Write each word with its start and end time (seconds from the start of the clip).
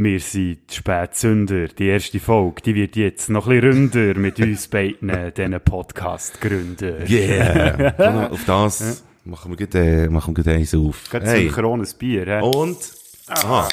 Wir 0.00 0.20
sind 0.20 0.58
die 0.70 0.74
Spätsünder. 0.76 1.66
Die 1.66 1.88
erste 1.88 2.20
Folge, 2.20 2.62
die 2.62 2.76
wird 2.76 2.94
jetzt 2.94 3.30
noch 3.30 3.48
ein 3.48 3.60
bisschen 3.60 3.90
ründer 3.92 4.14
mit 4.16 4.38
uns 4.38 4.68
beiden, 4.68 5.34
diesen 5.34 5.60
Podcast-Gründern. 5.60 7.04
Yeah! 7.08 8.28
Auf 8.30 8.44
das 8.44 9.02
machen 9.24 9.58
wir 9.58 9.66
gleich, 9.66 9.84
äh, 9.84 10.08
machen 10.08 10.36
wir 10.36 10.46
eins 10.52 10.72
auf. 10.72 11.10
Gerade 11.10 11.26
Hey. 11.26 11.48
synchrones 11.48 11.94
Bier, 11.94 12.26
hä? 12.26 12.40
Und? 12.42 12.78
Ah. 13.26 13.66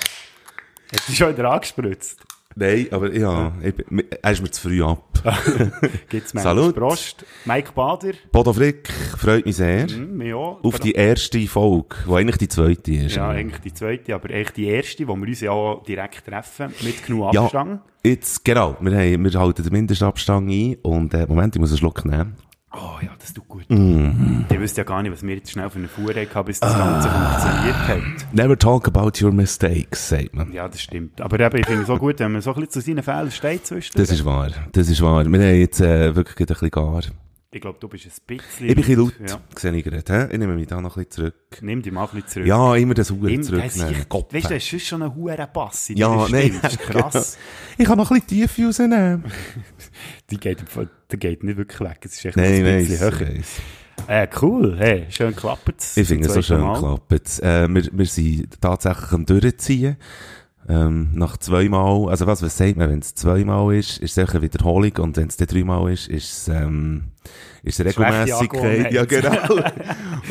Hast 0.92 1.10
du 1.10 1.14
schon 1.14 1.38
wieder 1.38 1.52
angespritzt? 1.52 2.18
Nein, 2.58 2.88
aber 2.92 3.14
ja, 3.14 3.52
ich 3.62 3.76
bin, 3.76 4.04
er 4.22 4.32
ist 4.32 4.42
mir 4.42 4.50
zu 4.50 4.62
früh 4.62 4.82
ab. 4.82 5.04
Gibt's 6.10 6.32
Salut. 6.32 6.74
Prost. 6.74 7.26
Mike 7.44 7.72
Bader. 7.76 8.14
Bodo 8.32 8.54
Frick, 8.54 8.88
freut 9.18 9.46
mich 9.46 9.58
sehr. 9.58 9.88
Mir 9.92 10.38
auch. 10.38 10.64
Auf 10.64 10.80
die 10.80 10.94
erste 10.94 11.46
Folge, 11.48 11.98
die 12.08 12.14
eigentlich 12.14 12.38
die 12.38 12.48
zweite 12.48 12.94
ist. 12.94 13.16
Ja, 13.18 13.28
eigentlich 13.28 13.60
die 13.62 13.74
zweite, 13.74 14.16
aber 14.16 14.30
echt 14.30 14.56
die 14.56 14.68
erste, 14.68 15.06
wo 15.06 15.18
wir 15.18 15.28
uns 15.28 15.42
ja 15.42 15.52
auch 15.52 15.84
direkt 15.84 16.26
treffen, 16.26 16.74
mit 16.82 17.06
genug 17.06 17.34
Ja, 17.34 17.44
Abstand. 17.44 17.82
jetzt, 18.06 18.46
genau, 18.46 18.78
wir, 18.80 18.98
haben, 18.98 19.24
wir 19.26 19.40
halten 19.40 19.64
den 19.64 19.74
Mindestabstand 19.74 20.50
ein 20.50 20.76
und, 20.82 21.14
äh, 21.14 21.26
Moment, 21.28 21.56
ich 21.56 21.60
muss 21.60 21.72
einen 21.72 21.80
Schluck 21.80 22.06
nehmen. 22.06 22.36
Oh 22.74 22.98
ja, 23.02 23.10
das 23.20 23.34
tut 23.34 23.48
gut. 23.48 23.70
Mm. 23.70 24.46
Ihr 24.52 24.60
wisst 24.60 24.78
ja 24.78 24.84
gar 24.84 25.02
nicht, 25.02 25.12
was 25.12 25.24
wir 25.24 25.36
jetzt 25.36 25.52
schnell 25.52 25.70
für 25.70 25.80
eine 25.80 25.88
Fuhr 25.88 26.14
haben, 26.14 26.46
bis 26.46 26.60
das 26.60 26.76
Ganze 26.76 27.10
funktioniert 27.10 27.76
hat. 27.88 28.34
Never 28.34 28.58
talk 28.58 28.88
about 28.88 29.12
your 29.24 29.32
mistakes, 29.32 30.10
sagt 30.10 30.34
man. 30.36 30.52
Ja, 30.52 30.68
das 30.68 30.82
stimmt. 30.82 31.22
Aber 31.22 31.40
eben, 31.40 31.58
ich 31.58 31.66
finde 31.66 31.82
es 31.84 31.88
so 31.88 31.98
gut, 31.98 32.20
wenn 32.20 32.34
man 32.34 32.42
so 32.42 32.52
ein 32.52 32.56
bisschen 32.56 32.72
zu 32.72 32.82
seinen 32.82 33.04
Fehlern 33.04 33.32
steht 33.32 33.66
zwischen. 33.66 33.98
Das 33.98 34.12
ist 34.12 34.26
wahr, 34.26 34.50
das 34.74 34.90
ist 34.90 35.02
wahr. 35.02 35.24
Wir 35.26 35.40
haben 35.40 35.60
jetzt 35.60 35.80
äh, 35.80 36.16
wirklich 36.16 36.38
ein 36.40 36.46
bisschen 36.48 36.72
gar. 36.72 37.02
Ich 37.56 37.62
glaube, 37.62 37.78
du 37.80 37.88
bist 37.88 38.06
ein 38.06 38.12
bisschen... 38.28 38.68
Ich 38.68 38.76
bin 38.76 38.84
ein 38.84 38.88
bisschen 38.88 39.00
laut, 39.00 39.14
Ja. 39.30 39.40
sehe 39.56 39.72
ich 39.72 39.84
gerade. 39.86 40.30
Ich 40.30 40.38
nehme 40.38 40.56
mich 40.56 40.68
da 40.68 40.82
noch 40.82 40.98
ein 40.98 41.06
bisschen 41.06 41.12
zurück. 41.12 41.36
Nimm 41.62 41.82
dich 41.82 41.94
mal 41.94 42.02
ein 42.04 42.10
bisschen 42.10 42.28
zurück. 42.28 42.48
Ja, 42.48 42.76
immer 42.76 42.94
das 42.94 43.12
Huren 43.12 43.44
zurücknehmen. 43.44 44.06
Weißt 44.10 44.50
du, 44.50 44.54
das 44.54 44.74
ist 44.74 44.86
schon 44.86 45.02
ein 45.02 45.16
in 45.16 45.96
Ja, 45.96 46.28
nein. 46.30 46.60
Das 46.62 46.74
ist 46.74 46.82
krass. 46.82 47.38
Ich 47.78 47.86
kann 47.86 47.98
noch 47.98 48.12
ein 48.12 48.20
bisschen 48.20 48.48
tief 48.48 48.60
rausnehmen. 48.60 49.24
Die 50.32 50.38
geht, 50.38 50.66
die 51.14 51.18
geht 51.18 51.44
nicht 51.46 51.56
wirklich 51.56 51.80
weg. 51.80 52.00
Es 52.04 52.16
ist 52.16 52.26
echt 52.26 52.36
Nein, 52.36 52.66
ein 52.66 52.86
bisschen 52.86 53.00
höher. 53.00 53.44
Äh, 54.08 54.28
cool. 54.42 54.76
Hey, 54.78 55.06
schön 55.08 55.30
geklappt. 55.30 55.94
Ich 55.96 56.08
finde 56.10 56.28
es 56.28 56.34
so 56.34 56.42
schön 56.42 56.74
geklappt. 56.74 57.40
Äh, 57.42 57.70
wir, 57.70 57.90
wir 57.90 58.06
sind 58.06 58.60
tatsächlich 58.60 59.14
am 59.14 59.26
Durchziehen. 59.26 59.96
Ähm, 60.68 61.12
nach 61.14 61.38
zweimal, 61.38 62.10
also 62.10 62.28
was, 62.28 62.42
was 62.42 62.58
sagt 62.58 62.76
man, 62.76 62.90
wenn 62.90 63.00
es 63.00 63.16
zweimal 63.16 63.74
ist, 63.76 64.00
ist 64.00 64.18
es 64.18 64.30
eine 64.30 64.42
Wiederholung 64.42 64.92
und 64.98 65.16
wenn 65.16 65.28
es 65.28 65.38
dann 65.38 65.48
dreimal 65.48 65.94
ist, 65.94 66.08
ist 66.10 66.32
es, 66.32 66.48
ähm, 66.50 67.12
ist 67.66 67.80
es 67.80 67.86
Regelmässigkeit. 67.86 68.92
Ja, 68.92 69.06
genau. 69.06 69.32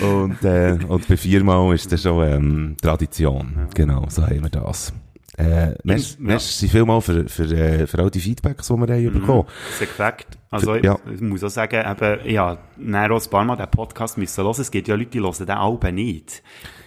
und, 0.22 0.42
äh, 0.44 0.78
und 0.88 1.08
bei 1.08 1.16
viermal 1.16 1.74
ist 1.74 1.92
es 1.92 2.02
schon, 2.02 2.27
ähm, 2.27 2.77
Tradition. 2.80 3.68
Genau, 3.74 4.06
so 4.08 4.22
haben 4.22 4.42
wir 4.42 4.50
das. 4.50 4.92
Äh, 5.36 5.74
merci, 5.82 6.12
ja. 6.12 6.16
merci 6.20 6.68
vielmal 6.68 7.00
für, 7.00 7.28
für, 7.28 7.44
äh, 7.44 7.86
für 7.88 7.98
all 7.98 8.10
die 8.10 8.20
Feedbacks, 8.20 8.68
die 8.68 8.74
wir 8.74 8.86
haben 8.94 9.12
bekommen. 9.12 9.44
Sehr 9.77 9.88
gefällt. 9.88 10.27
Also, 10.50 10.77
Ja. 10.77 10.96
ich 11.12 11.20
muss 11.20 11.42
auch 11.42 11.48
sagen, 11.48 11.84
eben, 11.84 12.30
ja, 12.30 12.56
dann 12.77 13.10
auch 13.10 13.20
ein 13.24 13.30
paar 13.30 13.44
Mal 13.44 13.56
den 13.56 13.68
Podcast 13.68 14.16
müssen 14.16 14.44
hören. 14.44 14.55
Es 14.60 14.70
gibt 14.70 14.86
ja 14.86 14.94
Leute, 14.94 15.10
die 15.10 15.20
hören 15.20 15.34
den 15.36 15.50
Alben 15.50 15.96
nicht. 15.96 16.42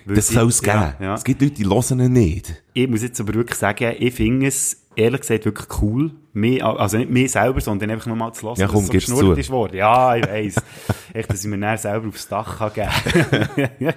Das 0.05 0.29
soll 0.29 0.47
es 0.47 0.61
geben. 0.61 0.77
Ja, 0.77 0.95
ja. 1.01 1.13
Es 1.15 1.25
gibt 1.25 1.41
Leute, 1.41 1.55
die 1.55 1.65
hören 1.65 1.99
ihn 1.99 2.13
nicht. 2.13 2.63
Ich 2.71 2.87
muss 2.87 3.03
jetzt 3.03 3.19
aber 3.19 3.33
wirklich 3.33 3.59
sagen, 3.59 3.93
ich 3.99 4.13
finde 4.13 4.47
es, 4.47 4.86
ehrlich 4.97 5.21
gesagt, 5.21 5.45
wirklich 5.45 5.67
cool. 5.81 6.11
Mich, 6.33 6.63
also 6.63 6.97
nicht 6.97 7.09
mir 7.09 7.27
selber, 7.29 7.61
sondern 7.61 7.89
einfach 7.89 8.05
nochmal 8.07 8.31
zu 8.33 8.47
hören, 8.47 8.59
Ja, 8.59 8.67
komm, 8.67 8.81
dass 8.81 8.89
gib's 8.91 9.05
so 9.07 9.15
geschnurrt 9.15 9.35
zu. 9.35 9.39
ist 9.41 9.49
worden. 9.49 9.77
Ja, 9.77 10.15
ich 10.15 10.27
weiss. 10.27 10.55
Echt, 11.13 11.31
dass 11.31 11.43
ich 11.43 11.49
mir 11.49 11.57
dann 11.57 11.77
selber 11.77 12.07
aufs 12.09 12.27
Dach 12.27 12.59
kann 12.59 12.73
geben 12.73 13.59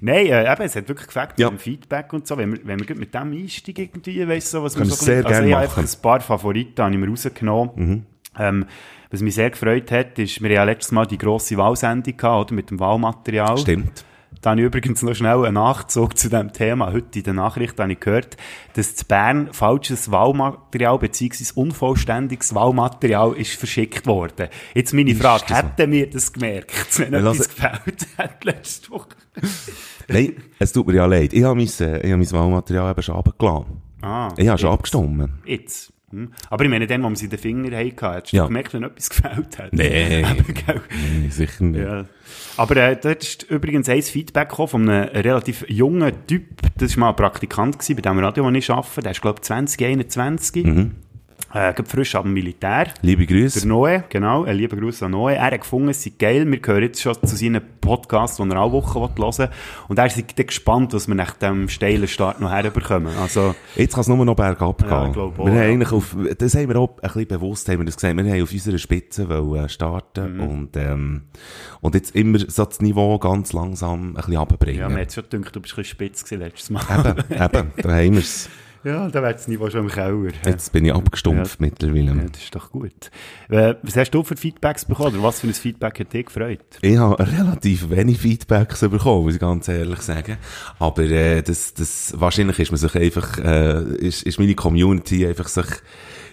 Nein, 0.00 0.26
äh, 0.26 0.52
eben, 0.52 0.62
es 0.62 0.76
hat 0.76 0.88
wirklich 0.88 1.06
gefällt 1.08 1.30
Ja. 1.36 1.50
mit 1.50 1.58
dem 1.58 1.62
Feedback 1.62 2.12
und 2.12 2.26
so. 2.26 2.36
Wenn 2.36 2.52
wir, 2.52 2.60
wenn 2.64 2.78
wir 2.88 2.94
mit 2.96 3.14
dem 3.14 3.32
einsteigen 3.32 3.84
irgendwie, 3.86 4.26
weißt 4.28 4.52
du, 4.54 4.58
so, 4.58 4.64
was 4.64 4.74
Können 4.74 4.88
wir 4.90 4.94
so 4.96 5.04
sehr 5.04 5.16
ein 5.18 5.22
bisschen- 5.24 5.34
also 5.36 5.48
ich 5.48 5.54
habe. 5.54 5.80
Mhm. 5.82 5.88
ein 5.88 6.02
paar 6.02 6.20
Favoriten 6.20 6.82
habe 6.82 6.92
ich 6.94 7.00
mir 7.00 7.08
rausgenommen. 7.08 8.06
Ähm, 8.38 8.66
was 9.10 9.20
mich 9.22 9.34
sehr 9.34 9.50
gefreut 9.50 9.90
hat, 9.92 10.18
ist, 10.18 10.40
wir 10.42 10.48
haben 10.50 10.54
ja 10.54 10.64
letztes 10.64 10.92
Mal 10.92 11.06
die 11.06 11.18
grosse 11.18 11.56
Wahlsendung 11.56 12.16
gehabt, 12.16 12.46
oder, 12.50 12.54
mit 12.54 12.70
dem 12.70 12.80
Wahlmaterial. 12.80 13.56
Stimmt. 13.58 14.04
Da 14.44 14.50
habe 14.50 14.60
ich 14.60 14.66
übrigens 14.66 15.00
noch 15.02 15.14
schnell 15.14 15.42
einen 15.46 15.54
Nachzug 15.54 16.18
zu 16.18 16.28
dem 16.28 16.52
Thema. 16.52 16.92
Heute 16.92 17.18
in 17.20 17.24
der 17.24 17.32
Nachricht 17.32 17.80
habe 17.80 17.90
ich 17.90 17.98
gehört, 18.00 18.36
dass 18.74 18.94
zu 18.94 19.06
Bern 19.06 19.48
falsches 19.52 20.10
Wahlmaterial 20.10 20.98
bzw. 20.98 21.44
unvollständiges 21.54 22.54
Wahlmaterial 22.54 23.32
ist 23.38 23.52
verschickt 23.52 24.06
worden. 24.06 24.48
Jetzt 24.74 24.92
meine 24.92 25.14
Frage, 25.14 25.44
so? 25.48 25.54
hätten 25.54 25.90
wir 25.92 26.10
das 26.10 26.30
gemerkt, 26.30 26.74
wenn 26.98 27.14
etwas 27.14 27.38
lass- 27.38 27.48
gefällt 27.48 28.06
hat 28.18 28.44
letzte 28.44 28.90
Woche? 28.90 29.08
Nein, 30.08 30.34
es 30.58 30.72
tut 30.72 30.88
mir 30.88 30.94
ja 30.96 31.06
leid. 31.06 31.32
Ich 31.32 31.42
habe 31.42 31.54
mein, 31.54 31.64
äh, 31.80 32.00
ich 32.06 32.12
habe 32.12 32.18
mein 32.18 32.30
Wahlmaterial 32.30 32.90
eben 32.90 33.02
schon 33.02 33.16
abgeladen. 33.16 33.80
Ah, 34.02 34.28
Ich 34.36 34.46
habe 34.46 34.58
schon 34.58 34.70
abgestimmt. 34.72 35.26
Jetzt. 35.46 35.90
Hm. 36.14 36.32
Aber 36.50 36.64
ich 36.64 36.70
meine, 36.70 36.86
dann, 36.86 37.02
wo 37.02 37.06
man 37.06 37.16
sie 37.16 37.24
in 37.26 37.30
den 37.30 37.38
Finger 37.38 37.76
hatten, 37.76 38.12
hättest 38.12 38.32
du 38.32 38.36
Ja. 38.36 38.46
gemerkt, 38.46 38.72
wenn 38.74 38.82
etwas 38.84 39.10
gefällt 39.10 39.58
hat. 39.58 39.72
Nein. 39.72 40.44
Gell? 40.66 40.80
Nein, 40.90 41.30
sicher 41.30 41.64
nicht. 41.64 41.82
Ja. 41.84 42.04
Aber 42.56 42.76
äh, 42.76 42.96
dort 43.00 43.22
ist 43.22 43.42
übrigens 43.44 43.88
ein 43.88 44.02
Feedback 44.02 44.48
gekommen 44.48 44.68
von 44.68 44.88
einem 44.88 45.08
relativ 45.08 45.64
jungen 45.68 46.12
Typ. 46.26 46.44
Das 46.78 46.96
war 46.96 47.00
mal 47.00 47.10
ein 47.10 47.16
Praktikant 47.16 47.78
gewesen, 47.78 47.96
bei 47.96 48.02
dem 48.02 48.18
Radio, 48.18 48.44
wo 48.44 48.50
ich 48.50 48.70
arbeite. 48.70 49.00
Der 49.02 49.10
ist, 49.12 49.20
glaube 49.22 49.38
ich, 49.38 49.42
2021. 49.42 50.64
Mhm. 50.64 50.92
Äh, 51.54 51.72
frisch 51.84 52.12
dem 52.12 52.32
Militär. 52.32 52.88
Liebe 53.02 53.24
Der 53.26 53.36
Grüße. 53.36 53.66
Noe, 53.68 54.02
genau, 54.08 54.42
ein 54.42 54.56
lieber 54.56 54.76
Gruß 54.76 55.04
an 55.04 55.12
Noe. 55.12 55.36
Er 55.36 55.52
hat 55.52 55.60
gefunden, 55.60 55.90
es 55.90 56.02
sei 56.02 56.10
geil. 56.18 56.50
Wir 56.50 56.58
gehören 56.58 56.82
jetzt 56.82 57.00
schon 57.00 57.14
zu 57.24 57.36
seinen 57.36 57.62
Podcasts, 57.80 58.38
die 58.38 58.42
er 58.42 58.56
alle 58.56 58.72
Wochen 58.72 58.98
hören 58.98 59.16
will. 59.16 59.48
Und 59.86 59.98
er 59.98 60.06
ist 60.06 60.36
gespannt, 60.36 60.92
was 60.94 61.06
wir 61.06 61.14
nach 61.14 61.34
dem 61.34 61.68
steilen 61.68 62.08
Start 62.08 62.40
noch 62.40 62.50
herbekommen. 62.50 63.14
Also, 63.22 63.54
Jetzt 63.76 63.92
kann 63.94 64.00
es 64.00 64.08
nur 64.08 64.24
noch 64.24 64.34
bergab 64.34 64.78
gehen. 64.78 64.90
Ja, 64.90 65.06
ich 65.06 65.12
glaube 65.12 65.40
auch, 65.40 65.46
wir 65.46 65.52
haben 65.52 65.58
ja. 65.60 65.64
eigentlich 65.68 65.92
auf, 65.92 66.16
das 66.36 66.56
haben 66.56 66.68
wir 66.70 66.76
auch 66.76 66.90
ein 66.96 67.02
bisschen 67.02 67.28
bewusst, 67.28 67.68
haben 67.68 67.78
wir 67.78 67.84
das 67.84 67.96
gesagt. 67.96 68.16
Wir 68.16 68.24
haben 68.24 68.42
auf 68.42 68.52
unserer 68.52 68.78
Spitze 68.78 69.28
wollen 69.28 69.68
starten 69.68 70.34
Mhm. 70.34 70.40
und, 70.40 70.76
ähm, 70.76 71.22
und 71.80 71.94
jetzt 71.94 72.16
immer 72.16 72.38
so 72.40 72.64
das 72.64 72.80
Niveau 72.80 73.16
ganz 73.20 73.52
langsam 73.52 74.08
ein 74.08 74.14
bisschen 74.14 74.32
ja, 74.32 74.40
runterbringen. 74.40 74.92
mir 74.92 75.02
hat 75.02 75.12
schon 75.12 75.24
gedacht, 75.28 75.54
du 75.54 75.60
bist 75.60 75.74
ein 75.74 75.76
bisschen 75.76 75.84
spitz 75.84 76.24
gewesen 76.24 76.40
letztes 76.40 76.70
Mal. 76.70 76.82
eben, 76.98 77.42
eben, 77.42 77.72
da 77.76 77.90
haben 77.94 78.12
wir 78.12 78.18
es. 78.18 78.48
ja, 78.84 79.08
da 79.08 79.22
wäre 79.22 79.32
das 79.32 79.48
Niveau 79.48 79.70
schon 79.70 79.80
im 79.80 79.88
Keller. 79.88 80.30
Jetzt 80.44 80.72
bin 80.72 80.84
ich 80.84 80.92
abgestumpft 80.92 81.60
mittlerweile. 81.60 82.14
Ja, 82.14 82.24
das 82.30 82.42
ist 82.42 82.54
doch 82.54 82.70
gut. 82.70 83.10
Äh, 83.48 83.74
was 83.82 83.96
hast 83.96 84.10
du 84.10 84.22
für 84.22 84.36
Feedbacks 84.36 84.84
bekommen? 84.84 85.14
Oder 85.14 85.22
was 85.22 85.40
für 85.40 85.46
ein 85.46 85.54
Feedback 85.54 86.00
hat 86.00 86.12
dich 86.12 86.26
gefreut? 86.26 86.60
Ich 86.82 86.96
habe 86.96 87.18
relativ 87.18 87.90
wenig 87.90 88.18
Feedbacks 88.18 88.80
bekommen, 88.80 89.24
muss 89.24 89.34
ich 89.34 89.40
ganz 89.40 89.68
ehrlich 89.68 90.00
sagen. 90.00 90.36
Aber 90.78 91.02
äh, 91.02 91.42
das, 91.42 91.74
das, 91.74 92.14
wahrscheinlich 92.16 92.58
ist 92.58 92.70
man 92.70 92.78
sich 92.78 92.94
einfach, 92.94 93.38
äh, 93.38 93.82
ist, 93.96 94.22
ist 94.22 94.38
meine 94.38 94.54
Community 94.54 95.26
einfach 95.26 95.48
sich 95.48 95.66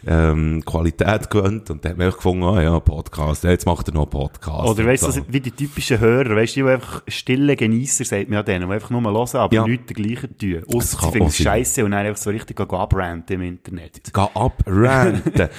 ähm, 0.05 0.63
Qualität 0.65 1.29
gewöhnt 1.29 1.69
und 1.69 1.83
dann 1.83 1.91
hat 1.91 1.97
man 1.97 2.05
einfach 2.07 2.17
gefunden, 2.17 2.43
ah 2.43 2.61
ja, 2.61 2.79
Podcast, 2.79 3.43
ja, 3.43 3.51
jetzt 3.51 3.65
macht 3.65 3.87
er 3.87 3.93
noch 3.93 4.07
Podcast. 4.07 4.67
Oder 4.67 4.85
weißt 4.85 5.03
du, 5.07 5.11
so. 5.11 5.21
wie 5.27 5.39
die 5.39 5.51
typischen 5.51 5.99
Hörer, 5.99 6.35
weißt 6.35 6.55
du, 6.55 6.63
die 6.63 6.69
einfach 6.69 7.03
stille 7.07 7.55
Genießer, 7.55 8.05
sagt 8.05 8.29
man 8.29 8.37
ja 8.37 8.43
denen, 8.43 8.67
die 8.67 8.73
einfach 8.73 8.89
nur 8.89 9.01
hören, 9.03 9.37
aber 9.37 9.53
Ja. 9.53 9.67
nichts 9.67 9.85
dergleichen 9.93 10.37
tun. 10.37 10.63
Ausser 10.73 10.97
sie 11.01 11.11
finden 11.11 11.27
es 11.27 11.37
scheisse 11.37 11.85
und 11.85 11.91
dann 11.91 12.05
einfach 12.05 12.21
so 12.21 12.29
richtig 12.29 12.57
gehen 12.57 12.69
abranten 12.71 13.35
im 13.35 13.41
Internet. 13.43 14.01
Geh 14.13 14.21
abranten. 14.33 15.49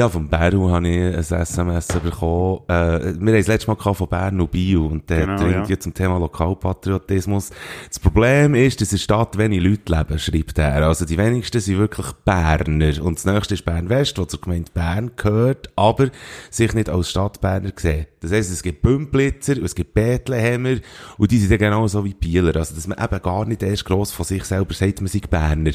habe 0.00 0.10
von 0.12 0.28
Beru 0.28 0.70
habe 0.70 0.88
ich 0.88 0.98
ein 1.32 1.40
SMS 1.40 1.86
bekommen. 1.88 2.60
Äh, 2.68 2.72
wir 2.72 3.12
haben 3.14 3.26
das 3.26 3.46
letzte 3.46 3.68
Mal 3.70 3.76
gehabt 3.76 3.96
von 3.96 4.08
Bern 4.08 4.40
und 4.40 4.50
Bio 4.50 4.86
und 4.86 5.08
der 5.08 5.26
Genau, 5.26 5.46
irgendwie 5.46 5.72
ja. 5.72 5.78
zum 5.80 5.94
Thema 5.94 6.18
Lokalpatriotismus. 6.18 7.50
Das 7.88 7.98
Problem 7.98 8.54
ist, 8.54 8.80
dass 8.80 8.92
in 8.92 8.96
der 8.96 9.02
Stadt 9.02 9.38
wenig 9.38 9.62
Leute 9.62 9.94
leben, 9.94 10.18
schreibt 10.18 10.58
er. 10.58 10.86
Also 10.86 11.04
die 11.04 11.16
wenigsten 11.18 11.60
sind 11.60 11.78
wirklich 11.78 12.06
Berner. 12.24 13.02
Und 13.02 13.18
das 13.18 13.24
nächste 13.24 13.54
ist 13.54 13.64
Bern 13.64 13.83
West, 13.88 14.18
wo 14.18 14.24
zur 14.24 14.40
Gemeinde 14.40 14.70
Bern 14.72 15.12
gehört, 15.16 15.70
aber 15.76 16.10
sich 16.50 16.72
nicht 16.74 16.88
als 16.88 17.10
Stadtberner 17.10 17.72
sehen. 17.76 18.06
Das 18.20 18.32
heisst, 18.32 18.50
es 18.50 18.62
gibt 18.62 18.82
Bümplitzer 18.82 19.62
es 19.62 19.74
gibt 19.74 19.94
Bethlehemer 19.94 20.76
und 21.18 21.30
die 21.30 21.38
sind 21.38 21.50
dann 21.50 21.58
genauso 21.58 22.04
wie 22.04 22.14
Bieler. 22.14 22.56
Also, 22.56 22.74
dass 22.74 22.86
man 22.86 23.02
eben 23.02 23.22
gar 23.22 23.44
nicht 23.44 23.62
erst 23.62 23.84
gross 23.84 24.12
von 24.12 24.24
sich 24.24 24.44
selber 24.44 24.74
sagt, 24.74 25.00
man 25.00 25.08
sei 25.08 25.20
Berner. 25.28 25.72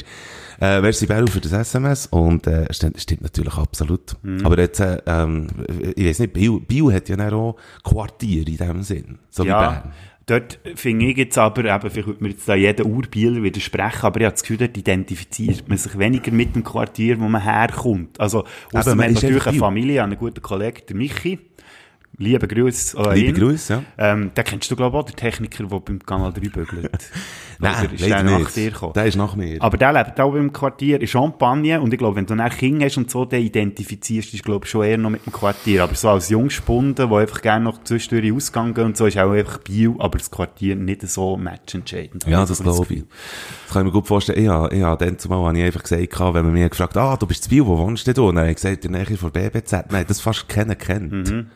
Äh, 0.61 0.81
merci 0.81 1.05
Beru 1.05 1.27
für 1.27 1.39
das 1.39 1.53
SMS 1.53 2.07
und 2.07 2.45
äh, 2.47 2.65
stimmt, 2.73 2.99
stimmt 2.99 3.21
natürlich 3.21 3.55
absolut. 3.57 4.15
Aber 4.43 4.57
jetzt, 4.59 4.79
äh, 4.79 5.01
ähm, 5.05 5.47
ich 5.95 6.05
weiß 6.05 6.19
nicht, 6.19 6.33
Biel, 6.33 6.59
Biel 6.59 6.93
hat 6.93 7.07
ja 7.07 7.31
auch 7.31 7.55
Quartier 7.83 8.47
in 8.47 8.57
dem 8.57 8.83
Sinn, 8.83 9.19
so 9.29 9.43
wie 9.43 9.49
Ja, 9.49 9.59
Bern. 9.59 9.93
Dort 10.29 10.59
finde 10.75 11.07
ich 11.07 11.17
jetzt 11.17 11.37
aber, 11.37 11.65
eben, 11.65 11.89
vielleicht 11.89 12.07
würde 12.07 12.23
mir 12.23 12.29
jetzt 12.29 12.47
da 12.47 12.55
jeder 12.55 12.85
Urbieler 12.85 13.41
widersprechen, 13.41 14.05
aber 14.05 14.19
ich 14.19 14.25
habe 14.25 14.33
das 14.33 14.41
Gefühl, 14.41 14.57
dort 14.57 14.77
identifiziert 14.77 15.67
man 15.67 15.77
sich 15.77 15.97
weniger 15.97 16.31
mit 16.31 16.55
dem 16.55 16.63
Quartier, 16.63 17.19
wo 17.19 17.27
man 17.27 17.41
herkommt. 17.41 18.19
Also, 18.19 18.45
ausser 18.73 18.91
man 18.91 18.97
man 18.97 19.15
hat 19.15 19.23
natürlich 19.23 19.47
eine. 19.47 19.57
Familie, 19.57 20.03
einen 20.03 20.17
guten 20.17 20.41
Kollegen, 20.41 20.81
der 20.87 20.95
Michi, 20.95 21.39
Liebe 22.21 22.49
Grüße 22.49 22.97
an 22.97 23.15
Liebe 23.15 23.29
ihn. 23.29 23.35
Grüße, 23.35 23.73
ja. 23.73 23.83
Ähm, 23.97 24.31
den 24.35 24.43
kennst 24.43 24.69
du, 24.69 24.75
glaube 24.75 24.97
ich, 24.97 25.01
auch, 25.01 25.05
den 25.05 25.15
Techniker, 25.15 25.63
der 25.63 25.79
beim 25.79 25.99
Kanal 26.05 26.33
3 26.33 26.41
bügelt. 26.49 26.91
Nein, 27.59 27.89
ist 27.93 28.07
leider 28.07 28.29
der 28.29 28.39
nach 28.39 28.51
dir 28.51 28.71
gekommen? 28.71 28.93
Der 28.93 29.05
ist 29.05 29.15
nach 29.15 29.35
mir. 29.37 29.61
Aber 29.61 29.77
der 29.77 29.93
lebt 29.93 30.19
auch 30.19 30.35
im 30.35 30.51
Quartier 30.51 30.99
in 30.99 31.07
Champagne 31.07 31.79
und 31.79 31.93
ich 31.93 31.97
glaube, 31.97 32.17
wenn 32.17 32.25
du 32.25 32.35
nach 32.35 32.57
Kinder 32.57 32.85
hast 32.85 32.97
und 32.97 33.09
so, 33.09 33.23
dann 33.23 33.39
identifizierst 33.39 34.33
du 34.33 34.37
glaube 34.39 34.65
ich, 34.65 34.71
schon 34.71 34.83
eher 34.83 34.97
noch 34.97 35.11
mit 35.11 35.25
dem 35.25 35.31
Quartier. 35.31 35.83
Aber 35.83 35.95
so 35.95 36.09
als 36.09 36.27
Jungspunden, 36.27 37.09
der 37.09 37.17
einfach 37.17 37.41
gerne 37.41 37.63
noch 37.63 37.85
zwischendurch 37.85 38.23
den 38.23 38.35
Ausgang 38.35 38.73
gehen 38.73 38.85
und 38.85 38.97
so, 38.97 39.05
ist 39.05 39.17
auch 39.17 39.31
einfach 39.31 39.59
Bio, 39.59 39.95
aber 39.99 40.17
das 40.17 40.29
Quartier 40.29 40.75
nicht 40.75 41.07
so 41.07 41.37
matchentscheidend. 41.37 42.25
Ja, 42.27 42.45
das 42.45 42.61
glaube 42.61 42.93
ich. 42.93 43.03
Das 43.65 43.73
kann 43.73 43.83
ich 43.83 43.93
mir 43.93 43.97
gut 43.97 44.07
vorstellen. 44.07 44.43
Ich 44.43 44.49
habe, 44.49 44.75
ich 44.75 44.83
habe 44.83 45.05
dann 45.05 45.17
zumal 45.17 45.45
habe 45.45 45.57
ich 45.57 45.63
einfach 45.63 45.83
gesagt, 45.83 46.19
wenn 46.19 46.45
man 46.45 46.51
mich 46.51 46.69
gefragt 46.69 46.97
ah, 46.97 47.15
du 47.15 47.25
bist 47.25 47.43
zu 47.43 47.49
Biel, 47.49 47.65
wo 47.65 47.77
wohnst 47.77 48.05
du? 48.07 48.27
Und 48.27 48.35
dann 48.35 48.43
habe 48.43 48.51
ich 48.51 48.57
gesagt, 48.57 48.83
in 48.83 48.91
der 48.91 49.05
Nähe 49.05 49.17
von 49.17 49.31
BBZ. 49.31 49.85
Nein, 49.89 50.03
das 50.05 50.19
fast 50.19 50.49
keiner 50.49 50.75
kennt. 50.75 51.11
Mhm. 51.11 51.47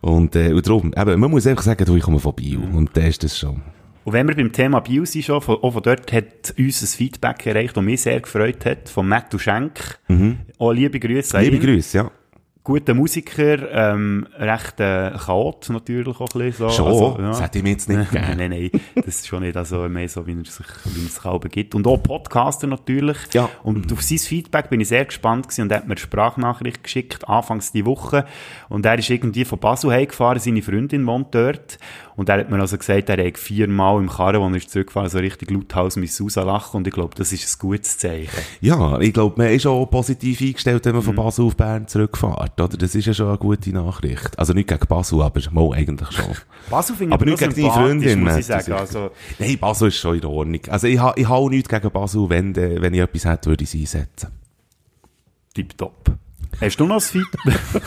Und, 0.00 0.34
äh, 0.36 0.52
und 0.52 0.66
darum, 0.66 0.92
eben, 0.96 1.20
man 1.20 1.30
muss 1.30 1.46
einfach 1.46 1.62
sagen, 1.62 1.84
du, 1.84 1.96
ich 1.96 2.02
komme 2.02 2.18
von 2.18 2.34
Biel. 2.34 2.58
Mhm. 2.58 2.74
Und 2.74 2.96
dann 2.96 3.04
ist 3.06 3.22
das 3.22 3.38
schon. 3.38 3.60
Und 4.04 4.12
wenn 4.14 4.26
wir 4.26 4.34
beim 4.34 4.50
Thema 4.50 4.80
Bio 4.80 5.04
sind 5.04 5.24
schon, 5.24 5.40
von, 5.42 5.56
auch 5.56 5.72
von 5.72 5.82
dort 5.82 6.10
hat 6.12 6.54
uns 6.58 6.82
ein 6.82 6.86
Feedback 6.86 7.46
erreicht, 7.46 7.76
das 7.76 7.84
mich 7.84 8.00
sehr 8.00 8.18
gefreut 8.20 8.64
hat, 8.64 8.88
von 8.88 9.06
Mattu 9.06 9.38
Schenk. 9.38 9.98
Auch 10.58 10.72
liebe 10.72 10.98
Grüße 10.98 11.36
an 11.36 11.44
Mhm. 11.44 11.50
Liebe. 11.50 11.66
Grüße, 11.66 11.98
ja. 11.98 12.10
Guter 12.62 12.92
Musiker, 12.92 13.72
ähm, 13.72 14.26
recht 14.38 14.80
äh, 14.80 15.12
Chaot 15.12 15.70
natürlich 15.70 16.20
auch 16.20 16.28
ein 16.34 16.40
bisschen. 16.40 16.68
So. 16.68 16.70
Schon? 16.70 16.86
Also, 16.86 17.16
ja. 17.18 17.28
Das 17.28 17.42
hätte 17.42 17.58
ich 17.58 17.64
mir 17.64 17.70
jetzt 17.70 17.88
nicht 17.88 18.10
gegeben. 18.10 18.26
nein, 18.36 18.50
nein, 18.50 18.70
das 18.96 19.06
ist 19.06 19.26
schon 19.26 19.42
nicht, 19.42 19.56
also 19.56 19.88
mehr 19.88 20.08
so, 20.10 20.26
wie 20.26 20.32
er 20.38 20.44
sich, 20.44 20.66
wie 20.84 21.04
er 21.04 21.08
sich 21.08 21.52
gibt. 21.52 21.74
Und 21.74 21.86
auch 21.86 21.96
Podcaster 22.02 22.66
natürlich. 22.66 23.16
Ja. 23.32 23.48
Und 23.62 23.90
auf 23.90 24.02
sein 24.02 24.18
Feedback 24.18 24.68
bin 24.68 24.80
ich 24.80 24.88
sehr 24.88 25.06
gespannt 25.06 25.48
gewesen 25.48 25.62
und 25.62 25.72
er 25.72 25.78
hat 25.78 25.84
mir 25.86 25.92
eine 25.92 26.00
Sprachnachricht 26.00 26.84
geschickt, 26.84 27.26
anfangs 27.26 27.72
die 27.72 27.86
Woche. 27.86 28.26
Und 28.68 28.84
er 28.84 28.98
ist 28.98 29.08
irgendwie 29.08 29.46
von 29.46 29.58
Basel 29.58 29.90
heimgefahren, 29.90 30.38
seine 30.38 30.60
Freundin 30.60 31.06
wohnt 31.06 31.34
dort. 31.34 31.78
Und 32.16 32.28
er 32.28 32.38
hat 32.40 32.50
mir 32.50 32.60
also 32.60 32.76
gesagt, 32.76 33.08
er 33.08 33.26
hat 33.26 33.38
viermal 33.38 33.98
im 33.98 34.08
Karren, 34.08 34.42
als 34.42 34.64
er 34.64 34.68
zurückgefahren, 34.68 35.08
so 35.08 35.18
richtig 35.18 35.50
lauthals 35.50 35.96
mit 35.96 36.10
Susa 36.12 36.42
lachen. 36.42 36.78
Und 36.78 36.86
ich 36.86 36.92
glaube, 36.92 37.14
das 37.14 37.32
ist 37.32 37.54
ein 37.54 37.58
gutes 37.58 37.96
Zeichen. 37.98 38.28
Ja, 38.60 38.98
ich 39.00 39.12
glaube, 39.12 39.34
man 39.42 39.52
ist 39.52 39.66
auch 39.66 39.86
positiv 39.86 40.40
eingestellt, 40.40 40.84
wenn 40.84 40.92
man 40.92 41.02
Mhm. 41.02 41.06
von 41.06 41.14
Basel 41.16 41.44
auf 41.46 41.56
Bern 41.56 41.88
zurückfährt, 41.88 42.60
oder? 42.60 42.76
Das 42.76 42.94
ist 42.94 43.06
ja 43.06 43.14
schon 43.14 43.28
eine 43.28 43.38
gute 43.38 43.70
Nachricht. 43.70 44.38
Also 44.38 44.52
nicht 44.52 44.68
gegen 44.68 44.86
Basel, 44.86 45.22
aber 45.22 45.40
mal 45.50 45.72
eigentlich 45.74 46.10
schon. 46.12 46.24
Basel 46.70 46.96
finde 46.96 47.10
ich 47.10 47.20
Aber 47.20 47.24
nicht 47.24 47.38
gegen 47.38 47.54
deine 47.54 47.70
Freundin, 47.70 48.24
muss 48.24 48.36
ich 48.36 48.46
sagen. 48.46 48.72
Also, 48.72 49.10
Nein, 49.38 49.58
Basel 49.58 49.88
ist 49.88 49.96
schon 49.96 50.18
in 50.18 50.24
Ordnung. 50.24 50.60
Also 50.68 50.86
ich, 50.86 50.98
ha, 50.98 51.12
ich 51.16 51.24
habe 51.28 51.36
auch 51.36 51.48
nichts 51.48 51.68
gegen 51.68 51.90
Basel, 51.90 52.28
wenn, 52.28 52.54
äh, 52.56 52.80
wenn 52.82 52.92
ich 52.94 53.00
etwas 53.00 53.24
hätte, 53.24 53.50
würde 53.50 53.64
ich 53.64 53.72
es 53.74 53.94
einsetzen. 53.94 54.28
tipptopp. 55.54 56.12
Hast 56.60 56.78
du 56.78 56.86
noch 56.86 56.96
ein 56.96 57.00
Feedback? 57.00 57.82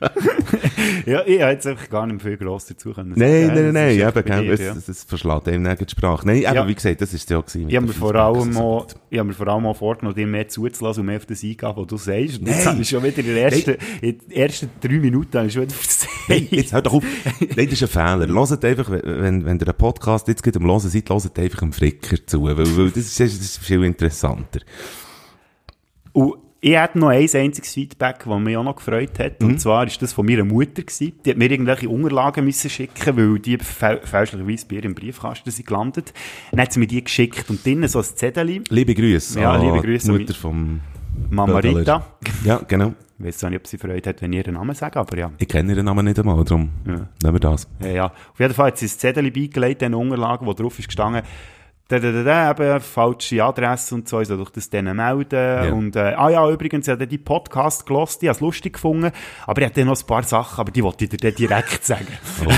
ja, 1.06 1.22
ich 1.26 1.40
habe 1.42 1.52
jetzt 1.52 1.66
einfach 1.66 1.88
gar 1.90 2.06
nicht 2.06 2.22
viel 2.22 2.36
gross 2.36 2.66
dazu 2.66 2.92
können 2.92 3.12
Nein, 3.16 3.48
nein, 3.48 3.72
nein, 3.72 3.98
Das 3.98 4.12
ist 4.12 4.16
eben, 4.16 4.24
gell, 4.24 4.42
dir, 4.46 4.52
es, 4.54 4.60
ja. 4.60 4.72
es, 4.72 4.88
es 4.88 5.04
verschlägt 5.04 5.48
einem 5.48 5.62
nirgends 5.62 5.92
die 5.94 5.98
Sprache. 5.98 6.26
Nein, 6.26 6.36
eben, 6.38 6.54
Ja. 6.54 6.66
wie 6.66 6.74
gesagt, 6.74 7.00
das 7.00 7.12
ist 7.12 7.28
ja 7.28 7.38
auch 7.38 7.44
gewesen. 7.46 7.68
Ich 7.68 7.76
habe 7.76 7.86
mir 7.86 7.92
vor 7.92 8.14
allem 8.14 8.52
mal, 8.52 8.86
so. 8.86 8.86
ich 9.10 9.18
habe 9.18 9.28
mir 9.28 9.34
vor 9.34 9.48
allem 9.48 9.62
mal 9.64 9.74
vorgenommen, 9.74 10.14
dir 10.16 10.26
mehr 10.26 10.48
zuzulassen 10.48 11.00
und 11.00 11.06
mehr 11.06 11.16
auf 11.18 11.26
das 11.26 11.42
eingehen, 11.42 11.72
was 11.76 11.86
du 11.86 11.96
sagst. 11.96 12.38
Und 12.40 12.46
jetzt 12.46 12.64
Nein. 12.64 12.66
habe 12.66 12.80
ich 12.82 12.88
schon 12.88 13.02
wieder 13.02 13.18
in 13.18 13.26
den 13.26 13.36
ersten, 13.36 13.76
in 14.00 14.18
den 14.18 14.30
ersten 14.30 14.70
drei 14.80 14.98
Minuten 14.98 15.36
habe 15.38 15.46
ich 15.48 15.52
schon 15.52 15.62
wieder 15.64 15.74
Hey, 16.26 16.38
versagt. 16.40 16.52
jetzt 16.52 16.72
hört 16.72 16.86
doch 16.86 16.94
auf. 16.94 17.04
Nein, 17.40 17.66
das 17.68 17.80
ist 17.80 17.82
ein 17.82 17.88
Fehler. 17.88 18.26
Hört 18.48 18.64
einfach, 18.64 18.90
wenn, 18.90 19.44
wenn 19.44 19.58
ihr 19.58 19.68
einen 19.68 19.76
Podcast 19.76 20.28
jetzt 20.28 20.42
geht 20.42 20.56
am 20.56 20.64
Hören 20.64 20.80
seid, 20.80 21.10
hört 21.10 21.38
einfach 21.38 21.62
einem 21.62 21.72
Fricker 21.74 22.16
zu, 22.26 22.44
weil, 22.44 22.56
weil 22.56 22.90
das, 22.90 22.96
ist, 22.96 23.20
das 23.20 23.34
ist 23.34 23.58
viel 23.58 23.84
interessanter. 23.84 24.60
Und 26.12 26.43
ich 26.66 26.78
hatte 26.78 26.98
noch 26.98 27.08
ein 27.08 27.28
einziges 27.34 27.74
Feedback, 27.74 28.24
das 28.24 28.40
mich 28.40 28.56
auch 28.56 28.64
noch 28.64 28.76
gefreut 28.76 29.18
hat. 29.18 29.42
Mhm. 29.42 29.48
Und 29.48 29.60
zwar 29.60 29.86
ist 29.86 30.00
das 30.00 30.14
von 30.14 30.24
meiner 30.24 30.44
Mutter 30.44 30.80
gewesen. 30.82 31.12
Die 31.22 31.30
hat 31.30 31.36
mir 31.36 31.50
irgendwelche 31.50 31.90
Unterlagen 31.90 32.42
müssen 32.42 32.70
schicken, 32.70 33.16
weil 33.18 33.38
die 33.38 33.58
fä 33.58 33.98
fälschlicherweise 34.02 34.66
bei 34.66 34.76
ihr 34.76 34.84
im 34.84 34.94
Briefkasten 34.94 35.50
sind 35.50 35.66
gelandet. 35.66 36.14
Dann 36.52 36.62
hat 36.62 36.72
sie 36.72 36.78
mir 36.80 36.86
die 36.86 37.04
geschickt 37.04 37.50
und 37.50 37.62
drinnen 37.62 37.86
so 37.86 37.98
ein 37.98 38.04
Zettel. 38.04 38.62
Liebe 38.70 38.94
Grüße 38.94 39.38
Ja, 39.40 39.56
liebe 39.56 39.82
Grüße 39.82 40.10
Mutter 40.10 40.32
vom 40.32 40.80
Mama 41.28 41.60
Bödeler. 41.60 41.80
Rita. 41.80 42.06
Ja, 42.44 42.62
genau. 42.66 42.94
Ich 43.18 43.44
auch 43.44 43.50
nicht, 43.50 43.60
ob 43.60 43.66
sie 43.66 43.76
Freude 43.76 44.08
hat, 44.08 44.22
wenn 44.22 44.32
ich 44.32 44.38
ihren 44.38 44.54
Namen 44.54 44.74
sage, 44.74 44.98
aber 44.98 45.18
ja. 45.18 45.30
Ich 45.36 45.46
kenne 45.48 45.70
ihren 45.74 45.84
Namen 45.84 46.06
nicht 46.06 46.18
einmal, 46.18 46.42
darum 46.44 46.70
Ja. 46.86 47.08
nehmen 47.22 47.34
wir 47.34 47.40
das. 47.40 47.68
Ja, 47.80 47.88
ja. 47.88 48.06
Auf 48.06 48.40
jeden 48.40 48.54
Fall 48.54 48.68
hat 48.68 48.78
sie 48.78 48.86
ein 48.86 48.88
Zettel 48.88 49.30
beigelegt, 49.30 49.82
eine 49.82 49.98
Unterlagen, 49.98 50.46
wo 50.46 50.54
drauf 50.54 50.78
ist 50.78 50.86
gestanden, 50.88 51.22
da, 51.88 51.98
da, 51.98 52.12
da, 52.12 52.22
da, 52.22 52.50
eben, 52.50 52.80
falsche 52.80 53.44
Adresse 53.44 53.94
und 53.94 54.08
so, 54.08 54.18
ich 54.20 54.28
soll 54.28 54.38
doch 54.38 54.48
das 54.50 54.70
denen 54.70 54.96
melden. 54.96 55.70
Und, 55.72 55.96
äh, 55.96 56.14
ah 56.16 56.30
ja, 56.30 56.48
übrigens, 56.50 56.88
ich 56.88 56.92
habe 56.92 57.06
die 57.06 57.18
Podcast 57.18 57.84
gelost, 57.84 58.22
ich 58.22 58.28
habe 58.30 58.36
es 58.36 58.40
lustig 58.40 58.72
gefunden, 58.74 59.10
aber 59.46 59.60
ich 59.60 59.66
hatte 59.66 59.80
dann 59.80 59.88
noch 59.88 60.00
ein 60.00 60.06
paar 60.06 60.22
Sachen, 60.22 60.60
aber 60.60 60.72
die 60.72 60.82
wollte 60.82 61.04
ich 61.04 61.10
dir 61.10 61.18
dann 61.18 61.34
direkt 61.34 61.84
sagen. 61.84 62.06
Oh, 62.42 62.48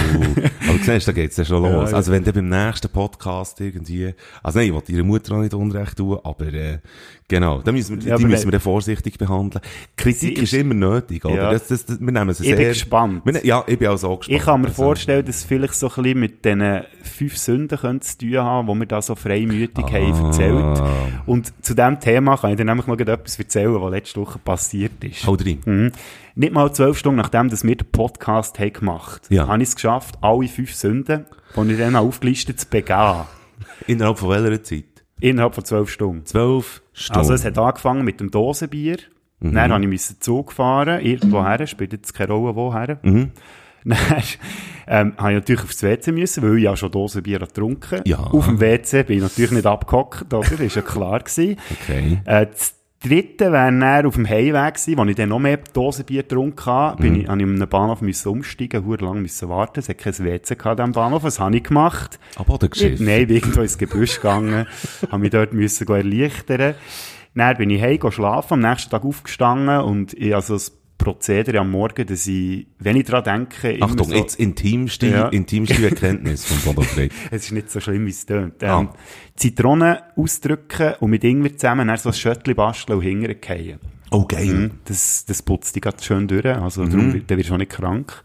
aber 0.68 0.78
siehst, 0.80 1.08
da 1.08 1.12
geht's 1.12 1.36
ja 1.38 1.44
schon 1.44 1.64
Ja, 1.64 1.70
los. 1.70 1.90
ja. 1.90 1.96
Also 1.96 2.12
wenn 2.12 2.22
du 2.22 2.32
beim 2.32 2.48
nächsten 2.48 2.88
Podcast 2.88 3.60
irgendwie, 3.60 4.14
also 4.44 4.60
nein, 4.60 4.68
ich 4.68 4.74
will 4.88 4.94
ihrer 4.96 5.04
Mutter 5.04 5.34
auch 5.34 5.40
nicht 5.40 5.54
unrecht 5.54 5.96
tun, 5.96 6.18
aber 6.22 6.46
äh, 6.46 6.78
genau, 7.26 7.62
da 7.62 7.72
müssen 7.72 8.00
wir, 8.00 8.08
Ja, 8.10 8.16
die 8.18 8.26
müssen 8.26 8.44
wir 8.46 8.52
dann 8.52 8.60
vorsichtig 8.60 9.18
behandeln. 9.18 9.60
Kritik 9.96 10.38
ist, 10.38 10.52
ist- 10.52 10.60
immer 10.60 10.74
nötig, 10.74 11.24
oder? 11.24 11.34
Ja. 11.34 11.50
Das, 11.52 11.66
das, 11.66 11.84
das, 11.84 11.98
wir 12.00 12.12
nehmen 12.12 12.28
es 12.30 12.38
Ich 12.38 12.46
bin 12.48 12.56
sehr... 12.58 12.68
gespannt. 12.68 13.22
Wir, 13.26 13.32
ne- 13.32 13.44
ja, 13.44 13.64
ich 13.66 13.76
bin 13.76 13.88
auch 13.88 13.96
so 13.98 14.16
gespannt. 14.16 14.38
Ich 14.38 14.44
kann 14.44 14.60
mir 14.60 14.68
Also, 14.68 14.82
vorstellen, 14.84 15.26
dass 15.26 15.36
es 15.38 15.44
vielleicht 15.44 15.74
so 15.74 15.88
ein 15.88 16.02
bisschen 16.04 16.20
mit 16.20 16.44
diesen 16.44 16.82
fünf 17.02 17.36
Sünden 17.36 18.00
zu 18.02 18.18
tun 18.18 18.36
haben, 18.38 18.68
die 18.68 18.74
wir 18.78 18.86
da 18.86 19.02
so 19.02 19.15
freimütig 19.16 19.84
Ah. 19.84 19.92
haben 19.92 20.24
erzählt. 20.26 20.82
Und 21.26 21.52
zu 21.64 21.74
diesem 21.74 21.98
Thema 22.00 22.36
kann 22.36 22.50
ich 22.50 22.56
dir 22.56 22.64
nämlich 22.64 22.86
noch 22.86 22.98
etwas 22.98 23.38
erzählen, 23.38 23.80
was 23.80 23.90
letzte 23.90 24.20
Woche 24.20 24.38
passiert 24.38 25.02
ist. 25.02 25.26
Hau 25.26 25.34
rein. 25.34 25.58
Mhm. 25.64 25.92
Nicht 26.34 26.52
mal 26.52 26.72
zwölf 26.72 26.98
Stunden 26.98 27.16
nachdem 27.18 27.48
dass 27.48 27.64
wir 27.64 27.76
den 27.76 27.90
Podcast 27.90 28.58
haben 28.58 28.72
gemacht 28.72 29.22
Ja. 29.30 29.48
habe 29.48 29.62
ich 29.62 29.68
es 29.70 29.74
geschafft, 29.74 30.16
alle 30.20 30.48
fünf 30.48 30.74
Sünden, 30.74 31.24
die 31.56 31.72
ich 31.72 31.78
dann 31.78 31.96
aufgelistet 31.96 32.60
zu 32.60 32.68
begehen. 32.68 33.22
Innerhalb 33.86 34.18
von 34.18 34.28
welcher 34.30 34.62
Zeit? 34.62 34.84
Innerhalb 35.20 35.54
von 35.54 35.64
zwölf 35.64 35.90
Stunden. 35.90 36.26
Zwölf 36.26 36.82
Stunden. 36.92 37.18
Also 37.20 37.32
es 37.34 37.44
hat 37.44 37.56
angefangen 37.58 38.04
mit 38.04 38.20
dem 38.20 38.30
Dosenbier. 38.30 38.98
Mhm. 39.40 39.54
Dann 39.54 39.72
habe 39.72 39.82
ich 39.82 39.88
müssen 39.88 40.16
Zug 40.20 40.52
fahren, 40.52 41.00
irgendwo 41.00 41.42
her, 41.44 41.66
spielt 41.66 41.92
jetzt 41.92 42.12
keine 42.14 42.32
Rolle 42.32 42.54
woher. 42.54 42.98
Mhm. 43.02 43.30
Dann 44.86 45.08
ähm, 45.08 45.12
habe 45.16 45.30
ich 45.32 45.36
natürlich 45.36 45.62
aufs 45.62 45.82
WC 45.82 46.12
müssen, 46.12 46.42
weil 46.42 46.58
ich 46.58 46.64
ja 46.64 46.76
schon 46.76 46.90
Dosenbier 46.90 47.40
getrunken 47.40 48.02
Ja. 48.04 48.18
Auf 48.18 48.46
dem 48.46 48.60
WC 48.60 49.02
bin 49.04 49.16
ich 49.16 49.22
natürlich 49.22 49.50
nicht 49.52 49.66
abgehockt, 49.66 50.32
oder? 50.32 50.60
Ist 50.60 50.76
ja 50.76 50.82
klar 50.82 51.20
gewesen. 51.20 51.56
Okay. 51.82 52.18
Äh, 52.24 52.46
das 52.46 52.74
dritte 53.02 53.52
wäre 53.52 53.78
dann 53.78 54.06
auf 54.06 54.14
dem 54.14 54.28
Heimweg 54.28 54.74
gewesen, 54.74 54.98
wo 54.98 55.04
ich 55.04 55.16
dann 55.16 55.28
noch 55.28 55.38
mehr 55.38 55.58
Dosenbier 55.72 56.22
getrunken 56.22 56.66
habe. 56.66 57.02
Bin 57.02 57.14
ich, 57.20 57.28
habe 57.28 57.38
ich 57.38 57.44
an 57.44 57.54
einem 57.56 57.68
Bahnhof 57.68 58.00
müssen 58.00 58.28
umsteigen, 58.28 58.84
hure 58.84 59.04
lang 59.04 59.22
müssen 59.22 59.48
warten. 59.48 59.80
Es 59.80 59.88
hat 59.88 59.98
kein 59.98 60.18
WC 60.18 60.54
gehabt 60.56 60.78
diesem 60.78 60.92
Bahnhof. 60.92 61.22
Was 61.24 61.38
habe 61.40 61.56
ich 61.56 61.64
gemacht? 61.64 62.18
Ab 62.36 62.48
oder 62.48 62.64
Ich, 62.64 62.70
Geschichte? 62.70 63.04
nein, 63.04 63.26
bin 63.26 63.36
irgendwo 63.36 63.60
ins 63.60 63.78
Gebüsch 63.78 64.16
gegangen, 64.16 64.66
habe 65.10 65.18
mich 65.18 65.30
dort 65.30 65.52
müssen 65.52 65.86
erleichtern. 65.88 66.74
Dann 67.34 67.56
bin 67.58 67.70
ich 67.70 67.82
heim 67.82 68.10
schlafen, 68.10 68.54
am 68.54 68.70
nächsten 68.70 68.90
Tag 68.90 69.04
aufgestanden 69.04 69.80
und 69.80 70.14
ich 70.14 70.34
also 70.34 70.54
das 70.54 70.72
Prozedere 70.98 71.60
am 71.60 71.70
Morgen, 71.70 72.06
dass 72.06 72.26
ich, 72.26 72.66
wenn 72.78 72.96
ich 72.96 73.04
daran 73.04 73.24
denke, 73.50 73.78
Achtung, 73.82 74.08
so, 74.08 74.14
jetzt 74.14 74.38
intimste, 74.40 75.06
Ja. 75.08 75.28
intimste 75.28 75.84
Erkenntnis 75.88 76.44
von 76.44 76.58
Bodo 76.74 76.82
Frey. 76.86 77.10
es 77.30 77.44
ist 77.46 77.52
nicht 77.52 77.70
so 77.70 77.80
schlimm, 77.80 78.06
wie 78.06 78.10
es 78.10 78.24
tönt. 78.26 78.54
Ähm, 78.62 78.70
Ah. 78.70 78.94
Zitronen 79.36 79.98
ausdrücken 80.16 80.94
und 81.00 81.10
mit 81.10 81.22
Ingwer 81.24 81.56
zusammen 81.56 81.88
dann 81.88 81.96
so 81.98 82.08
ein 82.08 82.14
Schöttchen 82.14 82.54
basteln 82.54 82.98
und 82.98 83.44
fallen. 83.44 83.78
Oh, 84.12 84.24
geil. 84.24 84.46
Mhm. 84.46 84.70
Das, 84.84 85.24
das 85.26 85.42
putzt 85.42 85.74
dich 85.74 85.82
ganz 85.82 86.04
schön 86.04 86.28
durch, 86.28 86.46
also 86.46 86.84
darum, 86.86 87.12
wird- 87.12 87.28
dann 87.30 87.38
wirst 87.38 87.50
du 87.50 87.54
auch 87.54 87.58
nicht 87.58 87.72
krank. 87.72 88.22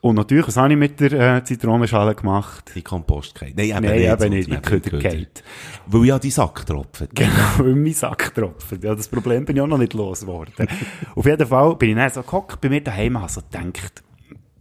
Und 0.00 0.16
natürlich, 0.16 0.46
was 0.46 0.56
habe 0.56 0.72
ich 0.72 0.78
mit 0.78 1.00
der 1.00 1.36
äh, 1.36 1.44
Zitronenschale 1.44 2.14
gemacht? 2.14 2.72
Die 2.74 2.82
Kompost 2.82 3.38
geht. 3.38 3.56
Nein, 3.56 3.66
eben 3.66 3.80
Nein, 3.80 3.98
nicht. 3.98 4.12
eben 4.12 4.30
nicht, 4.30 4.48
die 4.48 4.52
eben 4.52 4.62
Köder 4.62 4.90
Köder. 4.90 5.08
geht. 5.08 5.42
Weil 5.86 6.04
ja 6.04 6.18
die 6.18 6.30
Sack 6.30 6.66
tropfen. 6.66 7.08
Genau, 7.14 7.30
weil 7.58 7.74
mein 7.74 7.92
Sack 7.92 8.34
tropft. 8.34 8.84
Ja, 8.84 8.94
das 8.94 9.08
Problem 9.08 9.44
bin 9.44 9.56
ich 9.56 9.62
auch 9.62 9.66
noch 9.66 9.78
nicht 9.78 9.94
losgeworden. 9.94 10.54
Auf 11.14 11.26
jeden 11.26 11.46
Fall 11.46 11.76
bin 11.76 11.90
ich 11.90 11.96
dann 11.96 12.10
so 12.10 12.22
gehockt 12.22 12.60
bei 12.60 12.68
mir 12.68 12.82
daheim 12.82 13.16
und 13.16 13.22
habe 13.22 13.32
so 13.32 13.40
gedacht, 13.40 14.02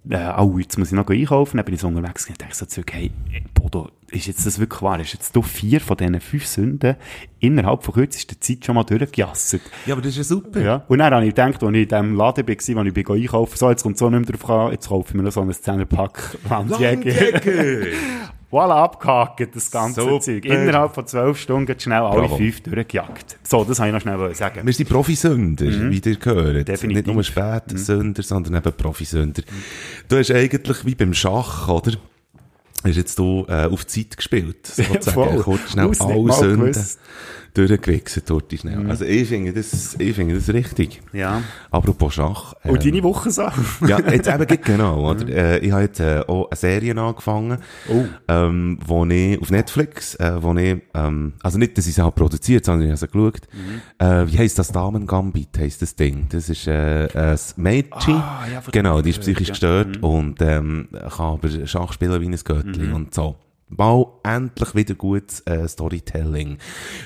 äh, 0.10 0.34
oh, 0.38 0.58
jetzt 0.60 0.78
muss 0.78 0.90
ich 0.90 0.94
noch 0.94 1.08
einkaufen. 1.08 1.58
Dann 1.58 1.66
bin 1.66 1.76
ich 1.76 1.82
so 1.82 1.88
unterwegs 1.88 2.28
und 2.28 2.42
dachte 2.42 2.56
so 2.56 2.66
zurück, 2.66 2.94
hey, 2.94 3.12
Bodo, 3.54 3.90
ist 4.12 4.28
jetzt 4.28 4.46
das 4.46 4.60
wirklich 4.60 4.82
wahr? 4.82 5.00
Ist 5.00 5.14
jetzt 5.14 5.36
du 5.36 5.42
vier 5.42 5.82
von 5.82 5.98
diesen 5.98 6.20
fünf 6.22 6.46
Sünden 6.46 6.96
innerhalb 7.40 7.84
von 7.84 7.94
kürzester 7.94 8.40
Zeit 8.40 8.66
schon 8.66 8.76
mal 8.76 8.84
durchgejasset? 8.84 9.62
Ja, 9.86 9.94
aber 9.94 10.02
das 10.02 10.12
ist 10.12 10.18
ja 10.18 10.24
super. 10.24 10.62
Ja. 10.62 10.84
Und 10.88 11.00
dann 11.00 11.14
habe 11.14 11.26
ich 11.26 11.32
gedacht, 11.32 11.64
als 11.64 11.76
ich 11.76 11.82
in 11.84 11.88
dem 11.90 12.16
Laden 12.16 12.48
war, 12.48 12.84
wo 12.84 12.88
ich 12.88 12.94
bin 12.94 13.08
einkaufen, 13.08 13.58
so, 13.58 13.70
jetzt 13.70 13.84
kommt 13.84 13.98
so 13.98 14.10
nicht 14.10 14.30
mehr 14.30 14.38
drauf 14.38 14.50
an, 14.50 14.72
jetzt 14.72 14.90
kaufe 14.90 15.10
ich 15.10 15.16
mir 15.16 15.24
noch 15.24 15.32
so 15.32 15.42
ein 15.42 15.52
10er-Pack 15.52 16.38
Landjäger. 16.50 17.32
Landjäger! 17.32 17.88
Voilà, 18.56 18.84
abgehakt, 18.84 19.54
das 19.54 19.70
ganze 19.70 20.00
Super. 20.00 20.22
Zeug. 20.22 20.46
Innerhalb 20.46 20.96
von 20.96 21.06
zwölf 21.06 21.38
Stunden 21.38 21.78
schnell 21.78 22.04
alle 22.04 22.22
Bravo. 22.22 22.38
fünf 22.38 22.62
durchgejagt. 22.62 23.38
So, 23.44 23.66
das 23.66 23.80
wollte 23.80 23.90
ich 23.90 23.94
noch 24.06 24.14
schnell 24.14 24.34
sagen. 24.34 24.66
Wir 24.66 24.72
sind 24.72 24.88
Profisünder, 24.88 25.66
wie 25.66 26.00
ihr 26.00 26.16
gehört. 26.16 26.66
Definitiv. 26.66 27.06
Nicht 27.06 27.14
nur 27.14 27.22
Spätsünder, 27.22 28.24
sondern 28.24 28.56
eben 28.56 28.72
Profisünder. 28.72 29.42
Du 30.08 30.18
hast 30.18 30.32
eigentlich 30.32 30.86
wie 30.86 30.96
beim 30.96 31.14
Schach, 31.14 31.68
oder? 31.68 31.98
Hast 32.86 32.96
jetzt 32.96 33.20
du 33.20 33.46
äh, 33.50 33.66
auf 33.66 33.86
Zeit 33.88 34.16
gespielt, 34.16 34.68
sozusagen. 34.68 35.38
Kurz 35.40 35.72
schnell 35.72 35.92
alle 36.00 36.32
Sünden 36.32 36.72
gewusst. 36.72 37.00
Durchgewichst, 37.58 38.22
dort 38.30 38.52
schnell. 38.54 38.78
Mhm. 38.78 38.90
Also 38.90 39.06
ich 39.06 39.28
finde 39.28 39.54
das, 39.54 39.96
ich 40.00 40.16
finde 40.16 40.36
das 40.36 40.50
richtig. 40.50 41.02
Ja. 41.14 41.42
Apropos 41.72 42.14
Schach. 42.14 42.54
Und 42.64 42.84
ähm, 42.86 42.92
deine 42.92 43.04
Woche 43.04 43.32
so? 43.32 43.44
ja, 43.88 44.00
jetzt 44.12 44.28
eben 44.28 44.46
geht 44.48 44.64
genau, 44.64 45.10
oder? 45.12 45.28
Äh, 45.28 45.60
ich 45.60 45.72
habe 45.72 45.84
jetzt 45.84 46.00
äh, 46.00 46.22
auch 46.28 46.50
eine 46.50 46.58
Serie 46.58 46.96
angefangen, 46.98 47.58
Oh. 47.90 48.04
ähm, 48.28 48.80
wo 48.86 49.06
ich 49.06 49.42
auf 49.42 49.52
Netflix, 49.52 50.16
äh, 50.16 50.42
wo 50.42 50.54
ich, 50.56 50.82
ähm, 50.94 51.34
also 51.42 51.58
nicht, 51.58 51.78
dass 51.78 51.88
ich 51.88 51.96
sie 51.96 52.02
habe 52.02 52.16
produziert, 52.16 52.66
sondern 52.66 52.88
ich 52.88 52.92
habe 52.92 52.98
sie 52.98 53.08
geschaut. 53.08 53.42
Mhm. 53.54 54.06
Äh, 54.06 54.32
wie 54.32 54.38
heisst 54.40 54.60
das 54.60 54.72
Damen 54.72 55.08
Gambit, 55.08 55.58
heisst 55.58 55.82
das 55.82 55.96
Ding? 55.96 56.28
Das 56.30 56.50
ist 56.50 56.68
äh, 56.68 57.08
ein 57.14 57.40
Mädchen, 57.58 58.16
Ah, 58.16 58.46
ja, 58.52 58.62
genau, 58.72 59.02
die 59.02 59.12
ist 59.12 59.22
psychisch 59.22 59.48
ja. 59.48 59.54
gestört 59.54 59.98
und 60.04 60.42
ähm, 60.42 60.88
kann 60.92 61.26
aber 61.34 61.50
Schach 61.66 61.94
spielen 61.94 62.20
wie 62.22 62.26
ein 62.28 62.36
Göttli 62.44 62.88
Mhm. 62.88 62.94
und 62.94 63.14
so. 63.14 63.36
Mal 63.68 64.06
endlich 64.24 64.76
wieder 64.76 64.94
gutes 64.94 65.40
äh, 65.48 65.68
Storytelling. 65.68 66.60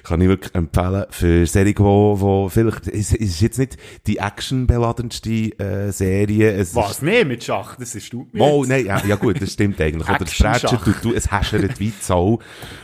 Kann 0.03 0.19
ich 0.19 0.27
wirklich 0.27 0.53
empfehlen 0.53 1.05
für 1.09 1.45
Serie, 1.45 1.73
wo, 1.77 2.19
wo 2.19 2.49
vielleicht, 2.49 2.85
es, 2.89 3.13
es 3.13 3.21
ist 3.21 3.39
jetzt 3.41 3.59
nicht 3.59 3.77
die 4.07 4.17
actionbeladenste 4.17 5.57
äh, 5.57 5.91
Serie. 5.91 6.51
Es 6.51 6.75
Was? 6.75 6.91
Ist, 6.91 7.03
Nee, 7.03 7.23
mit 7.23 7.43
Schach, 7.45 7.77
das 7.77 7.95
ist 7.95 8.11
du 8.11 8.27
jetzt. 8.33 8.69
nein, 8.69 8.85
ja, 8.85 9.01
ja 9.05 9.15
gut, 9.15 9.41
das 9.41 9.53
stimmt 9.53 9.79
eigentlich. 9.79 10.07
Oder 10.09 10.19
das 10.25 10.61
tut, 10.83 10.95
du, 11.01 11.13
es 11.13 11.31
häschert 11.31 11.79
wie 11.79 11.93
Sau 12.01 12.39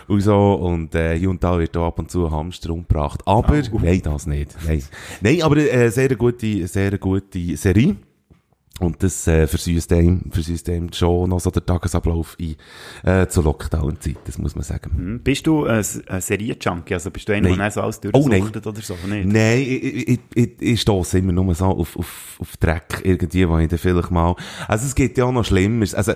und 0.07 0.21
so, 0.21 0.53
und, 0.53 0.95
äh, 0.95 1.17
hier 1.19 1.29
und 1.29 1.43
da 1.43 1.59
wird 1.59 1.75
auch 1.75 1.87
ab 1.87 1.99
und 1.99 2.09
zu 2.09 2.25
ein 2.25 2.31
Hamster 2.31 2.69
umgebracht. 2.71 3.21
Aber, 3.25 3.61
Oh. 3.71 3.79
nein, 3.81 4.01
das 4.03 4.25
nicht. 4.25 4.55
Nein, 4.65 4.83
nein 5.21 5.41
aber, 5.41 5.57
äh, 5.57 5.89
sehr 5.89 6.15
gute, 6.15 6.65
sehr 6.67 6.97
gute 6.97 7.57
Serie. 7.57 7.97
Und 8.81 9.01
das, 9.03 9.25
äh, 9.27 9.47
versüßt 9.47 9.93
einem, 9.93 10.23
versüßt 10.29 10.69
einem 10.69 10.91
schon 10.91 11.29
noch 11.29 11.39
so 11.39 11.49
der 11.49 11.65
Tagesablauf 11.65 12.35
ein, 12.39 12.55
äh, 13.09 13.27
zur 13.27 13.45
Lockdown-Zeit, 13.45 14.17
das 14.25 14.37
muss 14.37 14.53
man 14.55 14.65
sagen. 14.65 14.91
Hm, 14.93 15.19
Bist 15.23 15.47
du 15.47 15.63
ein, 15.65 15.83
ein 16.07 16.21
Serienjunkie? 16.21 16.93
Also 16.93 17.09
bist 17.09 17.29
du 17.29 17.33
einer, 17.33 17.55
der 17.55 17.71
so 17.71 17.81
alles 17.81 18.01
Oh, 18.11 18.27
durchsuchtet 18.27 18.67
oder 18.67 18.81
so? 18.81 18.95
Nicht? 19.07 19.27
Nein, 19.27 19.61
ich, 19.61 19.83
ich, 19.83 20.07
ich, 20.09 20.19
ich, 20.35 20.51
ich 20.59 20.81
stosse 20.81 21.19
immer 21.19 21.31
nur 21.31 21.55
so 21.55 21.65
auf, 21.65 21.95
auf, 21.95 22.37
auf 22.39 22.57
Dreck 22.57 23.01
irgendwie, 23.05 23.47
wo 23.47 23.57
ich 23.59 23.69
dann 23.69 23.79
vielleicht 23.79 24.11
mal, 24.11 24.35
also 24.67 24.85
es 24.85 24.93
gibt 24.93 25.17
ja 25.17 25.23
auch 25.23 25.31
noch 25.31 25.45
Schlimmeres. 25.45 25.95
Also, 25.95 26.11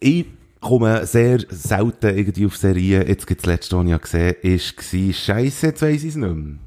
ich 0.00 0.26
komme 0.60 1.06
sehr 1.06 1.38
selten 1.50 2.16
irgendwie 2.16 2.46
auf 2.46 2.56
Serien. 2.56 3.06
Jetzt 3.06 3.28
gibt's 3.28 3.46
letzte, 3.46 3.76
was 3.76 3.86
ich 3.86 4.00
gesehen 4.00 4.28
habe, 4.28 4.48
ist 4.48 5.16
scheisse, 5.24 5.66
jetzt 5.68 5.82
weiss 5.82 6.02
ich's 6.02 6.16
nicht 6.16 6.34
mehr. 6.34 6.58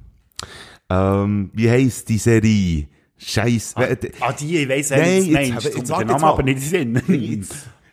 Ähm, 0.89 1.49
wie 1.53 1.69
heisst 1.69 2.07
die 2.07 2.19
Serie? 2.19 2.87
Scheisse. 3.17 3.75
Ah, 4.19 4.31
die, 4.33 4.57
ich 4.57 4.69
weiss, 4.69 4.89
Nein, 4.91 5.23
jetzt- 5.25 5.31
meinst. 5.31 5.65
jetzt 5.65 5.77
jetzt 5.77 5.89
mal. 5.89 6.23
aber 6.23 6.43
nicht 6.43 6.71
in 6.73 6.93
den 6.93 7.03
Sinn. 7.03 7.47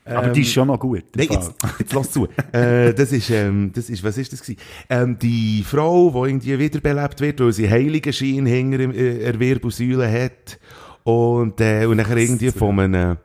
aber 0.04 0.28
die 0.28 0.42
ist 0.42 0.52
schon 0.52 0.68
noch 0.68 0.78
gut. 0.78 1.04
Nein, 1.16 1.28
jetzt, 1.30 1.52
jetzt 1.78 1.92
lass 1.94 2.10
zu. 2.10 2.28
äh, 2.52 2.92
das 2.92 3.10
ist, 3.12 3.30
ähm, 3.30 3.70
das 3.74 3.88
ist, 3.88 4.02
was 4.04 4.18
ist 4.18 4.32
das 4.32 4.42
gewesen? 4.42 4.58
Ähm, 4.90 5.18
die 5.18 5.64
Frau, 5.66 6.10
die 6.10 6.28
irgendwie 6.30 6.58
wiederbelebt 6.58 7.20
wird, 7.20 7.40
weil 7.40 7.52
sie 7.52 7.70
Heiligenschein 7.70 8.44
hinter 8.44 8.80
äh, 8.80 9.18
der 9.32 9.40
Wirbelsäule 9.40 10.10
hat. 10.10 10.58
Und, 11.04 11.60
äh, 11.60 11.84
und 11.86 11.96
nachher 11.98 12.16
irgendwie 12.16 12.50
von 12.50 12.78
einem, 12.80 13.16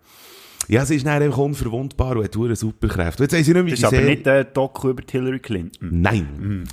ja, 0.68 0.86
sie 0.86 0.96
ist 0.98 1.06
dann 1.06 1.22
einfach 1.24 1.38
unverwundbar 1.38 2.18
und 2.18 2.24
hat 2.26 2.36
eine 2.36 2.56
Superkräfte. 2.56 3.24
Jetzt 3.24 3.34
weiss 3.34 3.48
ich 3.48 3.54
nicht, 3.54 3.66
wie 3.66 3.70
Das 3.72 3.80
ist 3.80 3.86
aber 3.86 4.02
nicht 4.02 4.26
der 4.26 4.44
Doku 4.44 4.90
über 4.90 5.02
Hillary 5.10 5.40
Clinton. 5.40 5.90
Nein. 6.02 6.64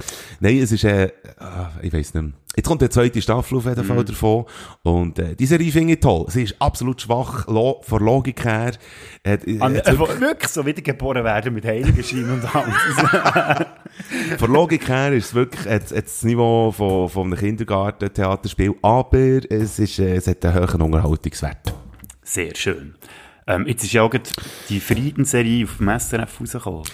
Nein, 0.40 0.58
es 0.58 0.70
ist, 0.72 0.84
äh, 0.84 1.10
ah, 1.38 1.70
ich 1.82 1.92
weiss 1.92 2.12
nicht 2.12 2.22
mehr. 2.22 2.32
Jetzt 2.56 2.68
kommt 2.68 2.80
die 2.80 2.88
zweite 2.88 3.20
Staffel 3.20 3.58
auf 3.58 3.66
jeden 3.66 3.84
Fall 3.84 4.02
davon. 4.02 4.46
Und, 4.82 5.18
äh, 5.18 5.36
die 5.36 5.44
Serie 5.44 5.70
finde 5.70 5.92
ich 5.92 6.00
toll. 6.00 6.24
Sie 6.28 6.44
ist 6.44 6.56
absolut 6.58 7.02
schwach, 7.02 7.46
lo 7.48 7.82
von 7.82 8.02
Logik 8.02 8.42
her. 8.44 8.72
Hat, 9.26 9.46
An, 9.60 9.76
hat 9.76 9.86
äh, 9.86 9.98
wo 9.98 10.08
wirklich 10.08 10.50
so 10.50 10.64
wiedergeboren 10.64 11.22
werden 11.22 11.52
mit 11.52 11.66
Heiligenschein 11.66 12.30
und 12.30 12.54
alles. 12.54 12.74
Von 14.38 14.52
Logik 14.52 14.88
her 14.88 15.12
ist 15.12 15.26
es 15.26 15.34
wirklich 15.34 15.64
jetzt, 15.64 15.90
jetzt 15.90 16.16
das 16.16 16.24
Niveau 16.24 16.70
von, 16.70 17.08
von 17.08 17.26
einem 17.26 17.38
Kindergarten-Theaterspiel, 17.38 18.74
aber 18.82 19.50
es, 19.50 19.78
ist, 19.78 19.98
äh, 19.98 20.16
es 20.16 20.26
hat 20.26 20.44
einen 20.44 20.70
hohen 20.70 20.82
Unterhaltungswert. 20.82 21.74
Sehr 22.22 22.54
schön. 22.54 22.94
Ähm, 23.46 23.66
jetzt 23.66 23.84
ist 23.84 23.92
ja 23.92 24.02
auch 24.02 24.12
die 24.68 24.80
Friedensserie 24.80 25.64
auf 25.64 25.78
dem 25.78 25.88
SRF 25.88 26.40
rausgekommen. 26.40 26.84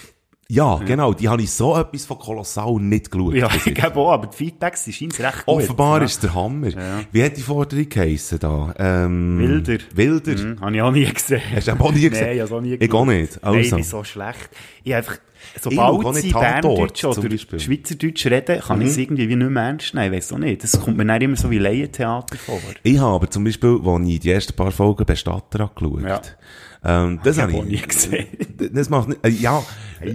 Ja, 0.53 0.79
genau, 0.85 1.13
die 1.13 1.27
habe 1.27 1.41
ich 1.41 1.51
so 1.51 1.75
etwas 1.75 2.05
von 2.05 2.19
Kolossal 2.19 2.75
nicht 2.75 3.09
geschaut. 3.09 3.33
Ja, 3.33 3.49
ich 3.65 3.73
glaube 3.73 3.99
auch, 3.99 4.11
aber 4.11 4.27
die 4.27 4.37
Feedbacks 4.37 4.87
scheinen 4.93 5.11
recht 5.11 5.45
gut. 5.47 5.63
Offenbar 5.63 5.99
ja. 5.99 6.05
ist 6.05 6.21
der 6.21 6.35
Hammer. 6.35 6.69
Wie 7.11 7.23
hat 7.23 7.35
die 7.35 7.41
Forderung 7.41 7.89
geheissen 7.89 8.37
da? 8.37 8.71
Ähm, 8.77 9.39
Wilder. 9.39 9.83
Wilder. 9.95 10.35
Hm, 10.35 10.61
habe 10.61 10.75
ich 10.75 10.81
auch 10.83 10.91
nie 10.91 11.05
gesehen. 11.11 11.41
Hast 11.55 11.67
du 11.67 11.71
auch 11.71 11.91
nie 11.91 12.01
gesehen? 12.09 12.27
Nein, 12.27 12.35
ich 12.35 12.41
habe 12.41 12.55
auch 12.55 12.61
nie 12.61 12.73
Ich 12.75 12.93
auch 12.93 13.05
nicht. 13.05 13.39
Nein, 13.41 13.53
Also. 13.55 13.59
ich 13.59 13.71
bin 13.71 13.83
so 13.83 14.03
schlecht. 14.03 14.49
Ich 14.83 14.93
einfach, 14.93 15.17
sobald 15.59 16.15
sie 16.17 16.31
Berndeutsch 16.31 17.03
oder. 17.03 17.21
Mhm. 17.23 17.59
Schweizerdeutsch 17.59 18.25
reden, 18.27 18.59
kann 18.59 18.81
ich 18.81 18.89
es 18.89 18.97
irgendwie 18.97 19.29
wie 19.29 19.35
nicht 19.35 19.49
mehr 19.49 19.63
ernst 19.63 19.95
nehmen. 19.95 20.13
Ich 20.13 20.17
weiss 20.17 20.33
auch 20.33 20.37
nicht. 20.37 20.63
Das 20.63 20.79
kommt 20.79 20.97
mir 20.97 21.05
dann 21.07 21.19
immer 21.19 21.35
so 21.35 21.49
wie 21.49 21.57
Laientheater 21.57 22.37
vor. 22.37 22.59
Ich 22.83 22.99
habe 22.99 23.15
aber 23.15 23.29
zum 23.31 23.43
Beispiel, 23.43 23.79
als 23.83 24.07
ich 24.07 24.19
die 24.19 24.29
ersten 24.29 24.53
paar 24.53 24.71
Folgen 24.71 25.03
Bestatter 25.03 25.61
angeschaut 25.61 26.03
Ja. 26.03 26.21
Ähm, 26.83 27.19
das 27.23 27.37
Ich 27.37 27.43
habe 27.43 27.53
ich 27.53 27.63
nie 27.63 27.81
gesehen. 27.81 28.27
Das 28.73 28.89
macht 28.89 29.09
nicht, 29.09 29.25
äh, 29.25 29.29
ja, 29.29 29.61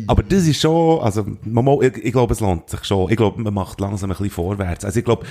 aber 0.06 0.22
das 0.22 0.46
ist 0.46 0.60
schon, 0.60 1.00
also, 1.00 1.24
man, 1.44 1.66
ich, 1.82 1.96
ich 1.98 2.12
glaube, 2.12 2.32
es 2.32 2.40
lohnt 2.40 2.68
sich 2.70 2.84
schon. 2.84 3.10
Ich 3.10 3.16
glaube, 3.16 3.40
man 3.40 3.52
macht 3.52 3.80
langsam 3.80 4.10
ein 4.10 4.16
bisschen 4.16 4.30
vorwärts. 4.30 4.84
Also 4.84 4.98
ich 4.98 5.04
glaube, 5.04 5.26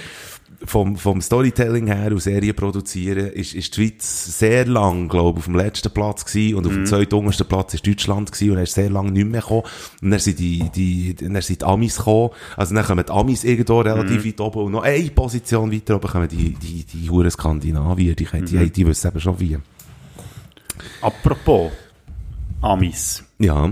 vom, 0.66 0.96
vom 0.98 1.22
Storytelling 1.22 1.88
her 1.88 2.12
und 2.12 2.22
Serien 2.22 2.56
produzieren 2.56 3.28
ist, 3.28 3.54
ist 3.54 3.76
die 3.76 3.82
Schweiz 3.82 4.40
sehr 4.40 4.66
lang, 4.66 5.08
glaube 5.08 5.40
auf 5.40 5.46
dem 5.46 5.56
letzten 5.56 5.92
Platz 5.92 6.26
gewesen 6.26 6.56
und 6.56 6.66
auf 6.66 6.74
dem 6.74 6.86
zweiten 6.86 7.48
Platz 7.48 7.74
ist 7.76 7.86
Deutschland 7.86 8.32
gewesen 8.32 8.52
und 8.52 8.58
er 8.58 8.64
ist 8.64 8.74
sehr 8.74 8.90
lang 8.90 9.12
nicht 9.14 9.28
mehr 9.28 9.42
gekommen. 9.42 9.64
Und 10.02 10.12
dann 10.12 10.20
sind 10.20 10.40
die, 10.40 10.70
die, 10.74 11.16
dann 11.16 11.40
sind 11.42 11.62
die 11.62 11.66
Amis 11.66 11.98
gekommen. 11.98 12.32
Also 12.56 12.74
dann 12.74 12.86
kommen 12.86 13.06
die 13.06 13.12
Amis 13.12 13.44
irgendwo 13.44 13.82
relativ 13.82 14.26
weit 14.26 14.42
oben 14.42 14.64
und 14.64 14.72
noch 14.72 14.84
eine 14.84 15.10
Position 15.12 15.72
weiter 15.72 15.96
oben 15.96 16.08
kommen 16.08 16.28
die, 16.28 16.54
die, 16.54 16.86
die 16.86 17.10
Huren 17.10 17.30
Skandinavier. 17.30 18.16
Die, 18.16 18.26
die, 18.26 18.42
die, 18.42 18.72
die 18.72 18.88
wissen 18.88 19.08
eben 19.08 19.20
schon 19.20 19.40
wie. 19.40 19.58
Apropos 21.02 21.72
Amis. 22.62 23.24
Ja. 23.40 23.72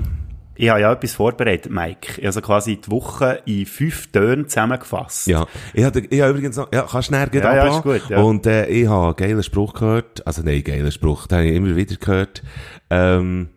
Ich 0.57 0.69
habe 0.69 0.79
ja 0.79 0.93
etwas 0.93 1.13
vorbereitet, 1.13 1.71
Mike. 1.71 2.25
Also 2.25 2.39
quasi 2.39 2.77
die 2.77 2.89
Woche 2.89 3.41
in 3.45 3.65
fünf 3.65 4.07
Tönen 4.11 4.47
zusammengefasst. 4.47 5.27
Ja, 5.27 5.45
ich 5.73 5.83
habe, 5.83 5.99
ich 5.99 6.21
habe 6.21 6.31
übrigens 6.31 6.55
noch, 6.55 6.71
ja, 6.71 6.85
kannst 6.89 7.09
gleich 7.09 7.33
Ja, 7.33 7.55
ja, 7.55 7.75
ist 7.75 7.83
gut, 7.83 8.09
ja. 8.09 8.21
Und, 8.21 8.45
äh, 8.45 8.67
ich 8.67 8.87
habe 8.87 9.07
einen 9.07 9.15
geilen 9.15 9.43
Spruch 9.43 9.73
gehört, 9.73 10.25
also 10.25 10.41
nein, 10.43 10.63
geilen 10.63 10.91
Spruch, 10.91 11.27
den 11.27 11.37
habe 11.39 11.47
ich 11.47 11.55
immer 11.55 11.75
wieder 11.75 11.95
gehört, 11.97 12.41
ähm, 12.89 13.49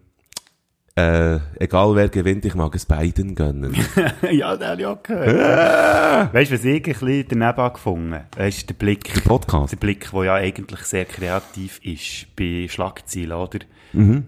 äh, 0.99 1.39
egal 1.61 1.95
wer 1.95 2.09
gewinnt, 2.09 2.45
ich 2.45 2.55
mag 2.55 2.75
es 2.75 2.85
beiden 2.85 3.37
gönnen. 3.37 3.73
ja, 4.33 4.57
den 4.57 4.69
habe 4.69 4.81
ich 4.81 4.87
auch 4.87 5.03
gehört. 5.03 6.35
weißt 6.35 6.51
du, 6.51 6.55
was 6.55 6.65
ich 6.65 6.77
ein 6.77 6.83
bisschen 6.83 7.27
daneben 7.29 7.73
gefunden 7.73 8.21
ist 8.37 8.69
der 8.69 8.75
Blick. 8.75 9.15
Der 9.15 9.21
Podcast. 9.21 9.73
Der 9.73 9.77
Blick, 9.77 10.11
der 10.11 10.25
ja 10.25 10.35
eigentlich 10.35 10.81
sehr 10.81 11.05
kreativ 11.05 11.81
ist 11.85 12.35
bei 12.35 12.67
Schlagzeilen, 12.69 13.33
oder? 13.33 13.61
Mhm. 13.93 14.27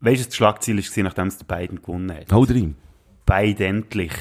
Weißt 0.00 0.16
du, 0.16 0.20
was 0.20 0.26
das 0.26 0.36
Schlagzeil 0.36 0.76
war, 0.78 1.04
nachdem 1.04 1.26
es 1.28 1.38
die 1.38 1.44
beiden 1.44 1.80
gewonnen 1.80 2.12
hat? 2.12 2.32
Hau 2.32 2.42
rein. 2.42 2.74
Beide 3.24 3.66
endlich. 3.66 4.12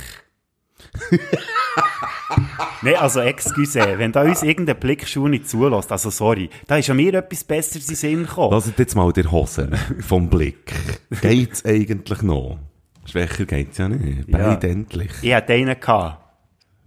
Nein, 2.81 2.95
also, 2.95 3.21
excuse, 3.21 3.79
wenn 3.97 4.11
da 4.11 4.23
uns 4.23 4.43
irgendein 4.43 4.79
Blickschuh 4.79 5.27
nicht 5.27 5.49
zulässt, 5.49 5.91
also 5.91 6.09
sorry, 6.09 6.49
da 6.67 6.77
ist 6.77 6.89
an 6.89 6.97
mir 6.97 7.13
etwas 7.13 7.43
Besseres 7.43 7.89
in 7.89 7.95
Sinn 7.95 8.23
gekommen. 8.25 8.51
Lasst 8.51 8.77
jetzt 8.77 8.95
mal 8.95 9.11
der 9.13 9.31
Hosen 9.31 9.75
vom 10.01 10.29
Blick. 10.29 10.73
Geht's 11.21 11.63
eigentlich 11.65 12.21
noch? 12.21 12.59
Schwächer 13.05 13.45
geht's 13.45 13.77
ja 13.77 13.89
nicht. 13.89 14.27
Ja. 14.27 14.49
Beide 14.49 14.69
endlich. 14.69 15.11
Ich 15.21 15.33
hatte 15.33 15.53
einen 15.53 15.79
gehabt. 15.79 16.23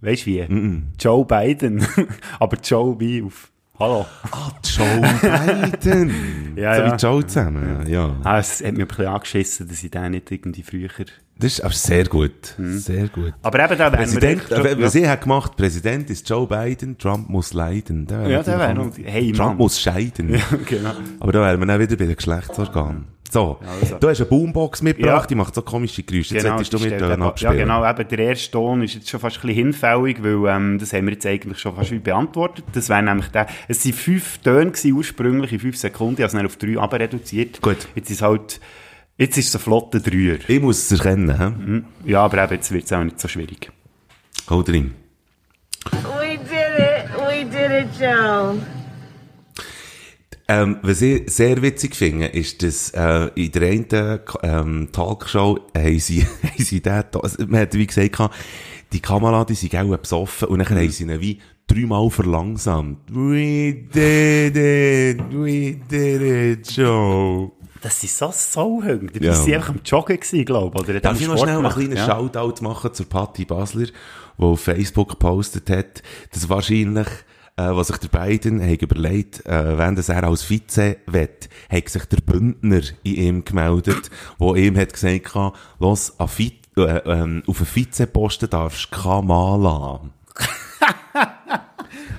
Weißt 0.01 0.25
du 0.25 0.25
wie? 0.27 0.81
Joe 0.99 1.25
Biden. 1.25 1.85
Aber 2.39 2.57
Joe 2.57 2.99
wie 2.99 3.23
auf 3.23 3.51
Hallo. 3.79 4.07
Ah, 4.31 4.51
Joe 4.63 5.01
Biden. 5.21 6.53
Ja, 6.57 6.75
so 6.75 6.81
ja. 6.81 6.91
wie 6.91 6.97
Joe 6.97 7.27
zusammen, 7.27 7.87
ja. 7.87 8.15
Ah, 8.23 8.39
es 8.39 8.63
hat 8.63 8.73
mich 8.73 8.81
ein 8.81 8.87
bisschen 8.87 9.05
angeschissen, 9.05 9.67
dass 9.67 9.83
ich 9.83 9.91
den 9.91 10.11
nicht 10.11 10.31
irgendwie 10.31 10.63
früher... 10.63 10.89
Das 11.39 11.53
ist 11.53 11.61
aber 11.61 11.73
sehr 11.73 12.05
gut. 12.05 12.31
Hm. 12.57 12.77
Sehr 12.79 13.07
gut. 13.09 13.33
Aber 13.43 13.59
eben, 13.63 13.77
da 13.77 13.91
wären 13.91 14.03
Präsident, 14.03 14.49
wir... 14.49 14.65
äh, 14.65 14.81
was 14.81 14.95
ich 14.95 15.05
habe 15.07 15.21
gemacht, 15.21 15.55
Präsident 15.55 16.09
ist 16.09 16.27
Joe 16.29 16.47
Biden, 16.47 16.97
Trump 16.97 17.29
muss 17.29 17.53
leiden. 17.53 18.07
Da 18.07 18.27
Ja, 18.27 18.41
der 18.41 18.57
natürlich 18.57 18.59
wäre 18.59 18.71
auch- 18.71 18.75
noch... 18.85 18.97
Hey, 19.13 19.31
Trump 19.31 19.49
Mann. 19.49 19.57
muss 19.57 19.79
scheiden. 19.79 20.33
Ja, 20.33 20.41
genau. 20.65 20.91
Aber 21.19 21.31
da 21.31 21.41
wären 21.41 21.59
wir 21.59 21.65
dann 21.67 21.79
wieder 21.79 21.95
bei 21.95 22.05
den 22.05 22.15
Geschlechtsorganen. 22.15 23.05
So, 23.29 23.59
also. 23.81 23.97
du 23.99 24.07
hast 24.07 24.21
eine 24.21 24.29
Boombox 24.29 24.81
mitgebracht, 24.81 25.23
Ja. 25.23 25.27
die 25.27 25.35
macht 25.35 25.53
so 25.53 25.61
komische 25.61 26.01
Geräusche. 26.01 26.33
Jetzt 26.35 26.43
Genau, 26.43 26.55
hättest 26.55 26.71
du 26.73 26.79
mit 26.79 26.97
Tönen 26.97 27.11
eben- 27.11 27.21
Ja, 27.21 27.27
abspielen. 27.27 27.57
genau, 27.57 27.89
eben, 27.89 28.07
der 28.07 28.19
erste 28.19 28.51
Ton 28.51 28.81
ist 28.83 28.93
jetzt 28.95 29.09
schon 29.09 29.19
fast 29.19 29.35
ein 29.35 29.41
bisschen 29.47 29.63
hinfällig, 29.65 30.23
weil 30.23 30.55
ähm, 30.55 30.79
das 30.79 30.93
haben 30.93 31.05
wir 31.07 31.13
jetzt 31.13 31.25
eigentlich 31.25 31.59
schon 31.59 31.75
fast 31.75 31.91
wie 31.91 31.99
beantwortet. 31.99 32.63
Das 32.73 32.87
wäre 32.87 33.03
nämlich 33.03 33.27
der, 33.27 33.47
es 33.67 33.83
sind 33.83 33.95
fünf 33.95 34.37
Töne 34.37 34.71
gewesen, 34.71 34.93
ursprünglich 34.93 35.51
in 35.51 35.59
fünf 35.59 35.75
Sekunden, 35.75 36.21
es 36.21 36.31
dann 36.31 36.45
auf 36.45 36.55
drei 36.55 36.79
aber 36.79 37.01
reduziert. 37.01 37.61
Gut. 37.61 37.89
Jetzt 37.95 38.09
ist 38.09 38.21
halt, 38.21 38.61
jetzt 39.17 39.37
ist 39.37 39.49
es 39.49 39.55
ein 39.55 39.61
flotter 39.61 39.99
Dreier. 39.99 40.37
Ich 40.47 40.61
muss 40.61 40.91
es 40.91 40.99
erkennen, 40.99 41.37
hä? 41.37 41.45
Hm? 41.45 41.85
Ja, 42.05 42.25
aber 42.25 42.43
eben, 42.43 42.53
jetzt 42.53 42.71
wird 42.71 42.85
es 42.85 42.93
auch 42.93 43.03
nicht 43.03 43.19
so 43.19 43.27
schwierig. 43.27 43.71
Hau 44.49 44.59
rein. 44.61 44.93
We 45.91 46.37
did 46.37 46.79
it. 46.79 47.09
We 47.17 47.45
did 47.45 47.71
it, 47.71 47.99
Joe. 47.99 48.57
Ähm, 50.49 50.77
was 50.81 51.01
ich 51.01 51.29
sehr 51.29 51.61
witzig 51.61 51.93
finde, 51.95 52.27
ist, 52.27 52.63
dass 52.63 52.91
äh, 52.91 53.29
in 53.35 53.51
der 53.51 53.69
einen 53.69 54.21
ähm, 54.43 54.89
Talkshow 54.93 55.59
haben 55.75 55.99
sie, 55.99 56.23
haben 56.43 56.63
sie 56.63 56.81
den, 56.81 57.03
also, 57.21 57.45
man 57.47 57.61
hat 57.61 57.73
wie 57.73 57.85
gesagt, 57.85 58.31
die 58.93 59.01
Kamala, 59.01 59.43
die 59.43 59.55
sind 59.55 59.75
auch 59.75 59.97
besoffen 59.97 60.47
und 60.47 60.59
dann 60.59 60.69
haben 60.69 60.89
sie 60.89 61.03
ihn 61.03 61.19
wie 61.19 61.41
dreimal 61.67 62.09
verlangsamt. 62.09 62.99
We 63.09 63.73
did 63.93 64.55
it, 64.55 65.21
we 65.31 65.75
did 65.89 66.21
it, 66.21 66.71
Joe. 66.71 67.51
Das 67.81 67.99
sind 68.01 68.09
so 68.11 68.31
Sauhünger. 68.33 69.11
Die 69.11 69.23
Ja. 69.25 69.33
sind 69.33 69.53
einfach 69.55 69.69
am 69.69 69.81
Joggen 69.85 70.19
gewesen, 70.19 70.45
glaube 70.45 70.77
ich. 70.81 70.89
Oder 70.89 70.99
Darf 70.99 71.19
ich 71.21 71.27
noch 71.27 71.37
schnell 71.37 71.57
einen 71.57 71.69
kleinen 71.69 71.97
Ja. 71.97 72.05
Shoutout 72.05 72.63
machen 72.63 72.93
zur 72.93 73.07
Patti 73.07 73.45
Basler, 73.45 73.85
die 73.85 73.93
auf 74.43 74.59
Facebook 74.61 75.09
gepostet 75.09 75.69
hat, 75.69 76.01
dass 76.33 76.49
wahrscheinlich, 76.49 77.07
äh, 77.55 77.69
was 77.69 77.87
sich 77.87 77.97
der 77.97 78.07
Biden 78.09 78.61
hat 78.61 78.81
überlegt, 78.81 79.45
äh, 79.45 79.77
wenn 79.77 79.95
das 79.95 80.09
er 80.09 80.23
als 80.23 80.43
Vize 80.49 80.97
wett, 81.07 81.49
hat 81.69 81.89
sich 81.89 82.05
der 82.05 82.17
Bündner 82.21 82.81
in 83.03 83.15
ihm 83.15 83.45
gemeldet, 83.45 84.09
wo 84.37 84.55
ihm 84.55 84.77
hat 84.77 84.93
gesagt, 84.93 85.35
hat, 85.35 85.53
los, 85.79 86.13
an 86.19 86.29
Vi 86.35 86.59
äh, 86.77 86.81
ähm, 86.81 87.43
auf 87.47 87.57
einen 87.59 87.67
Vizeposten 87.75 88.49
darfst 88.49 88.89
du 88.91 88.97
Kamala. 89.01 90.01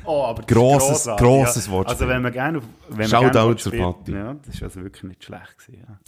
Oh, 0.09 0.25
aber 0.25 0.43
das 0.43 0.47
Grosses- 0.57 0.91
ist 0.91 1.05
grossartig, 1.05 1.27
grosses 1.27 1.67
ja. 1.67 1.73
Wortspiel. 1.73 1.93
Also 1.95 2.09
wenn 2.09 2.23
man 2.23 2.33
gerne 2.33 2.59
auf, 2.59 2.65
wenn 2.89 3.11
man 3.11 3.31
gerne 3.33 3.57
zur 3.57 3.73
Patti. 3.73 4.13
Ja, 4.13 4.37
das 4.45 4.55
ist 4.55 4.63
also 4.63 4.83
wirklich 4.83 5.03
nicht 5.05 5.23
schlecht 5.25 5.59
gewesen, 5.59 5.85
ja. 5.87 5.99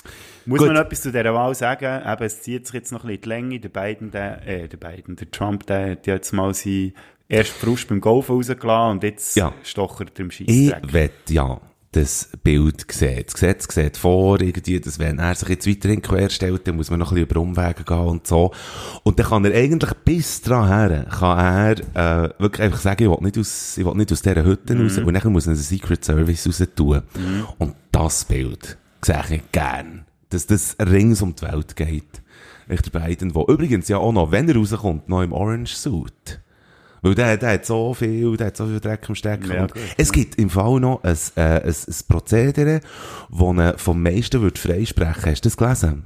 Muss 0.47 0.59
Gut. 0.59 0.69
man 0.69 0.77
etwas 0.79 1.03
zu 1.03 1.13
dieser 1.13 1.35
Wahl 1.35 1.55
sagen? 1.55 2.03
Eben, 2.07 2.23
es 2.25 2.43
zieht 2.43 2.67
sich 2.67 2.75
jetzt 2.75 2.93
noch 2.93 3.05
ein 3.05 3.09
bisschen 3.09 3.23
die 3.23 3.29
Länge. 3.29 3.61
Der 3.61 3.69
Biden, 3.69 4.11
der, 4.11 4.47
äh, 4.47 4.69
der 4.69 4.77
Biden, 4.79 5.17
der 5.17 5.31
Trump, 5.31 5.67
der 5.67 5.91
hat 5.93 6.07
jetzt 6.07 6.33
mal 6.33 6.55
seinen 6.55 6.95
ersten 7.29 7.59
Frust 7.67 7.89
beim 7.89 8.01
Golf 8.01 8.31
rausgelassen 8.31 8.91
und 8.93 9.03
jetzt 9.05 9.37
Ja. 9.37 9.53
stochert 9.63 10.19
er 10.19 10.21
im 10.25 10.31
Ich 10.31 10.37
Scheissdreck. 10.71 10.93
wett 10.93 11.31
ja 11.31 11.61
das 11.93 12.31
Bild 12.45 12.87
sehen. 12.93 13.25
Das 13.25 13.35
Gesetz 13.35 13.75
sieht 13.75 13.97
vor, 13.97 14.41
irgendwie, 14.41 14.79
dass 14.79 15.01
wenn 15.01 15.19
er 15.19 15.35
sich 15.35 15.49
jetzt 15.49 15.67
weiterhin 15.67 16.03
querstellt, 16.03 16.67
dann 16.69 16.77
muss 16.77 16.89
man 16.91 17.01
noch 17.01 17.11
ein 17.11 17.17
bisschen 17.17 17.31
über 17.31 17.41
Umwege 17.41 17.83
gehen 17.83 17.99
und 17.99 18.27
so. 18.27 18.53
Und 19.03 19.19
dann 19.19 19.27
kann 19.27 19.45
er 19.45 19.55
eigentlich 19.55 19.93
bis 20.05 20.41
dran 20.41 20.69
her, 20.69 21.07
kann 21.11 21.39
er, 21.39 22.25
äh, 22.27 22.31
wirklich 22.39 22.63
einfach 22.63 22.81
sagen, 22.81 23.03
ich 23.03 23.11
will 23.11 23.19
nicht 23.23 23.39
aus, 23.39 23.77
ich 23.77 23.85
will 23.85 23.95
nicht 23.95 24.13
aus 24.13 24.23
dieser 24.23 24.45
Hütte 24.45 24.81
raus. 24.81 24.99
Und 24.99 25.15
dann 25.15 25.33
muss 25.33 25.47
er 25.49 25.55
den 25.55 25.63
Secret 25.63 26.05
Service 26.05 26.47
raus 26.47 26.63
tun. 26.77 27.03
Und 27.59 27.75
das 27.91 28.25
Bild 28.25 28.79
sehe 29.03 29.25
ich 29.29 29.43
gern. 29.51 30.05
Dass 30.29 30.47
das 30.47 30.77
rings 30.79 31.23
um 31.23 31.35
die 31.35 31.43
Welt 31.43 31.75
geht. 31.75 32.23
Echt 32.69 32.95
der 32.95 33.01
Biden, 33.01 33.33
der 33.33 33.49
übrigens 33.49 33.89
ja 33.89 33.99
auch 33.99 34.13
noch, 34.13 34.31
wenn 34.31 34.49
er 34.49 34.55
rauskommt, 34.55 35.09
noch 35.09 35.23
im 35.23 35.33
Orange 35.33 35.75
Suit. 35.75 36.41
Weil 37.03 37.15
der, 37.15 37.37
der 37.37 37.55
hat 37.55 37.67
so 37.67 37.95
viel, 37.95 38.37
der 38.37 38.49
hat 38.49 38.57
so 38.57 38.67
viel 38.67 38.81
Dreck 38.81 39.09
am 39.09 39.15
Stecken. 39.15 39.51
Ja, 39.51 39.67
gut, 39.67 39.75
es 39.97 40.13
gibt 40.13 40.37
im 40.37 40.51
Fall 40.51 40.81
noch 40.81 41.03
ein, 41.03 41.17
äh, 41.37 41.41
ein, 41.41 41.63
ein 41.67 41.95
Prozedere, 42.09 42.81
wo 43.29 43.53
er 43.53 43.79
vom 43.79 44.03
meisten 44.03 44.43
wird 44.43 44.59
freisprechen. 44.59 45.33
Hast 45.33 45.45
du 45.45 45.49
das 45.49 45.57
gelesen? 45.57 46.05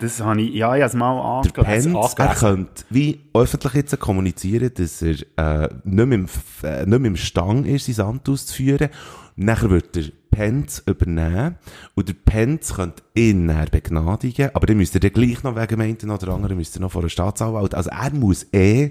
Das 0.00 0.20
habe 0.20 0.42
ich, 0.42 0.54
ja, 0.54 0.74
ich 0.76 0.82
habe 0.82 0.90
es 0.90 0.94
mal 0.94 1.38
angelesen. 1.38 1.92
Pence, 1.92 2.14
er 2.16 2.24
angelesen. 2.24 2.38
könnte 2.38 2.84
wie 2.90 3.20
öffentlich 3.34 3.74
jetzt 3.74 3.98
kommunizieren, 3.98 4.70
dass 4.74 5.02
er 5.02 5.16
äh, 5.36 5.68
nicht, 5.84 6.06
mehr 6.06 6.18
im, 6.18 6.26
äh, 6.62 6.86
nicht 6.86 6.98
mehr 6.98 7.10
im 7.10 7.16
Stang 7.16 7.64
ist, 7.64 7.86
sein 7.86 8.06
Amt 8.06 8.28
auszuführen. 8.28 8.90
Nachher 9.36 9.70
wird 9.70 9.96
der 9.96 10.04
Pence 10.30 10.82
übernehmen 10.86 11.56
und 11.94 12.08
der 12.08 12.14
Pence 12.14 12.74
könnte 12.74 13.02
ihn 13.14 13.48
dann 13.48 13.66
begnadigen, 13.70 14.50
aber 14.54 14.66
dann 14.66 14.76
müsste 14.76 14.98
er 14.98 15.00
dann 15.00 15.12
gleich 15.12 15.42
noch 15.42 15.56
wegen 15.56 15.68
dem 15.68 15.80
einen 15.80 16.10
oder 16.10 16.34
anderen 16.34 16.56
müsste 16.56 16.78
er 16.78 16.82
noch 16.82 16.92
vor 16.92 17.02
der 17.02 17.08
Staatsanwalt. 17.08 17.74
Also 17.74 17.90
er 17.90 18.12
muss 18.12 18.46
eh 18.52 18.90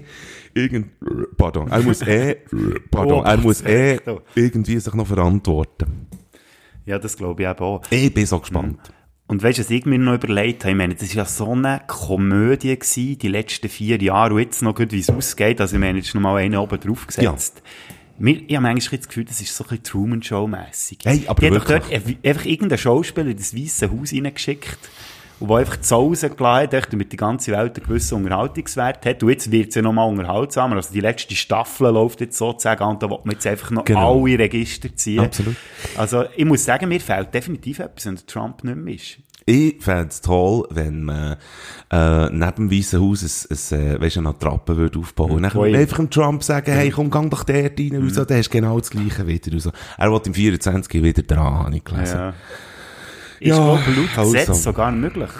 irgend, 0.54 0.88
pardon, 1.36 1.70
er 1.70 1.82
muss 1.82 2.02
eh, 2.02 2.36
pardon, 2.90 3.24
er 3.24 3.36
muss 3.36 3.62
eh 3.62 3.98
irgendwie 4.34 4.78
sich 4.78 4.94
noch 4.94 5.06
verantworten. 5.06 6.06
Ja, 6.86 6.98
das 6.98 7.16
glaube 7.16 7.42
ich 7.42 7.48
eben 7.48 7.58
auch. 7.58 7.82
Ich 7.90 8.12
bin 8.12 8.26
so 8.26 8.38
gespannt. 8.38 8.78
Und 9.28 9.42
weißt 9.42 9.58
du, 9.58 9.62
was 9.62 9.70
ich 9.70 9.84
mir 9.84 9.98
noch 9.98 10.14
überlegt 10.14 10.64
habe? 10.64 10.70
Ich 10.72 10.76
meine, 10.78 10.94
das 10.94 11.10
war 11.10 11.16
ja 11.16 11.24
so 11.26 11.52
eine 11.52 11.82
Komödie 11.86 12.78
gewesen, 12.78 13.18
die 13.18 13.28
letzten 13.28 13.68
vier 13.68 14.02
Jahre, 14.02 14.32
und 14.32 14.40
jetzt 14.40 14.62
noch 14.62 14.74
gut, 14.74 14.90
wie 14.92 15.00
es 15.00 15.10
ausgeht. 15.10 15.60
Also, 15.60 15.76
ich 15.76 15.80
meine, 15.80 15.98
jetzt 15.98 16.08
ist 16.08 16.14
noch 16.14 16.22
mal 16.22 16.36
einen 16.38 16.56
oben 16.56 16.80
drauf 16.80 17.06
gesetzt. 17.06 17.62
Mir, 18.18 18.42
ich 18.46 18.56
habe 18.56 18.62
manchmal 18.64 18.98
das 18.98 19.08
Gefühl, 19.08 19.24
das 19.24 19.40
ist 19.40 19.54
so 19.54 19.64
ein 19.64 19.68
bisschen 19.68 19.84
Truman-Show-mässig. 19.84 20.98
Hey, 21.04 21.24
aber 21.26 21.40
doch 21.50 21.68
wirklich. 21.68 21.80
dort 22.02 22.24
einfach 22.24 22.44
irgendeinen 22.44 22.78
Schauspieler 22.78 23.28
in 23.30 23.36
das 23.36 23.54
Weisse 23.56 23.90
Haus 23.90 24.12
reingeschickt. 24.12 24.78
Und 25.40 25.48
der 25.50 25.58
einfach 25.58 25.80
zu 25.80 25.94
Hause 25.94 26.30
geladen 26.30 26.80
hat, 26.82 26.92
damit 26.92 27.12
die 27.12 27.16
ganze 27.16 27.52
Welt 27.52 27.76
einen 27.76 27.86
gewissen 27.86 28.16
Unterhaltungswert 28.16 29.06
hat. 29.06 29.22
Und 29.22 29.28
jetzt 29.30 29.52
wird 29.52 29.68
es 29.68 29.76
ja 29.76 29.82
noch 29.82 29.92
mal 29.92 30.02
unterhaltsamer. 30.04 30.74
Also 30.74 30.92
die 30.92 31.00
letzte 31.00 31.36
Staffel 31.36 31.92
läuft 31.92 32.20
jetzt 32.20 32.36
sozusagen 32.36 32.82
an, 32.82 32.98
da 32.98 33.08
will 33.08 33.18
man 33.22 33.34
jetzt 33.34 33.46
einfach 33.46 33.70
noch 33.70 33.84
Genau. 33.84 34.20
alle 34.24 34.36
Register 34.36 34.94
ziehen. 34.96 35.20
Absolut. 35.20 35.54
Also 35.96 36.24
ich 36.36 36.44
muss 36.44 36.64
sagen, 36.64 36.88
mir 36.88 37.00
fehlt 37.00 37.32
definitiv 37.32 37.78
etwas, 37.78 38.06
wenn 38.06 38.16
Trump 38.26 38.64
nicht 38.64 38.76
mehr 38.76 38.94
ist. 38.94 39.18
Ich 39.48 39.82
fände 39.82 40.08
es 40.08 40.20
toll, 40.20 40.66
wenn 40.68 41.04
man 41.04 41.36
äh, 41.90 42.28
neben 42.28 42.68
dem 42.68 42.70
Weißen 42.70 43.00
Haus 43.00 43.22
ein, 43.22 43.78
ein, 43.78 43.80
äh, 43.80 44.00
weißt, 44.00 44.18
eine 44.18 44.28
Attrappe 44.28 44.76
würde 44.76 44.98
aufbauen 44.98 45.30
und 45.30 45.42
dann 45.42 45.56
Ui. 45.56 45.74
einfach 45.74 45.96
dem 45.96 46.10
Trump 46.10 46.44
sagen, 46.44 46.70
hey, 46.70 46.90
komm, 46.90 47.10
gang 47.10 47.30
doch 47.30 47.44
dort 47.44 47.80
rein 47.80 47.96
und 47.96 48.12
so, 48.12 48.26
dann 48.26 48.36
hast 48.36 48.48
du 48.48 48.52
genau 48.52 48.78
das 48.78 48.90
Gleiche 48.90 49.26
wieder. 49.26 49.52
Und 49.52 49.60
so. 49.60 49.72
Er 49.96 50.12
will 50.12 50.20
im 50.26 50.34
24 50.34 51.02
wieder 51.02 51.22
dran, 51.22 51.64
habe 51.64 51.76
ich 51.76 51.82
gelesen. 51.82 52.18
Ja, 52.18 52.26
Ja. 52.26 52.34
Ist 53.40 53.48
Ja, 53.48 53.56
ja, 53.56 53.72
laut 53.72 54.18
also. 54.18 54.32
Gesetz 54.32 54.62
sogar 54.62 54.92
möglich. 54.92 55.30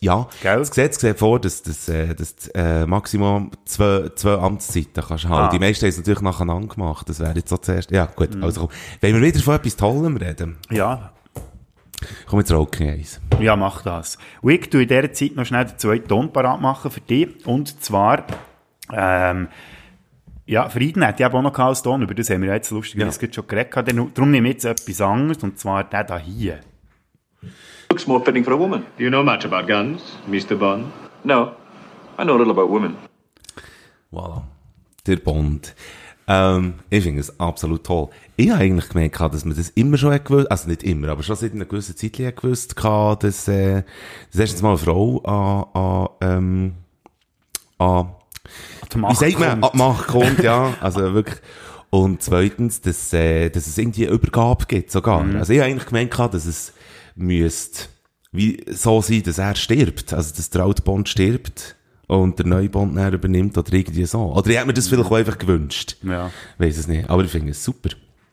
Gell? 0.00 0.58
das 0.58 0.70
Gesetz 0.70 1.00
sieht 1.00 1.18
vor, 1.18 1.40
dass, 1.40 1.62
dass, 1.62 1.88
äh, 1.88 2.14
dass 2.14 2.36
du, 2.36 2.54
äh, 2.54 2.86
Maximum 2.86 3.50
zwei, 3.64 4.10
zwei 4.14 4.34
Amtszeiten 4.34 5.02
kannst 5.06 5.24
haben. 5.24 5.46
Ah. 5.46 5.50
Die 5.50 5.58
meisten 5.58 5.82
haben 5.86 5.90
es 5.90 5.96
natürlich 5.96 6.20
nacheinander 6.20 6.74
gemacht. 6.74 7.08
Das 7.08 7.20
wäre 7.20 7.34
jetzt 7.34 7.48
so 7.48 7.56
zuerst. 7.56 7.90
Ja, 7.90 8.04
gut, 8.04 8.30
also 8.42 8.60
komm. 8.60 8.70
Wenn 9.00 9.14
wir 9.14 9.22
wieder 9.22 9.40
von 9.40 9.54
etwas 9.56 9.76
Tollem 9.76 10.16
reden, 10.16 10.58
Ja, 10.70 11.12
komm 12.26 12.38
jetzt 12.40 12.52
Rocken 12.52 12.88
eins. 12.90 13.20
ja, 13.40 13.56
mach 13.56 13.82
das. 13.82 14.18
Und 14.40 14.52
ich 14.52 14.70
tue 14.70 14.82
in 14.82 14.88
dieser 14.88 15.12
Zeit 15.12 15.36
noch 15.36 15.44
schnell 15.44 15.64
den 15.64 15.78
zweiten 15.78 16.08
Ton 16.08 16.32
parat 16.32 16.60
machen 16.60 16.90
für 16.90 17.00
dich. 17.00 17.46
Und 17.46 17.82
zwar, 17.82 18.24
ähm, 18.92 19.48
ja, 20.46 20.68
Frieden 20.68 21.06
hat 21.06 21.20
ja 21.20 21.32
auch 21.32 21.42
noch 21.42 21.58
als 21.58 21.82
Ton, 21.82 22.02
über 22.02 22.14
das 22.14 22.30
haben 22.30 22.42
wir 22.42 22.48
ja 22.48 22.54
jetzt 22.54 22.70
lustigerweise 22.70 23.18
gerade 23.18 23.34
schon 23.34 23.46
geredet. 23.46 23.84
Darum 24.14 24.30
nehme 24.30 24.48
ich 24.48 24.54
jetzt 24.54 24.64
etwas 24.64 25.00
anderes, 25.00 25.42
und 25.42 25.58
zwar 25.58 25.84
der 25.84 26.04
da 26.04 26.18
hier. 26.18 26.60
Looks 27.90 28.06
more 28.06 28.24
fitting 28.24 28.44
for 28.44 28.54
a 28.54 28.58
woman. 28.58 28.84
Do 28.96 29.04
you 29.04 29.10
know 29.10 29.22
much 29.22 29.44
about 29.44 29.66
guns, 29.66 30.02
Mr. 30.26 30.56
Bond? 30.56 30.86
No, 31.24 31.52
I 32.18 32.22
know 32.24 32.34
a 32.34 32.38
little 32.38 32.52
about 32.52 32.68
women. 32.68 32.96
Voilà. 34.12 34.42
Der 35.06 35.16
Bond. 35.16 35.74
Ähm, 36.26 36.74
ich 36.90 37.02
finde 37.02 37.20
es 37.20 37.40
absolut 37.40 37.84
toll. 37.84 38.08
Ich 38.40 38.50
habe 38.50 38.60
eigentlich 38.60 38.88
gemerkt, 38.88 39.18
dass 39.20 39.44
man 39.44 39.56
das 39.56 39.70
immer 39.70 39.98
schon 39.98 40.12
hat 40.12 40.24
gewusst, 40.24 40.48
also 40.48 40.68
nicht 40.68 40.84
immer, 40.84 41.08
aber 41.08 41.24
schon 41.24 41.34
seit 41.34 41.54
einer 41.54 41.64
gewissen 41.64 41.96
Zeit 41.96 42.20
hat 42.20 42.36
gewusst, 42.36 42.76
gehabt, 42.76 43.24
dass, 43.24 43.48
äh, 43.48 43.82
dass 44.30 44.40
erstens 44.40 44.62
mal 44.62 44.68
eine 44.68 44.78
Frau 44.78 45.20
an, 45.24 45.64
an, 45.74 46.08
ähm, 46.20 46.72
an, 47.78 48.10
wie 48.94 49.14
sagt 49.16 49.40
man, 49.40 49.60
kommt. 49.60 49.64
an 49.64 49.70
die 49.72 49.78
Macht 49.78 50.06
kommt, 50.06 50.42
ja, 50.44 50.72
also 50.80 51.14
wirklich. 51.14 51.40
Und 51.90 52.22
zweitens, 52.22 52.80
dass, 52.80 53.12
äh, 53.12 53.50
dass 53.50 53.66
es 53.66 53.76
irgendwie 53.76 54.06
eine 54.06 54.14
Übergabe 54.14 54.66
gibt 54.68 54.92
sogar. 54.92 55.24
Also 55.34 55.52
ich 55.52 55.58
habe 55.58 55.70
eigentlich 55.70 56.10
gehabt, 56.10 56.32
dass 56.32 56.46
es 56.46 56.72
müsste 57.16 57.88
wie 58.30 58.64
so 58.70 59.02
sein, 59.02 59.24
dass 59.24 59.38
er 59.38 59.56
stirbt. 59.56 60.12
Also, 60.12 60.32
dass 60.36 60.50
der 60.50 60.62
alte 60.62 60.82
Bond 60.82 61.08
stirbt 61.08 61.74
und 62.06 62.38
der 62.38 62.46
neue 62.46 62.68
Bond 62.68 62.96
dann 62.96 63.12
übernimmt 63.12 63.58
oder 63.58 63.72
irgendwie 63.72 64.04
so. 64.04 64.32
Oder 64.32 64.48
ich 64.48 64.56
hätte 64.56 64.66
mir 64.68 64.74
das 64.74 64.86
vielleicht 64.86 65.10
auch 65.10 65.16
einfach 65.16 65.38
gewünscht. 65.38 65.96
Ja. 66.04 66.30
Weiß 66.58 66.78
es 66.78 66.86
nicht. 66.86 67.10
Aber 67.10 67.24
ich 67.24 67.32
finde 67.32 67.50
es 67.50 67.64
super. 67.64 67.90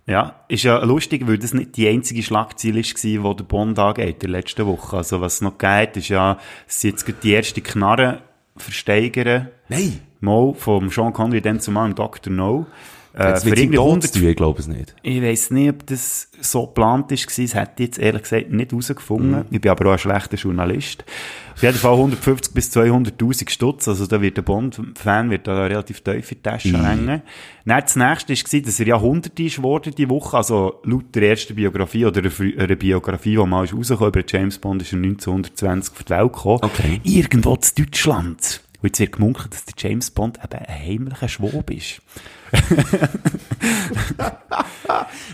Ja, 0.07 0.35
ist 0.47 0.63
ja 0.63 0.83
lustig, 0.83 1.27
weil 1.27 1.39
das 1.39 1.53
nicht 1.53 1.77
die 1.77 1.87
einzige 1.87 2.21
Schlagzeile 2.21 2.83
war, 2.83 3.33
die 3.33 3.37
der 3.37 3.43
Bond 3.43 3.79
angeht 3.79 4.15
in 4.15 4.19
der 4.19 4.29
letzten 4.29 4.67
Woche. 4.67 4.97
Also 4.97 5.19
was 5.19 5.35
es 5.35 5.41
noch 5.41 5.57
geht, 5.57 5.97
ist 5.97 6.09
ja, 6.09 6.37
dass 6.67 6.81
sie 6.81 6.89
jetzt 6.89 7.11
die 7.23 7.31
erste 7.31 7.61
Knarre 7.61 8.21
versteigern. 8.55 9.49
Nein! 9.67 10.01
Mal 10.19 10.53
vom 10.53 10.89
Sean 10.89 11.11
Connery 11.11 11.41
dann 11.41 11.59
zumal 11.59 11.89
im 11.89 11.95
Dr. 11.95 12.31
No. 12.31 12.67
Äh, 13.15 13.39
für 13.39 13.49
irgendwie 13.49 13.77
Tod 13.77 13.85
100 13.85 14.13
zu 14.13 14.19
tun, 14.19 14.29
ich 14.29 14.35
glaube 14.35 14.59
es 14.59 14.67
nicht. 14.67 14.93
Ich 15.01 15.21
weiss 15.21 15.49
nicht, 15.49 15.69
ob 15.69 15.85
das 15.85 16.29
so 16.41 16.67
geplant 16.67 17.11
ist 17.13 17.27
gewesen. 17.27 17.53
Das 17.53 17.61
hätte 17.61 17.83
ich 17.83 17.85
jetzt 17.87 17.99
ehrlich 17.99 18.23
gesagt 18.23 18.51
nicht 18.51 18.71
herausgefunden. 18.71 19.45
Ich 19.51 19.61
bin 19.61 19.71
aber 19.71 19.85
auch 19.87 19.93
ein 19.93 19.99
schlechter 19.99 20.35
Journalist. 20.35 21.05
Auf 21.53 21.63
jeden 21.63 21.77
Fall 21.77 21.93
150 21.93 22.53
bis 22.53 22.75
200.000 22.75 23.49
Stutz. 23.49 23.87
Also 23.87 24.05
da 24.07 24.21
wird 24.21 24.35
der 24.35 24.41
Bond-Fan 24.41 25.29
wird 25.29 25.47
da 25.47 25.65
relativ 25.65 26.01
tief 26.01 26.29
in 26.29 26.37
die 26.37 26.41
Tasche 26.41 26.85
hängen. 26.85 27.21
Dann 27.63 27.81
das 27.81 27.95
nächste 27.95 28.33
war, 28.33 28.61
dass 28.61 28.79
er 28.81 28.87
ja 28.87 28.95
100 28.95 29.39
ist 29.39 29.55
geworden 29.55 29.93
die 29.97 30.09
Woche. 30.09 30.35
Also 30.35 30.81
laut 30.83 31.15
der 31.15 31.29
ersten 31.29 31.55
Biografie 31.55 32.05
oder 32.05 32.21
einer 32.21 32.75
Biografie, 32.75 33.37
die 33.37 33.45
mal 33.45 33.63
ist 33.63 33.73
rausgekommen 33.73 34.13
über 34.13 34.23
James 34.27 34.57
Bond, 34.57 34.81
ist 34.81 34.91
er 34.91 34.97
1920 34.97 35.93
auf 35.93 36.03
die 36.03 36.09
Welt 36.09 36.33
gekommen. 36.33 36.59
Okay. 36.63 36.99
Irgendwo 37.05 37.53
in 37.55 37.85
Deutschland. 37.85 38.61
Und 38.81 38.87
jetzt 38.87 38.99
wird 38.99 39.13
gemunkelt, 39.13 39.53
dass 39.53 39.63
der 39.63 39.75
James 39.77 40.11
Bond 40.11 40.37
eben 40.43 40.53
ein 40.53 40.85
heimlicher 40.85 41.29
Schwab 41.29 41.71
ist. 41.71 42.01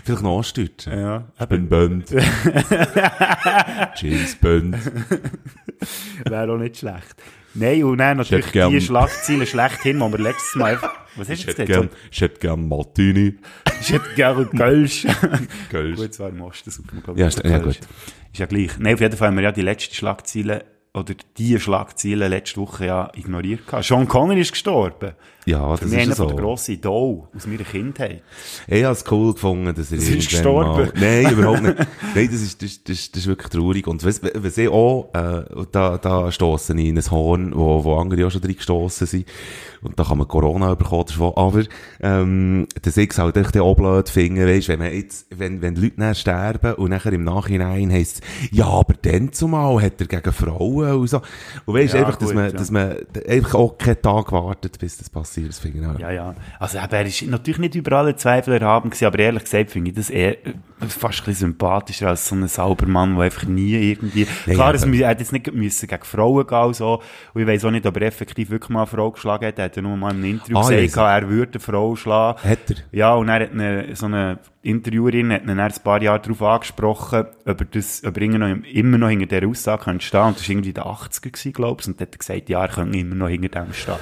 Vielleicht 0.04 0.22
noch 0.22 0.30
Ostdeutsch. 0.38 0.86
Ja, 0.86 1.24
Ich 1.40 1.46
bin 1.46 1.68
Bond. 1.68 2.10
James 3.96 4.36
Bond. 4.36 4.76
Wäre 6.24 6.52
auch 6.52 6.58
nicht 6.58 6.78
schlecht. 6.78 7.14
Nein, 7.54 7.84
und 7.84 7.98
dann 7.98 8.16
natürlich 8.18 8.46
hätte 8.46 8.52
gern- 8.52 8.72
die 8.72 8.80
Schlagzeilen 8.80 9.46
schlechthin, 9.46 9.98
die 10.00 10.12
wir 10.12 10.18
letztes 10.18 10.54
Mal 10.54 10.72
einfach... 10.72 10.94
Was 11.16 11.26
du 11.26 11.34
jetzt 11.34 11.56
gern, 11.66 11.90
ich 12.10 12.20
hätte 12.22 12.40
gern 12.40 12.66
Martini. 12.66 13.34
Ich 13.82 13.92
hätte 13.92 14.08
gerne 14.16 14.46
Kölsch. 14.46 15.06
Kölsch. 15.70 15.96
Gut, 15.98 16.14
zwar 16.14 16.30
im 16.30 16.40
Osten, 16.40 16.70
super, 16.70 16.96
glaub 17.04 17.18
Ja, 17.18 17.26
ist- 17.26 17.44
ja, 17.44 17.58
gut. 17.58 17.78
Ist 18.32 18.38
ja 18.38 18.46
gleich. 18.46 18.78
Nein, 18.78 18.94
auf 18.94 19.00
jeden 19.02 19.14
Fall 19.18 19.28
haben 19.28 19.36
wir 19.36 19.42
ja 19.44 19.52
die 19.52 19.60
letzte 19.60 19.94
Schlagzeile 19.94 20.64
oder 20.94 21.12
die 21.36 21.60
Schlagzeilen 21.60 22.30
letzte 22.30 22.58
Woche 22.62 22.86
ja 22.86 23.10
ignoriert 23.14 23.66
gehabt. 23.66 23.84
Sean 23.84 24.08
Connery 24.08 24.40
ist 24.40 24.52
gestorben. 24.52 25.12
Ja, 25.44 25.76
Für 25.76 25.84
das 25.84 25.92
mich 25.92 26.08
ist 26.08 26.16
so. 26.16 26.26
der 26.26 26.36
grossen 26.36 26.74
Idol 26.74 27.24
aus 27.34 27.46
meiner 27.46 27.64
Kindheit. 27.64 28.22
Ich 28.68 28.84
habe 28.84 28.92
es 28.92 29.04
cool 29.10 29.32
gefunden, 29.32 29.74
dass 29.74 29.90
er 29.90 29.98
Sie 29.98 30.18
ist 30.18 30.32
irgendwann 30.32 30.54
mal... 30.54 30.84
gestorben. 30.84 31.00
Nein, 31.00 31.32
überhaupt 31.32 31.62
nicht. 31.62 31.78
Nein, 32.14 32.28
das 32.30 32.42
ist, 32.42 32.62
das, 32.62 32.84
das, 32.84 33.10
das 33.10 33.20
ist 33.22 33.26
wirklich 33.26 33.48
traurig. 33.48 33.86
Und 33.88 34.04
was, 34.04 34.20
was 34.22 34.58
ich 34.58 34.68
auch, 34.68 35.10
äh, 35.14 35.42
da, 35.72 35.98
da 35.98 36.30
stossen 36.30 36.78
ich 36.78 36.88
in 36.88 36.98
ein 36.98 37.10
Horn, 37.10 37.52
wo, 37.56 37.82
wo 37.82 37.96
andere 37.96 38.26
auch 38.26 38.30
schon 38.30 38.40
drin 38.40 38.54
gestossen 38.54 39.06
sind. 39.08 39.26
Und 39.82 39.98
da 39.98 40.04
kann 40.04 40.18
man 40.18 40.28
Corona 40.28 40.76
bekommen 40.76 41.06
davon. 41.08 41.32
Aber, 41.34 41.64
ähm, 42.00 42.68
dass 42.80 42.96
ich 42.96 43.10
halt 43.18 43.36
echt 43.36 43.58
auch 43.58 43.74
blöd 43.74 44.08
finde, 44.08 44.46
weisst, 44.46 44.68
wenn 44.68 44.78
man 44.78 44.94
jetzt, 44.94 45.26
wenn, 45.30 45.60
wenn 45.60 45.74
Leute 45.74 45.96
dann 45.96 46.14
sterben 46.14 46.74
und 46.74 46.90
nachher 46.90 47.12
im 47.12 47.24
Nachhinein 47.24 47.90
heisst 47.90 48.22
ja, 48.52 48.66
aber 48.66 48.94
dann 49.02 49.32
zumal 49.32 49.82
hat 49.82 50.00
er 50.00 50.06
gegen 50.06 50.32
Frauen 50.32 50.92
und 50.92 51.08
so. 51.08 51.20
Und 51.66 51.74
weisst, 51.74 51.94
Ja, 51.94 52.00
einfach, 52.00 52.16
dass 52.16 52.28
gut, 52.28 52.36
man, 52.36 52.44
ja. 52.44 52.52
dass 52.52 52.70
man 52.70 52.96
einfach 53.28 53.54
auch 53.56 53.76
keinen 53.76 54.00
Tag 54.00 54.30
wartet, 54.30 54.78
bis 54.78 54.98
das 54.98 55.10
passiert. 55.10 55.31
Finde 55.34 55.78
ich 55.80 55.86
auch. 55.86 55.98
Ja, 55.98 56.10
ja. 56.10 56.34
Also, 56.58 56.78
eben, 56.78 56.92
er 56.92 57.06
ist 57.06 57.22
natürlich 57.22 57.58
nicht 57.58 57.74
überall 57.74 58.08
ein 58.08 58.16
Zweifel 58.18 58.54
erhaben 58.54 58.90
gewesen, 58.90 59.06
aber 59.06 59.18
ehrlich 59.18 59.44
gesagt 59.44 59.70
finde 59.70 59.90
ich 59.90 59.96
das 59.96 60.10
eher 60.10 60.32
äh, 60.46 60.52
fast 60.80 61.20
ein 61.20 61.24
bisschen 61.26 61.34
sympathischer 61.48 62.08
als 62.08 62.26
so 62.28 62.34
ein 62.34 62.46
Saubermann, 62.48 63.14
der 63.14 63.24
einfach 63.24 63.44
nie 63.44 63.74
irgendwie, 63.74 64.26
Ja, 64.46 64.54
klar, 64.54 64.68
ja, 64.70 64.74
es 64.74 64.84
er 64.84 65.08
hat 65.08 65.20
jetzt 65.20 65.32
nicht 65.32 65.52
müssen 65.52 65.86
gegen 65.88 66.04
Frauen 66.04 66.46
gehen 66.46 66.58
und 66.58 66.76
so, 66.76 67.02
und 67.34 67.40
ich 67.42 67.46
weiss 67.46 67.64
auch 67.64 67.70
nicht, 67.70 67.86
ob 67.86 67.96
er 67.96 68.02
effektiv 68.02 68.50
wirklich 68.50 68.70
mal 68.70 68.80
eine 68.80 68.86
Frau 68.86 69.10
geschlagen 69.10 69.46
hat, 69.46 69.58
er 69.58 69.66
hat 69.66 69.76
ja 69.76 69.82
nur 69.82 69.96
mal 69.96 70.10
einem 70.10 70.24
Interview 70.24 70.56
Ah, 70.58 70.68
gesagt, 70.68 70.96
weiss. 70.96 71.22
er 71.22 71.28
würde 71.28 71.52
eine 71.52 71.60
Frau 71.60 71.96
schlagen. 71.96 72.38
Hat 72.42 72.58
er? 72.70 72.76
Ja, 72.92 73.14
und 73.14 73.28
er 73.28 73.40
hat 73.40 73.50
eine, 73.52 73.94
so 73.96 74.06
eine 74.06 74.38
Interviewerin 74.62 75.32
hat 75.32 75.42
ihn 75.42 75.58
ein 75.58 75.72
paar 75.82 76.02
Jahre 76.02 76.20
darauf 76.20 76.42
angesprochen, 76.42 77.24
ob 77.46 77.60
er 77.60 77.66
das, 77.70 78.02
ob 78.04 78.16
er 78.16 78.22
immer 78.22 78.38
noch, 78.38 78.64
immer 78.64 78.98
noch 78.98 79.08
hinter 79.08 79.26
dieser 79.26 79.48
Aussage 79.48 79.84
könnte 79.84 80.04
stehen. 80.04 80.20
Und 80.22 80.36
das 80.38 80.44
war 80.44 80.50
irgendwie 80.50 80.68
in 80.70 80.74
den 80.74 80.84
80er 80.84 81.30
gewesen, 81.32 81.52
glaubst 81.52 81.88
Und 81.88 82.00
dann 82.00 82.06
hat 82.06 82.14
er 82.14 82.18
gesagt, 82.18 82.48
ja, 82.48 82.62
er 82.62 82.68
könnte 82.68 82.98
immer 82.98 83.14
noch 83.14 83.28
hinter 83.28 83.48
dem 83.64 83.72
stehen. 83.72 83.94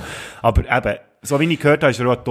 Aber 0.42 0.62
eben, 0.76 0.98
so 1.22 1.38
wie 1.38 1.52
ich 1.52 1.60
gehört 1.60 1.82
habe, 1.82 1.90
ist 1.90 2.00
er 2.00 2.06
auch 2.08 2.24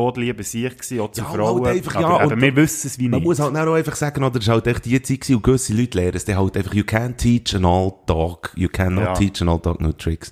Sieg 0.43 0.71
gewesen, 0.79 0.99
auch 0.99 1.11
zu 1.11 1.21
Ja, 1.21 1.27
Frauen. 1.27 1.63
halt 1.63 1.77
einfach, 1.77 2.01
ja, 2.01 2.07
aber 2.07 2.23
eben, 2.23 2.33
und- 2.33 2.41
wir 2.41 2.55
wissen 2.55 2.87
es 2.87 2.97
wie 2.97 3.07
Man 3.07 3.19
nicht. 3.19 3.27
muss 3.27 3.39
halt 3.39 3.55
auch 3.55 3.73
einfach 3.75 3.95
sagen, 3.95 4.23
oder, 4.23 4.39
es 4.39 4.47
war 4.47 4.55
halt 4.55 4.65
echt 4.65 4.85
die 4.85 4.99
Zeit 4.99 5.19
gewesen, 5.21 5.35
und 5.35 5.43
gewisse 5.43 5.73
Leute 5.75 5.97
lernen 5.99 6.15
es 6.17 6.25
dann 6.25 6.37
halt 6.39 6.57
einfach, 6.57 6.73
you 6.73 6.81
can't 6.83 7.15
teach 7.17 7.55
an 7.55 7.65
old 7.65 7.93
dog, 8.07 8.51
you 8.55 8.67
cannot 8.67 9.03
Ja. 9.03 9.13
teach 9.13 9.41
an 9.43 9.49
old 9.49 9.63
dog 9.63 9.79
no 9.79 9.91
tricks. 9.91 10.31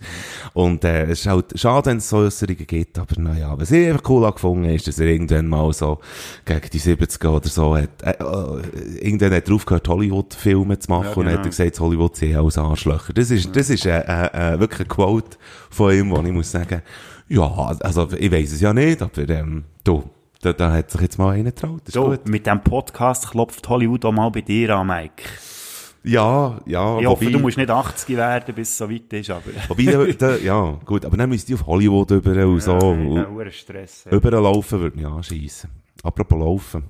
Und, 0.55 0.83
äh, 0.86 1.03
es 1.03 1.19
ist 1.19 1.27
halt 1.27 1.45
schade, 1.53 1.86
wenn 1.91 1.97
es 1.97 2.10
so 2.10 2.17
Äußerungen 2.17 2.65
gibt, 2.65 2.97
aber 2.97 3.21
naja, 3.21 3.53
was 3.60 3.69
ich 3.69 3.88
einfach 3.89 4.10
cool 4.10 4.25
angefunden 4.25 4.71
ist, 4.71 4.88
dass 4.88 4.97
er 4.97 5.05
irgendwann 5.05 5.47
mal 5.47 5.71
so 5.71 5.99
gegen 6.45 6.69
die 6.73 6.79
70er 6.79 7.29
oder 7.29 7.49
so 7.49 7.77
hat, 7.77 7.87
äh, 8.04 8.12
äh, 8.12 9.06
irgendwann 9.06 9.34
hat 9.34 9.47
er 9.50 9.56
aufgehört, 9.56 9.88
Hollywood-Filme 9.88 10.80
zu 10.80 10.89
machen, 10.91 11.06
Ja, 11.06 11.13
und 11.13 11.26
genau. 11.26 11.38
hat 11.38 11.45
er 11.45 11.50
gesagt, 11.50 11.80
Hollywood 11.80 12.15
sind 12.15 12.36
alles 12.36 12.58
Arschlöcher. 12.58 13.13
Das 13.13 13.32
ist, 13.32 13.56
das 13.56 13.69
ist, 13.69 13.86
äh, 13.86 14.00
äh, 14.00 14.54
äh, 14.56 14.60
wirklich 14.60 14.82
ein 14.82 14.88
Quote 14.88 15.38
von 15.69 15.93
ihm, 15.93 16.12
wo 16.12 16.21
ich 16.21 16.32
muss 16.32 16.52
sagen, 16.52 16.82
ja, 17.30 17.76
also, 17.82 18.08
ich 18.17 18.32
weiss 18.32 18.54
es 18.54 18.62
ja 18.62 18.73
nicht, 18.73 19.02
aber, 19.02 19.28
ähm, 19.30 19.63
du, 19.84 20.04
da, 20.41 20.54
da 20.54 20.71
hat 20.71 20.91
sich 20.91 21.02
jetzt 21.02 21.17
mal 21.17 21.32
einer 21.36 21.52
getraut, 21.52 21.82
so, 21.88 22.15
mit 22.26 22.45
diesem 22.45 22.62
Podcast 22.62 23.30
klopft 23.32 23.67
Hollywood 23.67 24.06
auch 24.06 24.12
mal 24.12 24.30
bei 24.30 24.41
dir 24.41 24.76
an, 24.78 24.88
Mike. 24.88 25.23
Ja, 26.04 26.62
ja. 26.65 27.00
Ich 27.00 27.06
hoffe, 27.06 27.26
wobei- 27.26 27.32
du 27.34 27.39
musst 27.39 27.58
nicht 27.58 27.69
80 27.69 28.15
werden, 28.15 28.56
bis 28.56 28.69
es 28.69 28.78
so 28.78 28.89
weit 28.89 29.12
ist, 29.12 29.30
aber... 29.30 29.41
Wobei, 29.67 29.84
da, 29.84 30.06
da, 30.06 30.36
ja, 30.38 30.80
gut, 30.86 31.04
aber 31.04 31.17
dann 31.17 31.28
müsst 31.30 31.50
ihr 31.50 31.56
auf 31.56 31.65
Hollywood 31.65 32.12
über 32.12 32.45
und 32.47 32.62
so. 32.62 32.71
Ja, 32.71 33.23
und 33.26 33.54
Stress. 33.54 34.06
Überlaufen 34.10 34.80
würde 34.80 34.95
mich 34.95 35.06
anschiessen. 35.06 35.69
Apropos 36.04 36.39
laufen. 36.39 36.84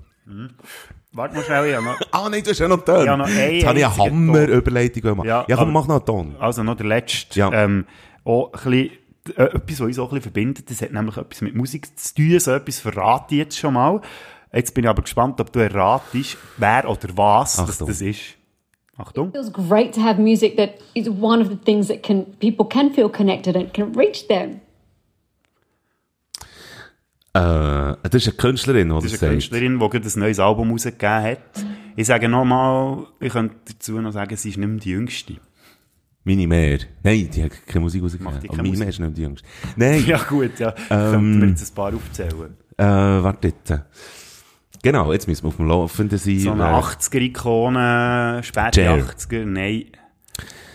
Warte 1.13 1.35
mal 1.35 1.43
schnell, 1.43 1.71
ja, 1.71 1.81
noch, 1.81 1.99
Ah, 2.11 2.27
nein, 2.29 2.43
du 2.43 2.49
hast 2.51 2.59
ja 2.59 2.67
noch 2.67 2.83
Ton. 2.83 3.05
Ja, 3.05 3.17
noch 3.17 3.25
einen 3.27 3.53
Jetzt 3.55 3.65
habe 3.65 3.79
ich 3.79 3.85
eine 3.85 3.97
Hammer-Überleitung 3.97 5.17
machen. 5.17 5.27
Ja, 5.27 5.45
Ja, 5.47 5.55
komm, 5.55 5.69
aber- 5.69 5.71
mach 5.71 5.87
noch 5.87 5.95
einen 5.95 6.05
Ton. 6.05 6.35
Also 6.39 6.63
noch 6.63 6.75
der 6.75 6.85
letzte. 6.85 7.39
Ja. 7.39 7.51
Ähm, 7.51 7.85
auch 8.23 8.51
ein 8.53 8.59
bisschen, 8.71 8.91
äh, 9.37 9.43
etwas, 9.43 9.79
was 9.79 9.81
uns 9.81 9.99
auch 9.99 10.03
ein 10.05 10.09
bisschen 10.09 10.21
verbindet, 10.23 10.69
das 10.69 10.81
hat 10.81 10.91
nämlich 10.91 11.17
etwas 11.17 11.41
mit 11.41 11.55
Musik 11.55 11.97
zu 11.97 12.15
tun, 12.15 12.39
so 12.39 12.51
etwas 12.51 12.79
verrate 12.79 13.35
ich 13.35 13.39
jetzt 13.39 13.57
schon 13.57 13.73
mal. 13.73 14.01
Jetzt 14.53 14.73
bin 14.73 14.83
ich 14.83 14.89
aber 14.89 15.01
gespannt, 15.01 15.39
ob 15.41 15.51
du 15.51 15.59
erratest, 15.59 16.37
wer 16.57 16.89
oder 16.89 17.09
was 17.15 17.55
das, 17.57 17.69
Achtung. 17.69 17.87
das 17.87 18.01
ist. 18.01 18.21
Achtung. 18.99 19.31
feels 19.31 19.51
great 19.53 19.93
to 19.93 20.01
have 20.01 20.19
music 20.19 20.57
that 20.57 20.71
is 20.95 21.07
one 21.07 21.39
of 21.41 21.49
the 21.49 21.55
things 21.55 21.87
that 21.87 22.01
can 22.01 22.25
people 22.39 22.65
can 22.67 22.91
feel 22.91 23.07
connected 23.09 23.55
and 23.55 23.71
can 23.73 23.93
reach 23.95 24.27
them. 24.27 24.59
Äh, 27.37 27.95
das 28.09 28.13
ist 28.21 28.27
eine 28.27 28.37
Künstlerin, 28.37 28.89
die 28.89 28.93
Das 28.95 29.03
das 29.03 29.13
ist 29.13 29.13
eine 29.13 29.19
sagt. 29.19 29.31
Künstlerin, 29.31 29.79
die 29.79 29.89
gerade 29.89 30.07
ein 30.07 30.19
neues 30.19 30.39
Album 30.39 30.71
rausgegeben 30.71 31.23
hat. 31.23 31.39
Ich 31.95 32.07
sage 32.07 32.29
nochmal, 32.29 33.05
ich 33.19 33.31
könnte 33.33 33.55
dazu 33.65 33.99
noch 34.01 34.11
sagen, 34.11 34.35
sie 34.35 34.49
ist 34.49 34.57
nicht 34.57 34.67
mehr 34.67 34.79
die 34.79 34.89
Jüngste. 34.91 35.35
Meine 36.23 36.47
Mehr. 36.47 36.79
Nein, 37.03 37.29
die 37.33 37.43
hat 37.43 37.51
keine 37.67 37.81
Musik 37.83 38.01
Macht 38.03 38.13
die 38.13 38.23
rausgegeben. 38.25 38.47
keine 38.47 38.51
Aber 38.51 38.55
meine 38.57 38.67
Musik? 38.69 38.79
Mehr 38.79 38.89
ist 38.89 38.99
nicht 38.99 39.17
die 39.17 39.21
Jüngste. 39.21 39.47
Nein, 39.75 40.03
Ja 40.07 40.17
gut, 40.17 40.59
ja. 40.59 40.73
Ich 40.77 40.87
könnte 40.89 41.17
mir 41.19 41.47
jetzt 41.47 41.71
ein 41.71 41.75
paar 41.75 41.93
aufzählen. 41.93 42.57
äh, 42.77 42.83
warte 42.83 43.47
jetzt. 43.47 43.73
Genau, 44.83 45.11
jetzt 45.11 45.27
müssen 45.27 45.43
wir 45.43 45.47
auf 45.49 45.55
dem 45.57 45.67
Laufenden 45.67 46.17
sein. 46.19 46.39
So 46.39 46.51
eine 46.51 46.63
Äh, 46.65 46.73
80er-Ikone, 46.73 48.41
späte 48.43 48.81
Cher. 48.81 48.97
80er, 49.05 49.45
nein. 49.45 49.85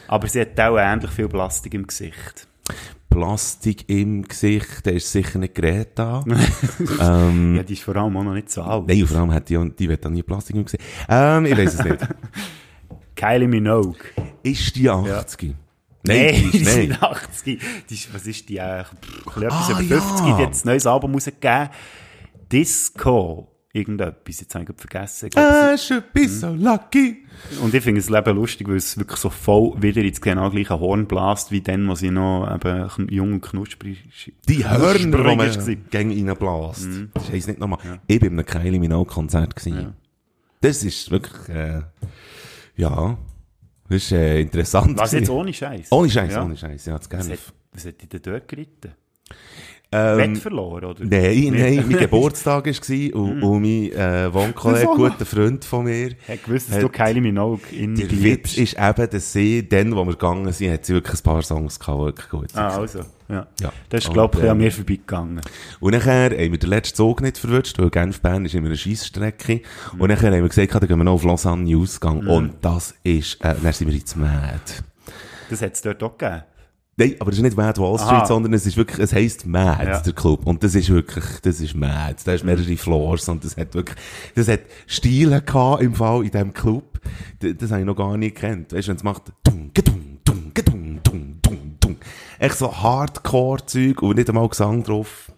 Aber 0.09 0.27
sie 0.27 0.40
hat 0.40 0.59
auch 0.61 0.77
ähnlich 0.79 1.11
viel 1.11 1.29
Plastik 1.29 1.75
im 1.75 1.87
Gesicht. 1.87 2.46
Plastik 3.12 3.88
im 3.88 4.22
Gesicht, 4.22 4.87
der 4.87 4.94
ist 4.94 5.11
sicher 5.12 5.38
nicht 5.38 5.55
Greta. 5.55 6.25
Ja, 6.98 7.62
die 7.62 7.72
ist 7.75 7.83
vor 7.83 7.96
allem 7.96 8.16
auch 8.16 8.22
noch 8.25 8.35
nicht 8.35 8.51
so 8.51 8.62
alt. 8.62 8.87
Nein, 8.88 9.07
vor 9.07 9.18
allem 9.18 9.33
hat 9.33 9.48
die, 9.48 9.70
die 9.79 9.88
wird 9.88 10.05
dann 10.05 10.12
nie 10.12 10.22
Plastik 10.22 10.57
im 10.57 10.64
Gesicht. 10.64 10.83
Ähm, 11.09 11.46
ich 11.46 11.57
weiß 11.57 11.75
es 11.75 11.85
nicht. 11.85 11.98
Kylie 13.16 13.48
Minogue. 13.48 13.96
Ist 14.42 14.75
die 14.77 14.88
80? 14.88 15.55
Nein, 16.05 16.51
die 16.53 16.59
ist 16.59 16.77
nicht. 16.77 16.88
nicht 16.88 17.03
80. 17.03 17.61
Die 17.88 17.94
ist, 17.94 18.12
was 18.14 18.27
ist 18.27 18.48
die 18.48 18.61
eigentlich? 18.61 18.88
Pff, 19.29 19.37
Etwas 19.37 19.68
Ah, 19.68 19.72
über 19.72 19.81
ja. 19.83 20.01
50. 20.01 20.27
Die 20.27 20.33
hat 20.33 20.40
jetzt 20.40 20.64
ein 20.64 20.68
neues 20.68 20.87
Album 20.87 21.12
rausgegeben. 21.14 21.68
Disco. 22.51 23.51
Irgendetwas. 23.74 24.40
Jetzt 24.40 24.54
habe 24.54 24.66
ich 24.68 24.76
vergessen. 24.76 25.26
Ich 25.26 25.30
glaube, 25.32 25.74
I 25.74 25.78
should 25.78 26.12
be 26.12 26.28
so 26.28 26.52
lucky. 26.52 27.24
es- 27.50 27.56
Und 27.58 27.72
ich 27.72 27.82
finde 27.82 28.02
das 28.02 28.11
Leben 28.11 28.37
lustig, 28.37 28.68
weil 28.68 28.76
es 28.76 28.98
wirklich 28.98 29.18
so 29.18 29.30
voll 29.30 29.80
wieder 29.80 30.02
ins 30.02 30.20
genau 30.20 30.50
gleiche 30.50 30.78
Horn 30.78 31.06
blast, 31.06 31.50
wie 31.50 31.62
dann, 31.62 31.88
wo 31.88 31.94
sie 31.94 32.11
noch 32.11 32.46
eben 32.54 33.08
jung 33.08 33.32
und 33.35 33.40
knusprig 33.40 34.04
Die 34.46 34.68
Hörner, 34.68 34.98
die 34.98 35.06
man 35.06 35.50
gegen 35.90 36.28
reinbläst. 36.28 36.87
Mhm. 36.87 37.11
Das 37.14 37.30
heisst 37.30 37.48
nicht 37.48 37.61
nochmal. 37.61 37.78
Ich 38.06 38.20
bin 38.20 38.37
bei 38.37 38.42
einem 38.42 38.62
Kylie 38.62 38.78
Minogue-Konzert 38.78 39.56
gewesen. 39.56 39.94
Das 40.61 40.85
ist 40.85 41.11
wirklich, 41.11 41.48
äh, 41.48 41.80
ja, 42.76 43.16
das 43.88 43.96
ist 44.02 44.12
äh, 44.12 44.40
interessant. 44.42 44.98
Was 44.98 45.12
jetzt 45.12 45.30
ohne 45.30 45.52
Scheiß? 45.52 45.90
Ohne 45.90 46.11
Scheiß, 46.11 46.32
Ja. 46.32 46.44
ohne 46.44 46.56
Scheiß, 46.58 46.87
ja, 46.87 46.98
das 46.98 47.08
gerne. 47.08 47.38
was 47.72 47.87
hat 47.87 48.00
die 48.02 48.06
denn 48.06 48.20
dort 48.22 48.46
geritten? 48.48 48.92
Ähm, 49.92 50.37
verloren, 50.37 50.85
oder? 50.85 51.05
Nein, 51.05 51.52
nein, 51.55 51.85
mein 51.87 51.98
Geburtstag 51.98 52.66
war 52.66 53.20
und, 53.20 53.42
und 53.42 53.61
mein 53.62 53.92
äh, 53.92 54.33
Wohnkollege, 54.33 54.87
guter 54.87 55.26
Freund 55.26 55.64
von 55.64 55.85
mir, 55.85 56.12
Hat 56.26 56.42
gewusst, 56.44 56.68
dass 56.70 56.76
Hat- 56.76 56.83
du 56.83 56.88
Kylie 56.88 57.20
Minogue 57.20 57.61
in 57.70 57.94
der 57.94 58.11
Witz 58.11 58.57
ist 58.57 58.76
eben, 58.78 59.11
dass 59.11 59.33
sie, 59.33 59.68
dann, 59.68 59.94
wo 59.94 60.05
wir 60.05 60.12
gegangen 60.12 60.50
sind, 60.52 60.72
hat 60.72 60.87
sie 60.87 60.94
wirklich 60.94 61.20
ein 61.20 61.22
paar 61.22 61.42
Songs 61.42 61.78
gehabt, 61.78 62.00
wirklich 62.00 62.28
gut 62.31 62.50
sind. 62.50 62.61
Ah, 62.61 62.78
also. 62.78 63.00
Ja. 63.28 63.46
Ja. 63.61 63.72
Das 63.88 64.05
ist, 64.05 64.12
glaube 64.12 64.38
ich, 64.38 64.44
an 64.44 64.50
ähm, 64.50 64.59
mir 64.59 64.72
vorbeigegangen. 64.72 65.40
Und 65.81 65.92
nachher 65.92 66.31
haben 66.31 66.52
wir 66.52 66.59
den 66.59 66.68
letzten 66.68 66.96
Zug 66.96 67.22
nicht 67.22 67.38
verwünscht, 67.38 67.78
weil 67.78 67.88
Genf-Bern 67.88 68.44
ist 68.44 68.55
immer 68.55 68.66
eine 68.66 68.76
Scheissstrecke. 68.76 69.62
Und 69.98 70.09
nachher 70.09 70.33
haben 70.33 70.42
wir 70.42 70.48
gesagt, 70.48 70.74
dann 70.74 70.87
gehen 70.87 70.98
wir 70.98 71.05
noch 71.05 71.14
auf 71.14 71.24
Lausanne 71.24 71.76
Ausgang. 71.76 72.26
Und 72.26 72.55
das 72.61 72.94
ist, 73.02 73.42
äh, 73.42 73.55
dann 73.62 73.72
sind 73.72 73.88
wir 73.88 73.94
jetzt 73.96 74.16
mad. 74.16 74.61
Das 75.48 75.62
hat 75.62 75.74
es 75.74 75.83
dort 75.83 76.02
auch 76.02 76.16
gegeben. 76.16 76.42
Nein, 76.96 77.16
aber 77.20 77.31
das 77.31 77.38
ist 77.38 77.42
nicht 77.42 77.57
Mad 77.57 77.81
Wall 77.81 77.98
Street, 77.98 78.12
Aha. 78.12 78.26
sondern 78.26 78.52
es 78.52 78.66
ist 78.66 78.76
wirklich, 78.76 78.98
es 78.98 79.14
heisst 79.14 79.46
Mad, 79.46 79.83
Ja. 79.85 80.00
der 80.00 80.12
Club. 80.12 80.46
Und 80.46 80.62
das 80.62 80.74
ist 80.74 80.90
wirklich, 80.90 81.24
das 81.42 81.59
ist 81.61 81.74
Mad. 81.74 82.16
Da 82.24 82.33
hast 82.33 82.44
mehrere 82.44 82.76
Floors 82.76 83.28
und 83.31 83.42
das 83.44 83.57
hat 83.57 83.74
wirklich, 83.74 83.96
das 84.35 84.46
hat 84.48 84.61
Stile 84.87 85.40
gehabt 85.40 85.83
im 85.83 85.94
Fall 85.94 86.22
in 86.24 86.31
diesem 86.31 86.52
Club. 86.52 87.00
Das, 87.40 87.52
das 87.59 87.70
habe 87.70 87.81
ich 87.81 87.87
noch 87.87 87.96
gar 87.96 88.16
nicht 88.18 88.35
gekannt. 88.35 88.74
Weißt 88.74 88.88
du, 88.88 88.90
wenn 88.90 88.96
es 88.96 89.02
macht, 89.05 89.22
tung, 89.42 89.70
gedung, 89.72 90.18
tung, 90.22 90.50
gedung, 90.52 91.00
tung, 91.02 91.37
tung, 91.40 91.76
tung. 91.81 91.96
Echt 92.38 92.59
so 92.59 92.70
Hardcore-Zeug 92.76 94.02
und 94.02 94.16
nicht 94.16 94.28
einmal 94.28 94.48
Gesang 94.48 94.83
drauf. 94.83 95.33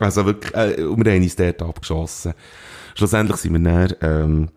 Also 0.00 0.26
wirklich, 0.26 0.52
äh, 0.54 0.82
und 0.82 1.04
wir 1.04 1.12
haben 1.12 1.22
uns 1.22 1.36
dort 1.36 1.62
abgeschossen. 1.62 2.34
Schlussendlich 2.96 3.36
sind 3.38 3.52
wir 3.52 3.60
dann, 3.60 3.94
ähm, 4.02 4.48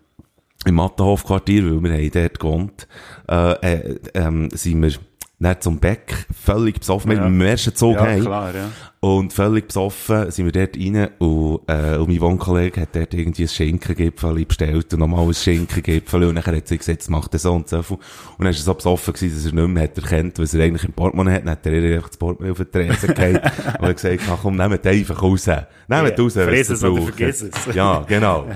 im 0.66 0.74
Mattenhof-Quartier, 0.74 1.64
weil 1.64 1.82
wir 1.82 1.92
haben 1.92 2.10
dort 2.10 2.40
gewohnt, 2.40 2.88
äh, 3.28 3.52
äh, 3.74 4.00
ähm, 4.14 4.48
sind 4.52 4.82
wir 4.82 4.92
dann 5.40 5.60
zum 5.60 5.78
Beck, 5.78 6.26
völlig 6.44 6.78
besoffen, 6.80 7.10
Ja. 7.12 7.16
mit 7.18 7.26
dem 7.26 7.40
ersten 7.40 7.74
Zug 7.74 7.94
Ja, 7.96 8.02
heim. 8.02 8.20
klar, 8.20 8.54
ja. 8.54 8.68
Und 9.02 9.32
völlig 9.32 9.68
besoffen 9.68 10.30
sind 10.30 10.44
wir 10.44 10.52
dort 10.52 10.76
rein 10.76 11.08
und, 11.20 11.60
äh, 11.68 11.96
und 11.96 12.08
mein 12.10 12.20
Wohnkollege 12.20 12.82
hat 12.82 12.94
dort 12.94 13.14
irgendwie 13.14 13.44
ein 13.44 13.48
Schinkengipfel 13.48 14.44
bestellt 14.44 14.92
und 14.92 15.00
nochmal 15.00 15.24
ein 15.26 15.32
Schinkengipfel 15.32 16.24
und 16.24 16.34
nachher 16.34 16.54
hat 16.54 16.68
sie 16.68 16.76
gesagt, 16.76 16.98
jetzt 16.98 17.08
macht 17.08 17.32
er 17.32 17.38
so 17.38 17.54
und 17.54 17.66
so 17.66 17.82
viel. 17.82 17.96
Und 17.96 18.04
dann 18.40 18.48
war 18.48 18.52
er 18.52 18.52
so 18.62 18.74
besoffen 18.74 19.14
gewesen, 19.14 19.34
dass 19.36 19.46
er 19.46 19.52
nicht 19.54 19.68
mehr 19.68 19.82
hat 19.84 19.96
erkannt, 19.96 20.38
was 20.38 20.52
er 20.52 20.64
eigentlich 20.64 20.84
im 20.84 20.92
Portemonnaie 20.92 21.36
hat. 21.36 21.44
Dann 21.44 21.50
hat 21.52 21.64
er 21.66 21.72
ihr 21.72 21.94
einfach 21.96 22.08
das 22.10 22.18
Portemonnaie 22.18 22.50
auf 22.52 22.58
den 22.58 22.70
Tresen 22.72 23.14
gehalten 23.14 23.50
und 23.80 23.88
hat 23.88 23.96
gesagt, 23.96 24.20
ach 24.30 24.38
komm, 24.42 24.56
nehmt 24.56 24.86
einfach 24.86 25.22
raus. 25.22 25.46
Nehmt 25.46 25.66
Ja, 25.88 26.02
raus, 26.02 26.36
was 26.36 26.68
es 26.70 26.84
oder 26.84 27.02
vergiss 27.02 27.40
es. 27.40 27.74
Ja, 27.74 28.04
genau. 28.06 28.48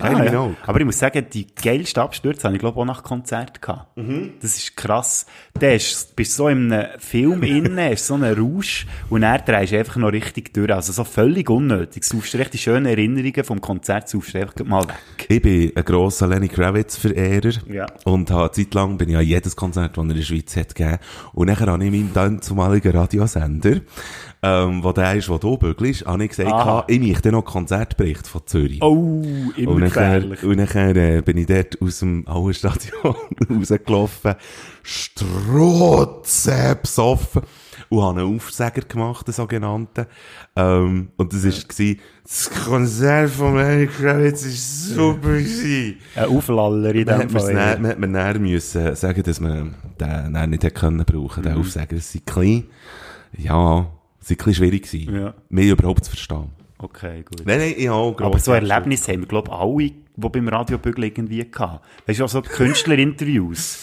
Ah, 0.00 0.22
ja. 0.22 0.50
Aber 0.64 0.78
ich 0.78 0.86
muss 0.86 0.96
sagen, 1.00 1.26
die 1.32 1.44
geilsten 1.60 2.00
Abstürze 2.00 2.44
habe 2.44 2.54
ich, 2.54 2.60
glaube 2.60 2.78
auch 2.78 2.84
nach 2.84 3.02
Konzert 3.02 3.60
gehabt. 3.60 3.96
Mhm. 3.96 4.34
Das 4.40 4.56
ist 4.56 4.76
krass. 4.76 5.26
Da 5.58 5.70
ist- 5.72 6.14
bist 6.14 6.34
du 6.38 6.44
so 6.44 6.48
in 6.48 6.72
einem 6.72 7.00
Film 7.00 7.42
innen, 7.42 7.76
hast 7.80 8.06
so 8.06 8.14
einen 8.14 8.32
Rausch 8.38 8.86
und 9.10 9.22
dann 9.22 9.32
drehst 9.46 9.72
du 9.72 9.78
einfach 9.78 9.96
noch 9.96 10.12
richtig 10.12 10.52
durch. 10.54 10.72
Also 10.72 10.92
so 10.92 11.04
völlig 11.04 11.48
unnötig. 11.50 12.02
Du 12.02 12.16
suchst 12.16 12.34
dir 12.34 12.40
echt 12.40 12.54
die 12.54 12.58
schönen 12.58 12.86
Erinnerungen 12.86 13.44
vom 13.44 13.60
Konzert, 13.60 14.08
suchst 14.08 14.34
du 14.34 14.40
einfach 14.40 14.64
mal 14.64 14.84
weg. 14.84 15.26
Ich 15.28 15.42
bin 15.42 15.72
ein 15.74 15.84
grosser 15.84 16.26
Lenny 16.26 16.48
Kravitz-Verehrer. 16.48 17.52
Ja. 17.70 17.86
Und 18.04 18.30
habe 18.30 18.50
Zeit 18.52 18.74
lang 18.74 18.96
bin 18.98 19.10
ich 19.10 19.16
an 19.16 19.24
jedes 19.24 19.56
Konzert, 19.56 19.96
das 19.96 20.04
er 20.04 20.10
in 20.10 20.16
der 20.16 20.22
Schweiz 20.22 20.56
hat 20.56 20.74
gegeben. 20.74 20.98
Und 21.32 21.48
nachher 21.48 21.66
habe 21.66 21.84
ich 21.84 21.90
meinem 21.90 22.12
dann 22.12 22.42
zumaligen 22.42 22.92
Radiosender, 22.92 23.80
ähm, 24.42 24.84
wo 24.84 24.92
der 24.92 25.14
ist, 25.14 25.28
wo 25.28 25.38
du 25.38 25.56
bügelst, 25.56 26.06
habe 26.06 26.24
ich 26.24 26.30
gesagt, 26.30 26.52
Aha. 26.52 26.84
ich 26.86 27.00
möchte 27.00 27.32
noch 27.32 27.44
Konzertbericht 27.44 28.26
von 28.26 28.42
Zürich. 28.46 28.82
Oh, 28.82 29.22
immer 29.56 29.72
und 29.72 29.80
nachher, 29.80 30.20
gefährlich. 30.20 30.42
und 30.44 30.56
nachher 30.56 30.96
äh, 30.96 31.22
bin 31.22 31.36
ich 31.38 31.46
dort 31.46 31.80
aus 31.82 32.00
dem 32.00 32.26
Auenstadion 32.26 33.14
rausgelaufen, 33.50 34.34
strotze 34.82 36.78
besoffen 36.80 37.42
und 37.90 38.02
habe 38.02 38.20
einen 38.20 38.34
Aufsäger 38.36 38.82
gemacht, 38.82 39.26
einen 39.26 39.34
sogenannten. 39.34 40.06
Ähm, 40.56 41.08
und 41.16 41.32
das 41.32 41.44
war, 41.44 41.50
gewesen, 41.52 42.00
das 42.22 42.50
Konzert 42.64 43.30
von 43.30 43.56
Lenny 43.56 43.86
Kravitz 43.86 44.44
war 44.44 44.50
super 44.96 45.28
gewesen. 45.32 45.96
Ein 46.14 46.24
Auflaller 46.26 46.94
in 46.94 47.06
dem 47.06 47.30
Fall. 47.30 47.54
ja. 47.54 47.78
man 47.78 47.86
hat 47.90 47.98
mir 47.98 48.06
näher 48.08 48.38
müssen 48.38 48.94
sagen, 48.94 49.22
dass 49.22 49.40
man 49.40 49.74
den 50.00 50.50
nicht 50.50 50.64
hätte 50.64 50.70
können 50.72 51.04
brauchen, 51.04 51.40
Mhm. 51.40 51.48
den 51.48 51.56
Aufsäger. 51.58 51.96
Es 51.96 52.12
sei 52.12 52.20
klein, 52.26 52.64
ja, 53.36 53.86
es 54.20 54.30
ein 54.30 54.36
bisschen 54.36 54.54
schwierig 54.54 54.82
gewesen, 54.90 55.14
Ja. 55.14 55.34
mich 55.48 55.68
überhaupt 55.68 56.04
zu 56.04 56.10
verstehen. 56.10 56.50
Okay, 56.80 57.24
gut. 57.24 57.42
Nein, 57.44 57.58
nein, 57.58 57.74
ich 57.76 57.88
habe 57.88 58.24
Aber 58.24 58.38
so 58.38 58.52
Erlebnisse 58.52 59.12
haben 59.12 59.20
wir, 59.22 59.26
glaube 59.26 59.48
ich, 59.50 59.54
alle, 59.56 59.90
die 60.16 60.28
beim 60.28 60.46
Radiobügeln 60.48 61.08
irgendwie 61.08 61.44
hatten. 61.58 61.80
Weißt 62.06 62.20
du, 62.20 62.24
auch 62.24 62.28
so 62.28 62.40
Künstlerinterviews. 62.42 63.78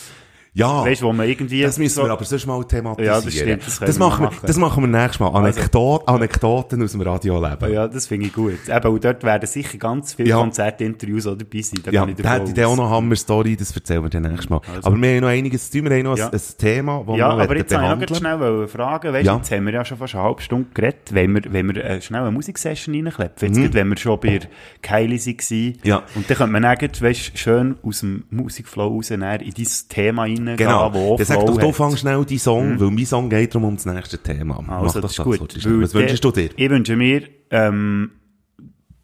Ja. 0.57 0.85
Weißt 0.85 1.01
du, 1.01 1.07
wo 1.07 1.11
man 1.13 1.27
irgendwie. 1.27 1.61
Das 1.63 1.77
müssen 1.77 1.95
so, 1.95 2.03
wir 2.03 2.11
aber 2.11 2.23
sonst 2.23 2.45
mal 2.47 2.63
thematisieren. 2.63 3.13
Ja, 3.13 3.21
das 3.21 3.33
stimmt, 3.35 3.67
das 3.67 3.79
das, 3.79 3.99
machen 3.99 4.21
wir, 4.23 4.29
machen. 4.31 4.39
das 4.47 4.57
machen 4.57 4.83
wir 4.83 4.87
nächstes 4.87 5.19
Mal. 5.19 5.27
Anekdot, 5.35 6.07
Anekdoten 6.07 6.81
aus 6.81 6.93
dem 6.93 7.01
Radioleben. 7.01 7.73
Ja, 7.73 7.87
das 7.89 8.07
finde 8.07 8.27
ich 8.27 8.33
gut. 8.33 8.53
Eben, 8.69 8.87
und 8.87 9.03
dort 9.03 9.21
werden 9.25 9.45
sicher 9.47 9.77
ganz 9.77 10.13
viele 10.13 10.29
Ja. 10.29 10.37
Konzertinterviews 10.37 11.27
auch 11.27 11.35
dabei 11.37 11.61
sein. 11.61 11.81
Da 11.83 11.91
Ja, 11.91 12.05
da 12.05 12.33
hätte 12.35 12.53
ich 12.57 12.65
auch 12.65 12.75
noch 12.77 12.85
eine 12.85 12.95
Hammer-Story, 12.95 13.57
das 13.57 13.75
erzählen 13.75 14.01
wir 14.01 14.09
dann 14.09 14.21
nächstes 14.23 14.49
Mal. 14.49 14.61
Also. 14.73 14.87
Aber 14.87 14.95
wir 15.01 15.09
haben 15.15 15.19
noch 15.21 15.27
einiges 15.27 15.69
zu 15.69 15.79
tun, 15.79 15.89
wir 15.89 15.97
haben 15.97 16.03
noch 16.03 16.17
Ja. 16.17 16.27
ein, 16.29 16.33
ein 16.33 16.41
Thema, 16.57 17.03
das 17.05 17.17
Ja, 17.17 17.17
wir 17.17 17.25
aber 17.25 17.41
jetzt 17.41 17.49
wollte 17.49 17.59
ich 17.59 17.71
noch 17.71 17.79
behandeln 17.81 18.07
ganz 18.07 18.17
schnell 18.19 18.39
wollen 18.39 18.67
fragen, 18.69 19.13
weißt, 19.13 19.25
Ja. 19.25 19.35
jetzt 19.35 19.51
haben 19.51 19.65
wir 19.65 19.73
ja 19.73 19.83
schon 19.85 19.97
fast 19.97 20.15
eine 20.15 20.23
halbe 20.23 20.41
Stunde 20.41 20.67
geredet, 20.73 21.09
wenn 21.11 21.33
wir, 21.33 21.41
wenn 21.51 21.75
wir 21.75 21.83
äh, 21.83 22.01
schnell 22.01 22.21
eine 22.21 22.31
Musiksession 22.31 22.95
reinkleppen. 22.95 23.47
Jetzt, 23.49 23.57
Mhm. 23.57 23.73
wenn 23.73 23.89
wir 23.89 23.97
schon 23.97 24.19
bei 24.21 24.39
Kylie 24.81 25.19
waren. 25.19 25.73
Ja. 25.83 26.03
Und 26.15 26.29
dann 26.29 26.37
könnte 26.37 26.53
man 26.53 26.61
dann, 26.63 26.77
weißt, 26.79 27.37
schön 27.37 27.75
aus 27.83 27.99
dem 27.99 28.23
Musikflow 28.29 28.87
raus 28.87 29.11
in 29.11 29.19
dein 29.19 29.41
Thema 29.89 30.25
Genau. 30.55 30.93
wo 30.93 31.17
Dann 31.17 31.25
sag 31.25 31.37
Flow 31.37 31.47
doch, 31.47 31.57
du 31.57 31.67
hat. 31.69 31.75
fang 31.75 31.97
schnell 31.97 32.23
deinen 32.25 32.39
Song, 32.39 32.79
weil 32.79 32.91
mein 32.91 33.05
Song 33.05 33.29
geht 33.29 33.53
darum 33.53 33.69
um 33.69 33.75
das 33.75 33.85
nächste 33.85 34.17
Thema. 34.17 34.63
Also, 34.67 35.01
das 35.01 35.11
ist 35.11 35.19
das 35.19 35.25
gut. 35.25 35.55
Was 35.55 35.93
wünschst 35.93 36.23
der- 36.23 36.31
du 36.31 36.41
dir? 36.41 36.49
Ich 36.55 36.69
wünsche 36.69 36.95
mir, 36.95 37.23
ähm, 37.51 38.11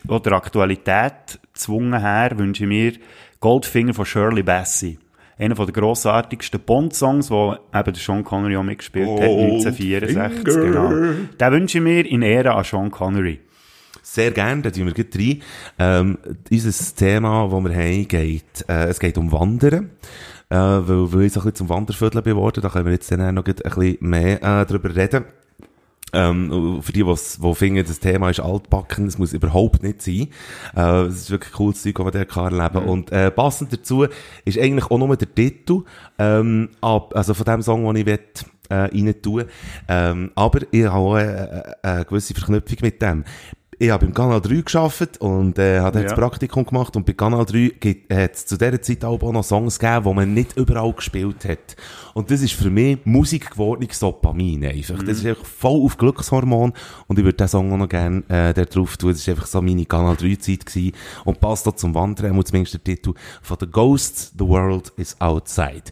oder 0.07 0.33
Aktualität 0.33 1.39
gezwungen 1.53 1.99
her, 1.99 2.31
wünsche 2.37 2.63
ich 2.63 2.69
mir 2.69 2.93
Goldfinger 3.39 3.93
von 3.93 4.05
Shirley 4.05 4.43
Bassey. 4.43 4.97
Einer 5.37 5.55
der 5.55 5.65
grossartigsten 5.67 6.59
Bond-Songs, 6.59 7.31
wo 7.31 7.53
eben 7.53 7.93
der 7.93 7.95
Sean 7.95 8.23
Connery 8.23 8.57
auch 8.57 8.63
mitgespielt 8.63 9.09
hat, 9.09 9.27
1964. 9.27 10.43
Genau. 10.43 10.89
Den 10.89 11.51
wünsche 11.51 11.79
ich 11.79 11.83
mir 11.83 12.05
in 12.05 12.21
Ehre 12.21 12.53
an 12.53 12.63
Sean 12.63 12.91
Connery. 12.91 13.39
Sehr 14.03 14.31
gerne, 14.31 14.61
da 14.63 14.71
tun 14.71 14.85
wir 14.87 14.93
gleich 14.93 15.07
rein. 15.15 15.41
Ähm, 15.79 16.17
unser 16.51 16.95
Thema, 16.95 17.47
das 17.51 17.63
wir 17.63 17.73
haben, 17.75 18.07
geht, 18.07 18.43
äh, 18.67 18.85
es 18.85 18.99
geht 18.99 19.17
um 19.17 19.31
Wandern. 19.31 19.91
Äh, 20.51 20.55
weil, 20.55 21.13
weil 21.13 21.21
ich 21.21 21.31
so 21.31 21.39
ein 21.39 21.45
bisschen 21.45 21.55
zum 21.55 21.69
Wanderviertel 21.69 22.21
bin 22.21 22.35
geworden, 22.35 22.59
da 22.61 22.67
können 22.67 22.85
wir 22.85 22.91
jetzt 22.91 23.09
dann 23.09 23.21
auch 23.21 23.31
noch 23.31 23.45
ein 23.45 23.53
bisschen 23.55 23.97
mehr 24.01 24.37
äh, 24.37 24.65
darüber 24.65 24.93
reden. 24.93 25.23
Ähm, 26.13 26.81
für 26.81 26.91
die, 26.91 27.07
was, 27.07 27.39
die 27.41 27.55
finden, 27.55 27.85
das 27.85 28.01
Thema 28.01 28.29
ist 28.29 28.41
altbacken, 28.41 29.05
das 29.05 29.17
muss 29.17 29.31
überhaupt 29.31 29.81
nicht 29.81 30.01
sein. 30.01 30.27
Äh, 30.75 31.03
es 31.03 31.21
ist 31.21 31.31
wirklich 31.31 31.53
cooles 31.53 31.81
Zeug, 31.81 31.97
man 31.99 32.11
dort 32.11 32.27
kann 32.27 32.59
erleben 32.59 32.85
Und 32.85 33.13
äh, 33.13 33.31
passend 33.31 33.71
dazu 33.71 34.05
ist 34.43 34.59
eigentlich 34.59 34.91
auch 34.91 34.97
nur 34.97 35.15
der 35.15 35.33
Titel, 35.33 35.83
ähm, 36.19 36.67
ab, 36.81 37.15
also 37.15 37.33
von 37.33 37.45
dem 37.45 37.61
Song, 37.61 37.85
den 37.85 37.95
ich 37.95 38.05
will, 38.05 38.19
äh, 38.67 38.75
rein 38.75 39.21
tun. 39.21 39.45
Ähm, 39.87 40.31
aber 40.35 40.59
ich 40.71 40.83
habe 40.83 40.95
auch 40.95 41.13
eine, 41.13 41.75
eine 41.81 42.03
gewisse 42.03 42.33
Verknüpfung 42.33 42.77
mit 42.81 43.01
dem. 43.01 43.23
Ich 43.81 43.89
habe 43.89 44.05
beim 44.05 44.13
Kanal 44.13 44.39
3 44.39 44.61
gearbeitet 44.61 45.17
und 45.21 45.57
äh, 45.57 45.79
habe 45.79 45.97
Ja. 45.97 46.03
das 46.03 46.13
Praktikum 46.13 46.63
gemacht 46.67 46.95
und 46.95 47.03
bei 47.03 47.13
Kanal 47.13 47.45
3 47.45 47.71
hat 48.13 48.35
es 48.35 48.45
zu 48.45 48.55
dieser 48.55 48.79
Zeit 48.79 49.03
auch 49.03 49.19
noch 49.31 49.43
Songs 49.43 49.79
gegeben, 49.79 50.03
die 50.07 50.13
man 50.13 50.33
nicht 50.35 50.55
überall 50.55 50.93
gespielt 50.93 51.45
hat. 51.45 51.75
Und 52.13 52.29
das 52.29 52.43
ist 52.43 52.53
für 52.53 52.69
mich 52.69 52.99
Musik 53.05 53.49
gewordenes 53.49 53.97
Dopamin 53.97 54.65
einfach. 54.65 54.99
Das 54.99 55.17
ist 55.17 55.25
einfach 55.25 55.45
voll 55.45 55.83
auf 55.83 55.97
Glückshormon 55.97 56.73
und 57.07 57.17
ich 57.17 57.25
würde 57.25 57.37
diesen 57.37 57.47
Song 57.47 57.73
auch 57.73 57.77
noch 57.77 57.89
gerne 57.89 58.19
äh, 58.29 58.53
da 58.53 58.65
drauf 58.65 58.97
tun. 58.97 59.13
Das 59.13 59.25
war 59.27 59.33
einfach 59.33 59.47
so 59.47 59.63
meine 59.63 59.85
Kanal 59.87 60.15
3 60.15 60.35
Zeit 60.35 60.63
gewesen 60.67 60.91
und 61.25 61.39
passt 61.39 61.67
auch 61.67 61.75
zum 61.75 61.95
Wandern, 61.95 62.39
zumindest 62.45 62.75
der 62.75 62.83
Titel 62.83 63.15
von 63.41 63.57
The 63.59 63.65
Ghosts, 63.65 64.31
The 64.37 64.47
World 64.47 64.93
is 64.97 65.19
Outside. 65.19 65.85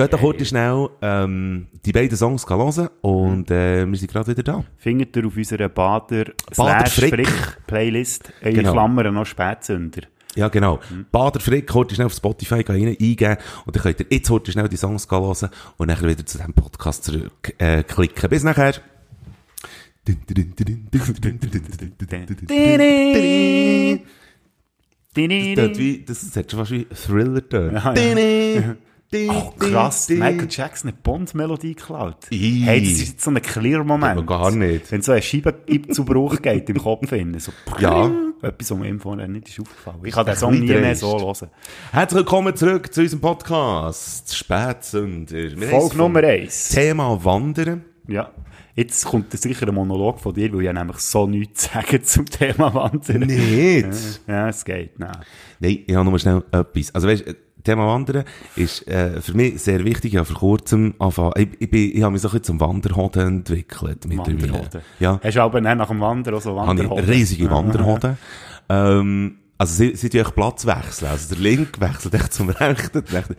Geht 0.00 0.14
doch 0.14 0.20
kurz 0.20 0.48
schnell 0.48 0.88
ähm, 1.02 1.66
die 1.84 1.92
beiden 1.92 2.16
Songs 2.16 2.48
hören 2.48 2.88
und 3.02 3.50
äh, 3.50 3.86
wir 3.86 3.98
sind 3.98 4.10
gerade 4.10 4.28
wieder 4.28 4.42
da. 4.42 4.64
Findet 4.78 5.14
ihr 5.14 5.26
auf 5.26 5.36
unserer 5.36 5.68
Bader, 5.68 6.24
Bader 6.56 6.86
Frick. 6.86 7.10
Frick 7.10 7.66
Playlist 7.66 8.32
in 8.40 8.54
Genau. 8.54 8.72
Klammern 8.72 9.12
noch 9.12 9.26
Spätsünder. 9.26 10.00
Ja, 10.36 10.48
genau. 10.48 10.80
Bader 11.12 11.40
Frick, 11.40 11.74
heute 11.74 11.94
schnell 11.94 12.06
auf 12.06 12.14
Spotify 12.14 12.62
rein, 12.66 12.96
eingeben 12.98 13.36
und 13.66 13.76
dann 13.76 13.82
könnt 13.82 14.00
ihr 14.00 14.06
jetzt 14.08 14.30
heute 14.30 14.50
schnell 14.50 14.70
die 14.70 14.78
Songs 14.78 15.06
hören 15.10 15.50
und 15.76 15.88
dann 15.88 16.00
wieder 16.00 16.24
zu 16.24 16.38
diesem 16.38 16.54
Podcast 16.54 17.04
zurück 17.04 17.54
äh. 17.58 17.84
Bis 18.30 18.42
nachher. 18.42 18.76
Das, 26.06 26.20
das 26.22 26.36
hat 26.36 26.50
schon 26.50 26.58
fast 26.60 26.70
wie 26.70 26.86
Thriller 26.86 27.46
tönt. 27.46 28.78
Oh, 29.12 29.50
krass. 29.58 30.08
Michael 30.08 30.46
Jackson 30.48 30.92
hat 30.92 31.02
Bond-Melodie 31.02 31.74
geklaut. 31.74 32.28
Hey, 32.30 32.80
das 32.80 32.90
ist 32.92 33.08
jetzt 33.08 33.24
so 33.24 33.32
ein 33.32 33.42
Clear-Moment. 33.42 34.18
Aber 34.18 34.24
gar 34.24 34.50
nicht. 34.52 34.92
Wenn 34.92 35.02
so 35.02 35.10
eine 35.10 35.20
Scheibe 35.20 35.52
zu 35.90 36.04
Bruch 36.04 36.40
geht 36.40 36.70
im 36.70 36.78
Kopf 36.78 37.10
hin. 37.10 37.36
So, 37.40 37.50
Ja. 37.80 38.08
Etwas, 38.40 38.70
was 38.70 38.78
mir 38.78 38.98
vorher 39.00 39.26
nicht 39.26 39.48
ist 39.48 39.60
aufgefallen. 39.60 39.98
Ich 40.04 40.14
kann 40.14 40.26
den 40.26 40.36
Song 40.36 40.58
nie 40.60 40.66
mehr 40.66 40.94
so 40.94 41.18
hören. 41.18 41.50
Herzlich 41.90 42.18
willkommen 42.18 42.54
zurück 42.54 42.94
zu 42.94 43.00
unserem 43.00 43.20
Podcast. 43.20 44.34
Spätsünder. 44.34 45.56
Folge 45.68 45.96
Nummer 45.96 46.22
eins. 46.22 46.68
Thema 46.68 47.22
Wandern. 47.24 47.84
Ja. 48.06 48.30
Jetzt 48.76 49.04
kommt 49.04 49.32
sicher 49.32 49.66
ein 49.68 49.74
Monolog 49.74 50.20
von 50.20 50.32
dir, 50.32 50.52
weil 50.54 50.66
ich 50.66 50.72
nämlich 50.72 50.98
so 50.98 51.26
nichts 51.26 51.64
sagen 51.72 52.02
zum 52.04 52.26
Thema 52.26 52.72
Wandern. 52.72 53.22
Nicht. 53.22 54.20
Ja, 54.28 54.48
es 54.48 54.64
geht. 54.64 54.98
Nein. 55.00 55.18
Nein, 55.58 55.80
ich 55.84 55.94
habe 55.96 56.08
nur 56.08 56.18
schnell 56.18 56.44
etwas. 56.52 56.94
Also 56.94 57.08
weißt, 57.08 57.24
Thema 57.62 57.86
Wandern 57.86 58.24
ist 58.56 58.86
äh, 58.88 59.20
für 59.20 59.34
mich 59.34 59.60
sehr 59.62 59.84
wichtig. 59.84 60.12
Ich 60.14 60.16
habe 60.18 60.26
vor 60.26 60.38
kurzem 60.38 60.94
angefangen, 60.98 61.32
ich, 61.36 61.48
ich, 61.60 61.70
bin, 61.70 61.96
ich 61.96 62.02
habe 62.02 62.12
mich 62.12 62.22
so 62.22 62.28
ein 62.28 62.32
bisschen 62.32 62.44
zum 62.44 62.60
Wanderhoden 62.60 63.38
entwickelt. 63.38 64.06
mittlerweile. 64.06 64.42
Wanderhoden. 64.42 64.80
Ja, 64.98 65.20
Hast 65.22 65.36
du 65.36 65.40
aber 65.42 65.60
nach 65.60 65.88
dem 65.88 66.00
Wandern 66.00 66.34
auch 66.34 66.40
so 66.42 66.56
Wanderhoden? 66.56 67.04
riesige 67.04 67.50
Wanderhoden. 67.50 68.16
ähm, 68.68 69.36
also 69.58 69.74
sie, 69.74 69.94
sie 69.96 70.08
tun 70.08 70.24
Platz 70.34 70.64
wechseln. 70.66 71.08
Also 71.10 71.34
der 71.34 71.42
Link 71.42 71.80
wechselt 71.80 72.14
echt 72.14 72.32
zum 72.32 72.48
Rechten. 72.50 73.04
der 73.04 73.18
Rechte. 73.18 73.36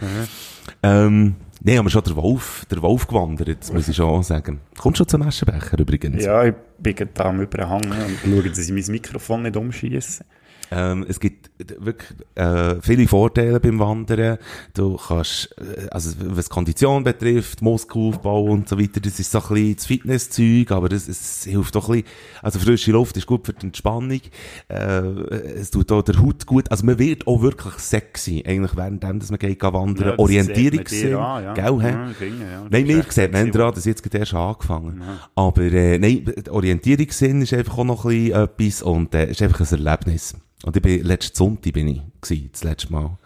Ähm, 0.83 1.35
Nein, 1.63 1.77
aber 1.77 1.91
schon 1.91 2.03
der 2.03 2.15
Wolf, 2.15 2.65
der 2.71 2.81
Wolf 2.81 3.05
gewandert, 3.05 3.71
muss 3.71 3.87
ich 3.87 3.95
schon 3.95 4.23
sagen. 4.23 4.61
Kommt 4.79 4.97
schon 4.97 5.07
zum 5.07 5.21
Aschenbecher 5.21 5.77
übrigens. 5.77 6.23
Ja, 6.25 6.43
ich 6.43 6.55
bin 6.79 6.95
gerade 6.95 7.11
da 7.13 7.25
am 7.25 7.39
Überhang 7.39 7.83
und 7.83 8.17
schaue, 8.23 8.49
dass 8.49 8.57
ich 8.57 8.71
mein 8.71 8.91
Mikrofon 8.91 9.43
nicht 9.43 9.55
umschieße. 9.55 10.25
Ähm, 10.71 11.05
es 11.07 11.19
gibt 11.19 11.50
wirklich 11.79 12.11
äh, 12.35 12.75
viele 12.81 13.07
Vorteile 13.07 13.59
beim 13.59 13.79
Wandern. 13.79 14.37
Du 14.73 14.97
kannst, 14.97 15.55
äh, 15.59 15.87
also 15.91 16.11
was 16.19 16.49
Kondition 16.49 17.03
betrifft, 17.03 17.61
Muskelaufbau 17.61 18.43
und 18.43 18.69
so 18.69 18.79
weiter, 18.79 18.99
das 18.99 19.19
ist 19.19 19.31
so 19.31 19.39
ein 19.39 19.47
bisschen 19.49 19.75
das 19.75 19.85
Fitnesszeug, 19.85 20.71
aber 20.71 20.89
das, 20.89 21.07
es 21.07 21.45
hilft 21.45 21.75
doch 21.75 21.89
ein 21.89 22.01
bisschen, 22.01 22.17
also 22.41 22.59
frische 22.59 22.91
Luft 22.91 23.17
ist 23.17 23.27
gut 23.27 23.45
für 23.45 23.53
die 23.53 23.67
Entspannung, 23.67 24.21
äh, 24.67 24.75
es 24.75 25.71
tut 25.71 25.91
auch 25.91 26.01
der 26.01 26.19
Haut 26.21 26.45
gut, 26.45 26.69
also 26.71 26.85
man 26.85 26.99
wird 26.99 27.27
auch 27.27 27.41
wirklich 27.41 27.73
sexy, 27.75 28.43
eigentlich 28.45 28.75
währenddem, 28.75 29.19
dass 29.19 29.29
man 29.29 29.39
geht 29.39 29.61
wandern, 29.61 30.09
Ja, 30.09 30.19
Orientierungssinn, 30.19 31.15
an, 31.15 31.43
ja. 31.43 31.53
gell? 31.53 31.79
Ja, 31.81 32.09
finde, 32.17 32.45
ja. 32.45 32.65
Nein, 32.69 32.87
mir 32.87 32.99
ist 32.99 33.11
sieht 33.11 33.31
man 33.31 33.51
daran, 33.51 33.73
dass 33.73 33.85
jetzt 33.85 34.13
erst 34.13 34.33
angefangen 34.33 35.01
Aber 35.35 35.61
äh, 35.61 35.97
nein, 35.97 36.25
Orientierungssinn 36.49 37.41
ist 37.41 37.53
einfach 37.53 37.77
auch 37.77 37.83
noch 37.83 38.05
ein 38.05 38.11
bisschen 38.17 38.43
etwas 38.43 38.81
und 38.81 39.15
äh, 39.15 39.31
ist 39.31 39.41
einfach 39.41 39.59
ein 39.59 39.85
Erlebnis. 39.85 40.35
Und 40.63 40.75
ich 40.75 40.81
bin, 40.81 41.03
letzten 41.03 41.35
Sonntag 41.35 41.50
bin 41.57 41.87
ich 41.87 42.01
gewesen, 42.21 42.49
das 42.51 42.63
letzte 42.63 42.91
Mal. 42.91 43.17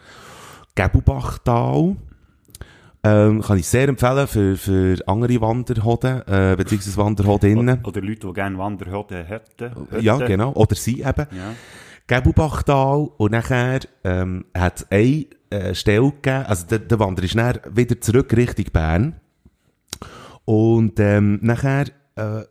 Gebelbachtal. 0.74 1.96
Ähm, 3.02 3.40
kann 3.40 3.58
ich 3.58 3.68
sehr 3.68 3.88
empfehlen 3.88 4.26
für, 4.26 4.56
für 4.56 4.96
andere 5.06 5.40
Wanderhoden, 5.40 6.22
äh, 6.26 6.56
beziehungsweise 6.56 6.96
Wanderhodinnen. 6.96 7.84
Oder 7.84 8.00
Leute, 8.00 8.26
die 8.26 8.32
gerne 8.32 8.58
Wanderhütten 8.58 9.24
hätten. 9.24 9.70
Ja, 10.00 10.16
genau. 10.16 10.52
Oder 10.54 10.74
sie 10.74 11.02
eben. 11.02 11.26
Ja. 11.30 11.54
Gebelbachtal 12.08 13.08
und 13.16 13.32
nachher 13.32 13.80
ähm, 14.04 14.44
hat 14.56 14.80
es 14.80 14.90
eine 14.90 15.26
äh, 15.50 15.74
Stelle 15.74 16.10
gegeben, 16.10 16.44
also 16.46 16.66
der, 16.66 16.78
der 16.80 16.98
Wanderer 17.00 17.24
ist 17.24 17.36
dann 17.36 17.58
wieder 17.72 18.00
zurück 18.00 18.32
Richtung 18.36 18.66
Bern 18.72 19.20
und 20.44 21.00
ähm, 21.00 21.40
nachher 21.42 21.86
äh, 22.14 22.42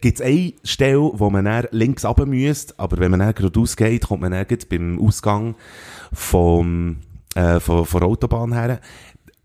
gibt 0.00 0.20
es 0.20 0.24
eine 0.24 0.52
Stelle, 0.64 1.10
wo 1.14 1.30
man 1.30 1.44
dann 1.44 1.66
links 1.70 2.04
runter 2.04 2.26
müsste, 2.26 2.74
aber 2.78 2.98
wenn 2.98 3.10
man 3.10 3.20
dann 3.20 3.34
geradeaus 3.34 3.76
geht, 3.76 4.06
kommt 4.06 4.22
man 4.22 4.32
dann 4.32 4.46
beim 4.68 4.98
Ausgang 5.00 5.54
vom, 6.12 6.98
äh, 7.34 7.60
von, 7.60 7.86
von 7.86 8.00
der 8.00 8.08
Autobahn 8.08 8.52
her. 8.52 8.80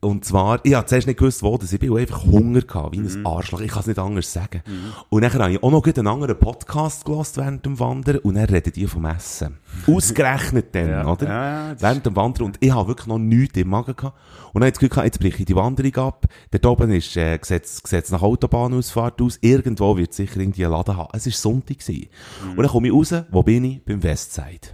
Und 0.04 0.26
zwar, 0.26 0.60
ich 0.64 0.74
habe 0.74 0.86
zuerst 0.86 1.08
nicht 1.08 1.18
gewusst, 1.20 1.42
wo 1.44 1.58
das 1.58 1.72
ist. 1.72 1.82
Ich 1.82 1.90
habe 1.90 2.00
einfach 2.00 2.24
Hunger 2.26 2.62
gehabt, 2.62 2.92
wie 2.94 3.00
ein 3.00 3.26
Arschloch. 3.26 3.62
Ich 3.62 3.72
kann 3.72 3.82
es 3.82 3.88
nicht 3.88 4.00
anders 4.00 4.32
sagen. 4.32 4.62
Und 5.10 5.22
dann 5.22 5.34
habe 5.34 5.52
ich 5.54 5.64
auch 5.64 5.72
noch 5.72 5.86
einen 5.86 6.08
anderen 6.08 6.38
Podcast 6.38 7.06
gelost 7.06 7.38
während 7.38 7.66
dem 7.66 7.80
Wandern 7.80 8.18
und 8.18 8.36
dann 8.36 8.46
reden 8.46 8.74
die 8.74 8.86
vom 8.88 9.06
Essen. 9.06 9.58
Ausgerechnet 9.88 10.74
dann, 10.76 10.90
Ja. 10.90 11.08
oder? 11.08 11.28
Ja, 11.28 11.70
ja, 11.70 11.76
während 11.82 12.06
dem 12.06 12.16
Wandern. 12.16 12.46
Und 12.46 12.58
ich 12.60 12.72
habe 12.72 12.88
wirklich 12.88 13.08
noch 13.08 13.18
nichts 13.20 13.58
im 13.58 13.70
Magen 13.70 13.96
gehabt. 13.96 14.18
Und 14.54 14.62
dann 14.62 14.64
habe 14.64 14.68
ich 14.68 14.74
das 14.74 14.80
Gefühl 14.80 14.90
gehabt, 14.90 15.06
jetzt 15.06 15.20
breche 15.20 15.40
ich 15.40 15.46
die 15.46 15.56
Wanderung 15.56 15.96
ab. 15.96 16.26
Dort 16.52 16.66
oben 16.66 16.92
ist, 16.92 17.16
äh, 17.18 17.40
sieht's, 17.42 17.82
sieht's 17.86 18.12
nach 18.12 18.22
Autobahnausfahrt 18.22 19.22
aus. 19.22 19.38
Irgendwo 19.42 19.98
wird 19.98 20.14
sicher 20.14 20.40
irgendwie 20.40 20.66
einen 20.66 20.74
Laden 20.74 20.96
haben. 20.98 21.10
Es 21.14 21.26
war 21.26 21.34
Sonntag. 21.34 21.80
Gewesen. 21.80 22.08
Und 22.52 22.58
dann 22.58 22.68
komme 22.68 22.88
ich 22.88 22.94
raus, 22.94 23.14
wo 23.32 23.42
bin 23.42 23.64
ich? 23.64 23.84
Beim 23.84 24.04
Westside. 24.04 24.70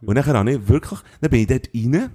Und 0.00 0.14
dann 0.14 0.24
habe 0.26 0.50
ich 0.52 0.68
wirklich, 0.68 1.00
dann 1.20 1.30
bin 1.30 1.40
ich 1.40 1.46
dort 1.46 1.68
rein. 1.74 2.10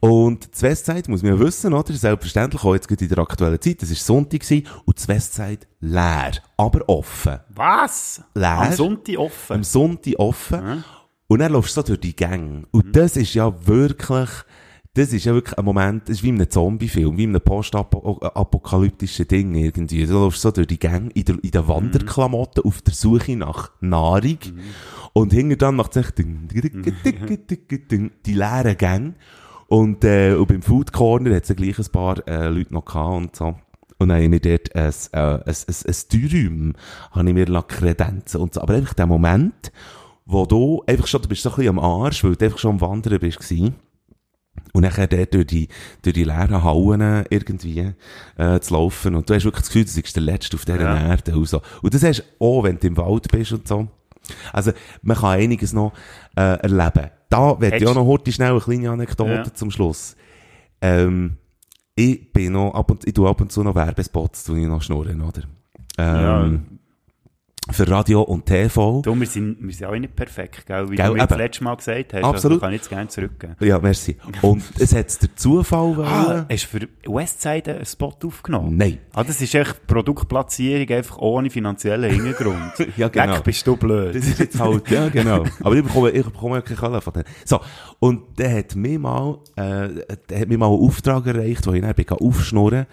Und 0.00 0.52
das 0.52 0.62
Westside 0.62 1.10
muss 1.10 1.22
man 1.22 1.32
ja 1.32 1.40
wissen, 1.40 1.72
oder? 1.72 1.92
Selbstverständlich 1.92 2.62
auch 2.62 2.74
jetzt 2.74 2.86
gerade 2.86 3.04
in 3.04 3.08
der 3.08 3.18
aktuellen 3.18 3.60
Zeit. 3.60 3.82
Das 3.82 3.90
war 3.90 3.96
Sonntag 3.96 4.40
gewesen, 4.40 4.66
und 4.84 4.98
das 4.98 5.08
Westside 5.08 5.60
leer. 5.80 6.32
Aber 6.56 6.88
offen. 6.88 7.40
Was? 7.54 8.22
Leer. 8.34 8.60
Am 8.60 8.72
Sonntag 8.72 9.18
offen. 9.18 9.52
Am 9.54 9.64
Sonntag 9.64 10.18
offen. 10.18 10.84
Und 11.28 11.38
dann 11.40 11.52
läufst 11.52 11.76
du 11.76 11.80
so 11.80 11.86
durch 11.86 12.00
die 12.00 12.14
Gänge. 12.14 12.66
Und 12.70 12.94
das 12.94 13.16
ist 13.16 13.34
ja 13.34 13.52
wirklich, 13.66 14.28
das 14.94 15.12
ist 15.12 15.24
ja 15.24 15.34
wirklich 15.34 15.58
ein 15.58 15.64
Moment, 15.64 16.04
das 16.04 16.18
ist 16.18 16.22
wie 16.22 16.28
in 16.28 16.36
einem 16.36 16.50
Zombie-Film, 16.50 17.16
wie 17.16 17.24
in 17.24 17.30
einem 17.30 17.40
postapokalyptischen 17.40 19.26
Ding 19.26 19.54
irgendwie. 19.54 20.06
Du 20.06 20.12
läufst 20.12 20.42
so 20.42 20.52
durch 20.52 20.68
die 20.68 20.78
Gänge 20.78 21.10
in, 21.14 21.24
der, 21.24 21.42
in 21.42 21.50
den 21.50 21.66
Wanderklamotten 21.66 22.64
auf 22.64 22.80
der 22.82 22.94
Suche 22.94 23.34
nach 23.34 23.72
Nahrung. 23.80 24.38
Und 25.14 25.32
hinter 25.32 25.56
dann 25.56 25.76
macht 25.76 25.96
es 25.96 26.04
echt 26.04 26.18
ding, 26.18 26.46
ding, 26.48 26.82
ding, 26.82 27.46
ding, 27.46 27.88
ding, 27.88 28.10
die 28.24 28.34
leeren 28.34 28.76
Gänge. 28.76 29.14
Und, 29.68 30.04
äh, 30.04 30.34
und 30.34 30.46
beim 30.46 30.62
Food 30.62 30.92
Corner 30.92 31.34
hat 31.34 31.42
es 31.42 31.48
ja 31.48 31.54
gleich 31.54 31.78
ein 31.78 31.86
paar 31.90 32.26
äh, 32.28 32.48
Leute 32.48 32.72
noch 32.72 32.84
gehabt 32.84 33.16
und 33.16 33.36
so. 33.36 33.54
Und 33.98 34.08
dann 34.08 34.22
habe 34.22 34.34
ich 34.36 34.42
dort 34.42 34.76
ein, 34.76 34.92
äh, 35.12 35.18
ein, 35.18 35.42
ein, 35.46 35.76
ein 35.86 35.94
Dürüm, 36.12 36.74
habe 37.12 37.28
ich 37.28 37.34
mir 37.34 37.62
Kredenzen 37.62 38.40
und 38.40 38.54
so. 38.54 38.60
Aber 38.60 38.74
einfach 38.74 38.94
der 38.94 39.06
Moment, 39.06 39.72
wo 40.26 40.44
du 40.44 40.82
einfach 40.86 41.06
schon, 41.06 41.22
du 41.22 41.28
bist 41.28 41.42
so 41.42 41.50
ein 41.50 41.56
bisschen 41.56 41.78
am 41.78 41.84
Arsch, 41.84 42.22
weil 42.22 42.36
du 42.36 42.44
einfach 42.44 42.58
schon 42.58 42.72
am 42.72 42.80
Wandern 42.80 43.18
bist 43.18 43.38
gewesen. 43.38 43.74
Und 44.72 44.82
nachher 44.82 45.06
dort 45.06 45.32
durch 45.32 45.46
die, 45.46 45.68
durch 46.02 46.14
die 46.14 46.24
leeren 46.24 46.62
Hallen 46.62 47.24
irgendwie, 47.30 47.92
äh, 48.36 48.60
zu 48.60 48.74
laufen. 48.74 49.14
Und 49.14 49.28
du 49.28 49.34
hast 49.34 49.44
wirklich 49.44 49.62
das 49.62 49.72
Gefühl, 49.72 49.84
du 49.84 50.02
bist 50.02 50.16
der 50.16 50.22
Letzte 50.22 50.56
auf 50.56 50.64
dieser 50.64 50.80
Ja. 50.80 51.10
Erde. 51.10 51.36
Und, 51.36 51.48
so. 51.48 51.62
und 51.82 51.94
das 51.94 52.02
hast 52.02 52.20
du 52.20 52.44
auch, 52.44 52.64
wenn 52.64 52.78
du 52.78 52.86
im 52.86 52.96
Wald 52.96 53.28
bist 53.30 53.52
und 53.52 53.66
so. 53.66 53.88
Also, 54.52 54.72
man 55.02 55.16
kann 55.16 55.38
einiges 55.40 55.72
noch, 55.72 55.92
äh, 56.36 56.58
erleben. 56.60 57.10
Da 57.28 57.60
werde 57.60 57.76
ich 57.76 57.86
auch 57.86 57.94
noch 57.94 58.06
heute 58.06 58.30
schnell 58.32 58.50
eine 58.52 58.60
kleine 58.60 58.90
Anekdote 58.90 59.30
Ja. 59.32 59.54
zum 59.54 59.70
Schluss. 59.70 60.16
Ähm, 60.80 61.36
ich 61.94 62.32
bin 62.32 62.52
noch 62.52 62.74
ab 62.74 62.90
und, 62.90 63.06
ich 63.06 63.14
tue 63.14 63.28
ab 63.28 63.40
und 63.40 63.50
zu 63.50 63.62
noch 63.62 63.74
Werbespots, 63.74 64.44
tue 64.44 64.60
ich 64.60 64.66
noch 64.66 64.82
schnurren, 64.82 65.22
oder? 65.22 65.42
Ähm, 65.98 66.75
Für 67.68 67.88
Radio 67.88 68.22
und 68.22 68.46
TV. 68.46 69.02
Du, 69.02 69.18
wir 69.18 69.26
sind, 69.26 69.56
wir 69.60 69.74
sind 69.74 69.86
auch 69.88 69.96
nicht 69.96 70.14
perfekt, 70.14 70.66
gell? 70.66 70.88
Wie 70.88 70.94
Gell, 70.94 71.08
du 71.08 71.14
mir 71.14 71.26
das 71.26 71.36
letzte 71.36 71.64
Mal 71.64 71.74
gesagt 71.74 72.14
hast. 72.14 72.22
Absolut. 72.22 72.52
Also, 72.54 72.60
kann 72.60 72.72
ich 72.72 72.78
jetzt 72.80 72.88
gerne 72.88 73.08
zurückgeben. 73.08 73.56
Ja, 73.60 73.80
merci. 73.80 74.16
Und 74.42 74.62
es 74.78 74.94
hat 74.94 75.20
der 75.20 75.34
Zufall 75.34 75.96
Ah, 75.98 76.46
hast 76.48 76.72
du 76.72 76.78
für 76.78 76.88
Westside 77.12 77.74
einen 77.74 77.84
Spot 77.84 78.14
aufgenommen? 78.24 78.76
Nein. 78.76 78.98
Ah, 79.12 79.24
das 79.24 79.40
ist 79.40 79.52
echt 79.54 79.84
Produktplatzierung, 79.88 80.88
einfach 80.96 81.18
ohne 81.18 81.50
finanziellen 81.50 82.10
Hintergrund. 82.10 82.56
Ja, 82.96 83.08
genau. 83.08 83.34
Leck, 83.34 83.44
bist 83.44 83.66
du 83.66 83.76
blöd. 83.76 84.14
Das 84.14 84.26
ist 84.26 84.38
jetzt 84.38 84.60
halt, 84.60 84.88
ja, 84.90 85.08
genau. 85.08 85.44
Aber 85.60 85.74
ich 85.74 85.82
bekomme, 85.82 86.10
ich 86.10 86.24
bekomme 86.24 86.56
ja 86.56 86.62
keine 86.62 86.78
Kohle 86.78 87.00
von 87.00 87.12
denen. 87.12 87.26
So. 87.44 87.60
Und 87.98 88.38
der 88.38 88.56
hat 88.58 88.76
mir 88.76 88.98
mal, 88.98 89.38
äh, 89.56 89.88
der 90.28 90.40
hat 90.40 90.48
mir 90.48 90.56
mal 90.56 90.68
einen 90.68 90.80
Auftrag 90.80 91.26
erreicht, 91.26 91.66
wo 91.66 91.72
ich 91.72 91.82
dann 91.82 91.94
bin 91.94 92.08
aufschnurren, 92.08 92.86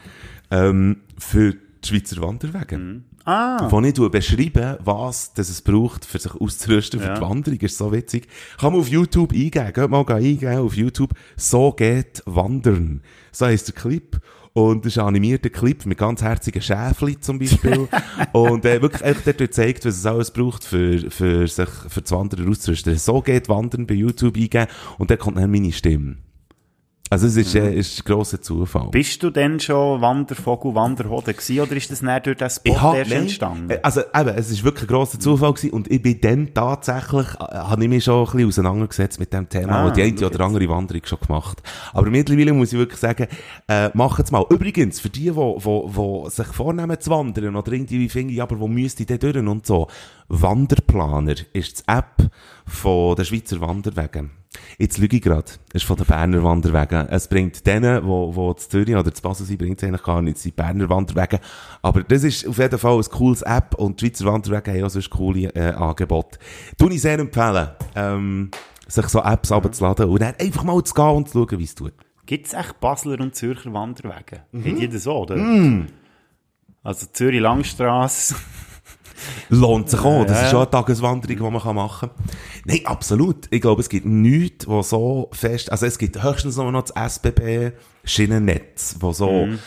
ähm, 0.51 0.97
für 1.17 1.55
die 1.83 1.89
Schweizer 1.89 2.21
Wanderwege. 2.21 3.01
ah, 3.25 3.67
Wo 3.69 3.81
ich 3.81 3.93
beschreibe, 3.93 4.79
was 4.83 5.33
das 5.33 5.49
es 5.49 5.61
braucht, 5.61 6.05
für 6.05 6.19
sich 6.19 6.33
auszurüsten 6.33 6.99
für 6.99 7.07
Ja. 7.07 7.15
die 7.15 7.21
Wanderung, 7.21 7.59
ist 7.59 7.77
so 7.77 7.91
witzig. 7.91 8.27
Kann 8.59 8.71
man 8.73 8.81
auf 8.81 8.89
YouTube 8.89 9.31
eingeben, 9.33 9.73
geht 9.73 9.89
mal 9.89 10.05
eingeben 10.07 10.57
auf 10.57 10.75
YouTube, 10.75 11.13
so 11.35 11.71
geht 11.71 12.21
Wandern. 12.25 13.01
So 13.31 13.45
heisst 13.45 13.67
der 13.67 13.75
Clip. 13.75 14.19
Und 14.55 14.85
das 14.85 14.93
ist 14.93 14.99
ein 14.99 15.07
animierter 15.07 15.49
Clip 15.49 15.83
mit 15.87 15.97
ganz 15.97 16.21
herzigen 16.21 16.61
Schäfli 16.61 17.19
zum 17.19 17.39
Beispiel. 17.39 17.87
und 18.33 18.63
äh, 18.65 18.81
wirklich 18.83 19.01
echt 19.01 19.25
wird 19.25 19.39
gezeigt, 19.39 19.83
was 19.85 19.97
es 19.97 20.05
alles 20.05 20.29
braucht, 20.29 20.63
für, 20.63 21.09
für 21.09 21.47
sich 21.47 21.69
für 21.87 22.01
das 22.01 22.11
Wandern 22.11 22.47
auszurüsten. 22.47 22.95
So 22.99 23.21
geht 23.21 23.49
Wandern 23.49 23.87
bei 23.87 23.95
YouTube 23.95 24.35
eingeben 24.37 24.67
und 24.99 25.09
dann 25.09 25.17
kommt 25.17 25.37
dann 25.37 25.49
meine 25.49 25.71
Stimme. 25.71 26.17
Also 27.09 27.27
es 27.27 27.35
ist, 27.35 27.53
äh, 27.53 27.71
ist 27.75 27.99
ein 27.99 28.05
grosser 28.05 28.41
Zufall. 28.41 28.87
bist 28.89 29.21
du 29.21 29.29
denn 29.29 29.59
schon 29.59 30.01
Wandervogel, 30.01 30.73
Wanderhoden 30.73 31.35
gewesen, 31.35 31.59
oder 31.59 31.75
ist 31.75 31.91
das 31.91 32.01
näher 32.01 32.21
durch 32.21 32.37
den 32.37 32.49
Spot 32.49 32.81
hab, 32.81 32.95
erst 32.95 33.11
entstanden? 33.11 33.69
äh, 33.69 33.79
Also, 33.83 34.01
eben, 34.01 34.29
es 34.29 34.49
ist 34.49 34.63
wirklich 34.63 34.85
ein 34.89 34.95
grosser 34.95 35.19
Zufall 35.19 35.53
gewesen 35.53 35.73
und 35.73 35.91
ich 35.91 36.01
bin 36.01 36.19
dann 36.21 36.53
tatsächlich, 36.55 37.27
äh, 37.35 37.55
habe 37.55 37.83
ich 37.83 37.89
mich 37.89 38.03
schon 38.05 38.21
ein 38.25 38.31
bisschen 38.31 38.47
auseinandergesetzt 38.47 39.19
mit 39.19 39.31
dem 39.31 39.47
Thema 39.47 39.81
Ah, 39.81 39.85
und 39.87 39.97
die 39.97 40.01
eine 40.01 40.25
oder 40.25 40.39
andere 40.45 40.67
Wanderung 40.69 41.01
schon 41.05 41.19
gemacht. 41.19 41.61
Aber 41.93 42.09
mittlerweile 42.09 42.53
muss 42.53 42.73
ich 42.73 42.79
wirklich 42.79 42.99
sagen, 42.99 43.27
äh, 43.67 43.89
macht's 43.93 44.31
mal. 44.31 44.45
Übrigens, 44.49 44.99
für 44.99 45.09
die, 45.09 45.29
die, 45.29 45.31
die, 45.31 45.59
die 45.61 46.29
sich 46.31 46.47
vornehmen 46.47 46.99
zu 46.99 47.11
wandern 47.11 47.55
oder 47.55 47.71
irgendwie 47.73 48.09
finden, 48.09 48.33
ja, 48.33 48.43
aber 48.43 48.59
wo 48.59 48.67
müsste 48.67 49.03
ich 49.03 49.07
denn 49.07 49.19
durch 49.19 49.35
und 49.37 49.67
so. 49.67 49.87
Wanderplaner 50.41 51.35
ist 51.53 51.79
die 51.79 51.91
App 51.91 52.29
von 52.65 53.15
der 53.15 53.23
Schweizer 53.23 53.61
Wanderwege. 53.61 54.31
Jetzt 54.79 54.97
lüge 54.97 55.17
ich 55.17 55.21
gerade. 55.21 55.51
Es 55.69 55.81
ist 55.81 55.83
von 55.83 55.95
den 55.95 56.07
Berner 56.07 56.43
Wanderwegen. 56.43 57.07
Es 57.09 57.27
bringt 57.27 57.65
denen, 57.67 58.03
wo, 58.05 58.35
wo 58.35 58.51
zu 58.55 58.67
Zürich 58.67 58.95
oder 58.95 59.13
zu 59.13 59.21
Basel 59.21 59.45
sind, 59.45 59.59
bringt 59.59 59.81
es 59.81 59.87
eigentlich 59.87 60.01
gar 60.01 60.23
nicht. 60.23 60.39
Sind 60.39 60.55
Berner 60.55 60.89
Wanderwege. 60.89 61.39
Aber 61.83 62.01
das 62.03 62.23
ist 62.23 62.47
auf 62.47 62.57
jeden 62.57 62.79
Fall 62.79 62.97
ein 62.97 63.03
cooles 63.03 63.43
App 63.43 63.75
und 63.75 64.01
die 64.01 64.07
Schweizer 64.07 64.25
Wanderwege 64.25 64.71
haben 64.71 64.83
auch 64.85 64.89
sonst 64.89 65.11
coole 65.11 65.49
äh, 65.55 65.71
Angebote. 65.73 66.39
Tue 66.79 66.93
ich 66.93 67.01
sehr 67.01 67.19
empfehlen, 67.19 67.69
ähm, 67.95 68.49
sich 68.87 69.07
so 69.09 69.19
Apps 69.21 69.51
runterzuladen 69.51 70.09
und 70.09 70.19
dann 70.19 70.33
einfach 70.39 70.63
mal 70.63 70.83
zu 70.83 70.95
gehen 70.95 71.05
und 71.05 71.29
zu 71.29 71.45
schauen, 71.47 71.59
wie 71.59 71.63
es 71.63 71.75
tut. 71.75 71.93
Gibt 72.25 72.47
es 72.47 72.53
echt 72.53 72.79
Basler 72.79 73.19
und 73.19 73.35
Zürcher 73.35 73.71
Wanderwege? 73.71 74.41
Mhm. 74.51 74.65
Hat 74.65 74.79
jeder 74.79 74.97
so, 74.97 75.15
oder? 75.15 75.35
Also 76.81 77.05
Zürich 77.13 77.39
Langstrasse. 77.39 78.35
Lohnt 79.49 79.89
sich 79.89 79.99
auch. 79.99 80.25
Das 80.25 80.31
Ja, 80.31 80.37
ist 80.37 80.43
ja. 80.43 80.49
schon 80.51 80.61
eine 80.61 80.69
Tageswanderung, 80.71 81.35
die 81.37 81.43
man 81.59 81.75
machen 81.75 81.99
kann. 81.99 82.09
Nein, 82.65 82.81
absolut. 82.85 83.47
Ich 83.51 83.61
glaube, 83.61 83.81
es 83.81 83.89
gibt 83.89 84.05
nichts, 84.05 84.67
wo 84.67 84.81
so 84.81 85.29
fest, 85.31 85.71
also 85.71 85.85
es 85.85 85.97
gibt 85.97 86.21
höchstens 86.23 86.55
nur 86.57 86.71
noch 86.71 86.83
das 86.83 86.95
SBB-Schienennetz, 88.03 88.95
wo 88.99 89.11
so 89.13 89.45
Mhm. 89.45 89.59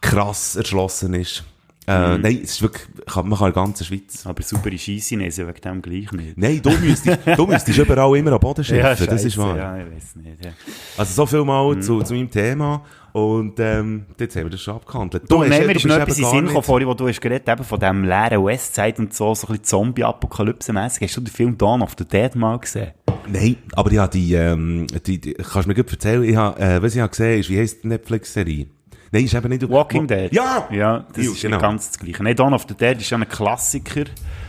krass 0.00 0.56
erschlossen 0.56 1.14
ist. 1.14 1.44
Äh, 1.86 2.18
Nein, 2.18 2.40
es 2.44 2.50
ist 2.50 2.62
wirklich, 2.62 2.86
kann, 3.06 3.26
man 3.28 3.38
kann 3.38 3.48
in 3.48 3.54
der 3.54 3.62
ganzen 3.62 3.84
Schweiz. 3.86 4.26
Aber 4.26 4.42
saubere 4.42 4.76
Scheissinese 4.76 5.46
wegen 5.48 5.60
dem 5.62 5.80
gleich 5.80 6.12
nicht. 6.12 6.36
Nein, 6.36 6.60
du 6.62 6.68
müsstest, 6.70 7.18
du 7.34 7.46
müsstest 7.46 7.78
überall 7.78 8.14
immer 8.18 8.32
am 8.32 8.40
Boden 8.40 8.62
schiffen, 8.64 8.82
das 8.82 8.98
scheisse, 8.98 9.26
ist 9.28 9.38
wahr. 9.38 9.56
Ja, 9.56 9.78
ich 9.78 9.86
weiß 9.94 10.16
nicht. 10.16 10.44
Ja. 10.44 10.50
Also 10.98 11.14
so 11.14 11.24
viel 11.24 11.44
mal 11.44 11.74
Mhm. 11.74 11.80
zu, 11.80 12.02
zu 12.02 12.12
meinem 12.12 12.30
Thema 12.30 12.84
und 13.12 13.58
ähm, 13.60 14.06
jetzt 14.18 14.36
haben 14.36 14.44
wir 14.44 14.50
das 14.50 14.60
schon 14.62 14.76
abgehandelt. 14.76 15.24
Du, 15.30 15.40
hast 15.42 15.48
nein, 15.48 15.60
ja- 15.62 15.66
mir 15.66 15.72
du 15.74 15.78
ist 15.78 15.86
noch 15.86 15.96
etwas 15.96 16.18
in 16.18 16.24
Sinn 16.26 16.44
gekommen, 16.46 16.62
vorhin, 16.62 16.88
wo 16.88 16.94
du 16.94 17.08
hast 17.08 17.20
geredet 17.20 17.48
eben 17.48 17.64
von 17.64 17.80
dem 17.80 18.04
leeren 18.04 18.44
Westside 18.44 18.94
und 18.98 19.14
so, 19.14 19.34
so 19.34 19.46
ein 19.46 19.52
bisschen 19.52 19.64
Zombie-Apokalypse-mässig. 19.64 21.02
Hast 21.08 21.16
du 21.16 21.20
den 21.22 21.28
Film 21.32 21.58
Dawn 21.58 21.82
of 21.82 21.94
the 21.98 22.04
Dead 22.04 22.34
mal 22.34 22.58
gesehen? 22.58 22.92
Nein, 23.26 23.56
aber 23.74 23.92
ja, 23.92 24.06
die, 24.08 24.34
ähm, 24.34 24.86
die, 25.06 25.20
die 25.20 25.34
kannst 25.34 25.64
du 25.64 25.68
mir 25.68 25.74
gut 25.74 25.90
erzählen, 25.92 26.22
ich 26.24 26.36
hab, 26.36 26.58
äh, 26.60 26.82
was 26.82 26.94
ich 26.94 27.00
hab 27.00 27.10
gesehen 27.10 27.40
ist, 27.40 27.50
wie 27.50 27.58
heisst 27.58 27.84
die 27.84 27.88
Netflix-Serie? 27.88 28.66
Nein, 29.10 29.24
ist 29.24 29.34
eben 29.34 29.48
nicht... 29.48 29.68
Walking 29.68 30.06
Dead. 30.06 30.32
Ja! 30.32 30.68
Ja, 30.70 31.06
das 31.14 31.24
Ja, 31.24 31.32
ist 31.32 31.40
genau. 31.42 31.58
ganz 31.58 31.90
das 31.90 31.98
Gleiche. 31.98 32.22
Nein, 32.22 32.36
Dawn 32.36 32.52
of 32.54 32.66
the 32.68 32.74
Dead 32.74 32.98
ist 33.00 33.08
ja 33.10 33.16
ein 33.18 33.28
Klassiker 33.28 34.04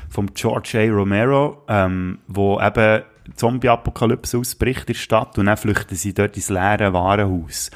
von 0.10 0.28
George 0.34 0.72
A. 0.76 0.94
Romero, 0.94 1.64
ähm, 1.70 2.20
wo 2.28 2.60
eben 2.60 3.04
Zombie-Apokalypse 3.36 4.38
ausbricht 4.38 4.82
in 4.82 4.86
der 4.88 4.94
Stadt 4.96 5.38
und 5.38 5.46
dann 5.46 5.58
flüchten 5.58 5.96
sie 5.96 6.14
dort 6.14 6.36
ins 6.36 6.50
leere 6.50 6.92
Warenhaus. 6.94 7.72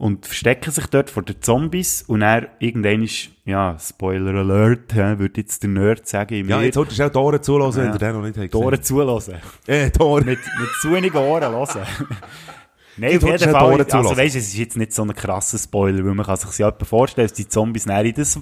Und 0.00 0.24
verstecken 0.24 0.70
sich 0.70 0.86
dort 0.86 1.10
vor 1.10 1.22
den 1.22 1.42
Zombies 1.42 2.00
und 2.06 2.20
dann 2.20 2.46
irgendwann 2.58 3.02
ist, 3.02 3.28
ja, 3.44 3.76
Spoiler 3.78 4.34
Alert, 4.40 4.94
hä, 4.94 5.18
würde 5.18 5.42
jetzt 5.42 5.62
der 5.62 5.68
Nerd 5.68 6.08
sagen, 6.08 6.36
im 6.36 6.48
Ja, 6.48 6.62
jetzt 6.62 6.76
solltest 6.76 6.98
du 7.00 7.04
auch 7.04 7.10
Tore 7.12 7.40
zulassen, 7.42 7.80
Ja. 7.80 7.84
wenn 7.84 7.92
du 7.92 7.98
den 7.98 8.12
noch 8.14 8.22
nicht 8.22 8.38
hast 8.38 8.50
Tore 8.50 8.70
gesehen. 8.78 8.84
zulassen. 8.84 9.34
Äh, 9.66 9.90
Tore. 9.90 10.20
mit, 10.24 10.38
mit 10.38 10.68
zunigen 10.80 11.16
Ohren 11.18 11.52
hören. 11.52 11.68
Nein, 12.96 13.16
auf 13.18 13.22
jeden 13.24 13.38
Fall. 13.50 13.62
Ohren 13.66 13.80
Also 13.82 13.84
zulassen. 13.98 14.16
weisst, 14.16 14.36
es 14.36 14.48
ist 14.48 14.56
jetzt 14.56 14.76
nicht 14.78 14.94
so 14.94 15.02
ein 15.02 15.14
krasser 15.14 15.58
Spoiler, 15.58 16.02
weil 16.02 16.14
man 16.14 16.24
kann 16.24 16.36
sich 16.36 16.58
ja 16.58 16.68
jemand 16.68 16.86
vorstellen, 16.86 17.26
dass 17.28 17.34
die 17.34 17.46
Zombies 17.46 17.84
näher 17.84 18.04
in 18.06 18.14
das 18.14 18.40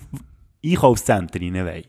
Einkaufszentrum 0.64 1.43
rein 1.57 1.66
wollen. 1.66 1.85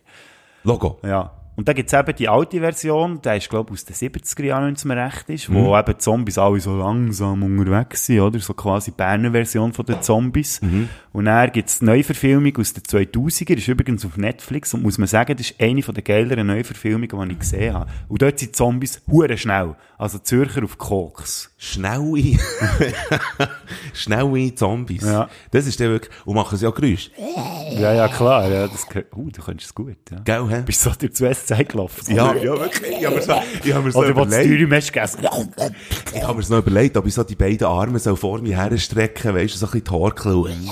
Logo. 0.64 1.00
Ja. 1.04 1.32
Und 1.60 1.68
da 1.68 1.74
gibt's 1.74 1.92
eben 1.92 2.16
die 2.16 2.30
alte 2.30 2.62
Version, 2.62 3.22
der 3.22 3.36
ist, 3.36 3.50
glaube 3.50 3.74
ich, 3.74 3.82
aus 3.82 3.84
den 3.84 3.94
70er 3.94 4.46
Jahren, 4.46 4.68
wenn 4.68 4.76
es 4.76 4.86
mir 4.86 4.96
recht 4.96 5.30
ist, 5.30 5.54
wo 5.54 5.78
eben 5.78 5.92
die 5.92 5.98
Zombies 5.98 6.38
alle 6.38 6.58
so 6.62 6.78
langsam 6.78 7.44
unterwegs 7.44 8.06
sind, 8.06 8.22
oder? 8.22 8.40
So 8.40 8.54
quasi 8.54 8.92
die 8.92 8.96
Berner 8.96 9.32
Version 9.32 9.74
von 9.74 9.86
den 9.86 10.02
Zombies. 10.02 10.62
Und 11.12 11.26
dann 11.26 11.52
gibt's 11.52 11.80
die 11.80 11.86
Neuverfilmung 11.86 12.56
aus 12.56 12.72
den 12.72 12.84
2000er, 12.84 13.58
ist 13.58 13.68
übrigens 13.68 14.06
auf 14.06 14.16
Netflix 14.16 14.74
und 14.74 14.84
muss 14.84 14.98
man 14.98 15.08
sagen, 15.10 15.36
das 15.36 15.50
ist 15.50 15.60
eine 15.60 15.84
von 15.84 15.94
der 15.94 16.04
geileren 16.06 16.48
Neuverfilmungen, 16.48 17.28
die 17.28 17.34
ich 17.34 17.40
gesehen 17.40 17.74
habe. 17.74 17.92
Und 18.08 18.22
dort 18.22 18.40
sind 18.40 18.52
die 18.52 18.54
Zombies 18.54 19.02
hure 19.12 19.38
schnell. 19.38 19.76
Also 19.98 20.18
Zürcher 20.18 20.64
auf 20.64 20.78
Koks. 20.78 21.54
Schnelle, 21.62 22.40
schnelle 23.94 24.56
Zombies. 24.56 25.04
Ja. 25.04 25.28
Das 25.52 25.68
ist 25.68 25.78
der 25.82 25.90
wirklich, 25.90 26.16
und 26.24 26.36
machen 26.36 26.58
sie 26.58 26.66
auch 26.66 26.74
Geräusche. 26.74 27.12
Ja, 27.72 27.94
ja, 27.94 28.08
klar. 28.08 28.48
Ja, 28.48 28.66
das, 28.66 28.86
uh, 29.14 29.30
du 29.30 29.42
könntest 29.42 29.72
es 29.72 29.76
gut, 29.76 29.98
ja. 30.10 30.20
Gell, 30.20 30.48
hä? 30.48 30.64
Bist 30.66 30.86
du 30.86 30.90
so 30.90 30.96
durch 30.98 31.12
die 31.12 31.20
Westside 31.20 31.66
gelaufen? 31.66 32.16
Ja, 32.16 32.34
ja, 32.34 32.58
wirklich. 32.58 33.00
Ich 33.00 33.06
habe 33.06 33.16
mir 33.18 33.22
so, 33.22 33.34
ich 33.62 33.74
hab 33.74 33.84
mir 33.84 33.92
so 33.92 34.00
Oder 34.00 34.10
überlegt. 34.10 34.88
Gegessen. 34.88 35.28
Ich 36.14 36.24
habe 36.24 36.38
mir 36.38 36.44
so 36.44 36.58
überlegt, 36.58 36.96
ob 36.96 37.06
ich 37.06 37.14
so 37.14 37.26
die 37.26 37.36
beiden 37.36 37.68
Arme 37.68 38.00
so 38.00 38.16
vor 38.16 38.40
mir 38.40 38.56
herstrecken, 38.56 39.36
weißt 39.36 39.56
du, 39.56 39.58
so 39.58 39.66
ein 39.66 39.72
bisschen 39.72 39.84
die 39.84 39.92
Haare 39.92 40.16
klauen. 40.16 40.70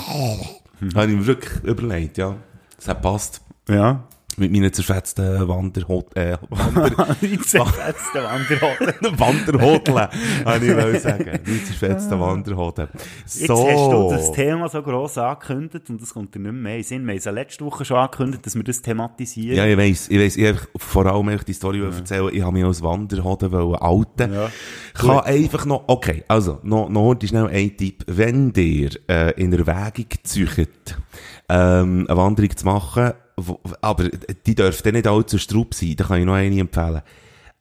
Habe 0.96 1.12
ich 1.12 1.18
mir 1.18 1.26
wirklich 1.26 1.64
überlegt, 1.66 2.18
ja. 2.18 2.38
Das 2.78 2.88
hat 2.88 3.02
passt. 3.02 3.42
Ja. 3.68 4.08
Mit 4.40 4.52
meinen 4.52 4.72
zerfetzten 4.72 5.48
Wanderhot, 5.48 6.16
äh, 6.16 6.38
Wander, 6.52 7.08
zerfetzten 7.44 8.22
Wanderhoden. 8.22 9.20
Wanderhodeln, 9.20 10.08
habe 10.46 10.66
ich 10.66 10.76
wollen 10.76 11.00
sagen. 11.00 11.40
Die 11.44 11.64
zerfetzten 11.64 12.20
Wanderhoden. 12.20 12.88
So. 13.26 13.40
Jetzt 13.40 13.50
hast 13.50 13.92
du 13.92 14.10
das 14.12 14.32
Thema 14.34 14.70
so 14.70 14.84
gross 14.84 15.18
angekündigt 15.18 15.90
und 15.90 16.00
das 16.00 16.14
kommt 16.14 16.36
dir 16.36 16.40
nicht 16.40 16.54
mehr 16.54 16.78
in 16.78 16.84
Sinn. 16.84 17.04
Wir 17.06 17.14
haben 17.14 17.18
es 17.18 17.26
ja 17.26 17.32
letzte 17.32 17.66
Woche 17.66 17.84
schon 17.84 17.98
angekündigt, 17.98 18.46
dass 18.46 18.54
wir 18.54 18.64
das 18.64 18.80
thematisieren. 18.80 19.58
Ja, 19.58 19.66
ich 19.66 19.76
weiss, 19.76 20.08
ich 20.08 20.20
weiss, 20.20 20.38
ich 20.38 20.48
hab 20.48 20.68
vor 20.76 21.08
allem 21.08 21.30
euch 21.30 21.44
die 21.44 21.54
Story 21.54 21.80
ja. 21.80 21.86
erzählen, 21.86 22.30
ich 22.32 22.44
habe 22.44 22.52
mich 22.52 22.64
als 22.64 22.84
Wanderhoden 22.84 23.52
wollen 23.52 23.76
outen. 23.76 24.34
Ja. 24.34 24.52
Kann 24.94 25.20
einfach 25.22 25.66
noch, 25.66 25.86
okay, 25.88 26.24
also, 26.28 26.60
noch, 26.62 26.90
noch 26.90 27.16
schnell 27.24 27.48
ein 27.48 27.76
Tipp. 27.76 28.04
Wenn 28.06 28.54
ihr, 28.56 28.92
äh, 29.10 29.32
in 29.42 29.52
Erwägung 29.52 30.10
züchtet, 30.22 30.96
ähm, 31.50 32.06
eine 32.08 32.18
Wanderung 32.18 32.56
zu 32.56 32.66
machen, 32.66 33.14
wo, 33.38 33.60
aber 33.82 34.10
die 34.46 34.56
dürfte 34.56 34.92
nicht 34.92 35.08
allzu 35.08 35.38
straub 35.38 35.74
sein, 35.74 35.96
da 35.96 36.06
kann 36.06 36.20
ich 36.20 36.26
noch 36.26 36.34
eine 36.34 36.60
empfehlen. 36.60 37.02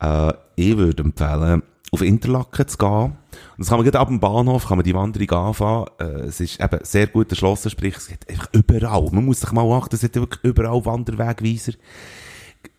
Äh, 0.00 0.32
ich 0.56 0.76
würde 0.76 1.02
empfehlen, 1.02 1.62
auf 1.92 2.02
Interlaken 2.02 2.66
zu 2.66 2.78
gehen. 2.78 2.88
Und 2.88 3.58
das 3.58 3.68
kann 3.68 3.78
man 3.78 3.84
gerade 3.84 4.00
ab 4.00 4.08
dem 4.08 4.20
Bahnhof, 4.20 4.66
kann 4.66 4.78
man 4.78 4.84
die 4.84 4.94
Wanderung 4.94 5.30
anfangen. 5.30 5.86
Äh, 5.98 6.26
es 6.26 6.40
ist 6.40 6.60
eben 6.60 6.78
sehr 6.82 7.06
gut 7.06 7.30
erschlossen, 7.30 7.70
sprich, 7.70 7.96
es 7.96 8.08
gibt 8.08 8.28
einfach 8.28 8.48
überall. 8.52 9.08
Man 9.12 9.24
muss 9.24 9.40
sich 9.40 9.52
mal 9.52 9.70
achten, 9.72 9.94
es 9.94 10.02
hat 10.02 10.14
wirklich 10.14 10.42
überall 10.44 10.84
Wanderwegweiser. 10.84 11.72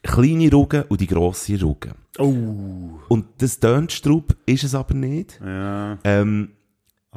Kleine 0.03 0.51
Ruggen 0.51 0.83
und 0.89 0.99
die 0.99 1.07
grosse 1.07 1.61
Ruggen. 1.61 1.93
Oh. 2.17 2.99
Und 3.07 3.25
das 3.37 3.59
Tönstrub 3.59 4.35
ist 4.45 4.63
es 4.63 4.75
aber 4.75 4.93
nicht. 4.93 5.39
Ja. 5.43 5.97
Ähm, 6.03 6.49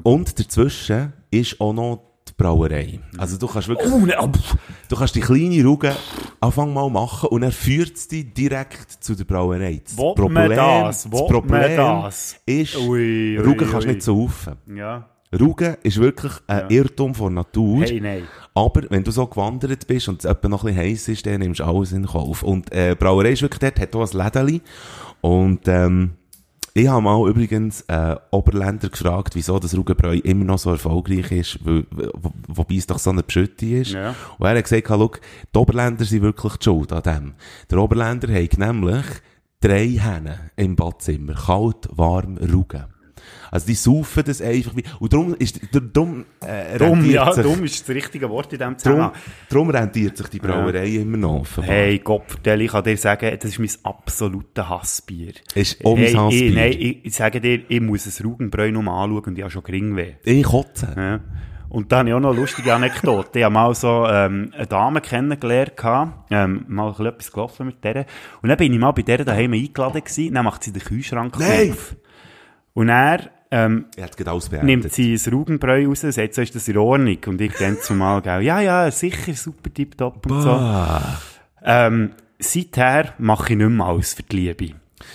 und 0.02 0.38
dazwischen 0.38 1.12
ist 1.30 1.60
auch 1.60 1.72
noch 1.72 2.09
Brauerei. 2.40 2.98
Also 3.18 3.36
du 3.36 3.46
kannst 3.46 3.68
wirklich, 3.68 3.92
Oh, 3.92 3.98
ne, 3.98 4.14
oh, 4.18 4.28
pff. 4.28 4.56
du 4.88 4.96
kannst 4.96 5.14
die 5.14 5.20
kleine 5.20 5.64
Rugge 5.64 5.94
Anfang 6.40 6.72
mal 6.72 6.88
machen 6.88 7.28
und 7.28 7.42
er 7.42 7.52
führt 7.52 8.10
dich 8.10 8.32
direkt 8.32 8.90
zu 9.04 9.14
der 9.14 9.24
Brauerei. 9.24 9.82
Das 9.84 9.96
Will 9.96 10.28
man 10.30 10.50
das? 10.50 11.10
Will 11.10 11.20
man 11.20 11.28
Problem 11.28 11.76
das? 11.76 12.36
ist, 12.46 12.76
Ui, 12.78 13.38
ui, 13.38 13.44
Ruggen 13.46 13.68
kannst 13.70 13.86
ui. 13.86 13.92
nicht 13.92 14.02
saufen. 14.02 14.54
Ja. 14.74 15.06
Ruggen 15.38 15.76
ist 15.84 15.98
wirklich 16.00 16.32
ein 16.48 16.64
Irrtum 16.70 17.14
von 17.14 17.34
Natur. 17.34 17.84
Hey, 17.84 18.00
nein. 18.00 18.22
Aber 18.54 18.82
wenn 18.88 19.04
du 19.04 19.10
so 19.12 19.26
gewandert 19.26 19.86
bist 19.86 20.08
und 20.08 20.18
es 20.18 20.24
etwa 20.24 20.48
noch 20.48 20.64
ein 20.64 20.74
bisschen 20.74 20.90
heiß 20.90 21.08
ist, 21.08 21.24
dann 21.26 21.38
nimmst 21.40 21.60
du 21.60 21.64
alles 21.64 21.92
in 21.92 22.04
Kauf. 22.06 22.42
Und 22.42 22.72
äh, 22.72 22.96
Brauerei 22.98 23.30
ist 23.32 23.42
wirklich 23.42 23.60
dort, 23.60 23.78
hat 23.78 23.94
auch 23.94 24.10
ein 24.12 24.18
Lädeli. 24.18 24.60
Und 25.20 25.68
ähm, 25.68 26.14
ich 26.74 26.88
habe 26.88 27.02
mal 27.02 27.28
übrigens 27.28 27.82
äh, 27.82 28.16
Oberländer 28.30 28.88
gefragt, 28.88 29.34
wieso 29.34 29.58
das 29.58 29.76
Ruggenbräu 29.76 30.16
immer 30.18 30.44
noch 30.44 30.58
so 30.58 30.70
erfolgreich 30.70 31.30
ist, 31.32 31.64
weil, 31.64 31.86
wo, 31.90 32.32
wobei 32.48 32.76
es 32.76 32.86
doch 32.86 32.98
so 32.98 33.10
eine 33.10 33.22
Pschütte 33.22 33.66
ist. 33.66 33.92
Ja. 33.92 34.14
Und 34.38 34.46
er 34.46 34.56
hat 34.56 34.64
gesagt, 34.64 34.86
schau, 34.88 35.10
die 35.54 35.58
Oberländer 35.58 36.04
sind 36.04 36.22
wirklich 36.22 36.56
die 36.56 36.64
schuld 36.64 36.92
an 36.92 37.02
dem. 37.02 37.34
Der 37.70 37.78
Oberländer 37.78 38.32
hat 38.32 38.58
nämlich 38.58 39.06
drei 39.60 39.88
Hähne 39.88 40.50
im 40.56 40.76
Badzimmer. 40.76 41.34
Kalt, 41.34 41.88
warm, 41.92 42.38
Ruggen. 42.38 42.86
Also 43.50 43.66
die 43.66 43.74
saufen 43.74 44.22
das 44.24 44.40
einfach 44.40 44.76
wie, 44.76 44.84
und 45.00 45.12
darum 45.12 45.34
ist, 45.34 45.60
darum, 45.72 46.24
äh, 46.46 46.78
Dumm, 46.78 47.04
ja, 47.10 47.32
sich- 47.32 47.42
dumm 47.42 47.64
ist 47.64 47.88
das 47.88 47.94
richtige 47.94 48.30
Wort 48.30 48.52
in 48.52 48.58
diesem 48.58 48.78
Zusammenhang. 48.78 49.12
drum 49.48 49.70
rentiert 49.70 50.16
sich 50.16 50.28
die 50.28 50.38
Brauerei 50.38 50.86
immer 50.88 51.16
noch. 51.16 51.40
offenbar. 51.40 51.74
Hey, 51.74 51.98
Gottverdell, 51.98 52.62
ich 52.62 52.70
kann 52.70 52.84
dir 52.84 52.96
sagen, 52.96 53.36
das 53.40 53.50
ist 53.50 53.58
mein 53.58 53.70
absolutes 53.92 54.68
Hassbier. 54.68 55.32
Ist 55.54 55.84
auch 55.84 55.96
mein 55.96 56.04
hey, 56.04 56.14
Hassbier. 56.14 56.46
Ich, 56.48 56.54
nein, 56.54 56.72
ich, 56.72 57.04
ich 57.06 57.14
sage 57.14 57.40
dir, 57.40 57.60
ich 57.68 57.80
muss 57.80 58.06
ein 58.06 58.24
Rugenbräu 58.26 58.70
noch 58.70 58.82
mal 58.82 59.04
anschauen 59.04 59.24
und 59.24 59.36
ich 59.38 59.42
habe 59.42 59.50
schon 59.50 59.62
Geringweh. 59.62 60.14
Ich 60.22 60.44
kotze. 60.44 60.94
Ja. 60.96 61.20
Und 61.70 61.92
dann 61.92 62.00
habe 62.00 62.08
ich 62.08 62.14
auch 62.16 62.20
noch 62.20 62.30
eine 62.30 62.40
lustige 62.40 62.74
Anekdote. 62.74 63.38
Ich 63.38 63.44
habe 63.44 63.52
mal 63.54 63.72
so 63.76 64.04
ähm, 64.08 64.50
eine 64.56 64.66
Dame 64.66 65.00
kennengelernt, 65.00 65.74
ähm, 66.30 66.64
mal 66.66 66.92
ein 66.98 67.06
etwas 67.06 67.30
gelaufen 67.30 67.66
mit 67.66 67.84
der. 67.84 68.06
Und 68.42 68.48
dann 68.48 68.58
bin 68.58 68.72
ich 68.72 68.78
mal 68.80 68.90
bei 68.90 69.02
der 69.02 69.24
daheim 69.24 69.52
eingeladen 69.52 70.02
gewesen, 70.02 70.34
dann 70.34 70.44
macht 70.44 70.64
sie 70.64 70.72
den 70.72 70.82
Kühlschrank 70.82 71.38
Nein! 71.38 71.70
auf. 71.70 71.94
Und 72.74 72.88
er 72.88 73.30
ähm, 73.50 73.86
Er 73.96 74.04
hat 74.04 74.16
beendet. 74.16 74.62
nimmt 74.64 74.92
sie 74.92 75.14
ein 75.14 75.32
Rugenbräu 75.32 75.86
raus, 75.88 76.00
sagt, 76.02 76.34
so 76.34 76.42
ist 76.42 76.54
das 76.54 76.68
in 76.68 76.76
Ordnung. 76.76 77.18
Und 77.26 77.40
ich 77.40 77.52
dann 77.54 77.78
zumal, 77.80 78.22
gell, 78.22 78.42
ja, 78.42 78.60
ja, 78.60 78.90
sicher, 78.90 79.34
super, 79.34 79.72
tipptopp 79.72 80.30
und 80.30 80.42
so. 80.42 80.60
Ähm, 81.64 82.10
seither 82.38 83.14
mache 83.18 83.52
ich 83.52 83.58
nicht 83.58 83.68
mehr 83.70 83.86
alles 83.86 84.14
für 84.14 84.22
die 84.22 84.36
Liebe. 84.36 84.74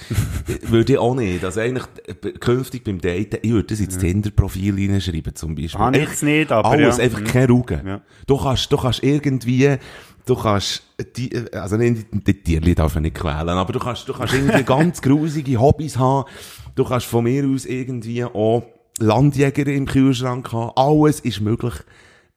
Würde 0.63 0.93
ich 0.93 0.99
auch 0.99 1.15
nicht. 1.15 1.43
Also 1.45 1.59
eigentlich, 1.61 1.85
äh, 2.07 2.31
künftig 2.31 2.83
beim 2.83 2.99
Daten, 2.99 3.37
ich 3.41 3.51
würde 3.51 3.67
das 3.67 3.79
ins 3.79 3.97
Tinder-Profil 3.99 4.75
hineinschreiben, 4.75 5.35
zum 5.35 5.55
Beispiel. 5.55 5.79
Habe 5.79 5.97
ich 5.97 6.09
jetzt 6.09 6.23
nicht, 6.23 6.51
aber 6.51 6.69
Alles, 6.69 6.97
ja. 6.97 7.03
einfach 7.03 7.19
Mhm. 7.21 7.25
keine 7.25 7.47
Rugen. 7.47 7.87
Ja. 7.87 8.01
Du 8.27 8.37
kannst, 8.37 8.71
du 8.71 8.77
kannst 8.77 9.03
irgendwie, 9.03 9.77
du 10.25 10.35
kannst, 10.35 10.83
die, 11.15 11.31
also 11.53 11.77
nicht, 11.77 12.07
die 12.11 12.33
Tierli 12.33 12.73
darf 12.75 12.95
man 12.95 13.03
nicht 13.03 13.15
quälen, 13.15 13.47
aber 13.49 13.73
du 13.73 13.79
kannst, 13.79 14.09
du 14.09 14.13
kannst 14.13 14.33
irgendwie 14.33 14.63
ganz 14.65 15.01
grusige 15.01 15.59
Hobbys 15.59 15.97
haben. 15.99 16.27
Du 16.75 16.83
kannst 16.83 17.05
von 17.05 17.23
mir 17.23 17.45
aus 17.47 17.65
irgendwie 17.65 18.23
auch 18.23 18.63
Landjäger 18.99 19.67
im 19.67 19.85
Kühlschrank 19.85 20.51
haben. 20.51 20.71
Alles 20.75 21.19
ist 21.21 21.41
möglich. 21.41 21.73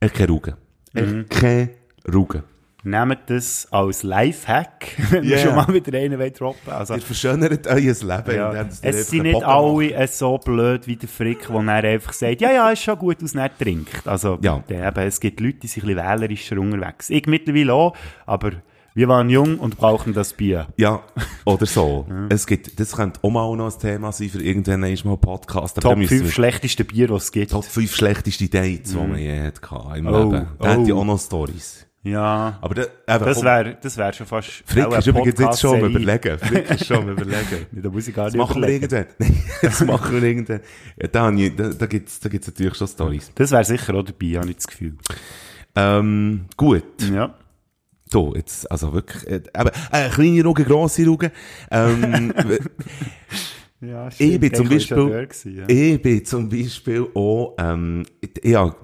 Echt 0.00 0.14
keine 0.14 0.28
Rugen. 0.32 0.54
Echt 0.94 1.06
Mhm. 1.12 1.28
keine 1.28 1.70
Rugen. 2.12 2.42
Nehmt 2.84 3.18
das 3.26 3.66
als 3.72 4.04
Lifehack, 4.04 4.86
wenn 5.10 5.24
Yeah. 5.24 5.38
schon 5.38 5.56
mal 5.56 5.66
wieder 5.74 5.98
einen 5.98 6.18
wollen 6.18 6.32
droppen. 6.32 6.72
Also, 6.72 6.94
Ihr 6.94 7.00
verschönert 7.00 7.66
euer 7.66 7.76
Leben. 7.76 8.02
ja. 8.04 8.50
indem 8.52 8.68
Es 8.68 8.82
einfach 8.84 9.00
sind 9.00 9.22
nicht 9.24 9.32
macht. 9.34 9.44
alle 9.44 9.92
äh, 9.94 10.06
so 10.06 10.38
blöd 10.38 10.86
wie 10.86 10.96
der 10.96 11.08
Frick, 11.08 11.48
der 11.48 11.56
dann 11.56 11.68
einfach 11.68 12.12
sagt, 12.12 12.40
ja, 12.40 12.52
ja, 12.52 12.70
ist 12.70 12.82
schon 12.84 12.96
gut, 12.98 13.16
was 13.20 13.34
nicht 13.34 13.58
trinkt. 13.58 14.06
Also, 14.06 14.38
Ja. 14.40 14.62
der, 14.68 14.86
eben, 14.88 15.00
es 15.00 15.18
gibt 15.18 15.40
Leute, 15.40 15.58
die 15.58 15.66
sind 15.66 15.82
ein 15.84 15.88
bisschen 15.94 16.04
wählerischer 16.08 16.58
unterwegs. 16.58 17.10
Ich 17.10 17.26
mittlerweile 17.26 17.74
auch, 17.74 17.96
aber 18.26 18.52
wir 18.98 19.06
waren 19.06 19.30
jung 19.30 19.60
und 19.60 19.76
brauchen 19.76 20.12
das 20.12 20.32
Bier. 20.32 20.66
Ja, 20.76 21.04
oder 21.44 21.66
so. 21.66 22.04
Es 22.30 22.48
gibt, 22.48 22.80
das 22.80 22.96
könnte 22.96 23.20
auch 23.22 23.30
mal 23.30 23.54
noch 23.56 23.72
ein 23.72 23.80
Thema 23.80 24.10
sein 24.10 24.28
für 24.28 24.42
irgendwann 24.42 24.82
einmal 24.82 24.98
einen 25.12 25.20
Podcast. 25.20 25.80
Top 25.80 25.96
müssen 25.96 26.08
5 26.18 26.24
wir- 26.24 26.32
schlechteste 26.32 26.84
Bier, 26.84 27.06
die 27.06 27.14
es 27.14 27.30
gibt. 27.30 27.52
Top 27.52 27.64
5 27.64 27.94
schlechteste 27.94 28.48
Dates, 28.48 28.90
die 28.90 28.96
man 28.96 29.16
je 29.16 29.40
hat 29.40 29.62
gehabt 29.62 29.96
im 29.98 30.06
Oh, 30.08 30.24
Leben. 30.32 30.48
Da 30.58 30.70
hätte 30.72 30.82
ich 30.82 30.92
oh. 30.92 30.98
auch 30.98 31.04
noch 31.04 31.20
Stories. 31.20 31.86
Ja, 32.02 32.58
Aber 32.60 32.74
da, 32.74 32.82
eben, 32.82 33.24
das 33.24 33.42
wäre 33.44 33.78
das 33.80 33.96
wär 33.96 34.12
schon 34.12 34.26
fast... 34.26 34.48
Frick 34.66 34.92
ist 34.92 35.06
übrigens 35.06 35.38
jetzt 35.38 35.60
schon 35.60 35.78
am 35.78 35.90
überlegen. 35.94 36.38
Frick 36.40 36.68
ist 36.68 36.86
schon 36.86 36.96
am 36.96 37.08
überlegen. 37.10 37.66
Da 37.72 37.90
muss 37.90 38.08
ich 38.08 38.14
gar 38.16 38.24
Das 38.24 38.34
nicht 38.34 38.48
machen 38.48 38.60
wir 38.62 38.68
irgendwann. 38.68 39.06
Nein, 39.18 39.44
das 39.62 39.84
machen 39.84 40.12
wir 40.12 40.22
irgendwann. 40.24 40.60
Ja, 41.00 41.06
da, 41.06 41.30
da, 41.30 41.68
da 41.68 41.86
gibt's, 41.86 42.18
da 42.18 42.28
gibt's 42.28 42.48
natürlich 42.48 42.74
schon 42.76 42.88
Stories. 42.88 43.30
Das 43.36 43.52
wäre 43.52 43.64
sicher 43.64 43.94
auch 43.94 44.02
dabei, 44.02 44.40
habe 44.40 44.50
ich 44.50 44.56
das 44.56 44.66
Gefühl. 44.66 44.96
Ähm, 45.76 46.46
gut. 46.56 46.82
Ja. 47.14 47.34
So, 48.10 48.34
jetzt, 48.34 48.70
also 48.70 48.92
wirklich, 48.92 49.26
äh, 49.26 49.42
aber, 49.52 49.70
äh, 49.92 50.08
kleine 50.08 50.42
Ruge, 50.44 50.64
grosse 50.64 51.06
Ruge. 51.06 51.30
Ähm, 51.70 52.32
Ja, 53.80 54.08
Ich 54.18 54.40
bin 54.40 54.52
zum 54.52 54.68
Beispiel, 54.68 54.96
gewesen, 54.96 55.56
ja. 55.56 55.64
ich 55.68 56.02
bin 56.02 56.24
zum 56.24 56.48
Beispiel 56.48 57.06
auch, 57.14 57.54
ähm, 57.60 58.04
ich 58.42 58.54
habe 58.56 58.74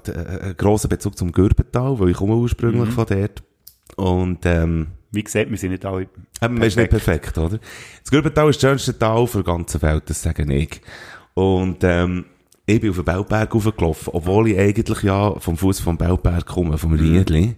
einen 0.41 0.57
grossen 0.57 0.89
Bezug 0.89 1.18
zum 1.18 1.33
Gürbental, 1.33 1.99
weil 1.99 2.11
ich 2.11 2.16
komme 2.16 2.37
ursprünglich 2.37 2.91
Mhm. 2.91 2.93
von 2.93 3.07
dort. 3.07 3.43
Und, 3.97 4.47
ähm, 4.47 4.87
Wie 5.11 5.25
gesagt, 5.25 5.51
wir 5.51 5.57
sind 5.59 5.72
nicht 5.72 5.85
alle 5.85 6.03
eben, 6.03 6.55
man 6.55 6.62
ist 6.62 6.77
nicht 6.77 6.91
perfekt, 6.91 7.37
oder? 7.39 7.59
Das 8.03 8.11
Gürbental 8.11 8.51
ist 8.51 8.62
das 8.62 8.70
schönste 8.70 8.97
Tal 8.97 9.27
für 9.27 9.39
die 9.39 9.45
ganze 9.45 9.83
Welt, 9.83 10.05
das 10.07 10.22
sage 10.22 10.45
ich. 10.55 10.81
Und, 11.35 11.79
ähm, 11.83 12.27
ich 12.66 12.81
bin 12.81 12.91
auf 12.91 12.97
den 12.97 13.05
Belberg 13.05 13.53
raufgelaufen, 13.53 14.12
obwohl 14.14 14.49
ich 14.51 14.59
eigentlich 14.59 15.03
ja 15.03 15.35
vom 15.41 15.57
Fuß 15.57 15.81
vom 15.81 15.99
Belberg 15.99 16.47
komme, 16.47 16.79
vom 16.79 16.93
Riedli. 16.95 17.57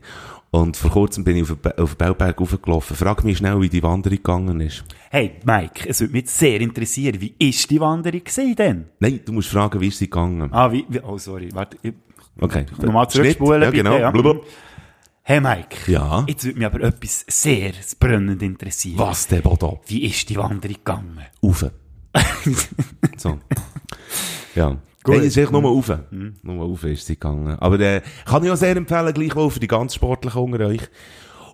Und 0.57 0.75
vor 0.75 0.91
kurzem 0.91 1.23
bin 1.23 1.37
ich 1.37 1.51
auf 1.51 1.61
den, 1.61 1.73
auf 1.73 1.95
den 1.95 1.99
Belberg 1.99 2.41
raufgelaufen. 2.41 2.97
Frag 2.97 3.23
mich 3.25 3.37
schnell, 3.37 3.61
wie 3.61 3.69
die 3.69 3.83
Wanderung 3.83 4.17
gegangen 4.17 4.61
ist. 4.61 4.85
Hey, 5.11 5.33
Mike, 5.45 5.87
es 5.87 6.01
würde 6.01 6.15
mich 6.15 6.31
sehr 6.31 6.63
interessieren, 6.63 7.21
wie 7.21 7.35
ist 7.39 7.69
die 7.71 7.79
Wanderung 7.79 8.25
gewesen 8.25 8.57
denn? 8.57 8.87
Nein, 8.99 9.21
du 9.23 9.35
musst 9.35 9.51
fragen, 9.51 9.79
wie 9.83 9.89
ist 9.89 9.99
sie 9.99 10.09
gegangen? 10.09 10.49
Ah, 10.53 10.73
wie, 10.73 10.87
wie 10.89 11.01
oh, 11.01 11.19
sorry, 11.19 11.51
warte, 11.53 11.77
ich, 11.83 11.93
Okay. 12.41 12.65
nochmal 12.81 13.09
zurückspulen, 13.11 13.63
Ja, 13.63 13.71
bitte, 13.71 13.83
genau. 13.83 13.99
ja. 13.99 14.11
Blub. 14.11 14.47
Hey, 15.23 15.43
Mike. 15.43 15.91
Ja? 15.93 16.25
Jetzt 16.27 16.45
würde 16.45 16.59
mich 16.59 16.67
aber 16.67 16.81
etwas 16.83 17.27
sehr 17.29 17.73
brennend 18.01 18.43
interessieren. 18.43 18.99
Was 18.99 19.27
denn, 19.27 19.43
Bodo? 19.43 19.83
Wie 19.87 20.05
ist 20.05 20.27
die 20.31 20.37
Wanderung 20.37 20.77
gegangen? 20.77 21.21
Rauf. 21.43 21.67
so. 23.19 23.39
Ja. 24.55 24.79
Gut. 25.07 25.15
Nein, 25.15 25.25
es 25.25 25.37
ist 25.37 25.37
echt 25.37 25.53
nur 25.53 25.63
rauf. 25.63 25.93
Nur 26.43 26.65
rauf 26.65 26.83
ist 26.83 27.07
sie 27.07 27.15
gegangen. 27.15 27.57
Aber 27.61 27.79
äh, 27.79 28.03
kann 28.25 28.45
ich 28.45 28.51
auch 28.51 28.57
sehr 28.57 28.77
empfehlen, 28.77 29.15
gleichwohl 29.15 29.51
für 29.53 29.61
die 29.61 29.69
ganz 29.69 29.95
Sportlichen 29.95 30.43
unter 30.43 30.67
euch. 30.67 30.81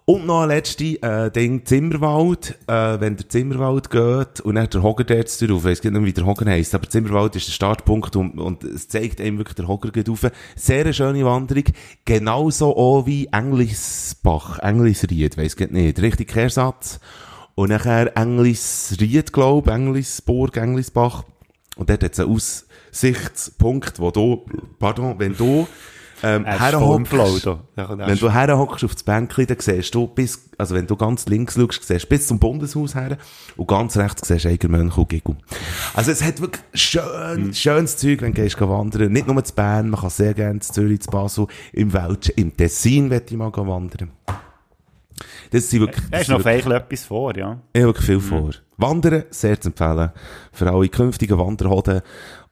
Und 0.07 0.25
noch 0.27 0.41
ein 0.41 0.49
letztes 0.49 0.95
äh, 1.03 1.31
Ding, 1.31 1.67
Zimmerwald. 1.67 2.59
Äh, 2.67 2.99
wenn 2.99 3.19
der 3.19 3.29
Zimmerwald 3.29 3.91
geht 3.91 4.41
und 4.41 4.55
dann 4.55 4.71
der 4.71 4.83
Hogger 4.83 5.05
dort 5.05 5.41
drauf, 5.41 5.67
ich 5.67 5.83
gar 5.83 5.91
nicht, 5.91 6.05
wie 6.05 6.13
der 6.15 6.25
Hogger 6.25 6.51
heisst, 6.51 6.75
aber 6.75 6.89
Zimmerwald 6.89 7.37
ist 7.37 7.49
der 7.49 7.53
Startpunkt 7.53 8.17
und, 8.17 8.39
und 8.39 8.65
es 8.65 8.89
zeigt 8.89 9.21
einem 9.21 9.37
wirklich 9.37 9.57
der 9.57 9.69
Hogger 9.69 9.91
geht 9.91 10.09
rauf. 10.09 10.27
Sehr 10.57 10.81
eine 10.81 10.95
schöne 10.95 11.25
Wanderung. 11.27 11.65
Genauso 12.07 12.75
auch 12.75 13.05
wie 13.05 13.27
Englisbach, 13.27 14.61
Englisried, 14.61 15.37
weiss 15.37 15.57
gar 15.57 15.69
nicht, 15.69 16.01
richtig 16.01 16.29
Kehrsatz. 16.29 16.99
Und 17.55 17.69
nachher 17.69 18.17
Englisried, 18.17 19.31
glaub, 19.31 19.69
Englisburg, 19.69 20.57
Englisbach. 20.57 21.25
Und 21.77 21.91
dort 21.91 22.03
hat 22.03 22.13
es 22.13 22.21
einen 22.21 22.31
Aussichtspunkt, 22.93 23.99
wo 23.99 24.11
du, 24.11 24.45
pardon, 24.79 25.19
wenn 25.19 25.37
du, 25.37 25.67
ähm, 26.25 26.45
Flow 26.45 27.01
herhockst, 27.01 27.47
er 27.75 27.99
wenn 27.99 28.17
du 28.17 28.31
herhockst 28.31 28.85
auf 28.85 28.93
das 28.93 29.03
Bänkchen, 29.03 29.47
dann 29.47 29.57
siehst 29.59 29.93
du 29.93 30.07
bis, 30.07 30.51
also 30.57 30.75
wenn 30.77 30.87
du 30.87 30.95
ganz 30.95 31.27
links 31.27 31.55
schaust, 31.55 31.83
siehst 31.83 32.05
du 32.05 32.09
bis 32.09 32.29
zum 32.29 32.39
Bundeshaus 32.39 32.95
her 32.95 33.19
und 33.57 33.67
ganz 33.67 33.97
rechts 33.97 34.29
siehst 34.29 34.45
du 34.45 34.51
Eigermönch 34.51 34.97
und 34.97 35.09
Giggle. 35.09 35.37
Also 35.95 36.13
es 36.13 36.23
hat 36.23 36.41
wirklich 36.41 36.63
schön, 36.75 37.53
schönes 37.53 37.97
Zeug, 37.97 38.21
wenn 38.23 38.35
du 38.35 38.43
gehst 38.43 38.61
wandern. 38.61 39.13
Nicht 39.13 39.27
nur 39.27 39.43
zu 39.43 39.53
Bern, 39.55 39.91
man 39.91 40.01
kann 40.01 40.11
sehr 40.11 40.35
gerne 40.35 40.61
zu 40.61 40.73
Zürich, 40.73 41.01
zu 41.01 41.11
Basel, 41.11 41.47
im 41.73 41.93
Wäldchen, 41.93 42.35
im 42.37 42.57
Tessin 42.57 43.09
möchte 43.09 43.35
ich 43.35 43.39
mal 43.39 43.51
wandern. 43.53 44.13
Das 45.51 45.69
sind 45.69 45.81
wirklich, 45.81 46.05
Da 46.11 46.19
ist 46.19 46.31
noch 46.31 46.45
wirklich 46.45 46.75
etwas 46.75 47.05
vor, 47.05 47.37
ja. 47.37 47.59
ich 47.73 47.83
habe 47.83 47.89
wirklich 47.89 48.07
viel 48.07 48.21
vor. 48.21 48.51
Wandern, 48.79 49.25
sehr 49.31 49.61
zu 49.61 49.69
empfehlen. 49.69 50.11
Für 50.53 50.73
alle 50.73 50.89
künftigen 50.89 51.39
Wanderhoden 51.39 52.03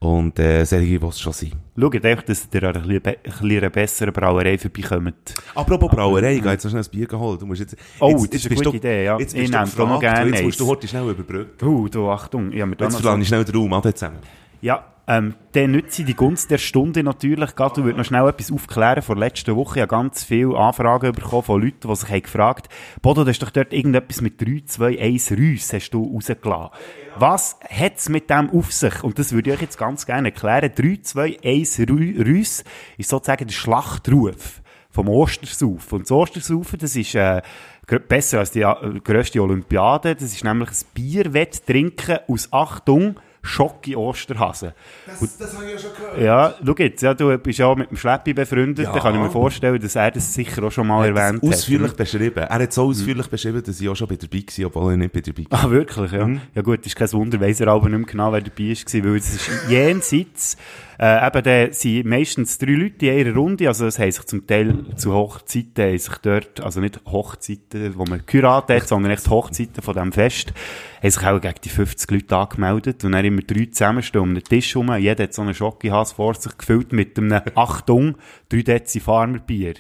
und 0.03 0.39
äh, 0.39 0.65
solche, 0.65 0.99
die 0.99 1.07
es 1.07 1.21
schon 1.21 1.33
sind. 1.33 1.53
Schaut 1.79 2.05
einfach, 2.05 2.25
dass 2.25 2.49
ihr 2.53 2.63
an 2.63 2.77
einer 2.77 2.85
ein 2.85 3.01
bisschen 3.01 3.51
einer 3.51 3.71
besseren 3.71 4.13
Brauerei 4.15 4.57
vorbeikommt. 4.57 5.35
Apropos 5.55 5.91
Brauerei, 5.91 6.37
ich 6.37 6.41
habe 6.41 6.53
jetzt 6.53 6.65
noch 6.65 6.71
schnell 6.71 6.83
ein 6.83 6.91
Bier 6.91 7.07
geholt. 7.07 7.43
Du 7.43 7.47
musst 7.47 7.61
jetzt, 7.61 7.77
Oh, 7.99 8.09
jetzt, 8.11 8.33
das 8.33 8.41
ist 8.41 8.47
eine 8.47 8.55
gute 8.57 8.71
du, 8.71 8.77
Idee, 8.77 9.05
ja. 9.05 9.19
Jetzt 9.19 9.35
Ich 9.35 9.51
nehme 9.51 9.69
da 9.77 9.85
noch 9.85 10.01
gerne 10.01 10.31
Jetzt 10.31 10.43
musst 10.43 10.61
du 10.61 10.67
heute 10.67 10.89
schnell 10.89 11.09
überbrücken. 11.11 11.67
Uh, 11.67 11.89
du, 11.89 12.11
Achtung, 12.11 12.51
ich 12.51 12.61
habe 12.63 12.71
mir 12.71 12.77
Jetzt 12.81 12.97
verlange 12.97 13.23
ich 13.23 13.29
schnell 13.29 13.45
den 13.45 13.55
Raum 13.55 13.73
an 13.75 13.83
zusammen. 13.83 14.19
Ja, 14.63 14.85
ähm, 15.11 15.35
dann 15.53 15.73
nütze 15.73 16.03
ich 16.03 16.07
die 16.07 16.15
Gunst 16.15 16.53
der 16.53 16.59
Stunde 16.59 17.03
natürlich. 17.03 17.57
Gerade, 17.57 17.75
du 17.75 17.85
würdest 17.85 17.99
noch 17.99 18.05
schnell 18.05 18.29
etwas 18.29 18.53
aufklären. 18.53 19.03
Vor 19.03 19.17
letzter 19.17 19.57
Woche 19.57 19.81
habe 19.81 19.89
ganz 19.89 20.23
viele 20.23 20.57
Anfragen 20.57 21.11
bekommen 21.11 21.43
von 21.43 21.61
Leuten, 21.61 21.89
die 21.89 21.97
sich 21.97 22.09
haben 22.09 22.23
gefragt 22.23 22.69
Bodo, 23.03 23.25
du 23.25 23.31
hast 23.31 23.41
doch 23.43 23.51
dort 23.51 23.73
irgendetwas 23.73 24.21
mit 24.21 24.41
3, 24.41 24.63
2, 24.67 25.01
1 25.01 25.33
Rüss 25.33 25.73
hast 25.73 25.91
du 25.91 26.15
rausgelassen. 26.15 26.71
Was 27.17 27.59
hat's 27.69 28.09
mit 28.09 28.31
dem 28.31 28.51
auf 28.51 28.73
sich? 28.73 29.03
Und 29.03 29.19
das 29.19 29.33
würde 29.33 29.51
ich 29.51 29.57
euch 29.57 29.63
jetzt 29.63 29.79
ganz 29.79 30.07
gerne 30.07 30.29
erklären. 30.29 30.71
3, 30.73 31.01
2, 31.03 31.39
1 31.43 31.79
Rü- 31.81 32.25
Rüss 32.25 32.63
ist 32.97 33.11
sozusagen 33.11 33.49
der 33.49 33.55
Schlachtruf 33.55 34.63
vom 34.91 35.09
Ostersaufen. 35.09 35.99
Und 35.99 36.03
das 36.03 36.13
Ostersaufen, 36.13 36.79
das 36.79 36.95
ist 36.95 37.17
äh, 37.17 37.43
besser 38.07 38.39
als 38.39 38.53
die 38.53 38.61
äh, 38.63 39.01
grösste 39.03 39.43
Olympiade. 39.43 40.15
Das 40.15 40.33
ist 40.33 40.45
nämlich 40.45 40.71
ein 40.71 40.87
Bierwetttrinken 40.95 42.19
aus 42.29 42.53
Achtung, 42.53 43.17
Schocki 43.43 43.97
Osterhasen. 43.97 44.73
Das, 45.07 45.39
das 45.39 45.55
habe 45.55 45.65
ich 45.65 45.73
ja 45.73 45.79
schon 45.79 45.91
gehört. 45.97 46.21
Ja, 46.21 46.55
schau 46.65 46.75
jetzt, 46.77 47.03
ja, 47.03 47.15
du 47.15 47.39
bist 47.39 47.59
ja 47.59 47.67
auch 47.67 47.77
mit 47.77 47.91
dem 47.91 47.97
Schleppi 47.97 48.35
befreundet, 48.35 48.85
Ja. 48.87 48.93
da 48.93 49.01
kann 49.01 49.15
ich 49.15 49.21
mir 49.21 49.31
vorstellen, 49.31 49.81
dass 49.81 49.97
er 49.97 50.11
das 50.11 50.33
sicher 50.35 50.63
auch 50.63 50.71
schon 50.71 50.87
mal 50.87 51.07
erwähnt 51.07 51.43
hat. 51.43 51.49
Ausführlich 51.49 51.95
beschrieben. 51.95 52.39
Er 52.41 52.59
hat 52.59 52.73
so 52.73 52.83
ausführlich 52.85 53.29
beschrieben, 53.29 53.63
dass 53.65 53.81
ich 53.81 53.89
auch 53.89 53.97
schon 53.97 54.09
bei 54.09 54.17
dabei 54.17 54.43
war, 54.59 54.67
obwohl 54.67 54.93
ich 54.93 54.99
nicht 54.99 55.13
bei 55.13 55.21
dabei 55.21 55.47
war. 55.51 55.65
Ah, 55.65 55.71
wirklich, 55.71 56.13
ja. 56.13 56.29
Ja 56.55 56.63
gut, 56.63 56.85
ist 56.85 56.97
kein 56.97 57.13
Wunder, 57.13 57.41
weiss 57.41 57.61
er 57.61 57.69
aber 57.69 57.89
nicht 57.89 57.99
mehr 57.99 58.07
genau, 58.07 58.33
wer 58.33 58.41
dabei 58.43 58.75
war, 58.75 59.05
weil 59.05 59.17
es 59.17 59.35
ist 59.35 59.51
jenseits, 59.69 60.57
äh, 61.01 61.27
eben, 61.27 61.43
da 61.43 61.73
sind 61.73 62.05
meistens 62.05 62.59
drei 62.59 62.73
Leute 62.73 63.07
in 63.07 63.19
ihrer 63.19 63.35
Runde, 63.35 63.69
also 63.69 63.87
es 63.87 63.99
haben 63.99 64.13
sich 64.13 64.25
zum 64.27 64.47
Teil 64.47 64.85
zu 64.97 65.15
Hochzeiten, 65.15 65.83
haben 65.83 65.99
sich 65.99 66.15
dort, 66.19 66.61
also 66.61 66.81
nicht 66.81 67.01
Hochzeiten, 67.07 67.97
wo 67.97 68.05
man 68.05 68.23
geheiratet 68.27 68.83
hat, 68.83 68.89
sondern 68.89 69.13
echt 69.13 69.31
Hochzeiten 69.31 69.83
von 69.83 69.95
diesem 69.95 70.13
Fest, 70.13 70.53
haben 71.03 71.11
sich 71.11 71.27
auch 71.27 71.41
gegen 71.41 71.61
die 71.65 71.71
50 71.71 72.11
Leute 72.11 72.37
angemeldet 72.37 73.03
und 73.03 73.13
dann 73.13 73.25
immer 73.25 73.41
drei 73.41 73.65
zusammenstehen 73.65 74.23
um 74.23 74.35
den 74.35 74.45
Tisch 74.45 74.75
herum, 74.75 74.95
jeder 74.99 75.25
hat 75.25 75.33
so 75.33 75.41
einen 75.41 75.55
Schokihass 75.55 76.13
vor 76.13 76.35
sich 76.35 76.59
gefüllt 76.59 76.93
mit 76.93 77.17
einem, 77.17 77.41
Achtung, 77.55 78.17
3 78.51 78.63
Dezi 78.63 79.01
Farmerbier. 79.01 79.77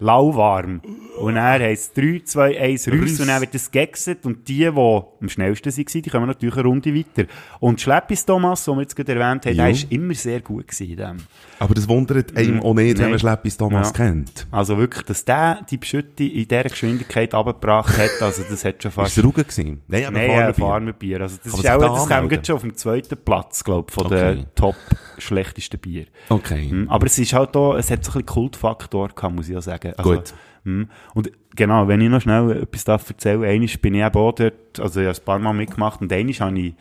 Lauwarm. 0.00 0.80
Und 1.20 1.34
dann 1.34 1.60
heisst 1.60 1.96
es 1.96 2.02
3, 2.02 2.22
2, 2.24 2.60
1 2.60 2.88
Rüss 2.88 3.20
und 3.20 3.28
dann 3.28 3.40
wird 3.40 3.54
es 3.54 3.70
gegessen 3.70 4.16
und 4.24 4.48
die, 4.48 4.58
die 4.58 4.66
am 4.66 5.28
schnellsten 5.28 5.76
waren, 5.76 6.02
die 6.02 6.10
kommen 6.10 6.26
natürlich 6.26 6.54
eine 6.54 6.64
Runde 6.64 6.94
weiter. 6.94 7.28
Und 7.60 7.80
Schleppis 7.80 8.24
Thomas, 8.24 8.64
den 8.64 8.76
wir 8.76 8.82
jetzt 8.82 8.96
gerade 8.96 9.12
erwähnt 9.12 9.46
haben, 9.46 9.56
der 9.56 9.66
war 9.66 9.90
immer 9.90 10.14
sehr 10.14 10.40
gut 10.40 10.68
gewesen 10.68 10.90
in 10.90 10.96
dem. 10.96 11.16
Aber 11.60 11.74
das 11.74 11.86
wundert 11.88 12.36
einem 12.36 12.60
auch 12.62 12.72
nicht, 12.74 12.98
wenn 12.98 13.10
man 13.10 13.18
Schleppis 13.18 13.56
Thomas 13.58 13.88
Ja. 13.88 13.92
kennt. 14.06 14.46
Also 14.50 14.78
wirklich, 14.78 15.04
dass 15.04 15.24
der 15.26 15.60
die 15.70 15.76
Beschütte 15.76 16.24
in 16.24 16.48
dieser 16.48 16.62
Geschwindigkeit 16.64 17.34
abgebracht 17.34 17.96
hat, 17.98 18.10
also 18.22 18.42
das 18.48 18.64
hat 18.64 18.82
schon 18.82 18.88
Ist 18.90 18.94
fast... 18.94 19.18
es 19.18 19.22
Rugen 19.24 19.42
gewesen? 19.42 19.82
Nein, 19.86 20.04
aber 20.06 20.18
Nein, 20.18 20.30
ein 20.30 20.54
Farmerbier. 20.54 21.20
Also 21.20 21.36
das 21.44 21.52
Kann 21.52 21.60
ist 21.60 21.70
auch, 21.70 22.08
das 22.08 22.30
jetzt 22.32 22.46
schon 22.46 22.56
auf 22.56 22.62
dem 22.62 22.74
zweiten 22.76 23.16
Platz, 23.24 23.62
glaube 23.62 23.86
ich, 23.88 23.94
von 23.94 24.06
Okay. 24.06 24.34
den 24.36 24.46
top 24.54 24.74
schlechtesten 25.18 25.78
Bier. 25.78 26.06
Okay. 26.30 26.66
Mm, 26.72 26.88
Aber 26.88 27.06
es 27.06 27.18
ist 27.18 27.32
halt 27.34 27.54
auch, 27.56 27.74
es 27.76 27.90
hat 27.90 28.04
so 28.04 28.10
ein 28.10 28.24
bisschen 28.24 28.26
Kultfaktor 28.26 29.08
gehabt, 29.10 29.34
muss 29.34 29.48
ich 29.48 29.56
auch 29.56 29.60
sagen. 29.62 29.92
Also, 29.98 30.14
Gut. 30.14 30.32
mm, 30.64 30.82
Und 31.14 31.30
genau, 31.54 31.86
wenn 31.88 32.00
ich 32.00 32.08
noch 32.08 32.22
schnell 32.22 32.62
etwas 32.62 32.84
darf 32.84 33.06
erzählen, 33.10 33.44
einmal 33.44 33.68
bin 33.82 33.94
ich 33.94 34.00
eben 34.02 34.16
auch 34.16 34.32
dort, 34.32 34.80
also 34.80 35.00
ich 35.00 35.06
habe 35.08 35.18
ein 35.18 35.24
paar 35.26 35.38
Mal 35.38 35.52
mitgemacht 35.52 36.00
und 36.00 36.10
einmal 36.10 36.34
habe 36.34 36.58
ich, 36.58 36.74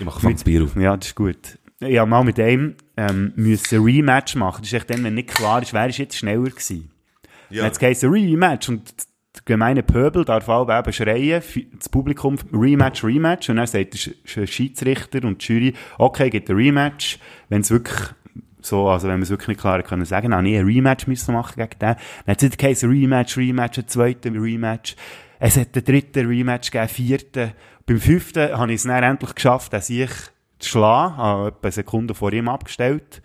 Ich 0.00 0.04
mache 0.04 0.32
das 0.32 0.42
Bier 0.42 0.64
auf. 0.64 0.74
ja, 0.76 0.96
das 0.96 1.06
ist 1.08 1.14
gut. 1.14 1.36
Habe 1.82 2.06
mal 2.06 2.24
mit 2.24 2.38
einem, 2.38 2.76
ähm, 2.96 3.32
müssen 3.36 3.82
Rematch 3.84 4.36
machen. 4.36 4.62
Das 4.62 4.68
ist 4.68 4.74
echt 4.74 4.90
dann, 4.90 5.04
wenn 5.04 5.14
nicht 5.14 5.28
klar 5.28 5.60
ist, 5.60 5.72
wer 5.72 5.88
ist 5.88 5.98
jetzt 5.98 6.16
schneller 6.16 6.44
gewesen. 6.50 6.90
Ja. 7.50 7.62
Dann 7.62 7.72
hat 7.72 7.82
es 7.82 8.04
Rematch 8.04 8.68
und 8.68 8.94
der 9.34 9.42
gemeine 9.44 9.82
Pöbel 9.82 10.24
darf 10.24 10.48
auch 10.48 10.70
eben 10.70 10.92
schreien, 10.92 11.42
das 11.76 11.88
Publikum, 11.88 12.36
Rematch, 12.52 13.02
Rematch, 13.04 13.50
und 13.50 13.56
dann 13.56 13.66
sagt 13.66 13.92
der 13.92 14.00
Sch- 14.00 14.14
Sch- 14.24 14.46
Schiedsrichter 14.46 15.24
und 15.24 15.46
die 15.46 15.52
Jury, 15.52 15.74
okay, 15.98 16.30
gibt 16.30 16.48
ein 16.48 16.56
Rematch, 16.56 17.18
wenn 17.48 17.60
es 17.62 17.70
wirklich 17.70 17.98
so, 18.60 18.88
also 18.88 19.08
wenn 19.08 19.18
wir 19.18 19.24
es 19.24 19.30
wirklich 19.30 19.48
nicht 19.48 19.60
klar 19.60 19.82
können 19.82 20.04
sagen, 20.04 20.30
dann 20.30 20.46
ich 20.46 20.56
ein 20.56 20.64
Rematch 20.64 21.06
müssen 21.06 21.34
machen 21.34 21.54
gegen 21.56 21.78
den. 21.78 21.78
Dann 21.78 21.96
hat 22.28 22.38
es 22.38 22.44
wieder 22.44 22.56
geheißen, 22.56 22.88
Rematch, 22.88 23.36
Rematch, 23.36 23.78
ein 23.78 23.88
zweiter 23.88 24.30
Rematch. 24.32 24.96
Es 25.38 25.56
hat 25.58 25.74
einen 25.74 25.84
dritten 25.84 26.26
Rematch 26.26 26.70
gegeben, 26.70 26.88
vierten. 26.88 27.52
Beim 27.84 28.00
fünften 28.00 28.56
habe 28.56 28.72
ich 28.72 28.76
es 28.76 28.84
dann 28.84 29.02
endlich 29.02 29.34
geschafft, 29.34 29.72
dass 29.74 29.90
ich 29.90 30.08
zu 30.64 30.70
schlagen, 30.70 31.16
habe 31.16 31.48
etwa 31.48 31.58
eine 31.62 31.72
Sekunde 31.72 32.14
vor 32.14 32.32
ihm 32.32 32.48
abgestellt. 32.48 33.22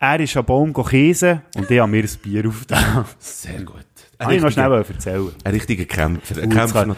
Er 0.00 0.20
ist 0.20 0.36
am 0.36 0.44
Baum 0.44 0.72
käse 0.72 1.42
und 1.56 1.68
ich 1.70 1.80
habe 1.80 1.90
mir 1.90 2.04
ein 2.04 2.10
Bier 2.22 2.46
aufgetan. 2.48 3.04
Sehr 3.18 3.62
gut. 3.62 3.84
Kann 4.18 4.32
ich 4.32 4.42
noch 4.42 4.50
schnell 4.50 4.72
erzählen. 4.72 5.30
Ein 5.44 5.52
richtiger 5.54 5.84
Kämpfer. 5.84 6.42
Ein 6.42 6.50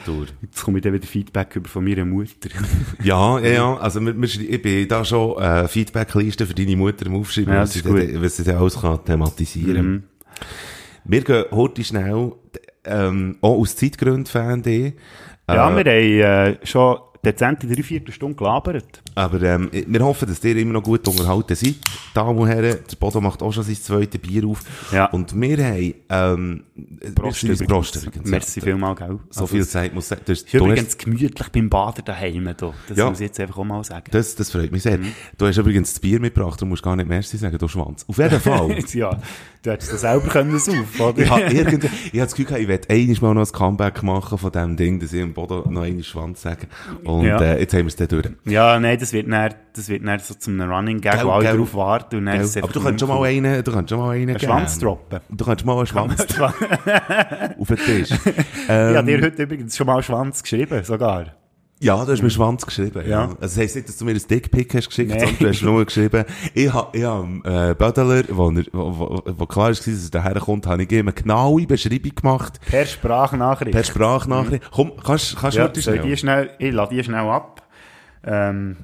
Uh, 0.08 0.24
jetzt 0.42 0.62
komme 0.64 0.78
ich 0.78 0.84
dann 0.84 0.94
wieder 0.94 1.06
Feedback 1.06 1.54
über 1.56 1.68
von 1.68 1.84
meiner 1.84 2.04
Mutter. 2.06 2.48
Ja, 3.02 3.38
ja, 3.38 3.48
ja. 3.52 3.76
Also, 3.76 4.00
wir, 4.00 4.14
wir, 4.18 4.28
ich 4.50 4.62
bin 4.62 4.88
da 4.88 5.04
schon, 5.04 5.38
äh, 5.40 5.68
Feedbackliste 5.68 6.46
für 6.46 6.54
deine 6.54 6.76
Mutter 6.76 7.06
am 7.06 7.16
Aufschreiben, 7.16 7.52
Ja, 7.52 7.60
was 7.62 7.72
sie, 7.74 7.82
dann- 7.82 8.22
was 8.22 8.36
sie 8.36 8.44
dann 8.44 8.56
alles 8.56 8.80
kann 8.80 9.04
thematisieren. 9.04 9.86
Mhm. 9.86 10.02
Wir 11.04 11.22
gehen 11.22 11.44
heute 11.50 11.84
schnell, 11.84 12.32
ähm, 12.84 13.36
auch 13.42 13.58
aus 13.58 13.76
Zeitgründen, 13.76 14.26
fand 14.26 14.66
ich. 14.66 14.94
ja, 15.48 15.54
Äh, 15.54 15.54
wir 15.54 15.60
haben 15.62 15.86
äh, 15.86 16.66
schon 16.66 16.98
dezent 17.24 17.62
in 17.64 17.72
drei, 17.72 17.82
vier 17.82 18.00
Stunden 18.10 18.36
gelabert. 18.36 19.02
Aber 19.14 19.42
ähm, 19.42 19.68
wir 19.72 20.00
hoffen, 20.04 20.28
dass 20.28 20.42
ihr 20.44 20.56
immer 20.56 20.72
noch 20.74 20.82
gut 20.82 21.06
unterhalten 21.06 21.54
seid. 21.54 21.74
Damen 22.14 22.38
und 22.38 22.48
Herren, 22.48 22.78
der 22.90 22.96
Bodo 22.98 23.20
macht 23.20 23.42
auch 23.42 23.52
schon 23.52 23.62
sein 23.64 23.74
zweites 23.76 24.20
Bier 24.20 24.46
auf. 24.46 24.62
Ja. 24.92 25.06
Und 25.06 25.38
wir 25.38 25.58
haben... 25.64 25.94
Ähm, 26.08 26.64
Prost, 27.14 27.42
wir 27.42 27.50
übrigens. 27.52 27.68
Prost 27.70 27.96
übrigens. 28.06 28.30
Merci 28.30 28.60
ja. 28.60 28.64
vielmals, 28.64 28.98
gell? 28.98 29.18
So 29.30 29.40
Also, 29.42 29.46
viel 29.48 29.66
Zeit 29.66 29.94
muss 29.94 30.10
hast- 30.10 30.28
ist 30.28 30.52
übrigens 30.54 30.86
hast, 30.86 30.98
gemütlich 30.98 31.48
beim 31.48 31.68
Baden 31.68 32.04
daheim. 32.04 32.44
Da. 32.56 32.72
Das 32.88 32.96
Ja. 32.96 33.08
muss 33.10 33.20
ich 33.20 33.26
jetzt 33.26 33.38
einfach 33.40 33.58
auch 33.58 33.64
mal 33.64 33.84
sagen. 33.84 34.06
das, 34.10 34.34
das 34.34 34.50
freut 34.50 34.72
mich 34.72 34.82
sehr. 34.82 34.96
Mhm. 34.98 35.12
Du 35.36 35.46
hast 35.46 35.58
übrigens 35.58 35.90
das 35.92 36.00
Bier 36.00 36.20
mitgebracht, 36.20 36.60
du 36.60 36.66
musst 36.66 36.82
gar 36.82 36.96
nicht 36.96 37.08
Merci 37.08 37.36
sagen, 37.36 37.58
du 37.58 37.68
Schwanz. 37.68 38.04
Auf 38.08 38.16
jeden 38.18 38.40
Fall. 38.40 38.78
ja, 38.94 39.18
du 39.62 39.70
hättest 39.70 39.92
das 39.92 40.00
selber 40.02 40.28
können 40.28 40.54
auf, 40.56 41.00
oder? 41.00 41.18
ich 41.22 41.30
habe 41.30 41.42
irgendwie, 41.42 41.86
ich 42.12 42.20
habe 42.20 42.26
das 42.30 42.34
Gefühl, 42.34 42.56
ich 42.58 42.68
werde 42.68 42.88
einiges 42.90 43.20
mal 43.20 43.34
noch 43.34 43.46
ein 43.46 43.52
Comeback 43.52 44.02
machen 44.02 44.38
von 44.38 44.50
dem 44.52 44.76
Ding, 44.76 44.98
dass 45.00 45.12
ich 45.12 45.20
im 45.20 45.32
Bodo 45.34 45.68
noch 45.70 45.82
einen 45.82 46.02
Schwanz 46.02 46.42
sage. 46.42 46.66
Und 47.04 47.24
Ja. 47.26 47.40
äh, 47.40 47.60
jetzt 47.60 47.72
haben 47.74 47.80
wir 47.80 47.86
es 47.88 47.96
dann 47.96 48.08
durch. 48.08 48.26
Ja, 48.46 48.78
nein, 48.80 48.98
das 48.98 49.12
wird 49.12 49.30
dann, 49.30 49.54
das 49.74 49.88
wird 49.88 50.06
dann 50.06 50.18
so 50.18 50.34
zum 50.34 50.60
Running 50.60 51.00
Gag, 51.00 51.24
wo 51.24 51.30
alle 51.30 51.56
drauf 51.56 51.74
warten. 51.74 52.16
Und 52.16 52.26
dann 52.26 52.40
Aber 52.40 52.72
du 52.72 52.80
kannst 52.82 53.00
schon 53.00 53.08
mal 53.08 53.22
einen, 53.24 53.62
du 53.64 53.72
kannst 53.72 53.90
schon 53.90 53.98
mal 53.98 54.10
einen. 54.10 54.38
Schwanz 54.38 54.78
droppen. 54.78 55.20
Du 55.30 55.44
kannst 55.44 55.64
mal 55.64 55.76
einen 55.76 55.86
Schwanz 55.86 56.26
auf 57.58 57.68
den 57.68 57.76
Tisch. 57.76 58.10
ich 58.24 58.44
Ähm, 58.68 58.96
habe 58.96 59.06
dir 59.06 59.20
heute 59.22 59.42
übrigens 59.42 59.76
schon 59.76 59.86
mal 59.86 60.02
Schwanz 60.02 60.42
geschrieben, 60.42 60.82
sogar. 60.84 61.26
Ja, 61.82 62.04
du 62.04 62.12
hast 62.12 62.22
mir 62.22 62.28
Schwanz 62.28 62.66
geschrieben, 62.66 63.02
ja. 63.06 63.08
Ja. 63.08 63.22
Also 63.22 63.36
das 63.40 63.56
heisst 63.56 63.74
nicht, 63.74 63.88
dass 63.88 63.96
du 63.96 64.04
mir 64.04 64.12
ein 64.12 64.20
Dickpick 64.28 64.74
hast 64.74 64.88
geschickt, 64.88 65.12
sondern 65.12 65.38
du 65.38 65.48
hast 65.48 65.62
nur 65.62 65.84
geschrieben, 65.86 66.24
ich 66.52 66.70
hab, 66.70 66.94
ich 66.94 67.04
hab, 67.04 67.24
äh, 67.46 67.74
Bödeler, 67.74 68.22
wo, 68.28 68.52
wo, 68.72 69.22
wo, 69.24 69.46
klar 69.46 69.68
war, 69.68 69.70
dass 69.70 69.86
er 69.86 70.10
daherkommt, 70.10 70.66
habe 70.66 70.82
ich 70.82 70.92
ihm 70.92 71.08
eine 71.08 71.14
genaue 71.14 71.66
Beschreibung 71.66 72.14
gemacht, 72.14 72.60
Per 72.68 72.84
Sprachnachricht. 72.84 73.72
per 73.72 73.84
Sprachnachricht. 73.84 74.62
Komm, 74.70 74.92
kannst, 75.02 75.36
kannst 75.38 75.56
du 75.56 75.62
ja, 75.62 75.72
ich 75.74 75.82
schnell? 75.82 75.98
die 76.00 76.16
schnell, 76.18 76.50
ich 76.58 76.72
lade 76.72 76.94
die 76.94 77.02
schnell 77.02 77.26
ab. 77.26 77.66
Ähm, 78.24 78.76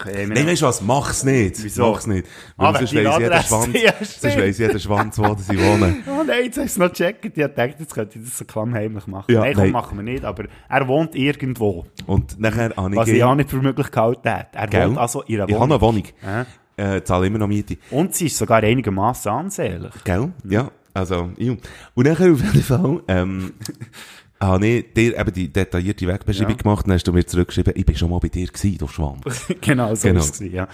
können 0.00 0.28
wir- 0.28 0.34
Nein, 0.36 0.46
weißt 0.46 0.62
du 0.62 0.66
was, 0.66 0.80
mach's 0.82 1.24
nicht. 1.24 1.62
Wieso? 1.62 1.90
Mach's 1.90 2.06
nicht. 2.06 2.26
Ah, 2.56 2.72
Weil 2.72 2.78
sonst 2.86 2.90
die 2.92 3.04
weiss 3.04 3.18
jeder 3.18 3.42
Schwanz, 3.42 3.68
ja, 3.82 3.92
sonst 4.00 4.38
weiss 4.38 4.58
jeder 4.58 4.78
Schwanz, 4.78 5.18
wo 5.18 5.34
sie 5.36 5.58
wohnen. 5.58 6.02
Oh 6.08 6.22
nein, 6.24 6.44
jetzt 6.44 6.56
hast 6.58 6.58
du 6.58 6.62
es 6.62 6.76
noch 6.78 6.88
gecheckt. 6.90 7.24
Ich 7.24 7.32
dachte, 7.34 7.74
jetzt 7.78 7.94
könnte 7.94 8.18
ich 8.18 8.24
das 8.24 8.38
so 8.38 8.44
klammheimlich 8.44 9.06
machen. 9.06 9.32
Ja, 9.32 9.40
nein, 9.40 9.54
komm, 9.54 9.62
nein. 9.64 9.72
machen 9.72 9.98
wir 9.98 10.02
nicht. 10.02 10.24
Aber 10.24 10.44
er 10.68 10.88
wohnt 10.88 11.14
irgendwo. 11.14 11.86
Und 12.06 12.38
nachher 12.40 12.72
habe 12.76 12.90
ich 12.90 12.96
Was 12.96 13.08
ich 13.08 13.22
auch 13.24 13.34
nicht 13.34 13.50
für 13.50 13.56
möglich 13.56 13.90
gehalten 13.90 14.28
hätte. 14.28 14.48
Er 14.52 14.66
Gell? 14.68 14.88
wohnt 14.88 14.98
also 14.98 15.22
in 15.22 15.40
einer 15.40 15.48
Ich 15.48 15.54
habe 15.54 15.64
Wohnung. 15.70 15.72
eine 15.72 15.80
Wohnung. 15.80 16.46
Ja. 16.78 16.94
Äh, 16.96 17.02
zahle 17.04 17.26
immer 17.26 17.38
noch 17.38 17.46
Miete. 17.48 17.78
Und 17.90 18.14
sie 18.14 18.26
ist 18.26 18.36
sogar 18.36 18.62
einigermaßen 18.62 19.30
ansehnlich. 19.32 19.92
Gell? 20.04 20.32
Ja. 20.48 20.70
Also, 20.92 21.30
ja. 21.36 21.52
Und 21.94 22.06
nachher 22.06 22.32
auf 22.32 22.40
jeden 22.42 22.62
Fall, 22.62 23.00
ähm, 23.08 23.52
habe 24.40 24.66
ich 24.66 24.92
dir 24.94 25.18
eben 25.18 25.32
die 25.32 25.52
detaillierte 25.52 26.06
Wegbeschreibung 26.06 26.52
Ja. 26.56 26.62
gemacht, 26.62 26.86
dann 26.86 26.94
hast 26.94 27.04
du 27.08 27.12
mir 27.12 27.24
zurückgeschrieben, 27.26 27.72
ich 27.76 27.86
bin 27.86 27.96
schon 27.96 28.10
mal 28.10 28.18
bei 28.20 28.28
dir 28.28 28.46
gewesen, 28.46 28.78
du 28.78 28.86
Schwanz. 28.88 29.46
genau, 29.60 29.94
so 29.94 30.08
Genau. 30.08 30.20
gewesen, 30.20 30.52
Ja. 30.52 30.68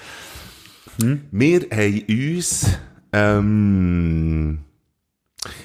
Wir 1.30 1.60
haben 1.72 2.02
uns, 2.08 2.78
ähm, 3.12 4.58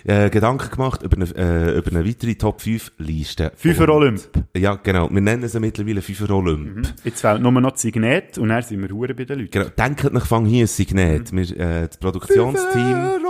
äh, 0.06 0.30
Gedanken 0.30 0.72
gemacht 0.72 1.04
über 1.04 1.18
eine, 1.18 1.26
äh, 1.36 1.78
über 1.78 1.92
eine 1.92 2.08
weitere 2.08 2.34
Top 2.36 2.62
5 2.62 2.94
Liste. 2.98 3.52
Fünfer 3.56 3.84
Und- 3.84 3.90
Olymp. 3.90 4.22
Ja, 4.56 4.76
genau. 4.76 5.10
Wir 5.12 5.22
nennen 5.22 5.48
sie 5.48 5.60
mittlerweile 5.60 6.02
Fünfer 6.02 6.30
Olymp. 6.32 6.88
Jetzt 7.04 7.22
fehlt 7.22 7.42
nur 7.42 7.52
noch 7.52 7.72
das 7.72 7.82
Signet 7.82 8.38
und 8.38 8.50
dann 8.50 8.64
sind 8.64 8.82
wir 8.82 8.90
Huren 8.90 9.16
bei 9.16 9.26
den 9.26 9.40
Leuten. 9.40 9.52
Genau. 9.52 9.68
Denkt 9.78 10.12
nach 10.14 10.26
Fang 10.26 10.46
hier 10.46 10.64
ein 10.64 10.68
Signet. 10.68 11.32
Wir, 11.32 11.60
äh, 11.60 11.88
das 11.88 11.98
Produktionsteam. 11.98 12.94
Olymp, 12.94 13.24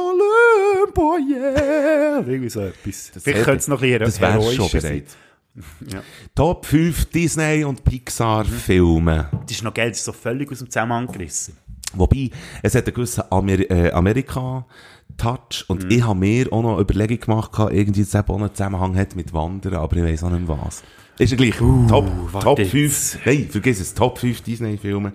oh 0.98 1.18
yeah. 1.18 2.20
Irgendwie 2.20 2.50
so 2.50 2.62
etwas. 2.62 3.12
Vielleicht 3.14 3.26
hätte- 3.28 3.44
könnte 3.44 3.58
es 3.60 3.68
noch 3.68 3.82
ein 3.82 3.90
bisschen 3.90 4.00
Das 4.00 4.20
heroischer 4.20 4.80
bereit. 4.80 5.10
sein. 5.10 5.22
Ja. 5.92 6.04
Top 6.36 6.68
5 6.68 7.06
Disney 7.06 7.64
und 7.64 7.84
Pixar 7.84 8.46
Filme. 8.46 9.28
Das 9.48 9.58
ist 9.58 9.64
noch 9.64 9.74
Geld, 9.74 9.90
das 9.94 9.98
ist 10.00 10.06
so 10.06 10.12
völlig 10.12 10.52
aus 10.52 10.60
dem 10.60 10.70
Zusammenhang 10.70 11.08
gerissen. 11.08 11.58
Wobei, 11.96 12.30
es 12.62 12.76
hat 12.76 12.86
einen 12.86 12.94
gewissen 12.94 13.24
Amer 13.32 13.60
äh, 13.72 13.92
Amerika-Touch 13.92 15.66
und 15.68 15.86
Mhm. 15.86 15.90
ich 15.92 16.04
habe 16.06 16.20
mir 16.20 16.54
auch 16.54 16.62
noch 16.62 16.74
eine 16.74 16.82
Überlegung 16.82 17.20
gemacht, 17.20 17.52
irgendwie, 17.72 18.02
dass 18.02 18.10
es 18.10 18.16
eben 18.16 18.30
auch 18.30 18.38
einen 18.40 18.54
Zusammenhang 18.54 18.96
hat 18.98 19.16
mit 19.16 19.34
Wandern, 19.34 19.76
aber 19.76 19.98
ich 19.98 20.04
weiss 20.04 20.24
auch 20.24 20.30
nicht 20.30 20.48
was. 20.48 20.84
Ist 21.18 21.32
ja 21.32 21.38
gleich. 21.38 21.56
Top, 21.58 22.06
Uh, 22.08 22.40
Top 22.40 22.60
jetzt. 22.60 22.72
5, 22.72 23.20
nein, 23.26 23.48
vergiss 23.50 23.80
es, 23.80 23.94
Top 23.96 24.20
5 24.20 24.42
Disney-Filme. 24.42 25.14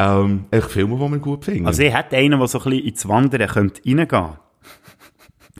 Ähm, 0.00 0.46
echt 0.50 0.70
Filme, 0.70 0.96
die 0.96 1.12
wir 1.12 1.18
gut 1.20 1.44
finden. 1.44 1.66
Also 1.68 1.82
ich 1.82 1.94
hätte 1.94 2.16
einen, 2.16 2.38
der 2.40 2.48
so 2.48 2.58
ein 2.58 2.64
bisschen 2.64 2.86
ins 2.88 3.06
Wandern 3.06 3.46
könnte 3.48 3.80
reingehen 3.86 4.30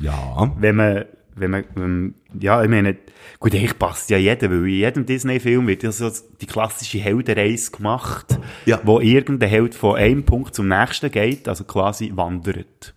ja. 0.01 0.53
Wenn 0.59 0.77
man, 0.77 1.05
wenn 1.37 1.51
man, 1.51 1.65
ähm, 1.77 2.15
ja, 2.39 2.63
ich 2.63 2.69
meine, 2.69 2.97
gut, 3.39 3.55
ich 3.55 3.79
passt 3.79 4.11
ja 4.11 4.19
jeder, 4.19 4.51
weil 4.51 4.59
in 4.65 4.67
jedem 4.69 5.07
Disney-Film 5.07 5.67
wird 5.67 5.83
ja 5.83 5.93
so 5.93 6.11
die 6.41 6.47
klassische 6.47 6.99
Heldenreise 6.99 7.71
gemacht, 7.71 8.39
Ja. 8.67 8.81
wo 8.85 9.01
irgendein 9.01 9.49
Held 9.49 9.75
von 9.75 9.97
einem 9.97 10.25
Punkt 10.25 10.55
zum 10.55 10.69
nächsten 10.69 11.11
geht, 11.11 11.49
also 11.49 11.65
quasi 11.65 12.13
wandert. 12.15 12.95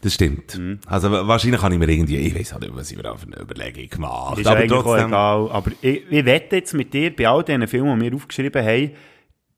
Das 0.00 0.14
stimmt. 0.14 0.56
Mhm. 0.58 0.78
Also 0.86 1.10
wa- 1.10 1.26
wahrscheinlich 1.26 1.60
kann 1.60 1.72
ich 1.72 1.78
mir 1.78 1.88
irgendwie, 1.88 2.16
ich 2.18 2.34
weiß 2.34 2.54
auch 2.54 2.60
nicht, 2.60 2.74
was 2.74 2.90
ich 2.90 2.96
mir 2.96 3.10
auf 3.10 3.26
eine 3.26 3.40
Überlegung 3.40 3.88
gemacht 3.88 4.38
Ist 4.38 4.46
aber 4.46 4.60
eigentlich 4.60 4.72
auch 4.72 4.82
trotzdem, 4.84 5.08
egal. 5.08 5.50
Aber 5.50 5.70
ich, 5.82 6.02
ich 6.10 6.24
wette 6.24 6.56
jetzt 6.56 6.72
mit 6.74 6.94
dir, 6.94 7.14
bei 7.14 7.28
all 7.28 7.42
diesen 7.42 7.66
Filmen, 7.66 7.98
die 8.00 8.06
wir 8.10 8.14
aufgeschrieben 8.16 8.64
haben, 8.64 8.90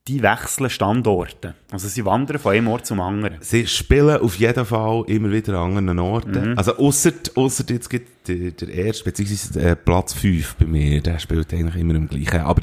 die 0.08 0.22
wechseln 0.22 0.70
Standorte. 0.70 1.54
Also 1.70 1.88
sie 1.88 2.04
wandern 2.04 2.38
von 2.38 2.52
einem 2.52 2.68
Ort 2.68 2.86
zum 2.86 3.00
anderen. 3.00 3.36
Sie 3.40 3.66
spielen 3.66 4.20
auf 4.20 4.36
jeden 4.36 4.64
Fall 4.64 5.04
immer 5.06 5.30
wieder 5.30 5.58
an 5.58 5.76
anderen 5.76 5.98
Orten. 5.98 6.50
Mhm. 6.52 6.58
Also, 6.58 6.76
ausser, 6.76 7.12
ausser 7.34 7.64
jetzt 7.68 7.88
gibt 7.90 8.26
der, 8.28 8.50
der 8.52 8.68
erste, 8.68 9.04
beziehungsweise 9.04 9.60
äh, 9.60 9.76
Platz 9.76 10.14
5 10.14 10.56
bei 10.56 10.64
mir, 10.64 11.00
der 11.02 11.18
spielt 11.18 11.52
eigentlich 11.52 11.76
immer 11.76 11.94
im 11.94 12.08
gleichen. 12.08 12.40
Aber, 12.40 12.62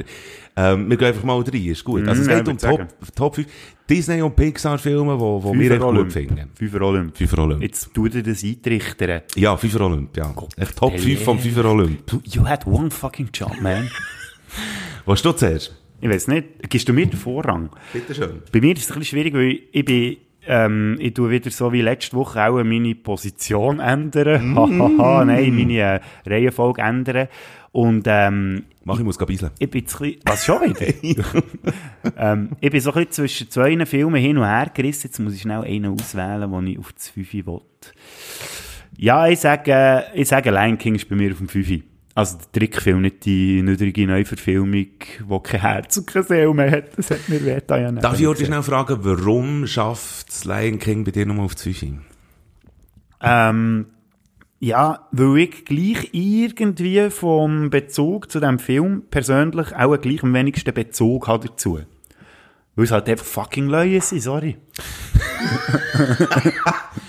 ähm, 0.56 0.90
wir 0.90 0.98
gehen 0.98 1.08
einfach 1.08 1.24
mal 1.24 1.40
rein, 1.40 1.66
ist 1.66 1.84
gut. 1.84 2.08
Also, 2.08 2.22
es 2.22 2.28
Mhm, 2.28 2.34
ja, 2.34 2.40
geht 2.40 2.50
um 2.50 2.58
Top, 2.58 2.88
Top 3.16 3.36
5 3.36 3.48
Disney- 3.88 4.22
und 4.22 4.36
Pixar-Filme, 4.36 5.18
wo, 5.20 5.42
wo 5.42 5.54
wir 5.54 5.72
echt 5.72 5.82
gut 5.82 6.12
finden. 6.12 6.50
Fünfer 6.56 6.82
Olymp. 6.82 7.16
Fünfer 7.16 7.38
Olymp. 7.40 7.62
Jetzt 7.62 7.94
tu 7.94 8.08
dir 8.08 8.24
das 8.24 8.44
eintrichtern. 8.44 9.22
Ja, 9.36 9.56
Fünfer 9.56 9.82
Olymp, 9.82 10.18
ja. 10.18 10.34
Echt 10.58 10.76
Top 10.76 11.00
5 11.00 11.24
vom 11.24 11.40
Fünfer 11.40 11.66
Olymp. 11.66 12.06
Du, 12.08 12.20
you 12.26 12.46
had 12.46 12.66
one 12.66 12.90
fucking 12.90 13.30
job, 13.32 13.54
man. 13.62 13.90
Was 15.06 15.22
du 15.22 15.32
zuerst? 15.32 15.74
Ich 16.00 16.10
weiß 16.10 16.28
nicht, 16.28 16.70
gibst 16.70 16.88
du 16.88 16.94
mir 16.94 17.06
den 17.06 17.18
Vorrang? 17.18 17.70
Bitte 17.94 18.14
schön. 18.14 18.42
Bei 18.52 18.62
mir 18.62 18.74
ist 18.74 18.84
es 18.84 18.92
ein 18.92 19.00
bisschen 19.00 19.18
schwierig, 19.18 19.34
weil 19.34 19.60
ich 19.72 19.86
bin, 19.86 20.18
ähm, 20.46 20.98
ich 21.00 21.14
tue 21.14 21.30
wieder 21.30 21.50
so 21.50 21.74
wie 21.74 21.82
letzte 21.82 22.16
Woche 22.16 22.42
auch 22.44 22.64
meine 22.64 22.96
Position 22.96 23.80
ändern. 23.80 24.56
Hahaha, 24.56 25.26
nein, 25.26 25.56
meine 25.56 25.78
äh, 25.78 26.00
Reihenfolge 26.26 26.82
ändern. 26.82 27.28
Und, 27.72 28.06
ähm, 28.08 28.64
Mach, 28.86 28.98
ich 28.98 29.04
muss 29.04 29.18
beiseln. 29.18 29.52
ich 29.60 29.70
bin 29.70 29.82
jetzt 29.82 30.00
ein 30.02 30.14
bisschen, 30.14 30.22
was 30.26 30.46
schon 30.46 30.62
wieder? 30.62 31.44
ähm, 32.18 32.50
ich 32.62 32.72
bin 32.72 32.80
so 32.80 32.92
ein 32.92 33.06
bisschen 33.06 33.12
zwischen 33.12 33.50
zwei 33.52 33.86
Filmen 33.86 34.22
hin 34.22 34.38
und 34.38 34.46
her 34.46 34.72
gerissen. 34.74 35.08
Jetzt 35.08 35.20
muss 35.20 35.36
ich 35.36 35.42
schnell 35.42 35.64
einen 35.64 35.94
auswählen, 35.94 36.50
den 36.50 36.68
ich 36.68 36.80
auf 36.80 36.94
das 36.94 37.10
5 37.10 37.34
will. 37.34 37.62
Ja, 38.98 39.28
ich 39.28 39.40
sage, 39.40 40.06
ich 40.16 40.28
sage, 40.28 40.50
Lion 40.50 40.78
King 40.78 40.96
ist 40.96 41.08
bei 41.10 41.16
mir 41.16 41.32
auf 41.32 41.38
dem 41.38 41.50
5. 41.50 41.84
Also 42.18 42.40
der 42.40 42.52
Trickfilm, 42.52 43.02
nicht 43.02 43.26
die 43.26 43.62
niedrige 43.62 44.08
Neuverfilmung, 44.08 44.72
die 44.72 45.40
kein 45.44 45.62
Herz 45.62 45.98
und 45.98 46.08
keine 46.08 46.26
Seele 46.26 46.52
mehr 46.52 46.72
hat. 46.72 46.98
Das 46.98 47.12
hat 47.12 47.30
mir 47.30 47.46
weh 47.46 47.62
da 47.68 47.78
ja 47.78 47.92
nicht. 47.92 48.04
Darf 48.04 48.20
ich 48.20 48.26
heute 48.26 48.44
schnell 48.44 48.64
fragen, 48.64 48.98
warum 49.02 49.68
schafft 49.68 50.30
das 50.30 50.44
Lion 50.44 50.80
King 50.80 51.04
bei 51.04 51.12
dir 51.12 51.28
nochmal 51.28 51.46
auf 51.46 51.54
die 51.54 51.76
5? 51.76 52.02
Ähm, 53.22 53.86
ja, 54.60 55.08
weil 55.12 55.38
ich 55.38 55.66
gleich 55.66 56.10
irgendwie 56.12 57.12
vom 57.12 57.70
Bezug 57.70 58.32
zu 58.32 58.40
dem 58.40 58.58
Film 58.58 59.04
persönlich 59.12 59.76
auch 59.76 60.02
gleich 60.02 60.24
am 60.24 60.34
wenigsten 60.34 60.74
Bezug 60.74 61.28
habe 61.28 61.50
dazu. 61.50 61.82
Weil 62.78 62.86
es 62.86 62.92
halt 62.92 63.10
einfach 63.10 63.26
fucking 63.26 63.66
Leute 63.66 64.00
sind, 64.02 64.22
sorry. 64.22 64.56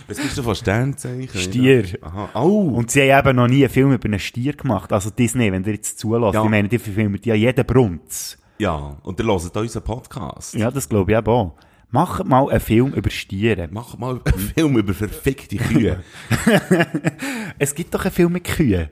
Was 0.09 0.17
bist 0.17 0.39
du 0.39 0.43
von 0.43 0.55
Sternzeichen? 0.55 1.39
Stier. 1.39 1.85
Aha. 2.01 2.31
Oh! 2.41 2.71
Und 2.75 2.91
sie 2.91 3.13
haben 3.13 3.29
eben 3.29 3.37
noch 3.37 3.49
nie 3.49 3.65
einen 3.65 3.69
Film 3.69 3.93
über 3.93 4.07
einen 4.07 4.19
Stier 4.19 4.55
gemacht. 4.55 4.91
Also 4.95 5.11
Disney, 5.11 5.53
wenn 5.53 5.65
ihr 5.65 5.75
jetzt 5.75 5.99
zulässt. 5.99 6.33
Ja. 6.33 6.43
Ich 6.43 6.49
meine, 6.49 6.69
die 6.69 6.79
verfilmen 6.79 7.21
ja 7.23 7.35
jeden 7.35 7.67
Brunz. 7.67 8.39
Ja, 8.57 8.97
und 9.03 9.21
ihr 9.21 9.27
hört 9.27 9.55
unseren 9.59 9.85
Podcast. 9.85 10.55
Ja, 10.55 10.71
das 10.71 10.89
glaube 10.89 11.13
ich 11.13 11.19
eben 11.19 11.27
auch. 11.29 11.55
Macht 11.91 12.25
mal 12.25 12.49
einen 12.49 12.61
Film 12.61 12.95
über 12.95 13.11
Stiere. 13.11 13.69
Mach 13.71 13.99
mal 13.99 14.23
einen 14.25 14.39
Film 14.39 14.79
über 14.79 14.95
verfickte 14.95 15.57
Kühe. 15.57 16.03
Es 17.59 17.75
gibt 17.75 17.95
doch 17.95 18.07
einen 18.07 18.15
Film 18.15 18.33
mit 18.33 18.45
Kühen. 18.45 18.89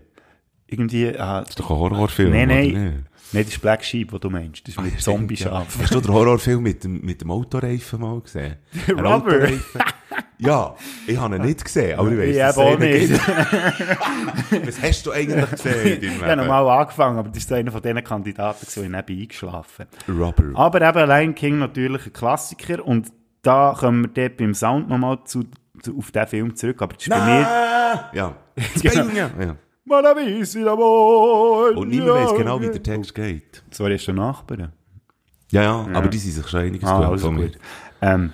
Irgendwie, 0.66 1.08
ah, 1.18 1.40
Das 1.40 1.50
ist 1.50 1.60
doch 1.60 1.70
ein 1.70 1.76
Horrorfilm, 1.78 2.32
Nein, 2.32 2.48
nein. 2.48 3.06
Nein, 3.32 3.44
das 3.44 3.54
ist 3.54 3.60
Black 3.60 3.84
Sheep, 3.84 4.12
was 4.12 4.20
du 4.20 4.30
meinst. 4.30 4.66
Das 4.66 4.76
ist 4.76 4.82
mit 4.82 5.00
Zombie-Schaf. 5.00 5.78
Hast 5.80 5.94
du 5.94 6.00
den 6.00 6.12
Horrorfilm 6.12 6.62
mit 6.62 6.84
dem, 6.84 7.00
mit 7.00 7.20
dem 7.20 7.30
Autoreifen 7.30 8.00
mal 8.00 8.20
gesehen? 8.20 8.56
Rubber. 8.88 9.48
Ja, 10.38 10.76
ich 11.06 11.16
habe 11.16 11.36
ihn 11.36 11.42
nicht 11.42 11.64
gesehen, 11.64 11.98
aber 11.98 12.12
ich 12.12 12.36
dass 12.36 12.58
eben 12.58 12.68
es 12.68 12.74
auch 12.74 12.78
nicht. 12.78 13.10
Was 14.66 14.82
hast 14.82 15.06
du 15.06 15.12
eigentlich 15.12 15.50
gesehen 15.50 16.02
Ich 16.02 16.22
habe 16.22 16.36
normal 16.36 16.80
angefangen, 16.80 17.18
aber 17.18 17.30
das 17.30 17.44
so 17.44 17.54
einer 17.54 17.72
von 17.72 17.80
diesen 17.80 18.04
Kandidaten, 18.04 18.66
und 18.80 18.84
ich 18.86 18.94
eingeschlafen. 18.94 19.86
Rubber. 20.08 20.44
Aber 20.54 20.82
eben 20.82 21.08
Lion 21.08 21.34
King 21.34 21.58
natürlich 21.58 22.06
ein 22.06 22.12
Klassiker 22.12 22.84
und 22.84 23.10
da 23.42 23.74
kommen 23.78 24.02
wir 24.02 24.28
dort 24.28 24.36
beim 24.36 24.54
Sound 24.54 24.88
nochmal 24.88 25.20
zu, 25.24 25.44
zu, 25.80 25.96
auf 25.96 26.10
den 26.10 26.26
Film 26.26 26.54
zurück. 26.54 26.82
Aber 26.82 26.94
das 26.94 27.04
ist 27.04 27.10
bei 27.10 27.24
mir, 27.24 27.46
Ah! 27.46 28.10
Ja. 28.12 28.36
Genau. 28.82 29.06
Ja. 29.16 29.56
Und 31.76 31.88
niemand 31.88 32.10
weiss 32.14 32.34
genau, 32.36 32.60
wie 32.60 32.66
der 32.70 32.82
Text 32.82 33.14
geht. 33.14 33.62
Sorry, 33.70 33.96
hast 33.96 34.06
du 34.06 34.12
Nachbarn? 34.12 34.72
Ja, 35.52 35.62
ja, 35.62 35.86
aber 35.92 36.08
die 36.08 36.18
sind 36.18 36.32
sich 36.32 36.48
schon 36.48 36.60
einiges 36.60 36.88
Ah, 36.88 37.08
also 37.08 37.30
gut. 37.30 37.56
Ähm, 38.02 38.32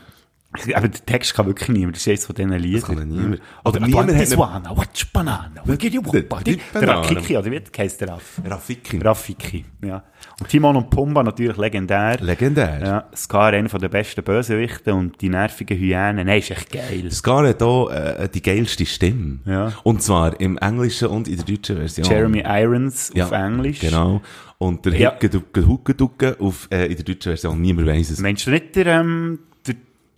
aber 0.74 0.88
der 0.88 1.06
Text 1.06 1.34
kann 1.34 1.46
wirklich 1.46 1.68
niemand. 1.70 1.96
Das 1.96 2.02
ist 2.02 2.08
eines 2.08 2.26
von 2.26 2.34
diesen 2.34 2.52
Liedern. 2.52 2.80
Das 2.80 2.96
kann 2.98 3.08
niemand. 3.08 3.40
Oder 3.64 3.80
niemand 3.80 4.10
this 4.10 4.36
one, 4.36 4.62
watch 4.74 5.10
banana, 5.12 5.62
we'll 5.64 5.76
give 5.76 5.94
you 5.94 6.02
one 6.04 6.22
body. 6.22 6.60
Der. 6.74 6.88
Rakiki, 6.88 7.36
oder 7.38 7.50
wie 7.50 7.60
heisst 7.78 8.00
der 8.00 8.08
Raff? 8.10 8.40
Rafiki. 8.44 8.98
Rafiki, 8.98 9.64
ja. 9.82 10.02
Und 10.40 10.48
Timon 10.48 10.76
und 10.76 10.90
Pumba 10.90 11.22
natürlich 11.22 11.56
legendär. 11.56 12.18
Legendär. 12.20 12.80
Ja, 12.84 13.04
Scar, 13.16 13.52
einer 13.52 13.68
der 13.68 13.88
besten 13.88 14.22
Bösewichte 14.22 14.94
und 14.94 15.20
die 15.20 15.28
nervigen 15.28 15.78
Hyänen. 15.78 16.26
Nein, 16.26 16.38
ist 16.38 16.50
echt 16.50 16.70
geil. 16.70 17.10
Scar 17.10 17.48
hat 17.48 17.62
auch 17.62 17.88
äh, 17.90 18.28
die 18.32 18.42
geilste 18.42 18.84
Stimme. 18.84 19.38
Ja. 19.46 19.72
Und 19.84 20.02
zwar 20.02 20.38
im 20.38 20.58
Englischen 20.58 21.08
und 21.08 21.28
in 21.28 21.36
der 21.36 21.44
deutschen 21.46 21.76
Version. 21.76 22.06
Jeremy 22.08 22.42
Irons 22.46 23.10
ja, 23.14 23.24
auf 23.24 23.32
Englisch. 23.32 23.80
Genau. 23.80 24.20
Und 24.58 24.84
der 24.84 24.94
Ja. 24.94 25.12
Hickeducke, 25.12 25.66
Huckeducke 25.66 26.36
auf, 26.38 26.68
äh, 26.70 26.86
in 26.86 26.96
der 26.96 27.04
deutschen 27.04 27.30
Version. 27.30 27.60
Niemand 27.60 27.88
weiss 27.88 28.10
es. 28.10 28.20
Meinst 28.20 28.46
du 28.46 28.50
nicht 28.50 28.76
der, 28.76 28.86
ähm, 28.86 29.40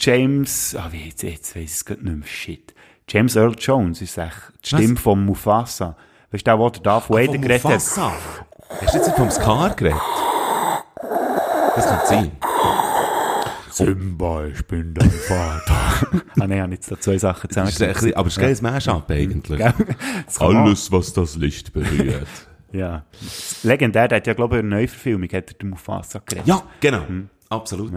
James, 0.05 0.77
ah, 0.79 0.89
wie 0.91 1.07
jetzt, 1.07 1.23
jetzt 1.23 1.57
weiss 1.57 1.63
ich 1.65 1.71
es 1.71 1.85
gerade 1.87 2.05
nicht 2.05 2.19
mehr, 2.19 2.27
shit. 2.27 2.75
James 3.09 3.37
Earl 3.37 3.55
Jones 3.59 4.03
ist 4.03 4.19
echt 4.19 4.53
die 4.63 4.69
Stimme 4.69 4.97
von 4.97 5.25
Mufasa. 5.25 5.97
Weißt 6.31 6.47
du, 6.47 6.51
der, 6.51 6.59
wo 6.59 6.69
der 6.69 6.83
Darth 6.83 7.09
Vader 7.09 7.33
Von 7.33 7.41
geredet 7.41 7.65
hat? 7.65 7.73
Mufasa. 7.73 8.13
Hast 8.83 8.95
du 8.95 8.99
jetzt 8.99 9.17
vom 9.17 9.31
Scar 9.31 9.75
geredet? 9.75 9.99
Das 11.75 11.87
kann 11.87 12.01
sein. 12.07 12.33
Simba, 13.71 14.45
ich 14.45 14.67
bin 14.67 14.93
dein 14.93 15.11
Vater. 15.11 15.75
ah, 16.13 16.21
nein, 16.37 16.53
ich 16.53 16.61
habe 16.61 16.75
jetzt 16.75 16.91
da 16.93 17.01
zwei 17.01 17.17
Sachen 17.17 17.49
ein 17.49 17.69
zusammen. 17.69 18.15
aber 18.15 18.29
es 18.29 18.37
ist 18.37 18.63
kein 18.63 18.73
Mashup 18.73 19.11
eigentlich. 19.11 19.65
Alles, 20.39 20.93
was 20.93 21.15
das 21.15 21.37
Licht 21.37 21.73
berührt. 21.73 22.29
Ja. 22.73 23.05
Legendär, 23.63 24.09
der 24.09 24.17
hat 24.17 24.27
ja, 24.27 24.35
glaube 24.35 24.57
ich, 24.57 24.61
in 24.61 24.67
einer 24.67 24.81
Neuverfilmung 24.81 25.29
hat 25.29 25.53
er 25.53 25.55
den 25.55 25.71
Mufasa 25.71 26.21
geredet. 26.27 26.49
ja, 26.49 26.61
genau. 26.81 27.05
Absolut. 27.49 27.93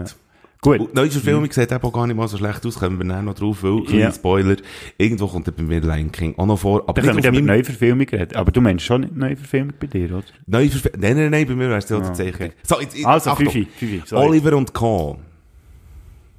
Gut. 0.60 0.80
Und 0.80 0.90
die 0.90 0.94
neue 0.96 1.10
Verfilmung 1.10 1.52
sieht 1.52 1.70
eben 1.70 1.82
auch 1.84 1.92
gar 1.92 2.06
nicht 2.08 2.16
mal 2.16 2.26
so 2.26 2.36
schlecht 2.36 2.66
aus, 2.66 2.74
kommen 2.80 2.98
wir 2.98 3.04
nachher 3.04 3.22
noch 3.22 3.34
drauf, 3.34 3.62
weil, 3.62 3.80
Ja. 3.92 3.98
ja. 4.06 4.12
Spoiler, 4.12 4.56
irgendwo 4.96 5.28
kommt 5.28 5.54
bei 5.56 5.62
mir 5.62 5.80
Lion 5.80 6.10
King 6.10 6.34
auch 6.36 6.46
noch 6.46 6.58
vor, 6.58 6.82
aber 6.88 6.94
Da 6.94 7.02
können 7.02 7.16
wir 7.18 7.24
ja 7.24 7.30
über 7.30 7.40
Neuverfilmung 7.40 8.08
reden. 8.08 8.34
Aber 8.36 8.50
du 8.50 8.60
meinst 8.60 8.84
schon 8.84 9.08
Neuverfilmung 9.14 9.74
bei 9.78 9.86
dir, 9.86 10.06
oder? 10.16 10.24
neue 10.46 10.68
Verfilmung, 10.68 11.00
nein, 11.00 11.16
nein, 11.16 11.30
nein, 11.30 11.46
bei 11.46 11.54
mir 11.54 11.68
wäre 11.68 11.78
es 11.78 11.92
Ah, 11.92 12.12
Zeichnung. 12.12 12.34
okay. 12.48 12.52
So, 12.64 12.80
jetzt, 12.80 12.96
jetzt, 12.96 13.06
Also. 13.06 13.34
Fifi, 13.36 13.66
Fifi. 13.76 14.02
Oliver 14.14 14.56
und 14.56 14.74
Co. 14.74 15.18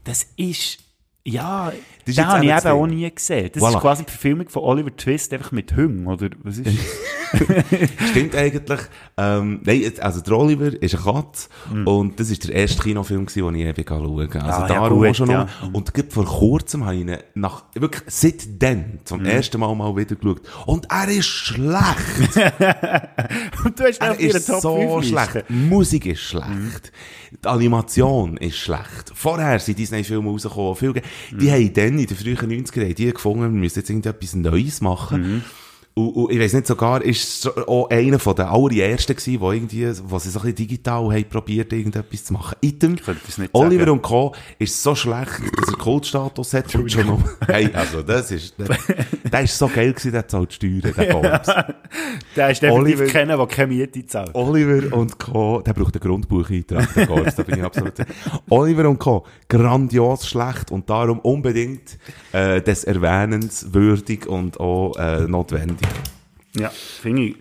Das 0.04 0.28
ist, 0.36 0.80
ja, 1.24 1.72
Das 2.10 2.26
den 2.26 2.28
habe 2.28 2.46
ich 2.46 2.52
eben 2.52 2.60
eben 2.60 2.68
auch 2.70 2.88
nie 2.88 3.12
gesehen. 3.14 3.50
Das 3.54 3.64
Voilà. 3.64 3.76
ist 3.76 3.80
quasi 3.82 4.04
die 4.06 4.12
Verfilmung 4.12 4.50
von 4.50 4.64
Oliver 4.64 4.96
Twist, 4.96 5.34
einfach 5.34 5.52
mit 5.52 5.76
Hüng, 5.76 6.06
oder 6.08 6.30
was 6.44 6.58
ist 6.60 6.68
Stimmt 8.10 8.36
eigentlich. 8.36 8.80
Ähm, 9.18 9.60
nein, 9.64 9.92
also 10.02 10.22
der 10.22 10.38
Oliver 10.38 10.82
ist 10.82 10.96
eine 10.96 11.04
Katze 11.04 11.48
und 11.86 12.20
das 12.20 12.32
ist 12.32 12.48
der 12.48 12.56
erste 12.56 12.82
Kinofilm, 12.82 13.26
gewesen, 13.28 13.46
den 13.54 13.56
ich 13.56 13.66
ewig 13.68 13.88
schauen 13.88 14.20
Also 14.32 14.40
Hm. 14.40 14.44
Ah, 14.44 14.62
ja, 14.62 14.68
darum 14.68 14.98
gut, 15.00 15.08
auch 15.10 15.16
schon 15.16 15.30
ja. 15.30 15.44
noch. 15.62 15.74
Und 15.74 15.92
vor 16.10 16.26
kurzem 16.26 16.86
habe 16.86 16.96
ich 16.96 17.02
ihn 17.02 17.18
nach, 17.36 17.66
wirklich 17.76 18.04
seitdem 18.08 19.00
zum 19.06 19.20
Hm. 19.20 19.26
ersten 19.28 19.60
Mal 19.60 19.76
mal 19.76 19.96
wieder 19.96 20.16
geschaut. 20.16 20.42
Und 20.66 20.88
er 20.90 21.08
ist 21.10 21.26
schlecht. 21.28 22.40
Und 23.64 23.80
du 23.80 23.84
hast 23.84 24.02
Er 24.02 24.20
ist 24.20 24.48
Top 24.48 24.62
so 24.62 24.76
5 25.02 25.06
schlecht. 25.08 25.46
Die 25.50 25.54
Musik 25.54 26.06
ist 26.06 26.22
schlecht. 26.22 26.92
Die 27.44 27.48
Animation 27.48 28.38
ist 28.38 28.58
schlecht. 28.58 29.12
Vorher 29.14 29.60
sind 29.60 29.78
Disney-Filme 29.78 30.30
rausgekommen, 30.30 30.76
viel, 30.76 30.94
ge- 30.94 31.04
die 31.32 31.52
haben 31.52 31.74
dann 31.74 31.99
in 32.02 32.08
den 32.08 32.18
frühen 32.18 32.38
90er 32.38 32.84
haben 32.84 32.96
die 32.96 33.12
gefunden, 33.12 33.42
wir 33.42 33.50
müssen 33.50 33.80
jetzt 33.80 33.90
irgendetwas 33.90 34.36
Neues 34.36 34.82
machen. 34.82 35.44
Und, 35.96 36.10
und 36.12 36.32
ich 36.32 36.40
weiss 36.40 36.54
nicht, 36.54 36.68
sogar 36.68 37.02
ist 37.04 37.46
es 37.46 37.58
auch 37.68 37.90
einer 37.90 38.20
von 38.20 38.36
den 38.36 38.46
allerersten 38.46 39.16
gewesen, 39.16 39.40
wo 39.42 39.52
irgendwie, 39.52 39.86
wo 40.06 40.18
sie 40.20 40.30
so 40.30 40.40
ein 40.40 40.44
bisschen 40.44 40.56
digital 40.68 41.04
haben 41.12 41.26
probiert, 41.30 41.74
irgendetwas 41.74 42.24
zu 42.24 42.34
machen. 42.34 42.56
Item, 42.62 42.96
Oliver 43.52 43.80
sagen. 43.82 43.92
und 43.92 44.02
Co. 44.02 44.34
ist 44.60 44.82
so 44.82 44.96
schlecht, 44.96 45.42
dass 45.58 45.68
er 45.70 45.78
Kultstatus 45.78 46.54
hat 46.54 46.74
und 46.76 46.90
schon 46.92 47.08
noch, 47.08 47.20
hey, 47.48 47.70
also 47.74 48.02
das 48.02 48.32
ist, 48.32 48.54
der, 48.60 48.78
der 49.30 49.42
ist 49.42 49.58
so 49.58 49.68
geil 49.68 49.92
gewesen, 49.92 50.12
der 50.14 50.28
zahlt 50.28 50.54
Steuern, 50.54 50.94
der 50.98 51.04
Bums. 51.14 51.48
Der 52.36 52.52
ist 52.52 52.62
definitiv 52.62 53.00
Oliver- 53.00 53.12
keiner, 53.12 53.38
der 53.38 53.48
keine 53.48 53.74
Miete 53.74 54.06
zahlt. 54.06 54.34
Oliver 54.36 54.96
und 54.96 55.18
Co., 55.18 55.62
der 55.66 55.74
braucht 55.74 55.96
einen 55.96 56.02
Grundbucheintrag, 56.02 56.94
der 56.94 57.08
Gorz, 57.08 57.36
da 57.36 57.44
bin 57.44 57.58
ich 57.58 57.64
absolut. 57.64 57.94
Oliver 58.50 58.88
und 58.88 59.00
Co., 59.00 59.26
grandios 59.50 60.28
schlecht 60.28 60.72
und 60.72 60.90
darum 60.90 61.20
unbedingt 61.20 61.98
äh, 62.32 62.62
des 62.62 62.84
Erwähnens 62.84 63.74
würdig 63.74 64.28
und 64.28 64.60
auch 64.60 64.96
äh, 64.98 65.22
notwendig. 65.28 65.79
Ja, 66.58 66.70
finde 66.70 67.24
ich. 67.24 67.36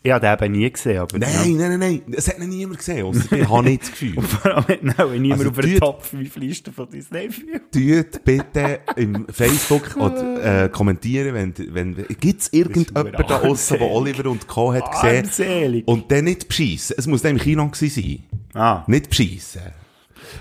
Ich 0.00 0.12
habe 0.12 0.24
den 0.24 0.32
eben 0.50 0.52
nie 0.60 0.70
gesehen, 0.70 1.00
aber... 1.00 1.18
Nein, 1.18 1.56
nein, 1.56 1.56
nein, 1.56 1.78
nein, 1.80 2.02
das 2.06 2.28
hat 2.28 2.38
noch 2.38 2.46
niemand 2.46 2.78
gesehen, 2.78 3.04
ausser 3.04 3.36
ich 3.36 3.48
habe 3.48 3.64
nicht 3.64 3.82
das 3.82 3.90
Gefühl. 3.90 4.22
Vor 4.22 4.54
allem 4.54 4.64
hat 4.68 4.82
noch 4.98 5.10
niemand 5.10 5.40
Also 5.40 5.50
auf 5.50 5.56
der 5.56 5.64
die- 5.66 5.78
Top 5.80 6.02
5 6.04 6.36
Liste 6.36 6.72
von 6.72 6.88
Disney-Filmen. 6.88 7.60
Tut 7.72 8.24
bitte 8.24 8.80
im 8.96 9.26
Facebook 9.28 9.96
oder, 9.96 10.64
äh, 10.64 10.68
kommentieren, 10.68 11.34
wenn, 11.34 11.52
wenn, 11.74 12.06
gibt's 12.20 12.48
irgendjemanden 12.52 13.12
da 13.26 13.40
aussen, 13.40 13.74
armselig. 13.74 13.80
der 13.80 13.90
Oliver 13.90 14.30
und 14.30 14.46
Co. 14.46 14.72
hat 14.72 14.90
gesehen 14.92 15.24
Armselig. 15.24 15.88
und 15.88 16.10
dann 16.12 16.24
nicht 16.24 16.46
beschissen. 16.48 16.94
Es 16.96 17.06
muss 17.08 17.24
im 17.24 17.36
Kino 17.36 17.68
sein. 17.74 18.22
Ah. 18.54 18.84
Nicht 18.86 19.10
beschissen. 19.10 19.62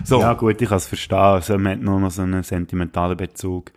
So. 0.04 0.20
Ja 0.22 0.34
gut, 0.34 0.62
ich 0.62 0.70
kann 0.70 0.78
es 0.78 0.86
verstehen. 0.86 1.18
Also, 1.18 1.58
man 1.58 1.74
hat 1.74 1.82
nur 1.82 2.00
noch 2.00 2.12
so 2.12 2.22
einen 2.22 2.44
sentimentalen 2.44 3.18
Bezug. 3.18 3.72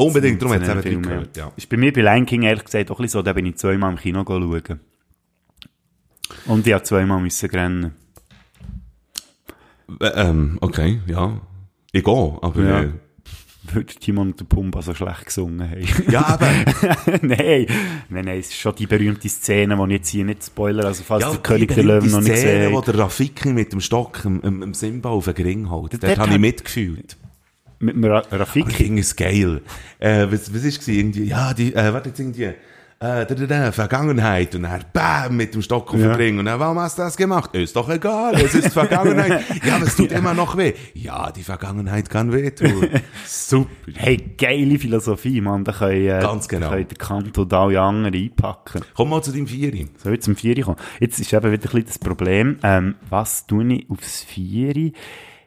Unbedingt, 0.00 0.40
darum 0.40 0.54
hat 0.54 0.62
es 0.62 0.68
eben 0.68 0.82
Filmen. 0.82 1.02
gehört, 1.02 1.36
ja. 1.36 1.52
Ist 1.56 1.68
bei 1.68 1.76
mir 1.76 1.92
bei 1.92 2.02
Lion 2.02 2.24
King 2.24 2.42
ehrlich 2.42 2.64
gesagt 2.64 2.88
auch 2.90 3.00
ein 3.00 3.02
bisschen 3.02 3.18
so, 3.18 3.22
da 3.22 3.32
bin 3.32 3.46
ich 3.46 3.56
zweimal 3.56 3.90
im 3.90 3.98
Kino 3.98 4.24
schauen. 4.24 4.80
Und 6.46 6.66
ich 6.66 6.72
habe 6.72 6.84
zweimal 6.84 7.20
müssen 7.20 7.50
rennen. 7.50 7.94
Äh, 10.00 10.06
Ähm, 10.14 10.58
okay, 10.60 11.00
ja. 11.06 11.40
Ich 11.90 12.04
gehe, 12.04 12.38
aber... 12.42 12.62
Ja. 12.62 12.82
Äh, 12.82 12.92
der 13.74 13.86
Timon 13.86 14.28
und 14.28 14.40
der 14.40 14.44
Pumba 14.44 14.80
so 14.82 14.94
schlecht 14.94 15.26
gesungen 15.26 15.68
haben. 15.68 15.84
ja, 16.10 16.24
aber... 16.26 16.46
nein, 17.22 17.66
nein, 18.08 18.24
nein, 18.24 18.38
es 18.38 18.48
ist 18.50 18.56
schon 18.56 18.76
die 18.76 18.86
berühmte 18.86 19.28
Szene, 19.28 19.76
die 19.76 19.82
ich 19.82 19.90
jetzt 19.98 20.08
hier 20.10 20.24
nicht 20.24 20.44
spoiler, 20.44 20.84
also 20.84 21.02
falls 21.02 21.24
ja, 21.24 21.30
der 21.32 21.40
König 21.40 21.74
der 21.74 21.82
Löwen 21.84 22.10
noch 22.10 22.20
nicht 22.20 22.36
Szene, 22.36 22.52
gesehen 22.52 22.72
wo 22.72 22.78
hat. 22.78 22.86
der 22.86 22.98
Rafiki 22.98 23.48
mit 23.52 23.72
dem 23.72 23.80
Stock 23.80 24.24
im, 24.24 24.40
im, 24.42 24.62
im 24.62 24.74
Simba 24.74 25.08
auf 25.10 25.24
den 25.24 25.44
Ring 25.44 25.68
hält. 25.70 25.92
Dort 25.94 26.02
Dort 26.04 26.18
habe 26.18 26.32
ich 26.34 26.38
mitgefühlt. 26.38 27.16
Mit 27.80 27.94
dem 27.94 28.04
Ra 28.04 28.18
Aber 28.18 28.40
Rafiki. 28.40 28.72
King 28.72 28.98
ist 28.98 29.16
geil. 29.16 29.62
Äh, 29.98 30.26
was, 30.30 30.52
was 30.52 30.64
ist? 30.64 30.86
Irgendwie, 30.88 31.24
ja, 31.24 31.54
die, 31.54 31.74
äh, 31.74 31.92
warte 31.92 32.08
jetzt 32.08 32.18
irgendwie, 32.18 32.44
äh, 33.00 33.24
da, 33.26 33.26
da, 33.26 33.46
da, 33.46 33.70
Vergangenheit. 33.72 34.56
Und 34.56 34.64
dann, 34.64 34.84
bam, 34.92 35.36
mit 35.36 35.54
dem 35.54 35.62
Stock 35.62 35.94
auf 35.94 36.00
Ja. 36.00 36.14
Und 36.14 36.44
dann, 36.44 36.58
warum 36.58 36.80
hast 36.80 36.98
du 36.98 37.02
das 37.02 37.16
gemacht? 37.16 37.54
Ist 37.54 37.76
doch 37.76 37.88
egal, 37.88 38.34
es 38.34 38.56
ist 38.56 38.72
Vergangenheit. 38.72 39.44
ja, 39.64 39.76
aber 39.76 39.86
es 39.86 39.94
tut 39.94 40.10
immer 40.10 40.34
noch 40.34 40.56
weh. 40.56 40.72
Ja, 40.94 41.30
die 41.30 41.44
Vergangenheit 41.44 42.10
kann 42.10 42.32
wehtun. 42.32 42.88
Super. 43.24 43.70
Hey, 43.94 44.16
geile 44.36 44.80
Philosophie, 44.80 45.40
Mann. 45.40 45.62
Da 45.62 45.70
können, 45.70 46.08
äh, 46.08 46.18
Ganz 46.20 46.48
genau. 46.48 46.70
da 46.70 46.74
können 46.74 46.88
der 46.88 46.98
Kanto 46.98 47.42
und 47.42 47.52
alle 47.52 47.80
anderen 47.80 48.14
einpacken. 48.14 48.82
Komm 48.96 49.10
mal 49.10 49.22
zu 49.22 49.30
deinem 49.30 49.46
Vieri. 49.46 49.86
So, 50.02 50.10
jetzt 50.10 50.24
zum 50.24 50.34
Vieri 50.34 50.62
kommen. 50.62 50.78
Jetzt 50.98 51.20
ist 51.20 51.32
eben 51.32 51.52
wieder 51.52 51.52
ein 51.52 51.60
bisschen 51.60 51.86
das 51.86 51.98
Problem, 52.00 52.58
ähm, 52.64 52.96
was 53.08 53.46
tue 53.46 53.74
ich 53.74 53.86
aufs 53.88 54.24
Vieri? 54.24 54.92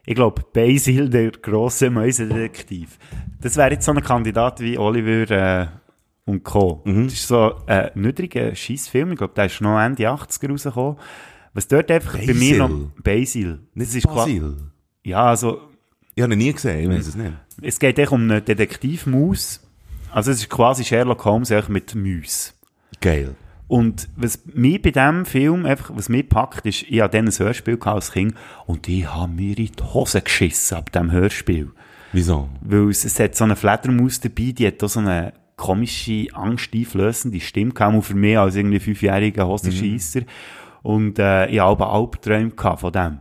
Ich 0.04 0.14
glaube, 0.14 0.42
Basil, 0.52 1.08
der 1.08 1.30
grosse 1.30 1.88
Mäusedetektiv. 1.90 2.98
Das 3.40 3.56
wäre 3.56 3.70
jetzt 3.72 3.84
so 3.84 3.92
ein 3.92 4.02
Kandidat 4.02 4.60
wie 4.60 4.76
Oliver 4.78 5.30
äh, 5.30 5.66
und 6.24 6.42
Co. 6.42 6.82
Mhm. 6.84 7.04
Das 7.04 7.14
ist 7.14 7.28
so 7.28 7.54
ein 7.66 7.90
niedriger 7.94 8.54
Scheissfilm. 8.54 9.12
Ich 9.12 9.18
glaube, 9.18 9.34
der 9.34 9.46
ist 9.46 9.60
noch 9.60 9.78
Ende 9.80 10.04
80er 10.10 10.50
rausgekommen. 10.50 10.96
Was 11.54 11.68
dort 11.68 11.90
einfach 11.90 12.14
bei 12.18 12.26
mir 12.34 12.34
Basil? 12.34 12.58
noch... 12.58 12.70
Basil. 13.02 13.60
Nicht 13.74 13.94
ist 13.94 14.06
qua- 14.06 14.14
Basil. 14.16 14.56
Ja, 15.04 15.24
also... 15.26 15.60
Ich 16.14 16.22
habe 16.22 16.32
ihn 16.34 16.38
nie 16.38 16.52
gesehen, 16.52 16.90
ich 16.90 16.98
weiß 16.98 17.06
es 17.06 17.14
nicht. 17.14 17.32
Es 17.62 17.78
geht 17.78 17.98
echt 17.98 18.12
um 18.12 18.22
eine 18.22 18.42
Detektivmaus. 18.42 19.60
Also 20.10 20.30
es 20.30 20.38
ist 20.40 20.50
quasi 20.50 20.84
Sherlock 20.84 21.24
Holmes 21.24 21.50
mit 21.68 21.94
Mäus. 21.94 22.54
Geil. 23.00 23.34
Und 23.72 24.10
was 24.16 24.40
mich 24.52 24.82
bei 24.82 24.90
diesem 24.90 25.24
Film 25.24 25.64
einfach, 25.64 25.92
was 25.94 26.10
mich 26.10 26.28
packt, 26.28 26.66
ist, 26.66 26.82
ich 26.90 27.00
habe 27.00 27.10
dann 27.10 27.26
ein 27.26 27.32
Hörspiel 27.32 27.78
als 27.80 28.12
Kind 28.12 28.34
und 28.66 28.86
ich 28.86 29.06
habe 29.06 29.32
mir 29.32 29.58
in 29.58 29.70
die 29.72 29.82
Hose 29.94 30.20
geschissen 30.20 30.76
ab 30.76 30.92
diesem 30.92 31.10
Hörspiel. 31.10 31.70
Wieso? 32.12 32.50
Weil 32.60 32.90
es, 32.90 33.06
es 33.06 33.18
hat 33.18 33.34
so 33.34 33.44
eine 33.44 33.56
Fledermaus 33.56 34.20
dabei, 34.20 34.52
die 34.52 34.66
hat 34.66 34.84
auch 34.84 34.90
so 34.90 35.00
eine 35.00 35.32
komische, 35.56 36.26
angsteinflößende 36.34 37.40
Stimme 37.40 37.72
gehabt, 37.72 37.94
und 37.94 38.02
für 38.02 38.14
mich 38.14 38.36
als 38.36 38.56
irgendwie 38.56 38.78
fünfjähriger 38.78 39.46
Hosenscheisser. 39.46 40.20
Und 40.82 41.18
äh, 41.18 41.46
ich 41.46 41.60
habe 41.60 41.86
aber 41.86 41.94
Albträume 41.94 42.52
von 42.76 42.92
dem. 42.92 43.20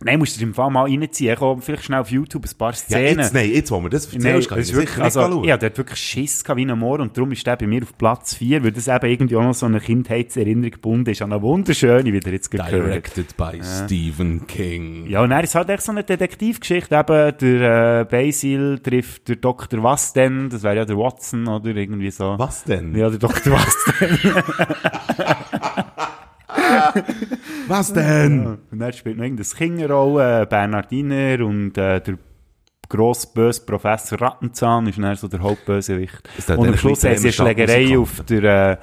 Nein, 0.00 0.20
musst 0.20 0.36
du 0.36 0.38
dir 0.38 0.46
im 0.46 0.54
Fall 0.54 0.70
mal 0.70 0.84
reinziehen. 0.84 1.32
Ich 1.32 1.38
komme 1.40 1.60
vielleicht 1.60 1.82
schnell 1.82 1.98
auf 1.98 2.10
YouTube 2.12 2.44
ein 2.44 2.56
paar 2.56 2.70
Ja, 2.70 2.76
Szenen. 2.76 3.18
jetzt, 3.18 3.34
nein, 3.34 3.50
jetzt, 3.50 3.70
wo 3.72 3.80
wir 3.82 3.90
das 3.90 4.12
Nein, 4.12 4.24
erzählst, 4.26 4.46
das 4.46 4.48
kann 4.50 4.58
ist 4.60 4.68
ich 4.70 4.76
wirklich, 4.76 4.98
also, 5.04 5.42
ich 5.44 5.50
hatte 5.50 5.66
dort 5.66 5.78
wirklich 5.78 5.98
Schiss 5.98 6.44
wie 6.54 6.64
ein 6.64 6.78
Moor 6.78 7.00
und 7.00 7.16
darum 7.16 7.32
ist 7.32 7.44
der 7.44 7.56
bei 7.56 7.66
mir 7.66 7.82
auf 7.82 7.98
Platz 7.98 8.34
4, 8.36 8.62
weil 8.62 8.70
das 8.70 8.86
eben 8.86 9.06
irgendwie 9.10 9.34
auch 9.34 9.42
noch 9.42 9.54
so 9.54 9.66
eine 9.66 9.80
Kindheitserinnerung 9.80 10.70
gebunden 10.70 11.10
ist 11.10 11.20
an 11.20 11.32
eine 11.32 11.42
wunderschöne, 11.42 12.12
wie 12.12 12.18
ihr 12.18 12.32
jetzt 12.32 12.48
gehört. 12.48 12.70
Directed 12.72 13.36
by 13.36 13.60
Stephen 13.60 14.46
King. 14.46 15.06
Ja, 15.08 15.22
und 15.22 15.30
dann 15.30 15.42
ist 15.42 15.56
halt 15.56 15.68
echt 15.68 15.82
so 15.82 15.90
eine 15.90 16.04
Detektivgeschichte, 16.04 16.96
eben, 16.96 17.32
der 17.32 18.00
äh, 18.00 18.04
Basil 18.04 18.78
trifft 18.78 19.28
der 19.28 19.36
Dr. 19.36 19.82
Was 19.82 20.12
denn, 20.12 20.48
das 20.48 20.62
wäre 20.62 20.76
ja 20.76 20.84
der 20.84 20.96
Watson 20.96 21.48
oder 21.48 21.74
irgendwie 21.74 22.12
so. 22.12 22.36
Was 22.38 22.62
denn? 22.62 22.94
Ja, 22.96 23.10
der 23.10 23.18
Dr. 23.18 23.52
Was 23.52 23.76
denn. 23.98 24.18
Was 27.68 27.92
denn? 27.92 28.58
und 28.70 28.78
dann 28.78 28.92
spielt 28.92 29.16
noch 29.16 29.24
irgendein 29.24 29.46
Kinderrolle, 29.46 30.42
äh, 30.42 30.46
Bernardiner 30.46 31.44
und 31.44 31.76
äh, 31.78 32.00
der 32.00 32.18
gross 32.88 33.26
böse 33.26 33.64
Professor 33.64 34.20
Rattenzahn 34.20 34.86
ist 34.86 34.98
dann 34.98 35.16
so 35.16 35.28
der 35.28 35.40
Hauptbösewicht. 35.40 36.28
Und 36.56 36.68
am 36.68 36.76
Schluss 36.76 37.04
haben 37.04 37.16
sie 37.16 37.28
eine 37.28 37.32
Schlägerei 37.32 37.98
auf 37.98 38.22
der, 38.24 38.70
äh, 38.70 38.76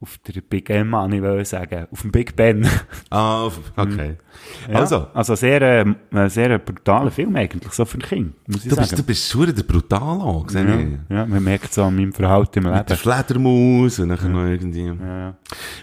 auf 0.00 0.16
der 0.18 0.40
Big 0.42 0.70
M, 0.70 0.94
an, 0.94 1.12
ich 1.12 1.22
will 1.22 1.44
sagen, 1.44 1.86
auf 1.90 2.02
dem 2.02 2.12
Big 2.12 2.36
Ben. 2.36 2.64
Ah, 3.10 3.50
okay. 3.76 4.16
Ja, 4.70 4.78
Also, 4.78 5.08
also 5.12 5.34
sehr, 5.34 5.60
äh, 5.60 5.84
ein 6.12 6.28
sehr 6.28 6.58
brutaler 6.58 7.10
Film 7.10 7.34
eigentlich, 7.34 7.72
so 7.72 7.84
für 7.84 7.98
ein 7.98 8.02
Kind, 8.02 8.34
muss 8.48 8.64
ich 8.64 8.70
du 8.70 8.76
bist, 8.76 8.90
sagen. 8.90 9.02
du 9.02 9.06
bist 9.06 9.28
schon 9.30 9.54
der 9.54 9.62
brutal 9.64 10.20
an, 10.20 10.48
sehe 10.48 10.62
ich. 10.62 11.10
ja, 11.10 11.16
ja, 11.16 11.26
man 11.26 11.42
merkt 11.42 11.72
so 11.74 11.82
an 11.84 11.96
meinem 11.96 12.12
Verhalten 12.12 12.64
im 12.64 12.72
Mit 12.72 12.88
der 12.88 12.96
Leben. 12.96 13.00
Fledermaus 13.00 13.98
und 13.98 14.10
dann 14.10 14.32
noch 14.32 14.44
irgendwie. 14.44 14.86
Ja. 14.86 15.36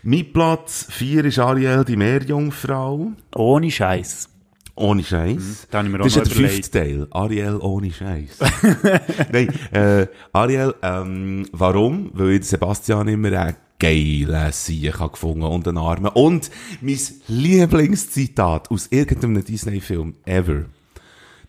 Mein 0.04 0.32
Platz 0.32 0.88
4 0.92 1.26
ist 1.26 1.40
Ariel, 1.40 1.84
die 1.84 1.98
Meerjungfrau. 1.98 3.12
Ohne 3.36 3.70
Scheiß. 3.72 4.30
Ohne 4.76 5.04
Scheiß. 5.04 5.68
Da 5.72 5.84
mir 5.84 6.00
auch 6.00 6.04
Das 6.04 6.08
ist 6.08 6.16
ja 6.18 6.24
der 6.24 6.34
fünfte 6.34 6.72
Teil. 6.72 7.08
Ariel 7.12 7.58
ohne 7.62 7.92
Scheiß. 7.92 8.40
Nein, 9.32 9.50
äh, 9.72 10.08
Ariel, 10.34 10.76
ähm, 10.82 11.48
warum? 11.54 12.12
Weil 12.14 12.44
Sebastian 12.44 13.08
immer 13.08 13.32
einen 13.40 13.56
geilen 13.80 14.52
Sieg 14.52 15.00
habe 15.00 15.12
gefunden 15.14 15.44
und 15.44 15.68
einen 15.68 15.78
Armen. 15.78 16.12
Und 16.14 16.52
mein 16.82 17.00
Lieblingszitat 17.28 18.70
aus 18.70 18.88
irgendeinem 18.92 19.46
Disney-Film 19.46 20.16
ever. 20.26 20.66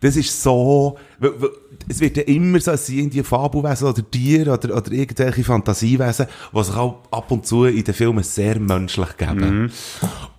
Das 0.00 0.14
ist 0.14 0.42
so, 0.42 0.98
es 1.88 2.00
wird 2.00 2.18
ja 2.18 2.22
immer 2.24 2.60
so, 2.60 2.72
es 2.72 2.86
sind 2.86 3.14
die 3.14 3.22
Fabelwesen 3.22 3.88
oder 3.88 4.10
Tiere 4.10 4.52
oder, 4.52 4.76
oder 4.76 4.92
irgendwelche 4.92 5.42
Fantasiewesen, 5.42 6.26
die 6.54 6.62
sich 6.62 6.76
auch 6.76 7.02
ab 7.10 7.30
und 7.30 7.46
zu 7.46 7.64
in 7.64 7.82
den 7.82 7.94
Filmen 7.94 8.22
sehr 8.22 8.60
menschlich 8.60 9.16
geben. 9.16 9.72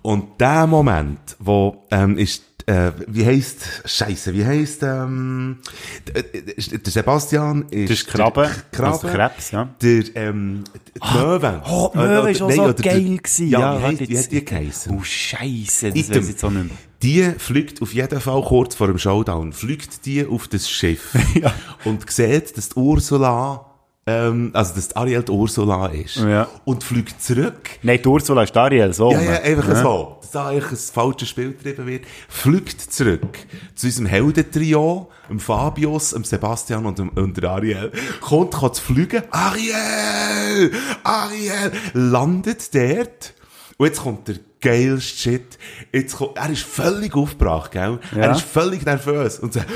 Und 0.02 0.40
der 0.40 0.66
Moment, 0.66 1.36
wo, 1.40 1.84
ähm, 1.90 2.16
ist, 2.16 2.44
äh, 2.68 2.92
wie 3.06 3.24
heisst, 3.24 3.64
Scheiße, 3.86 4.34
wie 4.34 4.44
heisst, 4.44 4.82
ähm, 4.82 5.58
d- 6.06 6.18
äh, 6.20 6.78
der 6.78 6.92
Sebastian 6.92 7.62
ist, 7.70 7.90
Das 7.90 7.98
ist 8.00 8.06
Krabbe, 8.08 8.42
der 8.42 8.50
Krabbe, 8.78 8.92
also 8.92 9.08
Krebs, 9.08 9.50
ja. 9.52 9.68
der, 9.80 10.04
ähm, 10.16 10.64
die 10.94 11.16
Möwe. 11.18 11.62
oh, 11.66 11.90
Möwe 11.94 12.30
ist 12.30 12.42
auch 12.42 12.48
nein, 12.48 12.56
so 12.56 12.72
der- 12.72 12.92
geil 12.92 13.16
gewesen. 13.16 13.48
Ja, 13.48 13.60
Ja, 13.60 13.78
wie, 13.80 13.84
heisst, 13.84 14.08
wie 14.10 14.18
hat 14.18 14.32
die 14.32 14.44
geheissen? 14.44 14.96
Oh, 14.98 15.02
Scheiße, 15.02 15.92
das 15.92 16.10
weiß 16.10 16.28
jetzt 16.28 16.44
auch 16.44 16.50
nicht 16.50 16.64
mehr. 16.66 16.76
Die 17.02 17.22
fliegt 17.38 17.80
auf 17.80 17.94
jeden 17.94 18.20
Fall 18.20 18.42
kurz 18.42 18.74
vor 18.74 18.88
dem 18.88 18.98
Showdown, 18.98 19.52
fliegt 19.52 20.04
die 20.04 20.26
auf 20.26 20.48
das 20.48 20.68
Schiff 20.68 21.14
Ja. 21.40 21.54
und 21.84 22.10
sieht, 22.10 22.56
dass 22.56 22.68
die 22.70 22.74
Ursula, 22.78 23.64
ähm, 24.08 24.50
also 24.54 24.74
dass 24.74 24.96
Ariel 24.96 25.22
die 25.22 25.30
Ursula 25.32 25.86
ist. 25.88 26.16
Ja. 26.16 26.48
Und 26.64 26.82
fliegt 26.82 27.20
zurück. 27.22 27.68
Nein, 27.82 28.00
die 28.02 28.08
Ursula 28.08 28.42
ist 28.42 28.56
Ariel, 28.56 28.92
so. 28.94 29.12
Ja, 29.12 29.20
ja, 29.20 29.32
einfach 29.42 29.68
Ja. 29.68 29.82
so. 29.82 30.16
Dass 30.22 30.30
da 30.30 30.48
eigentlich 30.48 30.70
ein 30.70 30.76
falsches 30.94 31.28
Spiel 31.28 31.52
getrieben 31.52 31.86
wird. 31.86 32.04
Fliegt 32.28 32.80
zurück 32.80 33.38
zu 33.74 33.86
unserem 33.86 34.06
Heldentrio, 34.06 35.10
dem 35.28 35.40
Fabius, 35.40 36.10
dem 36.10 36.24
Sebastian 36.24 36.86
und 36.86 36.98
dem, 36.98 37.10
und 37.10 37.36
der 37.36 37.50
Ariel. 37.50 37.92
Kommt, 38.22 38.54
kann 38.54 38.72
zu 38.72 38.82
fliegen. 38.82 39.22
Ariel! 39.30 40.72
Ariel! 41.04 41.72
Landet 41.92 42.74
dort. 42.74 43.34
Und 43.76 43.86
jetzt 43.86 44.00
kommt 44.02 44.26
der 44.28 44.36
geilste 44.60 45.16
Shit. 45.18 45.58
Jetzt 45.92 46.16
kommt, 46.16 46.36
er 46.36 46.50
ist 46.50 46.62
völlig 46.62 47.14
aufgebracht, 47.14 47.70
gell? 47.72 47.98
Er 48.14 48.18
Ja. 48.26 48.32
ist 48.32 48.42
völlig 48.42 48.84
nervös 48.84 49.38
und 49.38 49.52
sagt, 49.52 49.68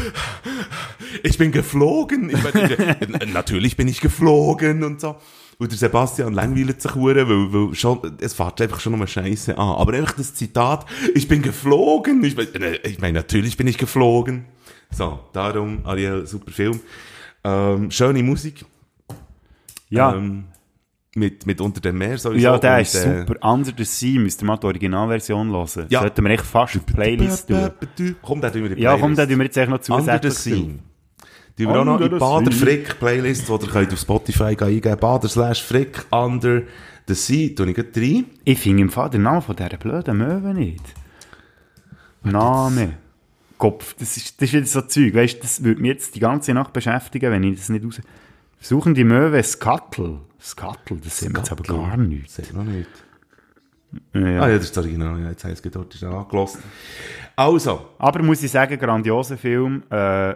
ich 1.23 1.39
bin 1.39 1.53
geflogen. 1.53 2.31
Ich 2.31 2.43
bin, 2.43 3.33
natürlich 3.33 3.77
bin 3.77 3.89
ich 3.89 4.01
geflogen 4.01 4.83
und 4.85 5.01
so. 5.01 5.17
Und 5.59 5.71
der 5.71 5.79
Sebastian 5.79 6.33
langweilt 6.33 6.83
sich 6.83 6.95
hure, 6.95 7.29
weil, 7.29 7.53
weil 7.53 7.75
schon, 7.75 8.01
es 8.21 8.35
fährt 8.35 8.61
einfach 8.61 8.81
schon 8.81 8.95
um 8.95 9.07
Scheiße 9.07 9.57
an. 9.57 9.69
Aber 9.77 9.93
einfach 9.93 10.15
das 10.17 10.35
Zitat, 10.35 10.87
ich 11.15 11.29
bin 11.29 11.43
geflogen. 11.43 12.25
Ich, 12.25 12.35
bin- 12.35 12.63
äh, 12.63 12.79
ich 12.85 12.99
meine, 12.99 13.19
natürlich 13.19 13.57
bin 13.57 13.69
ich 13.69 13.79
geflogen. 13.79 14.47
So, 14.91 15.21
darum, 15.33 15.81
Ariel, 15.85 16.27
super 16.27 16.51
Film. 16.51 16.81
Ähm, 17.45 17.91
schöne 17.91 18.23
Musik. 18.23 18.65
Ja, 19.89 20.15
Ähm, 20.15 20.45
mit, 21.15 21.47
mit 21.47 21.61
Unter 21.61 21.81
dem 21.81 21.99
Meer 21.99 22.17
sowieso. 22.19 22.43
ja 22.43 22.59
der 22.59 22.77
Und, 22.77 22.81
ist 22.83 22.95
äh, 22.95 23.25
super. 23.27 23.47
Under 23.53 23.73
the 23.77 23.85
Sea, 23.85 24.19
müsst 24.21 24.43
ihr 24.43 24.47
mal 24.47 24.57
die 24.57 24.67
Originalversion 24.67 25.51
hören. 25.51 25.87
Ja. 25.91 26.01
Sollten 26.01 26.25
wir 26.25 26.31
echt 26.31 26.45
fast 26.45 26.75
die 26.75 26.79
Playlist 26.81 27.49
tun. 27.49 27.71
Komm, 28.23 28.41
den 28.41 28.53
tun 28.53 28.63
wir 28.63 28.71
in 28.71 28.77
die 28.77 28.83
Ja, 28.83 28.93
komm, 28.93 29.15
Playlist. 29.15 29.19
dann 29.19 29.29
tun 29.29 29.39
wir 29.39 29.45
jetzt 29.45 29.57
echt 29.57 29.71
noch 29.71 29.89
Under 29.89 30.13
the 30.23 30.29
zusätzlich 30.29 30.35
Sea. 30.35 30.55
tun. 30.57 30.81
Die 31.59 31.67
wir 31.69 31.81
auch 31.81 31.85
noch 31.85 32.01
in 32.01 32.11
the 32.11 32.19
Bader 32.19 32.51
Sea. 32.53 32.61
Frick 32.65 32.99
Playlist, 32.99 33.49
die 33.49 33.53
ihr 33.53 33.59
könnt 33.59 33.93
auf 33.93 33.99
Spotify 33.99 34.45
eingeben. 34.45 34.97
Bader 34.99 35.29
slash 35.29 35.63
Frick 35.63 36.07
Under 36.11 36.63
the 37.07 37.15
Sea. 37.15 37.51
Tue 37.55 37.71
ich 37.71 37.75
gleich 37.75 37.87
rein. 37.97 38.25
Ich 38.45 38.59
finde 38.59 38.83
im 38.83 38.91
Fall 38.91 39.11
den 39.11 39.23
Namen 39.23 39.43
von 39.43 39.55
dieser 39.55 39.77
blöden 39.77 40.17
Möwe 40.17 40.55
nicht. 40.55 40.83
Name. 42.23 42.95
Kopf. 43.59 43.95
Das 43.99 44.17
ist, 44.17 44.41
das 44.41 44.49
ist 44.49 44.55
wieder 44.55 44.67
so 44.67 44.81
Zeug. 44.83 45.15
Weißt 45.15 45.43
das 45.43 45.63
würde 45.63 45.81
mich 45.83 45.91
jetzt 45.91 46.15
die 46.15 46.21
ganze 46.21 46.55
Nacht 46.55 46.73
beschäftigen, 46.73 47.31
wenn 47.31 47.43
ich 47.45 47.59
das 47.59 47.69
nicht 47.69 47.85
raus... 47.85 48.01
Suchen 48.61 48.95
die 48.95 49.05
Möwe 49.05 49.43
Skattel. 49.43 50.19
Skattel, 50.43 50.99
das 50.99 51.19
sehen 51.19 51.33
wir 51.33 51.39
jetzt 51.39 51.53
aber 51.53 51.63
gar 51.63 51.97
nicht. 51.97 52.31
Sagt 52.31 52.53
noch 52.53 52.65
nicht. 52.65 52.89
Ja. 54.15 54.43
Ah 54.43 54.49
ja, 54.49 54.57
das 54.57 54.65
ist 54.65 54.77
das 54.77 54.85
Original. 54.85 55.21
Ja, 55.21 55.31
jetzt 55.31 55.45
ich 55.45 55.53
es 55.53 55.63
dort 55.63 55.95
schnell 55.95 56.13
angelassen. 56.13 56.63
Also. 57.37 57.89
Aber 57.99 58.23
muss 58.23 58.43
ich 58.43 58.51
sagen, 58.51 58.79
grandioser 58.79 59.37
Film. 59.37 59.83
Äh, 59.91 60.35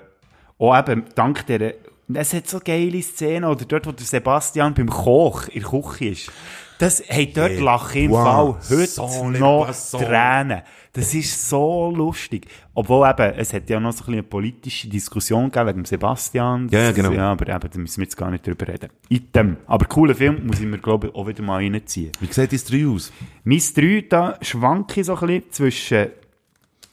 auch 0.59 0.79
eben 0.79 1.05
dank 1.15 1.47
der. 1.47 1.75
Es 2.15 2.33
hat 2.33 2.47
so 2.47 2.61
geile 2.65 3.03
Szenen, 3.03 3.45
oder 3.45 3.65
dort, 3.65 3.87
wo 3.87 3.93
der 3.93 4.07
Sebastian 4.07 4.75
beim 4.75 4.89
Koch 4.89 5.49
in 5.49 5.63
der 5.63 5.71
Küche 5.71 6.09
ist. 6.11 6.33
Das, 6.79 7.03
hey, 7.07 7.33
dort 7.33 7.51
Hey, 7.51 7.61
lache 7.61 7.99
ich 7.99 8.05
im 8.05 8.11
wow, 8.11 8.25
Fall 8.25 8.79
heute 8.79 8.87
so 8.87 9.31
noch. 9.31 9.71
Tränen. 9.93 10.63
Das 10.93 11.13
ist 11.15 11.49
so 11.49 11.93
lustig. 11.95 12.47
Obwohl 12.75 13.09
eben, 13.09 13.35
es 13.35 13.53
hat 13.53 13.69
ja 13.69 13.79
noch 13.79 13.93
so 13.93 13.97
ein 13.97 13.99
bisschen 13.99 14.15
eine 14.15 14.23
politische 14.23 14.89
Diskussion 14.89 15.51
gegeben 15.51 15.69
wegen 15.69 15.85
Sebastian. 15.85 16.69
Ja, 16.71 16.81
ja, 16.81 16.93
genau. 16.93 17.13
Ja, 17.13 17.33
aber 17.33 17.49
eben, 17.49 17.71
da 17.71 17.79
müssen 17.79 17.99
wir 17.99 18.05
jetzt 18.05 18.17
gar 18.17 18.31
nicht 18.31 18.47
drüber 18.47 18.69
reden. 18.69 18.91
Item. 19.09 19.59
Aber 19.67 19.85
cooler 19.87 20.15
Film, 20.15 20.47
muss 20.47 20.59
ich 20.59 20.67
mir, 20.67 20.79
glaube 20.79 21.09
ich, 21.09 21.15
auch 21.15 21.27
wieder 21.27 21.43
mal 21.43 21.57
reinziehen. 21.57 22.13
Wie 22.21 22.33
sieht 22.33 22.53
das 22.53 22.65
3 22.65 22.87
aus? 22.87 23.13
Mein 23.45 23.61
3, 23.75 24.07
da 24.09 24.39
schwanke 24.41 25.01
ich 25.01 25.07
so 25.07 25.17
ein 25.17 25.27
bisschen 25.27 25.53
zwischen 25.53 26.07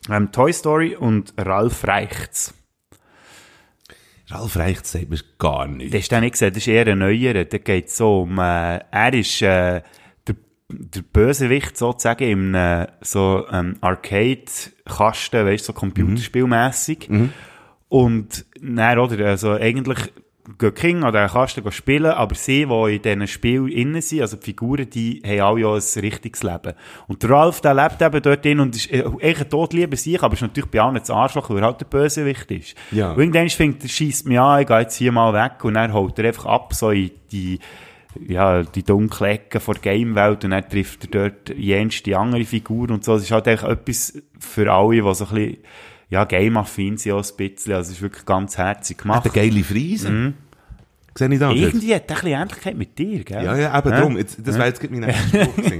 ähm, 0.10 0.32
Toy 0.32 0.52
Story 0.52 0.96
und 0.96 1.34
Ralf 1.38 1.88
Reichts. 1.88 2.54
Ralf 4.28 4.56
Reicht 4.56 4.86
sagt 4.86 5.10
mir 5.10 5.18
gar 5.38 5.68
nichts. 5.68 5.92
Das 5.92 6.02
hast 6.02 6.12
du 6.12 6.20
nicht 6.22 6.32
gesehen, 6.34 6.50
das 6.50 6.58
ist 6.58 6.68
eher 6.68 6.88
ein 6.88 7.00
neuerer. 7.00 7.46
Da 7.46 7.58
geht 7.58 7.88
es 7.88 7.98
so 7.98 8.22
um, 8.22 8.38
äh, 8.40 8.78
er 8.78 9.14
ist 9.14 9.42
äh, 9.42 9.82
der, 10.28 10.36
der 10.70 11.02
Bösewicht 11.02 11.78
sozusagen 11.78 12.30
im 12.30 12.56
äh, 12.56 12.88
so 13.02 13.46
ähm, 13.52 13.76
Arcade-Kasten, 13.82 15.46
weißt 15.46 15.68
du, 15.68 15.68
so 15.68 15.74
computerspielmässig. 15.74 17.10
Und 17.90 18.46
dann, 18.62 19.00
oder, 19.00 19.26
also 19.28 19.52
eigentlich 19.52 20.00
gehen 20.58 20.74
King 20.74 21.04
an 21.04 21.14
diesen 21.14 21.30
Kasten 21.30 21.72
spielen, 21.72 22.12
aber 22.12 22.36
sie, 22.36 22.66
die 22.66 22.96
in 22.96 23.02
diesen 23.02 23.28
Spielen 23.28 23.68
innen 23.70 24.02
sind, 24.02 24.22
also 24.22 24.36
die 24.36 24.44
Figuren, 24.44 24.90
die 24.90 25.22
haben 25.26 25.40
alle 25.40 25.62
ja 25.62 25.74
ein 25.74 26.02
richtiges 26.02 26.44
Leben. 26.44 26.74
Und 27.08 27.24
der 27.24 27.30
Ralf, 27.30 27.62
der 27.62 27.74
lebt 27.74 28.02
eben 28.02 28.22
dort 28.22 28.44
drin 28.44 28.60
und 28.60 28.76
ist 28.76 28.92
äh, 28.92 29.04
echt 29.20 29.42
ein 29.42 29.50
Todlieber 29.50 29.96
sich, 29.96 30.22
aber 30.22 30.34
ist 30.34 30.42
natürlich 30.42 30.70
bei 30.70 30.82
allen 30.82 30.96
das 30.96 31.10
Arschloch, 31.10 31.50
weil 31.50 31.60
er 31.60 31.68
halt 31.68 31.80
der 31.80 31.86
Bösewicht 31.86 32.52
ist. 32.52 32.76
Ja. 32.92 33.12
Und 33.12 33.20
irgendwann 33.20 33.50
findet 33.50 33.84
er, 33.84 33.90
scheisst 33.90 34.28
mich 34.28 34.40
an, 34.40 34.62
ich 34.62 34.68
gehe 34.68 34.80
jetzt 34.80 34.96
hier 34.98 35.12
mal 35.12 35.34
weg 35.34 35.64
und 35.64 35.76
dann 35.76 35.94
holt 35.94 36.20
er 36.20 36.26
einfach 36.26 36.46
ab, 36.46 36.74
so 36.74 36.92
in 36.92 37.12
die, 37.32 37.60
ja, 38.28 38.64
die 38.64 38.84
dunkle 38.84 39.30
Ecke 39.30 39.60
vor 39.62 39.76
der 39.76 39.94
Gamewelt 39.94 40.44
und 40.44 40.52
dann 40.52 40.68
trifft 40.68 41.06
er 41.06 41.30
dort 41.30 41.58
jenste 41.58 42.18
andere 42.18 42.44
Figur 42.44 42.90
und 42.90 43.04
so. 43.06 43.16
Es 43.16 43.24
ist 43.24 43.32
halt 43.32 43.48
echt 43.48 43.64
etwas 43.64 44.22
für 44.40 44.72
alle, 44.72 45.02
die 45.02 45.14
so 45.14 45.26
ein 45.26 45.34
bisschen, 45.34 45.58
ja, 46.14 46.24
game-affin 46.26 46.98
sind 46.98 47.12
auch 47.14 47.24
ein 47.24 47.36
bisschen. 47.38 47.74
Also 47.74 47.90
es 47.90 47.98
ist 47.98 48.02
wirklich 48.02 48.24
ganz 48.26 48.58
herzig 48.58 48.98
Hat 48.98 49.02
gemacht. 49.04 49.26
eine 49.26 49.34
geile 49.34 49.64
Friese. 49.64 50.10
Mhm. 50.12 50.34
Sehe 51.16 51.32
ich 51.32 51.40
da? 51.40 51.52
Irgendwie 51.52 51.94
hat 51.94 52.04
er 52.10 52.16
ein 52.18 52.22
bisschen 52.22 52.42
Ähnlichkeit 52.42 52.78
mit 52.78 52.98
dir, 52.98 53.24
gell? 53.24 53.44
Ja, 53.44 53.56
ja, 53.58 53.78
eben 53.80 53.90
Ja. 53.90 54.02
drum. 54.02 54.18
Jetzt, 54.18 54.38
das 54.48 54.56
wäre 54.56 54.68
jetzt 54.68 54.80
gerade 54.80 54.94
mein 54.94 55.08
nächster 55.10 55.44
Spruch. 55.46 55.54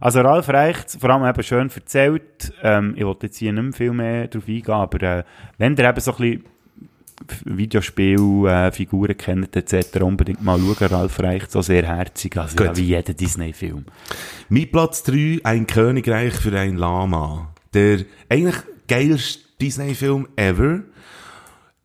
Also 0.00 0.20
Ralf 0.20 0.48
Reicht, 0.48 0.92
vor 1.00 1.10
allem 1.10 1.28
eben 1.28 1.42
schön 1.42 1.68
erzählt. 1.74 2.52
Ähm, 2.62 2.94
ich 2.96 3.04
wollte 3.04 3.26
jetzt 3.26 3.36
hier 3.38 3.52
nicht 3.52 3.62
mehr 3.64 3.72
viel 3.72 3.92
mehr 3.92 4.28
drauf 4.28 4.44
eingehen, 4.46 4.70
aber 4.70 5.02
äh, 5.02 5.24
wenn 5.58 5.74
ihr 5.76 5.88
eben 5.88 6.00
so 6.00 6.12
ein 6.12 6.16
bisschen 6.18 6.44
Videospiel, 7.56 8.46
äh, 8.46 8.70
Figuren 8.70 9.16
kennt 9.16 9.56
etc., 9.56 10.00
unbedingt 10.02 10.40
mal 10.40 10.56
schauen, 10.60 10.88
Ralf 10.88 11.18
Reicht, 11.18 11.50
so 11.50 11.62
sehr 11.62 11.84
herzig, 11.84 12.36
also 12.36 12.54
Gut. 12.56 12.66
ja, 12.66 12.76
wie 12.76 12.82
jeder 12.84 13.12
Disney-Film. 13.12 13.86
Mein 14.48 14.70
Platz 14.70 15.02
3, 15.02 15.40
ein 15.42 15.66
Königreich 15.66 16.34
für 16.34 16.56
ein 16.56 16.76
Lama. 16.76 17.52
Der, 17.74 17.98
eigentlich 18.28 18.56
geilste 18.86 19.47
Disney-Film 19.60 20.28
ever. 20.36 20.80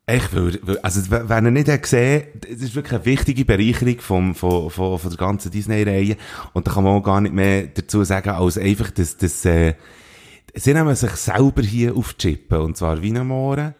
Echt, 0.06 0.34
weil- 0.36 0.78
also, 0.82 1.00
wenn 1.10 1.46
ihr 1.46 1.50
nicht 1.50 1.82
gesehen, 1.82 2.24
das 2.40 2.60
ist 2.60 2.74
wirklich 2.74 2.92
eine 2.94 3.04
wichtige 3.06 3.44
Bereicherung 3.46 4.00
vom, 4.00 4.34
von, 4.34 4.70
von, 4.70 4.98
von 4.98 5.10
der 5.10 5.18
ganzen 5.18 5.50
Disney-Reihe. 5.50 6.16
Und 6.52 6.66
da 6.66 6.72
kann 6.72 6.84
man 6.84 6.94
auch 6.98 7.02
gar 7.02 7.20
nicht 7.22 7.34
mehr 7.34 7.66
dazu 7.68 8.04
sagen, 8.04 8.28
als 8.30 8.58
einfach, 8.58 8.90
dass, 8.90 9.16
dass, 9.16 9.44
äh, 9.46 9.74
sie 10.54 10.74
nehmen 10.74 10.94
sich 10.94 11.12
selber 11.12 11.62
hier 11.62 11.96
auf 11.96 12.12
die 12.14 12.34
Chippe. 12.34 12.60
Und 12.62 12.76
zwar 12.76 13.00
wie 13.00 13.16
am 13.16 13.28
Morgen. 13.28 13.74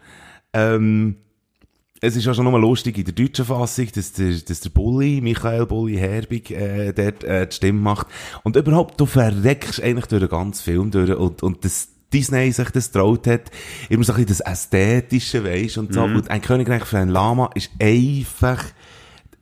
Ähm, 0.55 1.17
es 2.01 2.17
ist 2.17 2.25
ja 2.25 2.35
schon 2.35 2.45
nochmal 2.45 2.61
lustig 2.61 2.99
in 2.99 3.05
der 3.05 3.15
deutschen 3.15 3.45
Fassung, 3.45 3.89
dass 3.95 4.13
der, 4.13 4.33
dass 4.33 4.61
der 4.61 4.71
Bulli, 4.71 5.21
Michael 5.23 5.67
Bulli 5.67 5.97
Herbig, 5.97 6.51
äh, 6.51 6.93
dort, 6.93 7.23
äh, 7.25 7.47
die 7.47 7.55
Stimme 7.55 7.81
macht. 7.81 8.07
Und 8.43 8.57
überhaupt, 8.57 8.99
du 9.01 9.07
verreckst 9.07 9.83
eigentlich 9.83 10.07
durch 10.07 10.21
den 10.21 10.29
ganzen 10.29 10.63
Film 10.63 10.91
durch 10.91 11.11
und, 11.11 11.43
und 11.43 11.65
das 11.65 11.89
Disney 12.13 12.53
sich 12.53 12.71
das 12.71 12.91
traut 12.91 13.27
hat, 13.27 13.51
immer 13.89 14.05
so 14.05 14.13
ein 14.13 14.25
bisschen 14.25 14.45
das 14.45 14.53
Ästhetische, 14.53 15.45
weisst, 15.45 15.79
und 15.79 15.93
so. 15.93 16.03
Und 16.03 16.31
ein 16.31 16.41
Königreich 16.41 16.85
für 16.85 16.99
ein 16.99 17.09
Lama 17.09 17.51
ist 17.55 17.71
einfach, 17.81 18.65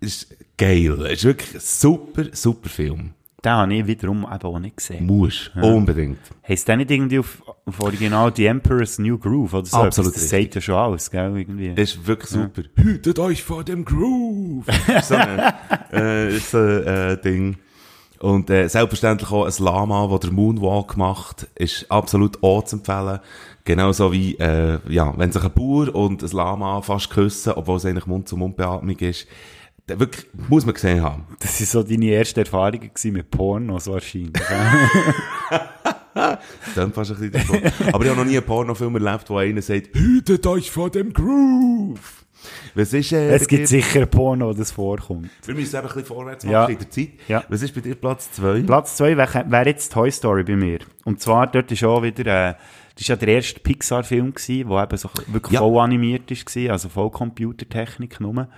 ist 0.00 0.34
geil. 0.56 1.00
Ist 1.10 1.24
wirklich 1.24 1.54
ein 1.54 1.60
super, 1.60 2.24
super 2.32 2.68
Film. 2.68 3.14
Den 3.44 3.52
habe 3.52 3.74
ich 3.74 3.86
wiederum 3.88 4.24
eben 4.24 4.42
auch 4.44 4.58
nicht 4.60 4.76
gesehen. 4.76 5.04
Muss. 5.04 5.50
Unbedingt. 5.60 6.18
Heißt 6.46 6.68
der 6.68 6.76
nicht 6.76 6.92
irgendwie 6.92 7.18
auf, 7.18 7.42
auf 7.66 7.80
Original 7.80 8.32
The 8.34 8.46
Emperor's 8.46 9.00
New 9.00 9.18
Groove 9.18 9.54
oder 9.54 9.66
so? 9.66 9.78
Absolut? 9.78 10.14
Das 10.14 10.30
sagt 10.30 10.54
ja 10.54 10.60
schon 10.60 10.76
alles, 10.76 11.10
gell, 11.10 11.36
irgendwie. 11.36 11.72
ist 11.74 12.06
wirklich 12.06 12.30
super. 12.30 12.62
Hütet 12.76 13.18
euch 13.18 13.42
vor 13.42 13.64
dem 13.64 13.84
Groove! 13.84 14.64
so 15.02 15.16
ein 15.16 15.40
äh, 15.90 16.38
so, 16.38 16.58
äh, 16.58 17.20
Ding. 17.20 17.56
Und 18.22 18.50
äh, 18.50 18.68
selbstverständlich 18.68 19.32
auch 19.32 19.46
ein 19.46 19.64
Lama, 19.64 20.16
der 20.16 20.30
Moonwalk 20.30 20.96
macht, 20.96 21.48
ist 21.56 21.90
absolut 21.90 22.40
auch 22.40 22.62
zu 22.62 22.76
empfehlen. 22.76 23.18
Genauso 23.64 24.12
wie, 24.12 24.36
äh, 24.36 24.78
ja, 24.88 25.12
wenn 25.18 25.32
sich 25.32 25.42
ein 25.42 25.50
Bauer 25.52 25.92
und 25.92 26.22
ein 26.22 26.30
Lama 26.30 26.80
fast 26.82 27.10
küssen, 27.10 27.54
obwohl 27.54 27.78
es 27.78 27.84
eigentlich 27.84 28.06
Mund-zu-Mund-Beatmung 28.06 28.96
ist, 28.98 29.26
der 29.88 29.98
wirklich, 29.98 30.24
muss 30.48 30.64
man 30.64 30.74
gesehen 30.74 31.02
haben. 31.02 31.24
Das 31.40 31.58
waren 31.58 31.66
so 31.66 31.82
deine 31.82 32.12
ersten 32.12 32.38
Erfahrungen 32.38 32.90
gewesen 32.94 33.12
mit 33.12 33.28
Porno, 33.28 33.80
so 33.80 33.94
wahrscheinlich. 33.94 34.34
Klingt 36.74 36.94
fast 36.94 37.10
ein 37.10 37.16
bisschen 37.16 37.32
davon. 37.32 37.60
Aber 37.92 38.04
ich 38.04 38.10
habe 38.10 38.20
noch 38.20 38.24
nie 38.24 38.36
einen 38.36 38.46
Pornofilm 38.46 39.04
erlebt, 39.04 39.30
wo 39.30 39.38
einer 39.38 39.62
sagt, 39.62 39.96
hütet 39.96 40.46
euch 40.46 40.70
vor 40.70 40.90
dem 40.90 41.12
Groove! 41.12 42.21
Was 42.74 42.92
ist, 42.92 43.12
äh, 43.12 43.34
es 43.34 43.46
gibt 43.48 43.62
dir- 43.62 43.66
sicher 43.66 44.06
Porno, 44.06 44.48
wo 44.48 44.52
das 44.52 44.70
vorkommt. 44.72 45.30
Wir 45.44 45.54
müssen 45.54 45.76
eben 45.76 45.86
ein 45.86 45.88
bisschen 45.94 46.04
vorwärts 46.06 46.44
machen 46.44 46.52
Ja. 46.52 46.64
in 46.66 46.78
der 46.78 46.90
Zeit. 46.90 47.08
Ja. 47.28 47.44
Was 47.48 47.62
ist 47.62 47.74
bei 47.74 47.80
dir 47.80 47.94
Platz 47.94 48.30
2? 48.32 48.62
Platz 48.62 48.96
2 48.96 49.16
wäre 49.16 49.44
wär 49.48 49.66
jetzt 49.66 49.92
Toy 49.92 50.10
Story 50.10 50.42
bei 50.44 50.56
mir. 50.56 50.78
Und 51.04 51.20
zwar, 51.20 51.46
dort 51.46 51.70
ist 51.72 51.84
auch 51.84 52.02
wieder, 52.02 52.50
äh, 52.50 52.54
das 52.94 53.02
ist 53.02 53.08
ja 53.08 53.16
der 53.16 53.28
erste 53.28 53.60
Pixar-Film 53.60 54.34
der 54.48 54.82
eben 54.82 54.96
so 54.96 55.08
wirklich 55.28 55.52
Ja. 55.54 55.60
voll 55.60 55.78
animiert 55.80 56.30
ist, 56.30 56.46
gewesen, 56.46 56.70
also 56.70 56.88
voll 56.88 57.10
Computertechnik 57.10 58.20
nur. 58.20 58.48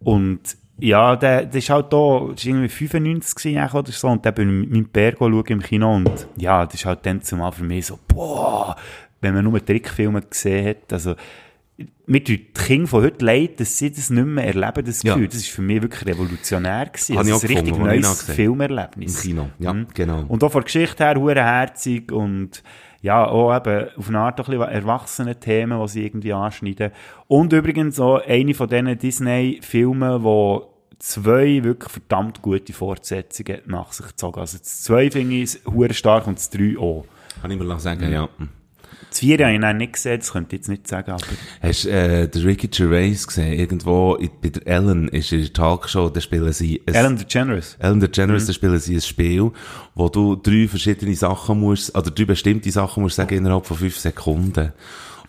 Und 0.00 0.40
ja, 0.78 1.14
der, 1.16 1.44
das 1.46 1.56
ist 1.56 1.70
halt 1.70 1.92
da, 1.92 2.26
das 2.30 2.40
ist 2.40 2.46
irgendwie 2.46 2.68
95 2.68 3.34
gewesen, 3.34 3.58
eigentlich 3.58 3.74
oder 3.74 3.92
so, 3.92 4.08
und 4.08 4.24
dann 4.24 4.34
bin 4.34 4.62
ich 4.62 4.68
mit 4.70 4.94
meinem 4.94 5.16
schauen 5.18 5.44
im 5.46 5.62
Kino 5.62 5.94
und 5.94 6.26
ja, 6.36 6.64
das 6.64 6.74
ist 6.74 6.86
halt 6.86 7.04
dann 7.04 7.20
zumal 7.22 7.52
für 7.52 7.64
mich 7.64 7.86
so, 7.86 7.98
boah, 8.08 8.76
wenn 9.20 9.34
man 9.34 9.44
nur 9.44 9.62
Trickfilme 9.64 10.22
gesehen 10.22 10.66
hat, 10.68 10.92
also, 10.92 11.14
mir 12.06 12.18
tut 12.24 12.28
die 12.38 12.46
Kinder 12.54 12.88
von 12.88 13.02
heute 13.04 13.24
leid, 13.24 13.60
dass 13.60 13.78
sie 13.78 13.90
das 13.90 14.10
nicht 14.10 14.26
mehr 14.26 14.44
erleben, 14.46 14.84
das 14.84 15.02
Ja. 15.02 15.14
Gefühl. 15.14 15.28
Das 15.28 15.36
ist 15.36 15.48
für 15.48 15.62
mich 15.62 15.80
wirklich 15.82 16.06
revolutionär 16.06 16.86
gewesen. 16.86 17.12
Ich 17.12 17.18
Also 17.18 17.34
ein 17.34 17.40
richtig 17.54 17.78
neues. 17.78 18.22
Filmerlebnis. 18.24 19.24
Im 19.24 19.30
Kino, 19.30 19.50
ja, 19.58 19.72
Mhm. 19.72 19.86
genau. 19.94 20.24
Und 20.28 20.42
auch 20.44 20.50
von 20.52 20.60
der 20.60 20.64
Geschichte 20.66 21.04
her 21.04 21.14
hure 21.16 21.34
herzig 21.42 22.10
und 22.12 22.62
ja, 23.02 23.24
auch 23.26 23.56
eben 23.56 23.88
auf 23.96 24.08
eine 24.08 24.18
Art 24.18 24.40
auch 24.40 24.48
ein 24.48 24.58
bisschen 24.58 24.72
erwachsene 24.72 25.38
Themen, 25.40 25.80
die 25.80 25.88
sie 25.88 26.04
irgendwie 26.04 26.32
anschneiden. 26.34 26.90
Und 27.28 27.52
übrigens 27.52 27.98
auch 27.98 28.20
eine 28.26 28.52
von 28.54 28.68
diesen 28.68 28.98
Disney-Filmen, 28.98 30.22
wo 30.22 30.74
zwei 30.98 31.64
wirklich 31.64 31.90
verdammt 31.90 32.42
gute 32.42 32.72
Fortsetzungen 32.74 33.60
nach 33.66 33.92
sich 33.92 34.06
gezogen. 34.08 34.38
Also 34.40 34.58
das 34.58 34.82
zwei 34.82 35.10
finde 35.10 35.36
ich 35.36 35.58
hure 35.64 35.94
stark 35.94 36.26
und 36.26 36.36
das 36.38 36.50
drei 36.50 36.76
auch. 36.78 37.06
Kann 37.40 37.50
ich 37.50 37.58
mir 37.58 37.78
sagen, 37.80 38.12
ja. 38.12 38.28
Das 39.10 39.18
vier 39.18 39.38
habe 39.44 39.52
ich 39.54 39.60
dann 39.60 39.76
nicht 39.76 39.92
gesehen, 39.94 40.20
das 40.20 40.32
könnte 40.32 40.54
ich 40.54 40.60
jetzt 40.60 40.68
nicht 40.68 40.86
sagen, 40.88 41.10
aber 41.10 41.22
Hast 41.62 41.84
du 41.84 41.90
äh, 41.90 42.28
den 42.28 42.42
Ricky 42.42 42.68
Gervais 42.68 43.26
gesehen? 43.26 43.52
Irgendwo 43.52 44.14
in, 44.14 44.30
bei 44.40 44.50
der 44.50 44.66
Ellen 44.66 45.08
ist 45.08 45.32
in 45.32 45.40
der 45.40 45.52
Talkshow, 45.52 46.08
da 46.08 46.20
spielen 46.20 46.52
sie... 46.52 46.80
ein- 46.86 46.94
Ellen 46.94 47.16
DeGeneres. 47.18 47.76
Ellen 47.80 47.98
DeGeneres, 48.00 48.46
da 48.46 48.52
spielen 48.52 48.78
sie 48.78 48.94
ein 48.94 49.00
Spiel, 49.00 49.50
wo 49.96 50.08
du 50.08 50.36
drei 50.36 50.68
verschiedene 50.68 51.14
Sachen 51.16 51.58
musst, 51.58 51.96
oder 51.96 52.10
drei 52.10 52.24
bestimmte 52.24 52.70
Sachen 52.70 53.02
musst 53.02 53.16
sagen 53.16 53.36
innerhalb 53.36 53.66
von 53.66 53.76
fünf 53.76 53.98
Sekunden. 53.98 54.72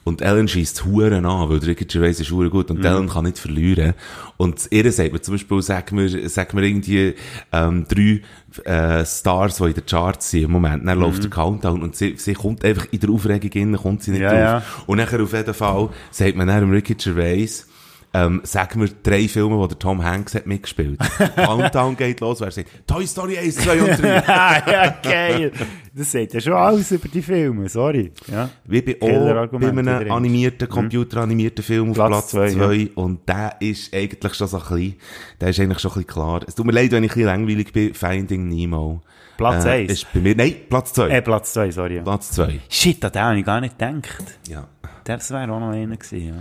Und 0.03 0.21
Ellen 0.23 0.47
schießt 0.47 0.85
Huren 0.85 1.25
an, 1.27 1.49
weil 1.49 1.59
Ricky 1.59 1.85
Gervais 1.85 2.19
ist 2.19 2.31
Huren 2.31 2.49
gut 2.49 2.71
und 2.71 2.83
Ellen 2.83 3.07
kann 3.07 3.25
nicht 3.25 3.37
verlieren. 3.37 3.93
Und 4.37 4.67
ihr 4.71 4.91
sagt 4.91 5.13
mir 5.13 5.21
zum 5.21 5.35
Beispiel, 5.35 5.61
sag 5.61 5.91
mir, 5.91 6.27
sag 6.27 6.55
mir 6.55 6.63
irgendwie, 6.65 7.13
ähm, 7.51 7.85
drei, 7.87 8.21
äh, 8.63 9.05
Stars, 9.05 9.57
die 9.57 9.65
in 9.65 9.73
den 9.73 9.85
Charts 9.85 10.31
sind 10.31 10.43
im 10.45 10.51
Moment. 10.51 10.87
Dann 10.87 10.99
läuft 10.99 11.21
der 11.23 11.29
Countdown 11.29 11.83
und 11.83 11.95
sie, 11.95 12.15
sie 12.17 12.33
kommt 12.33 12.65
einfach 12.65 12.87
in 12.91 12.99
der 12.99 13.11
Aufregung 13.11 13.51
rein, 13.53 13.77
kommt 13.77 14.01
sie 14.01 14.11
nicht 14.11 14.21
Ja, 14.21 14.29
drauf. 14.31 14.39
ja. 14.39 14.63
Und 14.87 14.97
nachher 14.97 15.21
auf 15.21 15.33
jeden 15.33 15.53
Fall 15.53 15.89
sagt 16.09 16.35
man 16.35 16.47
dann 16.47 16.71
Ricky 16.71 16.95
Gervais, 16.95 17.67
ähm, 18.13 18.41
sag 18.43 18.75
mir 18.75 18.89
drei 19.03 19.27
Filme, 19.27 19.57
wo 19.57 19.67
der 19.67 19.79
Tom 19.79 20.03
Hanks 20.03 20.35
hat 20.35 20.45
mitgespielt. 20.45 20.99
Countdown 21.35 21.95
geht 21.95 22.19
los, 22.19 22.41
wer 22.41 22.51
sagt, 22.51 22.69
Toy 22.85 23.07
Story 23.07 23.37
1, 23.37 23.55
2 23.55 23.81
und 23.81 24.01
3. 24.01 24.23
ah, 24.27 24.71
ja, 24.71 24.95
geil. 25.01 25.51
Das 25.93 26.11
sagt 26.11 26.33
ja 26.33 26.41
schon 26.41 26.53
alles 26.53 26.91
über 26.91 27.07
die 27.07 27.21
Filme, 27.21 27.69
sorry. 27.69 28.11
Ja. 28.29 28.49
Wie 28.65 28.81
bei, 28.81 28.95
auch 29.01 29.47
bei 29.47 29.67
einem 29.67 29.77
wieder. 29.77 30.05
Mhm. 30.05 30.11
animierten, 30.11 30.67
computeranimierten 30.67 31.63
Film 31.63 31.89
auf 31.91 31.95
Platz 31.95 32.09
Platz 32.09 32.29
zwei, 32.29 32.49
2. 32.49 32.73
ja. 32.73 32.87
Und 32.95 33.27
der 33.27 33.55
ist 33.59 33.93
eigentlich 33.93 34.33
schon 34.33 34.47
so 34.47 34.57
ein 34.57 34.63
bisschen, 34.63 34.95
der 35.39 35.49
ist 35.49 35.59
eigentlich 35.59 35.79
schon 35.79 35.91
ein 35.91 35.95
bisschen 35.95 36.07
klar. 36.07 36.41
Es 36.47 36.55
tut 36.55 36.65
mir 36.65 36.73
leid, 36.73 36.91
wenn 36.91 37.03
ich 37.03 37.11
ein 37.11 37.13
bisschen 37.13 37.27
langweilig 37.27 37.71
bin, 37.71 37.93
Finding 37.93 38.49
Nemo. 38.49 39.01
Platz 39.37 39.65
äh, 39.65 39.69
eins? 39.69 39.91
Ist 39.91 40.13
bei 40.13 40.19
mir, 40.19 40.35
nein, 40.35 40.55
Platz 40.69 40.93
2. 40.93 41.09
Äh, 41.09 41.21
Platz 41.21 41.53
2, 41.53 41.71
sorry. 41.71 41.95
Ja. 41.95 42.03
Platz 42.03 42.31
2. 42.31 42.59
Shit, 42.69 43.03
an 43.05 43.11
den 43.11 43.21
habe 43.21 43.39
ich 43.39 43.45
gar 43.45 43.61
nicht 43.61 43.79
gedacht. 43.79 44.39
Ja. 44.47 44.67
Das 45.03 45.31
wäre 45.31 45.51
auch 45.51 45.59
noch 45.59 45.71
einer 45.71 45.95
gewesen, 45.95 46.27
ja. 46.27 46.33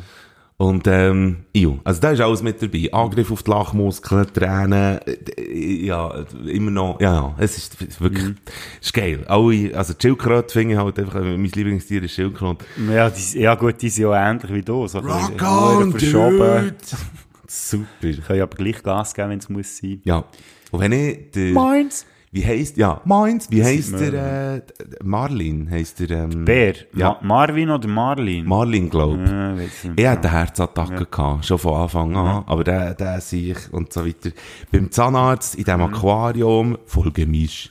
Und, 0.61 0.86
ähm, 0.88 1.36
jo, 1.54 1.78
also 1.84 2.02
da 2.02 2.11
ist 2.11 2.20
alles 2.20 2.42
mit 2.42 2.61
dabei. 2.61 2.92
Angriff 2.92 3.30
auf 3.32 3.42
die 3.42 3.50
Lachmuskeln, 3.50 4.30
Tränen, 4.30 4.98
äh, 5.38 5.86
ja, 5.86 6.26
immer 6.46 6.70
noch, 6.70 7.00
ja, 7.00 7.14
ja, 7.14 7.34
es 7.38 7.56
ist, 7.56 7.98
wirklich, 7.98 8.24
Mhm. 8.24 8.36
es 8.78 8.86
ist 8.88 8.92
geil. 8.92 9.24
Alle, 9.26 9.74
also 9.74 9.94
Schildkröte 9.98 10.52
finde 10.52 10.74
ich 10.74 10.78
halt 10.80 10.98
einfach, 10.98 11.14
äh, 11.14 11.38
mein 11.38 11.44
Lieblingstier 11.50 12.02
ist 12.02 12.12
Schildkröte. 12.12 12.66
Ja, 12.94 13.08
die, 13.08 13.38
ja 13.38 13.54
gut, 13.54 13.80
die 13.80 13.88
sind 13.88 14.02
ja 14.02 14.30
ähnlich 14.30 14.52
wie 14.52 14.61
du. 14.61 14.86
So 14.86 14.98
Rock 14.98 15.40
on, 15.40 15.92
verschoben. 15.92 16.38
dude! 16.38 16.74
Super. 17.48 18.22
Können 18.26 18.42
aber 18.42 18.54
gleich 18.56 18.82
Gas 18.82 19.14
geben, 19.14 19.30
wenn 19.30 19.38
es 19.38 19.48
muss 19.48 19.78
sein. 19.78 20.02
Ja. 20.04 20.24
Und 20.72 20.80
wenn 20.80 20.92
ich, 20.92 21.54
Meins. 21.54 22.04
Wie 22.32 22.44
heisst, 22.46 22.76
ja, 22.76 23.00
meins, 23.04 23.50
wie 23.50 23.64
heisst 23.64 23.98
der, 23.98 24.12
äh, 24.56 24.62
Marlin, 25.02 25.68
heisst 25.70 25.98
der, 25.98 26.10
ähm, 26.10 26.44
Bär. 26.44 26.74
Ja. 26.94 27.18
Ma 27.22 27.40
Marvin 27.46 27.70
oder 27.70 27.88
Marlin? 27.88 28.46
Marlin, 28.46 28.88
glaub. 28.88 29.18
Ja, 29.18 29.56
weiss 29.56 29.82
nicht. 29.84 29.98
Er 29.98 30.12
hat 30.12 30.24
eine 30.24 30.32
Herzattacke 30.32 31.06
gehabt, 31.06 31.44
schon 31.46 31.58
von 31.58 31.74
Anfang 31.74 32.16
an, 32.16 32.44
aber 32.46 32.62
der, 32.62 32.94
der 32.94 33.20
sich 33.20 33.56
und 33.72 33.92
so 33.92 34.06
weiter. 34.06 34.30
Beim 34.70 34.90
Zahnarzt, 34.92 35.54
in 35.56 35.62
Mhm. 35.62 35.64
diesem 35.64 35.80
Aquarium, 35.82 36.78
voll 36.86 37.10
Gemisch. 37.10 37.70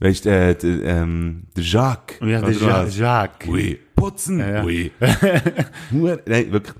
Weißt 0.00 0.24
du, 0.24 0.30
äh, 0.30 0.54
der, 0.56 0.82
ähm, 1.02 1.44
der 1.56 1.62
Jacques. 1.64 2.18
Ja, 2.20 2.40
der 2.42 2.50
Ja-? 2.52 2.84
Jacques. 2.86 3.48
Ui. 3.48 3.78
Putzen. 3.94 4.40
ja. 4.40 4.64
Ui. 4.64 4.90
Hure- 5.92 6.20
Nein, 6.26 6.50
wirklich. 6.52 6.74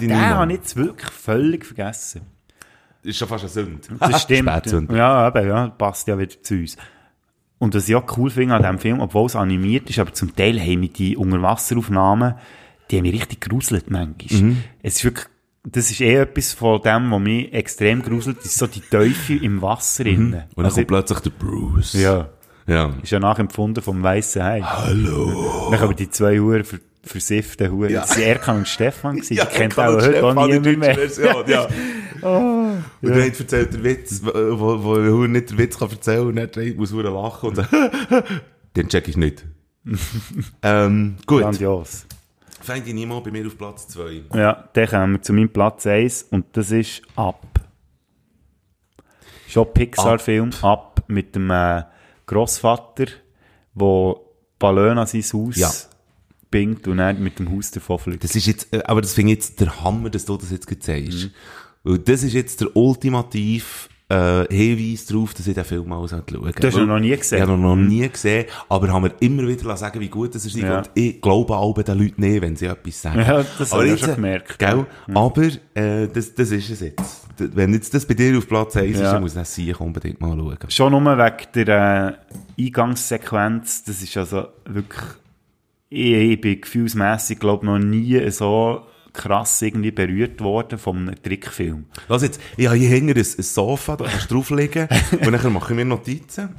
Niemand. 0.00 0.20
habe 0.34 0.52
ich 0.52 0.58
jetzt 0.58 0.76
wirklich 0.76 1.10
völlig 1.10 1.64
vergessen. 1.64 2.22
Ist 3.08 3.16
schon 3.18 3.28
fast 3.28 3.44
eine 3.44 3.50
Sünde. 3.50 3.80
Das 4.00 4.22
stimmt. 4.22 4.50
Spätsünde. 4.50 4.96
Ja, 4.96 5.28
eben, 5.28 5.48
ja, 5.48 5.68
passt 5.68 6.06
ja 6.08 6.18
wieder 6.18 6.42
zu 6.42 6.54
uns. 6.54 6.76
Und 7.58 7.74
was 7.74 7.88
ich 7.88 7.94
auch 7.96 8.04
cool 8.16 8.30
finde 8.30 8.54
an 8.54 8.62
diesem 8.62 8.78
Film, 8.78 9.00
obwohl 9.00 9.26
es 9.26 9.34
animiert 9.34 9.88
ist, 9.90 9.98
aber 9.98 10.12
zum 10.12 10.34
Teil 10.36 10.60
haben 10.60 10.80
mich 10.80 10.92
die 10.92 11.16
Unterwasseraufnahmen, 11.16 12.34
die 12.90 12.96
haben 12.98 13.02
mich 13.02 13.14
richtig 13.14 13.40
gruselt 13.40 13.90
manchmal. 13.90 14.40
Mhm. 14.42 14.62
Es 14.82 14.96
ist 14.96 15.04
wirklich, 15.04 15.26
das 15.64 15.90
ist 15.90 16.00
eh 16.00 16.14
etwas 16.16 16.52
von 16.52 16.80
dem, 16.82 17.10
was 17.10 17.20
mich 17.20 17.52
extrem 17.52 18.02
gruselt, 18.02 18.38
das 18.38 18.46
ist 18.46 18.58
so 18.58 18.66
die 18.66 18.80
Teufel 18.80 19.42
im 19.42 19.60
Wasser 19.60 20.06
innen. 20.06 20.30
Mhm. 20.30 20.34
Und 20.36 20.56
dann 20.58 20.64
Also, 20.66 20.76
kommt 20.76 20.88
plötzlich 20.88 21.18
der 21.20 21.30
Bruce. 21.30 21.92
ja, 21.94 22.28
Ja. 22.66 22.92
ist 23.02 23.10
ja 23.10 23.18
nachempfunden 23.18 23.82
vom 23.82 24.02
Weißen 24.02 24.42
Hai. 24.42 24.60
Hallo. 24.62 25.68
Dann 25.70 25.80
aber 25.80 25.94
die 25.94 26.10
zwei 26.10 26.38
Huren 26.38 26.64
ver 26.64 26.78
versifften 27.02 27.70
Huren, 27.72 27.90
Ja. 27.90 28.00
das 28.02 28.16
waren 28.16 28.22
Erkan 28.24 28.56
und 28.58 28.68
Stefan, 28.68 29.16
gewesen. 29.16 29.34
Ja, 29.34 29.46
die 29.46 29.56
kennt 29.56 29.74
kann 29.76 29.88
auch 29.88 29.94
und 29.94 30.02
heute 30.02 30.22
auch 30.24 30.32
Stefan, 30.32 30.50
die 30.50 30.58
niemand 30.60 30.78
mehr. 30.78 30.94
deutsche 30.94 31.08
Version, 31.22 31.46
ja. 32.22 32.82
Und 33.02 33.10
er 33.10 33.26
hat 33.26 33.40
erzählt 33.40 33.72
den 33.72 33.84
Witz, 33.84 34.20
wo, 34.22 34.84
wo, 34.84 34.94
der 34.96 35.12
Hure 35.12 35.28
nicht 35.28 35.50
den 35.50 35.58
Witz 35.58 35.78
kann 35.78 35.90
erzählen 35.90 36.26
und 36.26 36.36
dann 36.36 36.76
muss 36.76 36.92
Hure 36.92 37.10
lachen 37.10 37.50
und 37.50 37.56
so, 37.56 37.62
den 38.76 38.88
check 38.88 39.08
ich 39.08 39.16
nicht. 39.16 39.44
ähm, 40.62 41.16
gut. 41.26 41.42
Grandios. 41.42 42.06
Fängt 42.60 42.86
ich 42.86 42.94
niemand 42.94 43.24
bei 43.24 43.30
mir 43.30 43.46
auf 43.46 43.56
Platz 43.56 43.88
2. 43.88 44.22
Ja, 44.34 44.68
dann 44.72 44.88
kommen 44.88 45.12
wir 45.14 45.22
zu 45.22 45.32
meinem 45.32 45.48
Platz 45.48 45.86
1 45.86 46.24
und 46.30 46.44
das 46.52 46.70
ist 46.70 47.02
Up. 47.16 47.46
Schon 49.46 49.72
Pixar-Film, 49.72 50.50
Up, 50.62 51.02
mit 51.06 51.34
dem 51.34 51.50
äh, 51.50 51.84
Grossvater, 52.26 53.06
wo 53.74 54.34
Ballon 54.58 54.98
an 54.98 55.06
sein 55.06 55.22
Haus 55.22 55.56
Ja. 55.56 55.70
bingt 56.50 56.86
und 56.88 56.98
dann 56.98 57.22
mit 57.22 57.38
dem 57.38 57.50
Haus 57.50 57.70
davon 57.70 57.98
fliegt. 57.98 58.24
Das 58.24 58.34
ist 58.34 58.46
jetzt, 58.46 58.74
äh, 58.74 58.82
aber 58.84 59.00
das 59.00 59.14
finde 59.14 59.32
ich 59.32 59.38
jetzt 59.38 59.60
der 59.60 59.82
Hammer, 59.82 60.10
dass 60.10 60.26
du 60.26 60.36
das 60.36 60.50
jetzt 60.50 60.66
gerade 60.66 60.82
sagst. 60.84 61.24
Mhm. 61.26 61.30
Weil 61.84 61.98
das 61.98 62.22
ist 62.22 62.32
jetzt 62.34 62.60
der 62.60 62.76
ultimativ 62.76 63.88
äh, 64.10 64.46
Hinweis 64.54 65.04
darauf, 65.06 65.34
dass 65.34 65.46
ich 65.46 65.54
den 65.54 65.64
Film 65.64 65.88
mal 65.88 65.96
schauen 66.08 66.22
sollte. 66.26 66.60
Du 66.60 66.66
hast 66.66 66.76
ihn 66.76 66.86
noch 66.86 66.98
nie 66.98 67.14
gesehen? 67.16 67.38
Mhm. 67.38 67.42
Ich 67.44 67.48
habe 67.50 67.58
ihn 67.58 67.62
noch 67.62 67.76
nie 67.76 68.08
gesehen, 68.08 68.46
aber 68.68 68.88
haben 68.88 69.04
wir 69.04 69.12
immer 69.20 69.46
wieder 69.46 69.76
sagen, 69.76 70.00
wie 70.00 70.08
gut 70.08 70.34
das 70.34 70.46
ist. 70.46 70.56
Ja. 70.56 70.78
Und 70.78 70.90
ich 70.94 71.20
glaube 71.20 71.56
auch 71.56 71.74
den 71.74 71.98
Leuten 71.98 72.20
nicht, 72.22 72.40
wenn 72.40 72.56
sie 72.56 72.66
etwas 72.66 73.02
sagen. 73.02 73.20
Ja, 73.20 73.44
das 73.58 73.72
habe 73.72 73.86
ich 73.86 74.00
schon 74.00 74.14
gemerkt. 74.14 74.58
Gell? 74.58 74.86
Aber 75.14 75.42
äh, 75.74 76.08
das, 76.08 76.34
das 76.34 76.50
ist 76.50 76.70
es 76.70 76.80
jetzt. 76.80 77.26
Wenn 77.38 77.72
jetzt 77.74 77.92
das 77.94 78.06
bei 78.06 78.14
dir 78.14 78.36
auf 78.38 78.48
Platz 78.48 78.76
1 78.76 78.92
ist, 78.92 79.00
Ja. 79.00 79.12
dann 79.12 79.22
muss 79.22 79.34
das 79.34 79.54
sicher 79.54 79.80
unbedingt 79.80 80.20
mal 80.20 80.36
schauen. 80.36 80.58
Schon 80.68 80.92
nur 80.92 81.18
wegen 81.18 81.66
der 81.66 82.18
äh, 82.56 82.64
Eingangssequenz, 82.66 83.84
das 83.84 84.02
ist 84.02 84.16
also 84.16 84.46
wirklich, 84.64 85.04
ich, 85.90 86.12
ich 86.12 86.40
bin 86.40 86.60
gefühlsmässig, 86.60 87.38
glaube 87.38 87.66
noch 87.66 87.78
nie 87.78 88.30
so 88.30 88.86
krass 89.12 89.62
irgendwie 89.62 89.90
berührt 89.90 90.40
worden 90.40 90.78
einem 90.86 91.22
Trickfilm. 91.22 91.86
Lass 92.08 92.22
jetzt, 92.22 92.40
ich 92.56 92.66
habe 92.66 92.76
hier 92.76 92.88
hinten 92.88 93.10
ein, 93.10 93.16
ein 93.16 93.42
Sofa, 93.42 93.96
da 93.96 94.04
kannst 94.04 94.30
du 94.30 94.34
drauflegen 94.34 94.88
und 95.20 95.32
dann 95.32 95.52
mache 95.52 95.72
ich 95.72 95.76
mir 95.76 95.84
Notizen. 95.84 96.50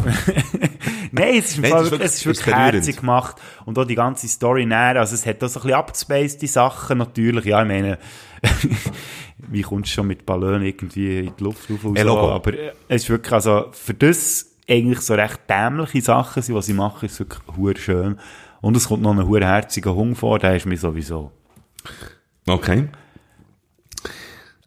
Nein, 1.12 1.36
es 1.40 1.52
ist, 1.52 1.60
Nein, 1.60 1.72
Fall 1.72 1.82
es 1.82 1.86
ist 1.86 1.92
wirklich, 1.92 2.10
es 2.10 2.16
ist 2.16 2.26
wirklich 2.26 2.56
herzig 2.56 2.98
gemacht. 2.98 3.38
Und 3.66 3.78
auch 3.78 3.86
die 3.86 3.96
ganze 3.96 4.28
Story 4.28 4.66
näher. 4.66 4.98
Also 4.98 5.16
es 5.16 5.26
hat 5.26 5.44
auch 5.44 5.48
so 5.48 5.60
ein 5.60 5.64
bisschen 5.64 5.80
abgespacede 5.80 6.48
Sachen 6.48 6.98
natürlich. 7.00 7.46
Ja, 7.46 7.62
ich 7.62 7.68
meine, 7.68 7.98
wie 9.38 9.62
kommst 9.62 9.92
du 9.92 9.96
schon 9.96 10.08
mit 10.08 10.26
Ballon 10.26 10.62
irgendwie 10.62 11.20
in 11.20 11.34
die 11.38 11.44
Luft 11.44 11.70
rauf 11.70 11.84
und 11.84 11.98
so. 11.98 12.18
Aber 12.18 12.54
es 12.88 13.04
ist 13.04 13.10
wirklich, 13.10 13.34
also 13.34 13.68
für 13.72 13.94
das 13.94 14.50
eigentlich 14.70 15.02
so 15.02 15.16
recht 15.16 15.40
dämliche 15.50 16.02
Sachen 16.02 16.44
sind, 16.44 16.56
was 16.56 16.68
sie 16.68 16.74
machen, 16.74 17.06
ist 17.06 17.20
wirklich 17.20 17.84
schön. 17.84 18.20
Und 18.62 18.78
es 18.78 18.88
kommt 18.88 19.02
noch 19.02 19.18
ein 19.18 19.44
herziger 19.44 19.96
Hung 19.96 20.16
vor, 20.16 20.38
der 20.38 20.56
ist 20.56 20.66
mir 20.66 20.78
sowieso. 20.78 21.32
Okay. 22.50 22.88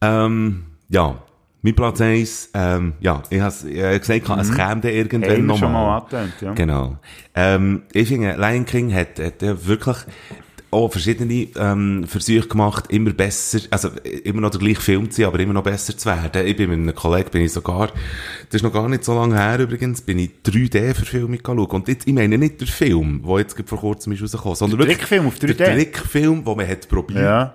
Ähm, 0.01 0.65
ja, 0.89 1.23
mein 1.63 1.75
Platz 1.77 2.01
1, 2.01 2.51
ähm, 2.55 2.95
ja, 3.01 3.23
ich 3.31 3.41
habe 3.41 3.55
hab 3.55 4.01
gesagt, 4.01 4.29
es 4.41 4.55
käme 4.55 4.81
dann 4.81 4.93
irgendwann 4.93 5.31
wir 5.31 5.39
nochmal. 5.39 5.59
schon 5.59 5.73
mal 5.73 5.99
angetönt, 5.99 6.35
ja. 6.41 6.53
Genau. 6.55 6.97
Ähm, 7.35 7.83
ich 7.93 8.09
finde, 8.09 8.35
Lion 8.37 8.67
King 8.67 8.93
hat, 8.93 9.21
hat 9.21 9.43
ja 9.43 9.65
wirklich 9.65 9.97
auch 10.73 10.91
verschiedene 10.91 11.49
ähm, 11.57 12.05
Versuche 12.09 12.49
gemacht, 12.49 12.87
immer 12.89 13.13
besser, 13.13 13.61
also 13.71 13.91
äh, 14.03 14.09
immer 14.25 14.41
noch 14.41 14.51
der 14.51 14.61
gleiche 14.61 14.81
Film 14.81 15.11
zu 15.11 15.19
sein, 15.19 15.27
aber 15.27 15.39
immer 15.39 15.53
noch 15.53 15.63
besser 15.63 15.97
zu 15.97 16.09
werden. 16.09 16.47
Ich 16.47 16.57
bin 16.57 16.71
mit 16.71 16.79
einem 16.79 16.95
Kollegen, 16.95 17.31
bin 17.31 17.43
ich 17.43 17.53
sogar, 17.53 17.89
das 17.89 18.55
ist 18.55 18.63
noch 18.63 18.73
gar 18.73 18.89
nicht 18.89 19.05
so 19.05 19.15
lange 19.15 19.39
her 19.39 19.61
übrigens, 19.61 20.01
bin 20.01 20.19
ich 20.19 20.31
3D-Verfilmung 20.45 21.39
geschaut. 21.39 21.73
Und 21.75 21.89
jetzt, 21.89 22.09
ich 22.09 22.15
meine 22.15 22.39
nicht 22.39 22.61
der 22.61 22.69
Film, 22.69 23.23
der 23.25 23.39
jetzt 23.39 23.57
vor 23.67 23.79
kurzem 23.79 24.15
ist 24.15 24.23
rausgekommen, 24.23 24.57
sondern 24.57 24.79
Der 24.81 24.89
Trickfilm 24.89 25.27
auf 25.27 25.37
3D? 25.37 25.55
Der 25.55 25.75
Trickfilm, 25.75 26.45
den 26.45 26.57
man 26.57 26.67
hat 26.67 26.89
probiert. 26.89 27.21
Ja. 27.21 27.55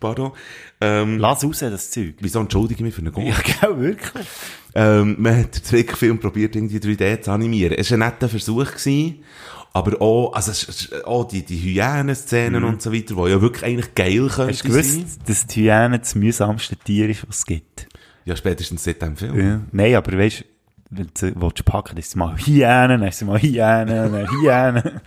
Pardon. 0.00 0.32
Ähm, 0.80 1.18
Lass 1.18 1.44
raus, 1.44 1.58
das 1.58 1.90
Zeug. 1.90 2.14
wieso 2.20 2.40
entschuldige 2.40 2.78
ich 2.80 2.84
mich 2.84 2.94
für 2.94 3.00
einen 3.02 3.12
Gott? 3.12 3.24
Ja, 3.24 3.34
gell, 3.60 3.80
wirklich. 3.80 4.26
Ähm, 4.74 5.16
man 5.18 5.38
hat 5.40 5.56
den 5.56 5.62
Trickfilm 5.64 6.18
probiert, 6.20 6.54
irgendwie 6.54 6.78
3D 6.78 7.22
zu 7.22 7.30
animieren. 7.32 7.74
Es 7.76 7.90
war 7.90 7.96
ein 7.96 8.00
netter 8.00 8.28
Versuch, 8.28 8.66
gewesen, 8.66 9.24
aber 9.72 10.00
auch, 10.00 10.32
also, 10.34 10.50
es 10.52 10.92
auch 11.04 11.24
die, 11.24 11.44
die 11.44 11.58
Hyänen-Szenen 11.58 12.62
und 12.64 12.80
so 12.82 12.92
weiter, 12.92 13.14
die 13.14 13.30
ja 13.30 13.40
wirklich 13.40 13.64
eigentlich 13.64 13.94
geil 13.94 14.20
Mhm. 14.22 14.28
Hast 14.48 14.64
du 14.64 14.68
gewusst, 14.68 14.92
sein. 14.92 15.06
dass 15.26 15.46
die 15.46 15.62
Hyäne 15.62 15.98
das 15.98 16.14
mühsamste 16.14 16.76
Tier 16.76 17.08
ist, 17.08 17.26
was 17.28 17.38
es 17.38 17.46
gibt? 17.46 17.88
Ja, 18.24 18.36
spätestens 18.36 18.84
seit 18.84 19.00
dem 19.02 19.16
Film. 19.16 19.40
Ja. 19.40 19.60
Nein, 19.72 19.94
aber 19.94 20.16
weißt 20.16 20.40
du, 20.40 20.44
wenn 20.90 21.06
du 21.06 21.40
willst 21.40 21.64
packen 21.64 21.96
willst, 21.96 22.08
ist 22.08 22.12
sie 22.12 22.18
mal 22.18 22.36
Hyäne, 22.36 22.98
dann 22.98 23.02
ist 23.02 23.18
sie 23.18 23.24
mal 23.24 23.38
Hyäne, 23.38 24.10
dann 24.10 24.30
Hyäne. 24.30 25.00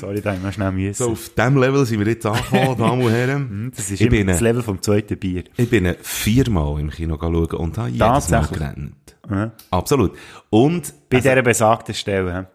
Sorry, 0.00 0.20
da 0.20 0.34
noch 0.34 0.52
schnell 0.52 0.72
müssen. 0.72 0.94
So, 0.94 1.12
auf 1.12 1.28
dem 1.30 1.56
Level 1.56 1.84
sind 1.86 2.00
wir 2.00 2.06
jetzt 2.06 2.26
angekommen, 2.26 2.76
Damen 2.78 3.02
und 3.02 3.10
Herren. 3.12 3.72
das 3.74 3.86
ist 3.86 3.92
ich 3.92 4.00
immer 4.02 4.10
bin, 4.10 4.26
das 4.26 4.40
äh, 4.40 4.44
Level 4.44 4.62
vom 4.62 4.80
zweiten 4.82 5.18
Bier. 5.18 5.44
ich 5.56 5.70
bin 5.70 5.86
äh, 5.86 5.96
viermal 6.00 6.80
im 6.80 6.90
Kino 6.90 7.16
schauen 7.18 7.34
und 7.34 7.78
habe 7.78 7.88
jedes 7.88 8.28
Mal 8.30 8.46
gerannt. 8.46 9.16
Ja. 9.30 9.52
Absolut. 9.70 10.12
Und, 10.50 10.92
Bei 11.08 11.16
also, 11.16 11.28
dieser 11.28 11.42
besagten 11.42 11.94
Stelle. 11.94 12.48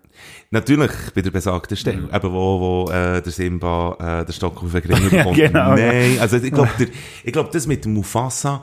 Natürlich 0.52 0.92
bei 1.14 1.22
der 1.22 1.32
besagten 1.32 1.78
Stelle, 1.78 2.10
eben 2.12 2.34
wo, 2.34 2.60
wo 2.60 2.92
äh, 2.92 3.22
der 3.22 3.32
Simba 3.32 4.22
äh, 4.22 4.26
den 4.26 4.34
Stock 4.34 4.62
auf 4.64 4.72
den 4.72 4.82
Gring 4.82 5.10
bekommt. 5.10 5.36
genau. 5.36 5.76
Nein, 5.76 6.18
also 6.20 6.38
ich 6.38 6.52
glaube, 6.52 6.70
glaub, 7.26 7.52
das 7.52 7.68
mit 7.68 7.86
dem 7.86 7.94
Mufasa, 7.94 8.62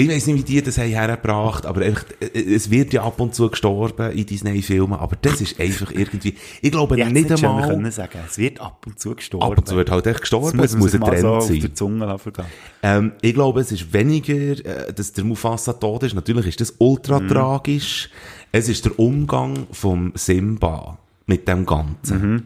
ich 0.00 0.08
weiß 0.08 0.28
nicht, 0.28 0.38
wie 0.38 0.42
die 0.54 0.62
das 0.62 0.78
haben 0.78 0.88
hergebracht, 0.88 1.66
aber 1.66 1.80
einfach, 1.82 2.04
äh, 2.20 2.54
es 2.54 2.70
wird 2.70 2.92
ja 2.92 3.02
ab 3.02 3.18
und 3.20 3.34
zu 3.34 3.50
gestorben 3.50 4.12
in 4.12 4.24
Disney-Filmen, 4.24 4.96
aber 4.96 5.16
das 5.20 5.40
ist 5.40 5.58
einfach 5.58 5.90
irgendwie, 5.90 6.36
ich 6.62 6.70
glaube 6.70 6.98
Ich 7.00 7.06
nicht 7.08 7.32
einmal, 7.32 7.68
können 7.68 7.90
sagen. 7.90 8.20
Es 8.26 8.38
wird 8.38 8.60
ab 8.60 8.86
und 8.86 9.00
zu 9.00 9.16
gestorben. 9.16 9.44
ab 9.52 9.58
und 9.58 9.66
zu 9.66 9.74
wird 9.74 9.90
halt 9.90 10.06
echt 10.06 10.14
Das 10.14 10.20
gestorben, 10.20 10.56
muss 10.56 10.66
es 10.66 10.76
muss 10.76 10.94
ein 10.94 11.00
so 11.00 11.06
Trend 11.06 11.24
auf 11.24 11.44
sein. 11.46 11.74
Zunge. 11.74 12.16
Ähm, 12.84 13.12
ich 13.22 13.34
glaube, 13.34 13.60
es 13.60 13.72
ist 13.72 13.92
weniger, 13.92 14.34
äh, 14.64 14.92
dass 14.92 15.12
der 15.12 15.24
Mufasa 15.24 15.72
tot 15.72 16.04
ist. 16.04 16.14
Natürlich 16.14 16.46
ist 16.46 16.60
das 16.60 16.74
ultra 16.78 17.18
Mhm. 17.18 17.28
tragisch. 17.28 18.08
Es 18.52 18.68
ist 18.68 18.84
der 18.84 18.98
Umgang 19.00 19.66
vom 19.72 20.12
Simba 20.14 20.96
mit 21.26 21.48
dem 21.48 21.66
Ganzen. 21.66 22.20
Mhm. 22.32 22.42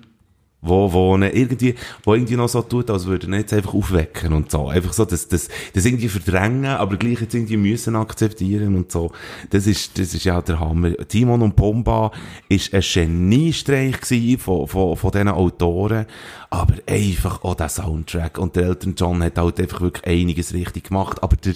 Wo, 0.64 0.92
wo 0.92 1.16
er 1.16 1.34
irgendwie, 1.34 1.74
wo 2.04 2.14
irgendwie 2.14 2.36
noch 2.36 2.48
so 2.48 2.62
tut, 2.62 2.88
als 2.88 3.06
würde 3.06 3.26
er 3.26 3.38
jetzt 3.38 3.52
einfach 3.52 3.74
aufwecken 3.74 4.32
und 4.32 4.48
so. 4.48 4.68
Einfach 4.68 4.92
so, 4.92 5.04
das, 5.04 5.26
das, 5.26 5.48
das 5.74 5.84
irgendwie 5.84 6.08
verdrängen, 6.08 6.66
aber 6.66 6.96
gleich 6.96 7.20
jetzt 7.20 7.34
irgendwie 7.34 7.56
müssen 7.56 7.96
akzeptieren 7.96 8.76
und 8.76 8.92
so. 8.92 9.10
Das 9.50 9.66
ist, 9.66 9.98
das 9.98 10.14
ist 10.14 10.22
ja 10.22 10.40
der 10.40 10.60
Hammer. 10.60 10.92
Timon 11.08 11.42
und 11.42 11.56
Pumba 11.56 12.12
ist 12.48 12.72
ein 12.72 12.80
Geniestreich 12.80 14.00
gewesen 14.00 14.38
von, 14.38 14.68
von, 14.68 14.96
von 14.96 15.10
diesen 15.10 15.28
Autoren, 15.28 16.06
aber 16.48 16.74
einfach 16.86 17.42
auch 17.42 17.54
der 17.54 17.68
Soundtrack. 17.68 18.38
Und 18.38 18.54
der 18.54 18.66
Elton 18.66 18.94
John 18.96 19.20
hat 19.22 19.38
halt 19.38 19.58
einfach 19.58 19.80
wirklich 19.80 20.06
einiges 20.06 20.54
richtig 20.54 20.84
gemacht, 20.84 21.22
aber 21.24 21.36
der, 21.36 21.54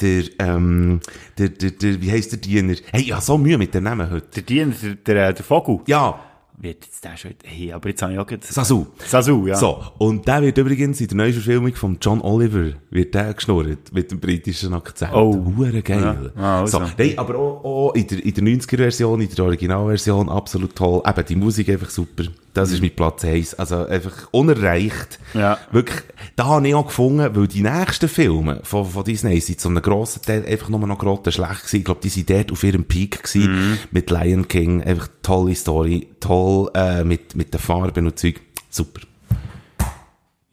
der, 0.00 0.24
ähm, 0.38 1.00
der, 1.36 1.50
der, 1.50 1.72
der 1.72 2.00
wie 2.00 2.10
heisst 2.10 2.32
der 2.32 2.38
Diener? 2.38 2.76
Hey, 2.90 3.04
habe 3.04 3.22
so 3.22 3.36
Mühe 3.36 3.58
mit 3.58 3.74
dem 3.74 3.84
Namen 3.84 4.10
heute. 4.10 4.28
Der 4.36 4.42
Diener, 4.42 4.74
der, 4.82 5.14
der, 5.14 5.32
der 5.34 5.44
Vogel. 5.44 5.80
Ja, 5.86 6.18
Wird 6.58 6.86
jetzt 6.86 7.04
der 7.04 7.16
schon, 7.18 7.32
hey, 7.44 7.72
aber 7.72 7.90
jetzt 7.90 8.00
habe 8.00 8.14
ich 8.14 8.18
auch 8.18 8.26
gerade... 8.26 8.46
Sasu. 8.46 8.86
Sasu, 9.06 9.46
ja. 9.46 9.56
So, 9.56 9.82
und 9.98 10.26
der 10.26 10.40
wird 10.40 10.56
übrigens 10.56 11.00
in 11.02 11.08
der 11.08 11.16
neuen 11.18 11.32
Verfilmung 11.34 11.74
von 11.74 11.98
John 12.00 12.22
Oliver, 12.22 12.72
wird 12.90 13.14
der 13.14 13.34
geschnurrt, 13.34 13.92
mit 13.92 14.10
dem 14.10 14.20
britischen 14.20 14.72
Akzent. 14.72 15.12
Oh. 15.12 15.52
Hure 15.56 15.82
geil. 15.82 16.32
Ja. 16.34 16.42
Ah, 16.42 16.60
also. 16.60 16.78
So, 16.78 16.84
nein, 16.96 17.18
aber 17.18 17.34
auch, 17.36 17.64
auch 17.64 17.94
in 17.94 18.06
der, 18.06 18.24
in 18.24 18.32
der 18.32 18.44
90er-Version, 18.44 19.20
in 19.20 19.28
der 19.28 19.44
Originalversion, 19.44 20.30
absolut 20.30 20.74
toll. 20.74 21.02
Eben, 21.06 21.26
die 21.26 21.36
Musik 21.36 21.68
einfach 21.68 21.90
super. 21.90 22.24
Das 22.56 22.70
ist 22.72 22.80
mit 22.80 22.96
Platz 22.96 23.24
1. 23.24 23.54
Also, 23.54 23.86
einfach 23.86 24.28
unerreicht. 24.30 25.18
Ja. 25.34 25.58
Wirklich, 25.72 26.00
da 26.36 26.46
habe 26.46 26.66
ich 26.68 26.74
auch 26.74 26.86
gefunden, 26.86 27.34
weil 27.36 27.46
die 27.48 27.62
nächsten 27.62 28.08
Filme 28.08 28.60
von, 28.62 28.84
von 28.86 29.04
Disney 29.04 29.40
sind 29.40 29.60
zu 29.60 29.68
einem 29.68 29.82
grossen 29.82 30.22
Teil 30.22 30.44
einfach 30.46 30.68
nur 30.68 30.80
noch 30.86 30.98
gerade 30.98 31.30
schlecht 31.32 31.60
gewesen. 31.60 31.76
Ich 31.76 31.84
glaube, 31.84 32.00
die 32.02 32.08
sind 32.08 32.30
dort 32.30 32.52
auf 32.52 32.62
ihrem 32.64 32.84
Peak 32.84 33.22
gewesen, 33.22 33.52
Mhm. 33.52 33.78
mit 33.90 34.10
Lion 34.10 34.48
King. 34.48 34.82
Einfach 34.82 35.08
tolle 35.22 35.54
Story, 35.54 36.08
toll, 36.20 36.70
äh, 36.74 37.04
mit, 37.04 37.36
mit 37.36 37.52
den 37.52 37.60
Farben 37.60 38.06
und 38.06 38.18
Zeug. 38.18 38.40
Super. 38.70 39.00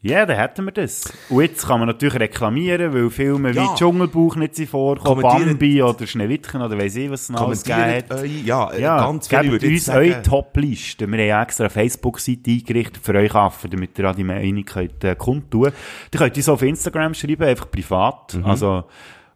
Ja, 0.06 0.26
dann 0.26 0.36
hätten 0.36 0.66
wir 0.66 0.72
das. 0.72 1.10
Und 1.30 1.40
jetzt 1.40 1.66
kann 1.66 1.78
man 1.80 1.88
natürlich 1.88 2.14
reklamieren, 2.20 2.92
weil 2.92 3.08
Filme 3.08 3.52
Ja. 3.52 3.62
wie 3.64 3.74
Dschungelbuch 3.78 4.36
nicht 4.36 4.54
sind 4.54 4.68
vorkommen, 4.68 5.22
Bambi 5.22 5.82
oder 5.82 6.06
Schneewittchen 6.06 6.60
oder 6.60 6.78
weiss 6.78 6.94
ich, 6.94 7.10
was 7.10 7.22
es 7.22 7.28
noch 7.30 7.40
alles 7.46 7.64
eure, 7.66 8.26
ja, 8.26 8.70
äh, 8.70 8.82
Ja, 8.82 8.98
ganz 9.06 9.28
viele 9.28 9.40
gebt 9.42 9.52
würde 9.52 9.66
uns 9.68 9.84
sagen. 9.86 9.98
eure 10.10 10.22
Top-Liste. 10.22 11.06
Wir 11.10 11.18
haben 11.18 11.26
ja 11.26 11.42
extra 11.42 11.64
eine 11.64 11.70
Facebook-Seite 11.70 12.50
eingerichtet 12.50 12.98
für 13.02 13.14
euch 13.14 13.34
Affen, 13.34 13.70
damit 13.70 13.98
ihr 13.98 14.10
auch 14.10 14.14
die 14.14 14.24
Meinung 14.24 14.64
könnt, 14.66 15.02
äh, 15.04 15.14
kundtun. 15.16 15.72
Ihr 16.12 16.18
könnt 16.18 16.36
uns 16.36 16.48
auf 16.50 16.60
Instagram 16.60 17.14
schreiben, 17.14 17.42
einfach 17.44 17.70
privat. 17.70 18.38
Also, 18.44 18.84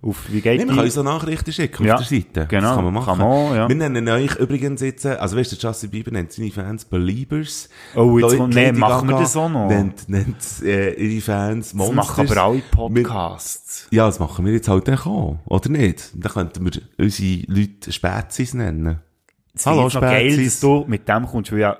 auf, 0.01 0.30
wie 0.30 0.40
geht 0.40 0.61
Nee, 0.61 0.64
man 0.66 0.76
kann 0.76 0.84
uns 0.84 0.96
auch 0.96 1.03
Nachrichten 1.03 1.53
schicken 1.53 1.84
Ja, 1.84 1.94
auf 1.96 2.07
der 2.07 2.18
Seite. 2.20 2.46
genau, 2.49 2.62
Das 2.68 2.74
kann 2.76 2.84
man 2.84 2.94
machen. 2.94 3.07
kann 3.07 3.18
man, 3.18 3.55
ja. 3.57 3.68
Wir 3.68 3.74
nennen 3.74 4.09
euch 4.09 4.36
übrigens 4.36 4.80
jetzt, 4.80 5.05
äh, 5.05 5.11
also 5.14 5.36
weißt 5.36 5.53
du, 5.53 5.57
Justin 5.57 5.90
Bieber 5.90 6.12
nennt 6.12 6.30
seine 6.32 6.51
Fans 6.53 6.84
Beliebers. 6.84 7.68
Oh, 7.96 8.16
jetzt 8.18 8.38
Leute, 8.38 8.55
nee, 8.55 8.70
machen 8.72 9.09
wir 9.09 9.18
das 9.18 9.36
auch 9.36 9.49
noch? 9.49 9.68
Nennt, 9.68 10.09
nennt 10.09 10.36
äh, 10.62 10.92
ihre 10.92 11.20
Fans 11.20 11.66
das 11.68 11.74
Monsters. 11.74 11.96
machen 11.96 12.30
aber 12.30 12.42
alle 12.42 12.55
Wir, 12.57 12.62
Podcasts. 12.70 13.88
ja, 13.90 14.07
das 14.07 14.20
machen 14.20 14.44
wir 14.46 14.53
jetzt 14.53 14.68
halt 14.68 14.88
auch, 14.88 15.38
oder 15.46 15.68
nicht? 15.70 16.11
Dann 16.14 16.32
könnten 16.32 16.64
wir 16.64 16.80
unsere 16.96 17.42
Leute 17.49 17.90
Spätzis 17.92 18.55
nennen. 18.55 19.01
Es 19.55 19.62
ist 19.62 19.66
noch 19.66 20.01
geil, 20.01 20.44
dass 20.44 20.61
du 20.61 20.84
mit 20.86 21.09
dem 21.09 21.26
kommst, 21.26 21.51
weil 21.51 21.59
ja, 21.59 21.76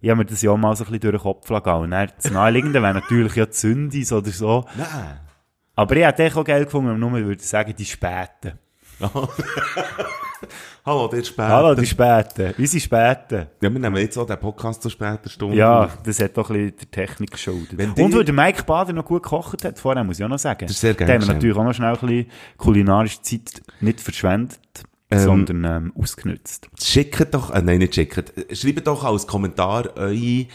ich 0.00 0.08
habe 0.08 0.18
mir 0.20 0.24
das 0.24 0.40
ja 0.40 0.56
mal 0.56 0.74
so 0.74 0.84
ein 0.84 0.86
bisschen 0.86 1.00
durch 1.00 1.16
den 1.16 1.20
Kopf 1.22 1.46
gegangen. 1.48 1.82
Und 1.84 1.90
dann, 1.90 2.08
das 2.22 2.32
Naheliegende 2.32 2.80
wäre 2.80 2.94
natürlich 2.94 3.34
ja 3.34 3.44
die 3.44 3.52
Sündis 3.52 4.10
oder 4.12 4.30
so. 4.30 4.64
Nein. 4.76 5.20
Aber 5.78 5.94
ich 5.94 6.04
hätte 6.04 6.36
auch 6.36 6.42
geil 6.42 6.64
gefunden, 6.64 6.98
nur 6.98 7.12
würde 7.12 7.40
sagen, 7.40 7.72
die 7.78 7.84
Späten. 7.84 8.54
Hallo, 10.84 11.06
der 11.06 11.22
Später. 11.22 11.48
Hallo, 11.48 11.76
die 11.76 11.86
Späten. 11.86 12.52
Unsere 12.58 12.80
Späten. 12.80 13.46
Ja, 13.60 13.72
wir 13.72 13.78
nehmen 13.78 13.96
jetzt 13.98 14.18
auch 14.18 14.26
den 14.26 14.40
Podcast 14.40 14.82
zu 14.82 14.90
später 14.90 15.30
Stunde. 15.30 15.56
Ja, 15.56 15.88
das 16.02 16.20
hat 16.20 16.36
doch 16.36 16.50
ein 16.50 16.56
bisschen 16.56 16.78
der 16.78 16.90
Technik 16.90 17.30
geschuldet. 17.30 17.78
Wenn 17.78 17.92
Und 17.92 18.12
weil 18.12 18.24
der 18.24 18.34
Mike 18.34 18.64
Bader 18.64 18.92
noch 18.92 19.04
gut 19.04 19.22
gekocht 19.22 19.64
hat, 19.64 19.78
vorher 19.78 20.02
muss 20.02 20.18
ich 20.18 20.24
auch 20.24 20.28
noch 20.28 20.40
sagen. 20.40 20.66
Das 20.66 20.72
ist 20.72 20.80
sehr 20.80 20.94
Da 20.94 21.04
gern 21.04 21.22
haben 21.22 21.28
wir 21.28 21.34
natürlich 21.34 21.56
auch 21.56 21.62
noch 21.62 21.74
schnell 21.74 21.94
ein 21.94 22.00
bisschen 22.00 22.26
kulinarische 22.56 23.22
Zeit 23.22 23.62
nicht 23.80 24.00
verschwendet, 24.00 24.58
sondern 25.14 25.64
ähm, 25.64 25.92
ausgenutzt. 25.96 26.68
Schickt 26.82 27.32
doch, 27.34 27.52
äh, 27.52 27.62
nein, 27.62 27.78
nicht 27.78 27.94
schickt, 27.94 28.34
schreibt 28.52 28.84
doch 28.88 29.04
als 29.04 29.28
Kommentar 29.28 29.96
eure 29.96 30.46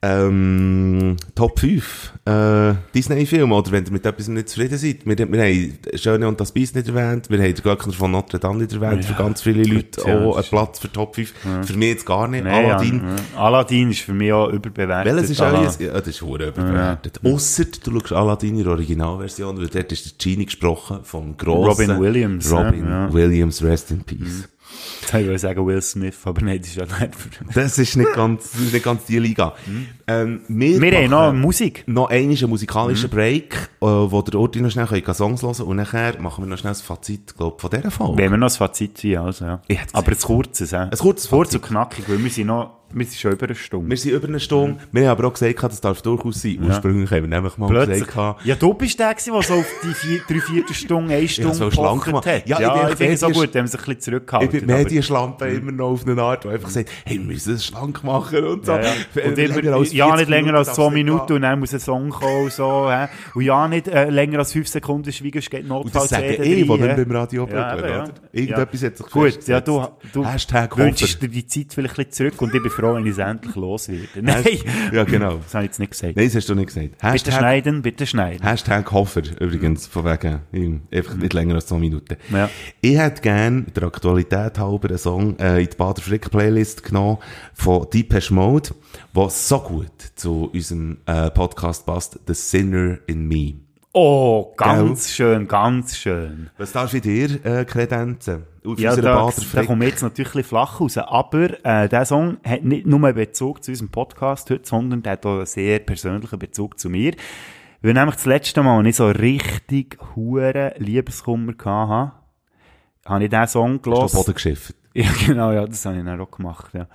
Ähm, 0.00 1.16
Top 1.34 1.58
5 1.58 2.12
äh, 2.24 2.74
Disney-Filme, 2.94 3.52
oder 3.52 3.72
wenn 3.72 3.84
ihr 3.84 3.90
mit 3.90 4.06
etwas 4.06 4.28
nicht 4.28 4.48
zufrieden 4.48 4.78
seid. 4.78 5.04
Wir, 5.04 5.16
wir 5.18 5.42
haben 5.42 5.78
Schöne 5.96 6.28
und 6.28 6.40
das 6.40 6.52
Biest 6.52 6.76
nicht 6.76 6.86
erwähnt, 6.86 7.28
wir 7.30 7.38
haben 7.38 7.54
den 7.54 7.62
Glöckner 7.62 7.92
von 7.92 8.10
Notre 8.12 8.38
Dame 8.38 8.58
nicht 8.58 8.72
erwähnt, 8.72 9.04
für 9.04 9.14
ganz 9.14 9.42
viele 9.42 9.64
Leute 9.64 10.00
ja, 10.06 10.24
auch 10.24 10.36
ein 10.36 10.44
Platz 10.44 10.78
für 10.78 10.92
Top 10.92 11.16
5. 11.16 11.32
Für 11.64 11.76
mich 11.76 11.88
jetzt 11.88 12.06
gar 12.06 12.28
nicht. 12.28 12.44
Nee, 12.44 12.50
Aladdin. 12.50 13.02
Ja, 13.02 13.08
ja. 13.08 13.44
Aladdin 13.44 13.90
ist 13.90 14.00
für 14.00 14.14
mich 14.14 14.32
auch 14.32 14.48
überbewertet. 14.50 15.12
Welches 15.14 15.30
ist 15.30 15.40
Ala- 15.40 15.60
euer? 15.62 15.74
Ja, 15.80 15.92
das 15.94 16.06
ist 16.08 16.22
hure 16.22 16.48
überbewertet. 16.48 17.20
Ausser 17.24 17.64
du 17.82 17.98
schaust 17.98 18.12
Aladdin 18.12 18.56
in 18.56 18.64
der 18.64 18.72
Originalversion, 18.72 19.58
weil 19.58 19.68
dort 19.68 19.90
ist 19.90 20.04
der 20.06 20.12
Genie 20.32 20.46
gesprochen 20.46 21.00
vom 21.02 21.36
grossen 21.36 21.90
Robin 21.90 22.00
Williams, 22.00 22.52
Robin 22.52 22.84
ja, 22.84 23.06
ja. 23.06 23.12
Williams, 23.12 23.62
rest 23.64 23.90
in 23.90 24.04
peace. 24.04 24.48
Jetzt 25.00 25.14
ich 25.14 25.40
sagen 25.40 25.66
Will 25.66 25.80
Smith, 25.80 26.18
aber 26.24 26.42
nein, 26.42 26.58
das 26.58 26.68
ist 26.68 26.76
ja 26.76 26.84
nicht. 26.84 27.14
Das 27.54 27.78
ist 27.78 27.96
nicht 27.96 28.12
ganz, 28.14 28.52
das 28.52 28.60
ist 28.60 28.72
nicht 28.72 28.84
ganz 28.84 29.04
die 29.06 29.18
Liga. 29.18 29.54
Ähm, 30.06 30.42
wir 30.48 30.80
Wir 30.80 30.98
haben 30.98 31.10
noch 31.10 31.32
Musik. 31.32 31.84
noch 31.86 32.10
einmal 32.10 32.36
einen 32.36 32.50
musikalischen 32.50 33.08
Break, 33.10 33.54
äh, 33.80 33.86
wo 33.86 34.22
der 34.22 34.38
Urti 34.38 34.60
noch 34.60 34.70
schnell 34.70 34.86
können 34.86 35.14
Songs 35.14 35.42
hören 35.42 35.62
und 35.66 35.76
nachher 35.76 36.20
machen 36.20 36.44
wir 36.44 36.48
noch 36.48 36.58
schnell 36.58 36.72
ein 36.72 36.76
Fazit, 36.76 37.36
glaub, 37.36 37.60
von 37.60 37.70
dieser 37.70 37.90
Folge. 37.90 38.18
Wenn 38.22 38.30
wir 38.30 38.38
noch 38.38 38.48
ein 38.48 38.56
Fazit 38.56 38.98
ziehen, 38.98 39.18
also, 39.18 39.44
ja. 39.44 39.60
Aber 39.92 40.12
ein 40.12 40.18
kurzes, 40.18 40.70
ja. 40.70 40.82
Ein 40.82 40.90
kurzes 40.90 41.28
Kurz 41.30 41.54
und 41.54 41.62
knackig, 41.62 42.08
weil 42.08 42.22
wir 42.22 42.30
sind 42.30 42.48
noch, 42.48 42.77
wir 42.90 43.04
sind 43.06 43.18
schon 43.18 43.32
über 43.32 43.46
eine 43.46 43.54
Stunde. 43.54 43.90
Wir 43.90 43.96
sind 43.96 44.12
über 44.12 44.28
eine 44.28 44.40
Stunde. 44.40 44.78
Wir 44.92 45.02
haben 45.02 45.18
aber 45.18 45.28
auch 45.28 45.32
gesagt, 45.34 45.62
das 45.62 45.80
darf 45.80 46.00
durchaus 46.02 46.40
sein. 46.42 46.58
Ursprünglich 46.62 47.10
haben 47.10 47.22
wir 47.22 47.28
nämlich 47.28 47.56
mal 47.58 47.68
Plötzlich. 47.68 48.06
gesagt, 48.06 48.44
Ja, 48.46 48.54
du 48.54 48.74
bist 48.74 48.98
der 48.98 49.14
gewesen, 49.14 49.32
der 49.32 49.42
so 49.42 49.54
auf 49.54 49.66
die 49.82 49.94
vier, 49.94 50.20
drei 50.28 50.40
Viertelstunde, 50.40 51.14
eine 51.14 51.28
Stunde 51.28 51.54
so 51.54 51.70
schlank 51.70 52.04
gemacht. 52.04 52.26
hat. 52.26 52.48
Ja, 52.48 52.60
Ja, 52.60 52.84
ich 52.86 52.92
ich 52.92 52.96
finde 52.96 53.12
es 53.14 53.22
auch 53.22 53.32
gut, 53.32 53.54
man 53.54 53.66
sich 53.66 53.80
ein 53.80 53.84
bisschen 53.84 53.92
ich 53.98 54.00
zurückhalten. 54.00 54.50
bin 54.50 54.66
Medienschlampe 54.66 55.48
immer 55.48 55.72
noch 55.72 55.90
auf 55.90 56.06
eine 56.06 56.20
Art, 56.22 56.44
die 56.44 56.48
einfach 56.48 56.70
sagt, 56.70 56.90
hey, 57.04 57.18
wir 57.18 57.24
müssen 57.24 57.54
es 57.54 57.66
schlank 57.66 58.02
machen 58.04 58.44
und 58.44 58.66
so. 58.66 58.72
Ja, 58.72 58.80
ja. 58.82 58.90
Und 59.26 59.38
immer, 59.38 59.62
ja, 59.64 59.76
40 59.76 60.16
nicht 60.16 60.28
länger 60.28 60.54
als 60.54 60.72
zwei 60.74 60.90
Minuten 60.90 61.32
und 61.34 61.42
dann 61.42 61.58
muss 61.60 61.74
ein 61.74 61.80
Song 61.80 62.10
kommen 62.10 62.44
und 62.44 62.52
so, 62.52 62.90
hä? 62.90 63.08
Und 63.34 63.42
ja, 63.42 63.68
nicht 63.68 63.88
äh, 63.88 64.08
länger 64.10 64.38
als 64.38 64.52
fünf 64.52 64.68
Sekunden 64.68 65.12
schweigen, 65.12 65.38
es 65.38 65.50
geht 65.50 65.62
Und 65.62 65.68
Notfall 65.68 66.02
das 66.02 66.10
sagen 66.10 66.24
eh, 66.24 66.62
die 66.62 66.66
dann 66.66 66.96
beim 66.96 67.10
Radio 67.10 67.46
ja, 67.50 67.76
ja. 67.76 67.76
oder? 67.76 68.10
Irgendetwas 68.38 68.82
ja. 68.82 68.88
hat 68.88 68.96
sich 68.96 69.06
Gut, 69.06 69.48
ja, 69.48 69.60
du, 69.60 69.86
du 70.12 70.24
Hashtag 70.24 70.76
wünschst 70.76 71.20
dir 71.20 71.28
die 71.28 71.46
Zeit 71.46 71.72
vielleicht 71.72 71.98
ein 71.98 72.06
bisschen 72.06 72.30
zurück 72.30 72.42
und 72.42 72.54
ich 72.54 72.62
bin 72.62 72.70
froh, 72.70 72.94
wenn 72.94 73.04
ich 73.04 73.12
es 73.12 73.18
endlich 73.18 73.54
los 73.56 73.88
werde. 73.88 74.06
Nein, 74.22 74.44
Ja, 74.92 75.04
genau. 75.04 75.36
das 75.36 75.54
habe 75.54 75.64
ich 75.64 75.70
jetzt 75.70 75.78
nicht 75.78 75.90
gesagt. 75.92 76.16
Nein, 76.16 76.26
das 76.26 76.36
hast 76.36 76.48
du 76.48 76.54
nicht 76.54 76.68
gesagt. 76.68 76.90
Bitte 76.90 77.06
Hashtag, 77.06 77.34
schneiden, 77.34 77.82
bitte 77.82 78.06
schneiden. 78.06 78.46
Hashtag 78.46 78.90
Hofer, 78.92 79.22
übrigens, 79.40 79.86
von 79.86 80.04
wegen, 80.04 80.82
einfach 80.92 81.14
nicht 81.14 81.32
länger 81.32 81.56
als 81.56 81.66
zwei 81.66 81.78
Minuten. 81.78 82.16
Ja. 82.32 82.48
Ich 82.80 82.96
hätte 82.96 83.22
gern 83.22 83.66
der 83.74 83.84
Aktualität 83.84 84.58
halber 84.58 84.88
einen 84.88 84.98
Song 84.98 85.38
äh, 85.38 85.60
in 85.60 85.68
die 85.70 85.76
Bader 85.76 86.02
Frick 86.02 86.30
Playlist 86.30 86.82
genommen 86.82 87.18
von 87.54 87.86
Deepesh 87.92 88.30
Mode, 88.30 88.70
der 89.14 89.30
so 89.30 89.60
gut 89.60 89.92
zu 90.14 90.50
unserem 90.52 90.98
äh, 91.06 91.30
Podcast 91.30 91.86
passt, 91.86 92.18
The 92.26 92.34
Sinner 92.34 92.98
in 93.06 93.26
Me. 93.26 93.67
Oh, 94.00 94.54
ganz 94.56 95.10
schön, 95.10 95.48
ganz 95.48 95.96
schön. 95.96 96.50
Was 96.56 96.70
darf 96.70 96.94
ich 96.94 97.02
dir 97.02 97.44
äh, 97.44 97.64
kredenzen? 97.64 98.44
Auf 98.64 98.78
Ja, 98.78 98.94
da, 98.94 99.28
da 99.28 99.68
wir 99.68 99.88
jetzt 99.88 100.02
natürlich 100.02 100.46
flach 100.46 100.80
raus. 100.80 100.96
Aber 100.98 101.64
äh, 101.64 101.88
der 101.88 102.04
Song 102.04 102.36
hat 102.44 102.62
nicht 102.62 102.86
nur 102.86 103.02
einen 103.02 103.16
Bezug 103.16 103.64
zu 103.64 103.72
unserem 103.72 103.88
Podcast 103.88 104.50
heute, 104.50 104.68
sondern 104.68 105.02
der 105.02 105.14
hat 105.14 105.26
auch 105.26 105.38
einen 105.38 105.46
sehr 105.46 105.80
persönlichen 105.80 106.38
Bezug 106.38 106.78
zu 106.78 106.88
mir. 106.88 107.14
Weil 107.82 107.94
nämlich 107.94 108.14
das 108.14 108.26
letzte 108.26 108.62
Mal, 108.62 108.78
als 108.78 108.86
ich 108.86 108.94
so 108.94 109.08
richtig 109.08 109.98
hure 110.14 110.74
Liebeskummer 110.78 111.54
hatte, 111.64 112.12
habe 113.04 113.24
ich 113.24 113.30
diesen 113.30 113.48
Song 113.48 113.80
Hast 113.84 114.14
du. 114.14 114.18
Boden 114.18 114.34
geschifft? 114.34 114.76
Ja, 114.94 115.10
genau, 115.26 115.50
ja, 115.50 115.66
das 115.66 115.84
habe 115.84 115.98
ich 115.98 116.04
dann 116.04 116.20
auch 116.20 116.30
gemacht, 116.30 116.72
ja. 116.72 116.86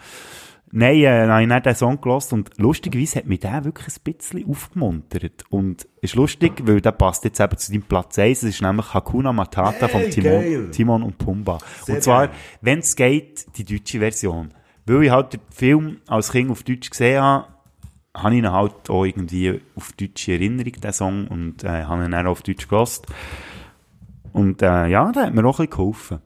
Nein, 0.76 0.96
äh, 1.04 1.44
ich 1.44 1.50
dann 1.50 1.62
den 1.62 1.76
Song 1.76 2.02
gehört 2.02 2.34
und 2.34 2.50
lustigerweise 2.58 3.20
hat 3.20 3.28
mich 3.28 3.42
der 3.42 3.64
wirklich 3.64 3.96
ein 3.96 4.14
bisschen 4.14 4.50
aufgemuntert. 4.50 5.44
Und 5.52 5.88
ist 6.02 6.16
lustig, 6.16 6.64
weil 6.66 6.82
der 6.82 6.94
passt 6.94 7.24
jetzt 7.26 7.40
eben 7.40 7.56
zu 7.60 7.72
deinem 7.72 7.84
Platz 7.84 8.18
1. 8.18 8.40
Es 8.40 8.56
ist 8.56 8.62
nämlich 8.64 8.92
Hakuna 8.92 9.32
Matata 9.32 9.88
von 9.88 10.02
geil. 10.02 10.10
Timon, 10.10 10.72
Timon 10.72 11.04
und 11.04 11.20
Pumba. 11.20 11.60
Sehr 11.84 11.96
und 11.96 12.02
zwar, 12.02 12.30
wenn 12.62 12.80
es 12.80 12.96
geht, 12.96 13.56
die 13.56 13.66
deutsche 13.66 14.00
Version. 14.00 14.52
Weil 14.88 15.04
ich 15.04 15.12
halt 15.12 15.34
den 15.34 15.42
Film 15.52 15.98
als 16.08 16.32
Kind 16.32 16.50
auf 16.50 16.64
Deutsch 16.64 16.90
gesehen 16.90 17.22
habe, 17.22 17.48
habe 18.16 18.34
ich 18.34 18.40
ihn 18.40 18.52
halt 18.52 18.90
auch 18.90 19.06
irgendwie 19.06 19.62
auf 19.76 19.92
deutsche 19.92 20.32
Erinnerung, 20.32 20.72
den 20.72 20.92
Song, 20.92 21.28
und 21.28 21.64
äh, 21.64 21.84
habe 21.84 22.06
ihn 22.06 22.12
dann 22.12 22.26
auch 22.26 22.32
auf 22.32 22.42
Deutsch 22.42 22.68
gehört. 22.68 23.04
Und 24.32 24.64
äh, 24.64 24.88
ja, 24.88 25.12
der 25.12 25.28
hat 25.28 25.36
mir 25.36 25.46
auch 25.46 25.60
ein 25.60 25.68
bisschen 25.68 25.70
geholfen. 25.70 26.20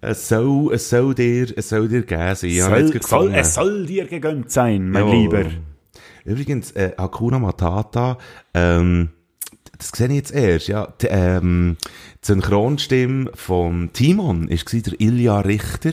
Es 0.00 0.28
soll, 0.28 0.72
es 0.74 0.88
soll 0.90 1.14
dir, 1.14 1.52
es 1.56 1.70
soll 1.70 1.88
dir 1.88 2.02
sein. 2.06 2.50
Ich 2.50 2.62
soll, 2.62 3.02
soll, 3.02 3.34
es 3.34 3.54
soll 3.54 3.86
dir 3.86 4.06
gegönnt 4.06 4.50
sein, 4.50 4.90
mein 4.90 5.06
Ja. 5.08 5.12
Lieber. 5.12 5.44
Übrigens, 6.24 6.70
äh, 6.72 6.92
Hakuna 6.96 7.38
Matata, 7.38 8.18
ähm, 8.54 9.08
das 9.76 9.88
sehe 9.88 10.08
ich 10.08 10.14
jetzt 10.14 10.32
erst, 10.32 10.68
ja. 10.68 10.92
Die, 11.00 11.06
ähm, 11.08 11.76
die 12.22 12.26
Synchronstimme 12.26 13.30
von 13.34 13.90
Timon 13.92 14.48
ist 14.48 14.66
gewesen 14.66 14.90
der 14.90 15.00
Ilja 15.00 15.40
Richter. 15.40 15.92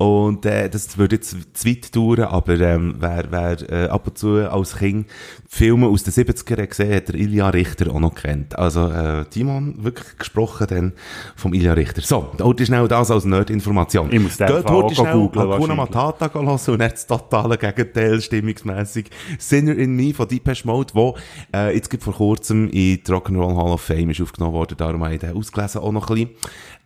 Und 0.00 0.46
äh, 0.46 0.70
das 0.70 0.96
würde 0.96 1.16
jetzt 1.16 1.36
zu 1.52 1.68
weit 1.68 1.94
dauern, 1.94 2.20
aber 2.20 2.58
ähm, 2.58 2.94
wer, 3.00 3.26
wer 3.28 3.70
äh, 3.70 3.88
ab 3.88 4.06
und 4.06 4.16
zu 4.16 4.50
als 4.50 4.78
Kind 4.78 5.06
Filme 5.46 5.88
aus 5.88 6.04
den 6.04 6.14
70er 6.14 6.66
gesehen 6.66 6.94
hat, 6.94 7.08
der 7.08 7.16
Ilja 7.16 7.50
Richter 7.50 7.92
auch 7.92 8.00
noch 8.00 8.14
kennt. 8.14 8.58
Also 8.58 8.88
äh, 8.88 9.26
Timon 9.26 9.84
wirklich 9.84 10.16
gesprochen 10.16 10.68
dann 10.70 10.92
vom 11.36 11.52
Ilja 11.52 11.74
Richter. 11.74 12.00
So, 12.00 12.32
heute 12.40 12.64
schnell 12.64 12.88
das 12.88 13.10
als 13.10 13.26
Nerd-Information. 13.26 14.10
Ich 14.10 14.20
muss 14.20 14.38
den 14.38 14.46
Geht 14.46 14.70
heute 14.70 14.72
auch 14.72 14.90
schnell 14.90 15.12
googlen, 15.12 15.50
Hakuna. 15.50 15.74
Matata 15.74 16.32
hören 16.32 16.48
und 16.48 16.80
das 16.80 17.06
totale 17.06 17.58
Gegenteil 17.58 18.22
stimmungsmässig. 18.22 19.10
Sinner 19.38 19.76
in 19.76 19.96
Me 19.96 20.14
von 20.14 20.26
Deepesh 20.26 20.64
Mode, 20.64 20.94
wo 20.94 21.14
äh, 21.54 21.74
jetzt 21.74 21.90
gibt 21.90 22.04
vor 22.04 22.14
kurzem 22.14 22.70
in 22.70 22.70
die 22.70 23.02
Rock'n'Roll 23.04 23.54
Hall 23.54 23.72
of 23.72 23.82
Fame 23.82 24.08
ist 24.08 24.22
aufgenommen 24.22 24.54
worden, 24.54 24.78
darum 24.78 25.04
habe 25.04 25.12
ich 25.12 25.20
den 25.20 25.36
ausgelesen 25.36 25.82
auch 25.82 25.92
noch 25.92 26.08
ein 26.08 26.14
bisschen. 26.14 26.30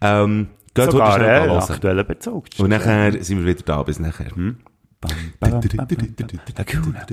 Ähm, 0.00 0.48
geht 0.74 0.90
Sogar 0.90 1.14
schnell 1.14 1.28
äh, 1.28 1.48
hören. 1.50 1.62
aktueller 1.62 2.04
Bezug. 2.04 2.46
Und 2.58 2.70
nachher 2.70 3.22
sind 3.22 3.38
wir 3.38 3.46
wieder 3.46 3.62
da, 3.64 3.82
bis 3.82 3.98
nachher. 3.98 4.30
Hakuna 4.32 4.56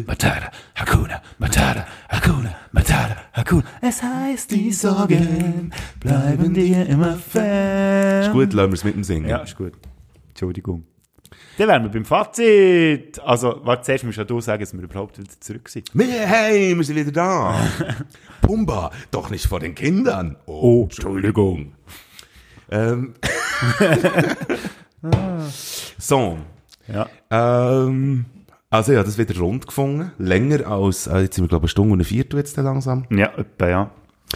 Matata, 0.06 0.52
Hakuna 0.76 1.22
Matata, 1.40 1.86
Hakuna 2.10 2.56
Matata, 2.72 3.16
Hakuna. 3.34 3.64
Es 3.82 4.02
heißt, 4.02 4.52
die 4.52 4.72
Sorgen 4.72 5.72
bleiben 6.00 6.54
dir 6.54 6.86
immer 6.88 7.16
fern. 7.16 8.24
Ist 8.24 8.32
gut, 8.32 8.54
lassen 8.54 8.72
wir 8.72 8.76
es 8.76 8.84
mit 8.84 8.96
dem 8.96 9.04
Singen. 9.04 9.30
Ja, 9.30 9.40
ist 9.40 9.58
gut. 9.58 9.74
Entschuldigung. 10.30 10.86
Dann 11.58 11.68
wären 11.68 11.84
wir 11.84 11.92
beim 11.92 12.06
Fazit. 12.06 13.20
Also, 13.20 13.60
warte, 13.64 13.84
zuerst 13.84 14.06
musst 14.06 14.18
du 14.18 14.42
sagen, 14.42 14.62
dass 14.62 14.74
wir 14.74 14.82
überhaupt 14.82 15.20
wieder 15.20 15.30
zurück 15.40 15.70
sind. 15.70 15.92
Hey, 15.94 16.76
wir 16.76 16.84
sind 16.84 16.96
wieder 16.96 17.12
da. 17.12 17.56
Pumba, 18.42 18.92
doch 19.12 19.30
nicht 19.30 19.46
vor 19.48 19.60
den 19.60 19.76
Kindern. 19.76 20.38
Oh, 20.46 20.84
Entschuldigung. 20.84 21.74
Ähm. 22.70 23.14
so. 25.98 26.38
Ja. 26.92 27.08
Ähm, 27.30 28.26
also 28.70 28.94
ja, 28.94 29.04
das 29.04 29.18
wieder 29.18 29.38
rund 29.40 29.68
gefunden. 29.68 30.12
Länger 30.18 30.68
als, 30.68 31.08
äh, 31.08 31.20
jetzt 31.22 31.36
sind 31.36 31.46
wir 31.46 31.50
glaube 31.50 31.66
ich 31.66 31.70
eine 31.70 31.72
Stunde 31.72 31.94
und 31.94 32.00
ein 32.02 32.06
Viertel 32.06 32.38
jetzt 32.38 32.58
langsam. 32.58 33.06
Ja, 33.10 33.32
etwa, 33.38 33.68
ja. 33.70 33.92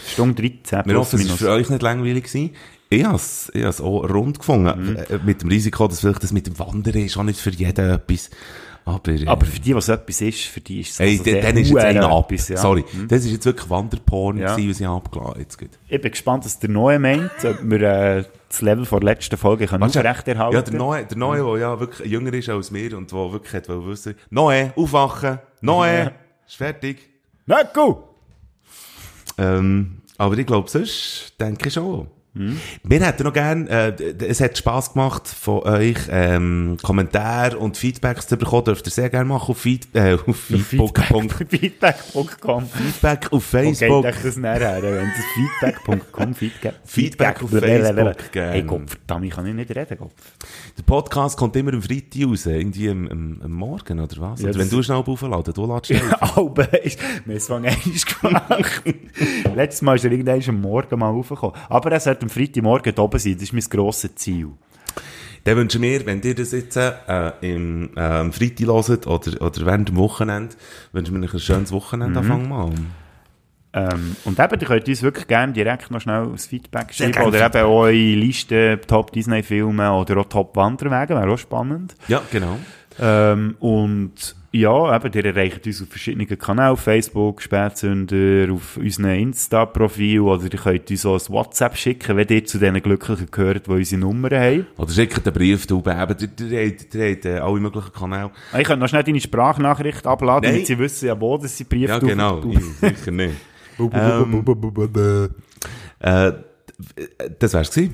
Stunde 0.06 0.42
13 0.42 0.82
Wir 0.86 0.98
hoffen, 0.98 1.20
es 1.22 1.30
war 1.30 1.38
für 1.38 1.50
euch 1.52 1.70
nicht 1.70 1.82
langweilig 1.82 2.26
gewesen. 2.26 2.52
Ich 2.90 3.04
habe 3.04 3.16
es 3.16 3.82
auch 3.82 4.04
rund 4.10 4.40
gefunden. 4.40 4.96
Äh, 4.98 5.20
Mit 5.26 5.42
dem 5.42 5.50
Risiko, 5.50 5.88
dass 5.88 6.02
vielleicht 6.02 6.22
das 6.24 6.32
mit 6.32 6.48
dem 6.48 6.60
Wandern 6.60 6.96
ist 6.96 7.18
auch 7.18 7.24
nicht 7.24 7.40
für 7.40 7.50
jeden 7.50 7.90
etwas. 7.90 8.30
Aber, 8.84 9.12
äh, 9.12 9.26
Aber 9.26 9.46
für 9.46 9.60
die, 9.60 9.74
was 9.76 9.90
etwas 9.90 10.22
ist, 10.22 10.42
für 10.42 10.62
die 10.62 10.82
ist 10.82 10.92
es 10.92 11.00
Ey, 11.00 11.12
also 11.14 11.24
dann 11.24 11.34
sehr 11.34 11.42
dann 11.42 11.58
ist 11.58 11.70
jetzt 11.70 11.84
einer 11.84 12.12
ab. 12.12 12.32
etwas, 12.32 12.50
ja. 12.50 12.58
Sorry. 12.58 12.86
Das 13.08 13.26
ist 13.26 13.32
jetzt 13.32 13.46
wirklich 13.46 13.68
Wanderporn 13.70 14.38
Ja. 14.38 14.56
gewesen, 14.56 14.70
was 14.70 14.80
ich 14.82 14.88
abgeladen 14.88 15.46
gut. 15.58 15.70
Ich 15.88 16.02
bin 16.02 16.12
gespannt, 16.12 16.46
was 16.46 16.60
der 16.60 16.70
Neue 16.70 17.00
meint, 17.00 17.32
ob 17.44 17.58
wir 17.64 17.82
äh, 17.82 18.24
das 18.56 18.62
Level 18.62 18.86
von 18.86 19.02
der 19.02 19.14
letzten 19.14 19.38
Folge 19.38 19.68
können 19.68 19.84
aufrechterhalten 19.84 20.56
Ja, 20.56 20.62
der 20.62 20.74
Neue, 20.74 21.06
der 21.06 21.18
Neue, 21.18 21.44
der 21.44 21.58
ja 21.58 21.80
wirklich 21.80 22.10
jünger 22.10 22.34
ist 22.34 22.50
als 22.50 22.72
mir 22.72 22.98
und 22.98 23.12
der 23.12 23.32
wirklich 23.32 23.54
hat 23.54 23.68
wissen, 23.68 24.16
Neue, 24.30 24.74
aufwachen, 24.76 25.40
Neue, 25.62 26.12
ist 26.48 26.56
fertig. 26.56 27.10
Neku! 27.46 27.96
Ähm, 29.38 30.02
aber 30.18 30.38
ich 30.38 30.46
glaube, 30.46 30.70
sonst 30.70 31.34
denke 31.40 31.68
ich 31.68 31.74
schon. 31.74 32.08
Wir 32.84 33.00
hätten 33.06 33.24
noch 33.24 33.32
gern, 33.32 33.66
äh, 33.68 33.94
es 34.28 34.42
hat 34.42 34.58
Spass 34.58 34.92
gemacht 34.92 35.26
von 35.28 35.60
euch, 35.64 35.96
ähm, 36.10 36.76
Kommentare 36.84 37.58
und 37.58 37.78
Feedbacks 37.78 38.28
zu 38.28 38.36
bekommen, 38.36 38.66
dürft 38.66 38.86
ihr 38.88 38.92
sehr 38.92 39.10
gerne 39.10 39.24
machen 39.26 39.52
auf, 39.52 39.58
Feed, 39.58 39.88
äh, 39.94 40.16
auf 40.16 40.36
Facebook. 40.38 41.00
Feedback- 41.00 41.48
Feedback.com. 41.50 42.66
Feedback 42.68 43.32
auf 43.32 43.44
Facebook. 43.44 44.04
geht 44.04 44.14
euch 44.16 44.22
das 44.22 44.36
nachher, 44.38 44.84
wenn 44.84 45.08
das 45.16 45.26
Feedback.com 45.34 46.34
Feedback, 46.34 46.74
Feedback 46.84 47.42
auf 47.44 47.50
Facebook. 47.52 48.16
Hey 48.34 48.64
Gott, 48.64 48.90
verdammt, 48.90 49.26
ich 49.26 49.32
kann 49.34 49.56
nicht 49.56 49.74
reden, 49.76 49.98
Gott. 49.98 50.12
Der 50.78 50.84
Podcast 50.84 51.38
kommt 51.38 51.56
immer 51.56 51.74
am 51.74 51.82
Freitag 51.82 52.26
raus, 52.28 52.46
irgendwie 52.48 52.90
am, 52.90 53.08
am, 53.08 53.42
am 53.46 53.52
Morgen, 53.52 54.00
oder 54.00 54.16
was? 54.20 54.42
Ja, 54.42 54.50
oder 54.50 54.60
wenn 54.60 54.70
du 54.70 54.84
schnell 54.84 54.98
aufladen, 54.98 55.54
du 55.54 55.66
ladest 55.66 55.88
schnell. 55.88 56.16
Aber 56.20 56.84
ist, 56.84 57.00
wir 57.26 57.40
haben 57.40 57.66
es 57.96 58.06
gemacht. 58.06 58.84
Letztes 59.56 59.82
Mal 59.82 59.96
ist 59.96 60.04
er 60.04 60.12
irgendwann 60.12 60.42
am 60.50 60.62
Morgen 60.62 61.00
mal 61.00 61.10
raufgekommen. 61.12 61.56
Aber 61.70 61.92
er 61.94 62.00
sollte 62.02 62.25
am 62.26 62.30
Freitagmorgen 62.30 62.98
oben 62.98 63.20
sein, 63.20 63.34
das 63.34 63.44
ist 63.44 63.54
mein 63.54 63.64
grosses 63.64 64.16
Ziel. 64.16 64.50
Dann 65.44 65.58
wünschen 65.58 65.82
wir, 65.84 66.06
wenn 66.08 66.22
ihr 66.22 66.34
das 66.34 66.52
jetzt 66.54 66.76
äh, 66.76 66.92
im, 67.42 67.92
äh, 67.96 68.00
am 68.00 68.34
Freitag 68.34 68.66
hört 68.66 69.06
oder, 69.06 69.42
oder 69.42 69.66
während 69.66 69.90
dem 69.90 69.98
Wochenende, 69.98 70.56
wünschen 70.92 71.22
wir 71.22 71.28
euch 71.28 71.34
ein 71.36 71.40
schönes 71.40 71.72
Wochenende. 71.72 72.20
Mhm. 72.20 72.32
Anfang 72.32 72.50
mal. 72.50 72.72
Ähm, 73.74 74.16
und 74.24 74.40
eben, 74.40 74.60
ihr 74.60 74.68
könnt 74.68 74.88
uns 74.88 75.04
wirklich 75.04 75.28
gerne 75.28 75.54
direkt 75.54 75.92
noch 75.92 76.02
schnell 76.02 76.24
ein 76.24 76.38
Feedback 76.38 76.94
schreiben. 76.94 77.22
Oder 77.24 77.46
eben 77.46 77.66
eure 77.68 77.92
Liste, 77.92 78.80
Top 78.88 79.12
Disney-Filme 79.12 79.92
oder 79.92 80.18
auch 80.18 80.30
Top 80.30 80.56
Wanderwege, 80.56 81.14
wäre 81.14 81.30
auch 81.30 81.38
spannend. 81.38 81.94
Ja, 82.08 82.22
genau. 82.32 82.58
Ähm, 83.00 83.56
und 83.60 84.36
ja, 84.56 84.96
eben, 84.96 85.14
ihr 85.14 85.26
erreicht 85.26 85.66
uns 85.68 85.82
auf 85.82 85.90
verschiedenen 85.90 86.28
Kanälen, 86.40 86.78
Facebook, 86.78 87.42
Spätzünder, 87.42 88.54
auf 88.54 88.78
unseren 88.78 89.06
Insta-Profil 89.12 90.22
oder 90.22 90.44
ihr 90.44 90.50
könnt 90.60 90.90
uns 90.90 91.06
auch 91.06 91.20
ein 91.20 91.34
WhatsApp 91.34 91.78
schicken, 91.78 92.18
wenn 92.18 92.28
ihr 92.30 92.46
zu 92.46 92.58
den 92.58 92.82
Glücklichen 92.82 93.30
gehört, 93.30 93.68
die 93.68 93.72
unsere 93.72 94.02
Nummern 94.02 94.34
haben. 94.34 94.68
Oder 94.78 94.92
schickt 94.92 95.26
den 95.26 95.34
Brief 95.34 95.68
da 95.68 95.76
oben. 95.76 96.00
Eben, 96.02 96.50
ihr, 96.52 96.74
ihr, 96.94 97.26
äh, 97.26 97.40
alle 97.40 97.60
möglichen 97.60 97.92
Kanäle. 97.92 98.32
Ah, 98.52 98.60
Ich 98.60 98.66
könnte 98.66 98.80
noch 98.82 98.88
schnell 98.90 99.04
deine 99.04 99.20
Sprachnachricht 99.22 100.08
abladen, 100.08 100.44
Nein. 100.44 100.54
damit 100.54 100.68
sie 100.68 100.80
wissen, 100.80 101.08
ja, 101.08 101.20
wo 101.20 101.38
das 101.38 101.58
sie 101.58 101.64
Brief 101.66 101.90
Ja, 101.90 102.00
genau. 102.00 102.42
Ich, 102.50 102.64
sicher 102.80 103.12
nicht. 103.12 103.36
Ähm, 103.78 104.46
Äh, 106.00 106.32
das 107.40 107.54
wär's 107.54 107.70
gewesen. 107.72 107.94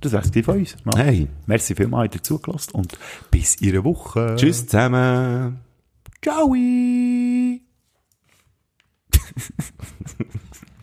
das 0.00 0.12
wär's 0.12 0.30
von 0.44 0.58
uns. 0.58 0.76
Hey. 0.96 1.28
Merci 1.46 1.74
vielmals, 1.74 2.14
ihr 2.14 2.22
zugelassen 2.22 2.72
und 2.72 2.98
bis 3.30 3.54
in 3.56 3.70
einer 3.70 3.84
Woche. 3.84 4.34
Tschüss 4.36 4.66
zusammen. 4.66 5.63
Ciao. 6.24 6.54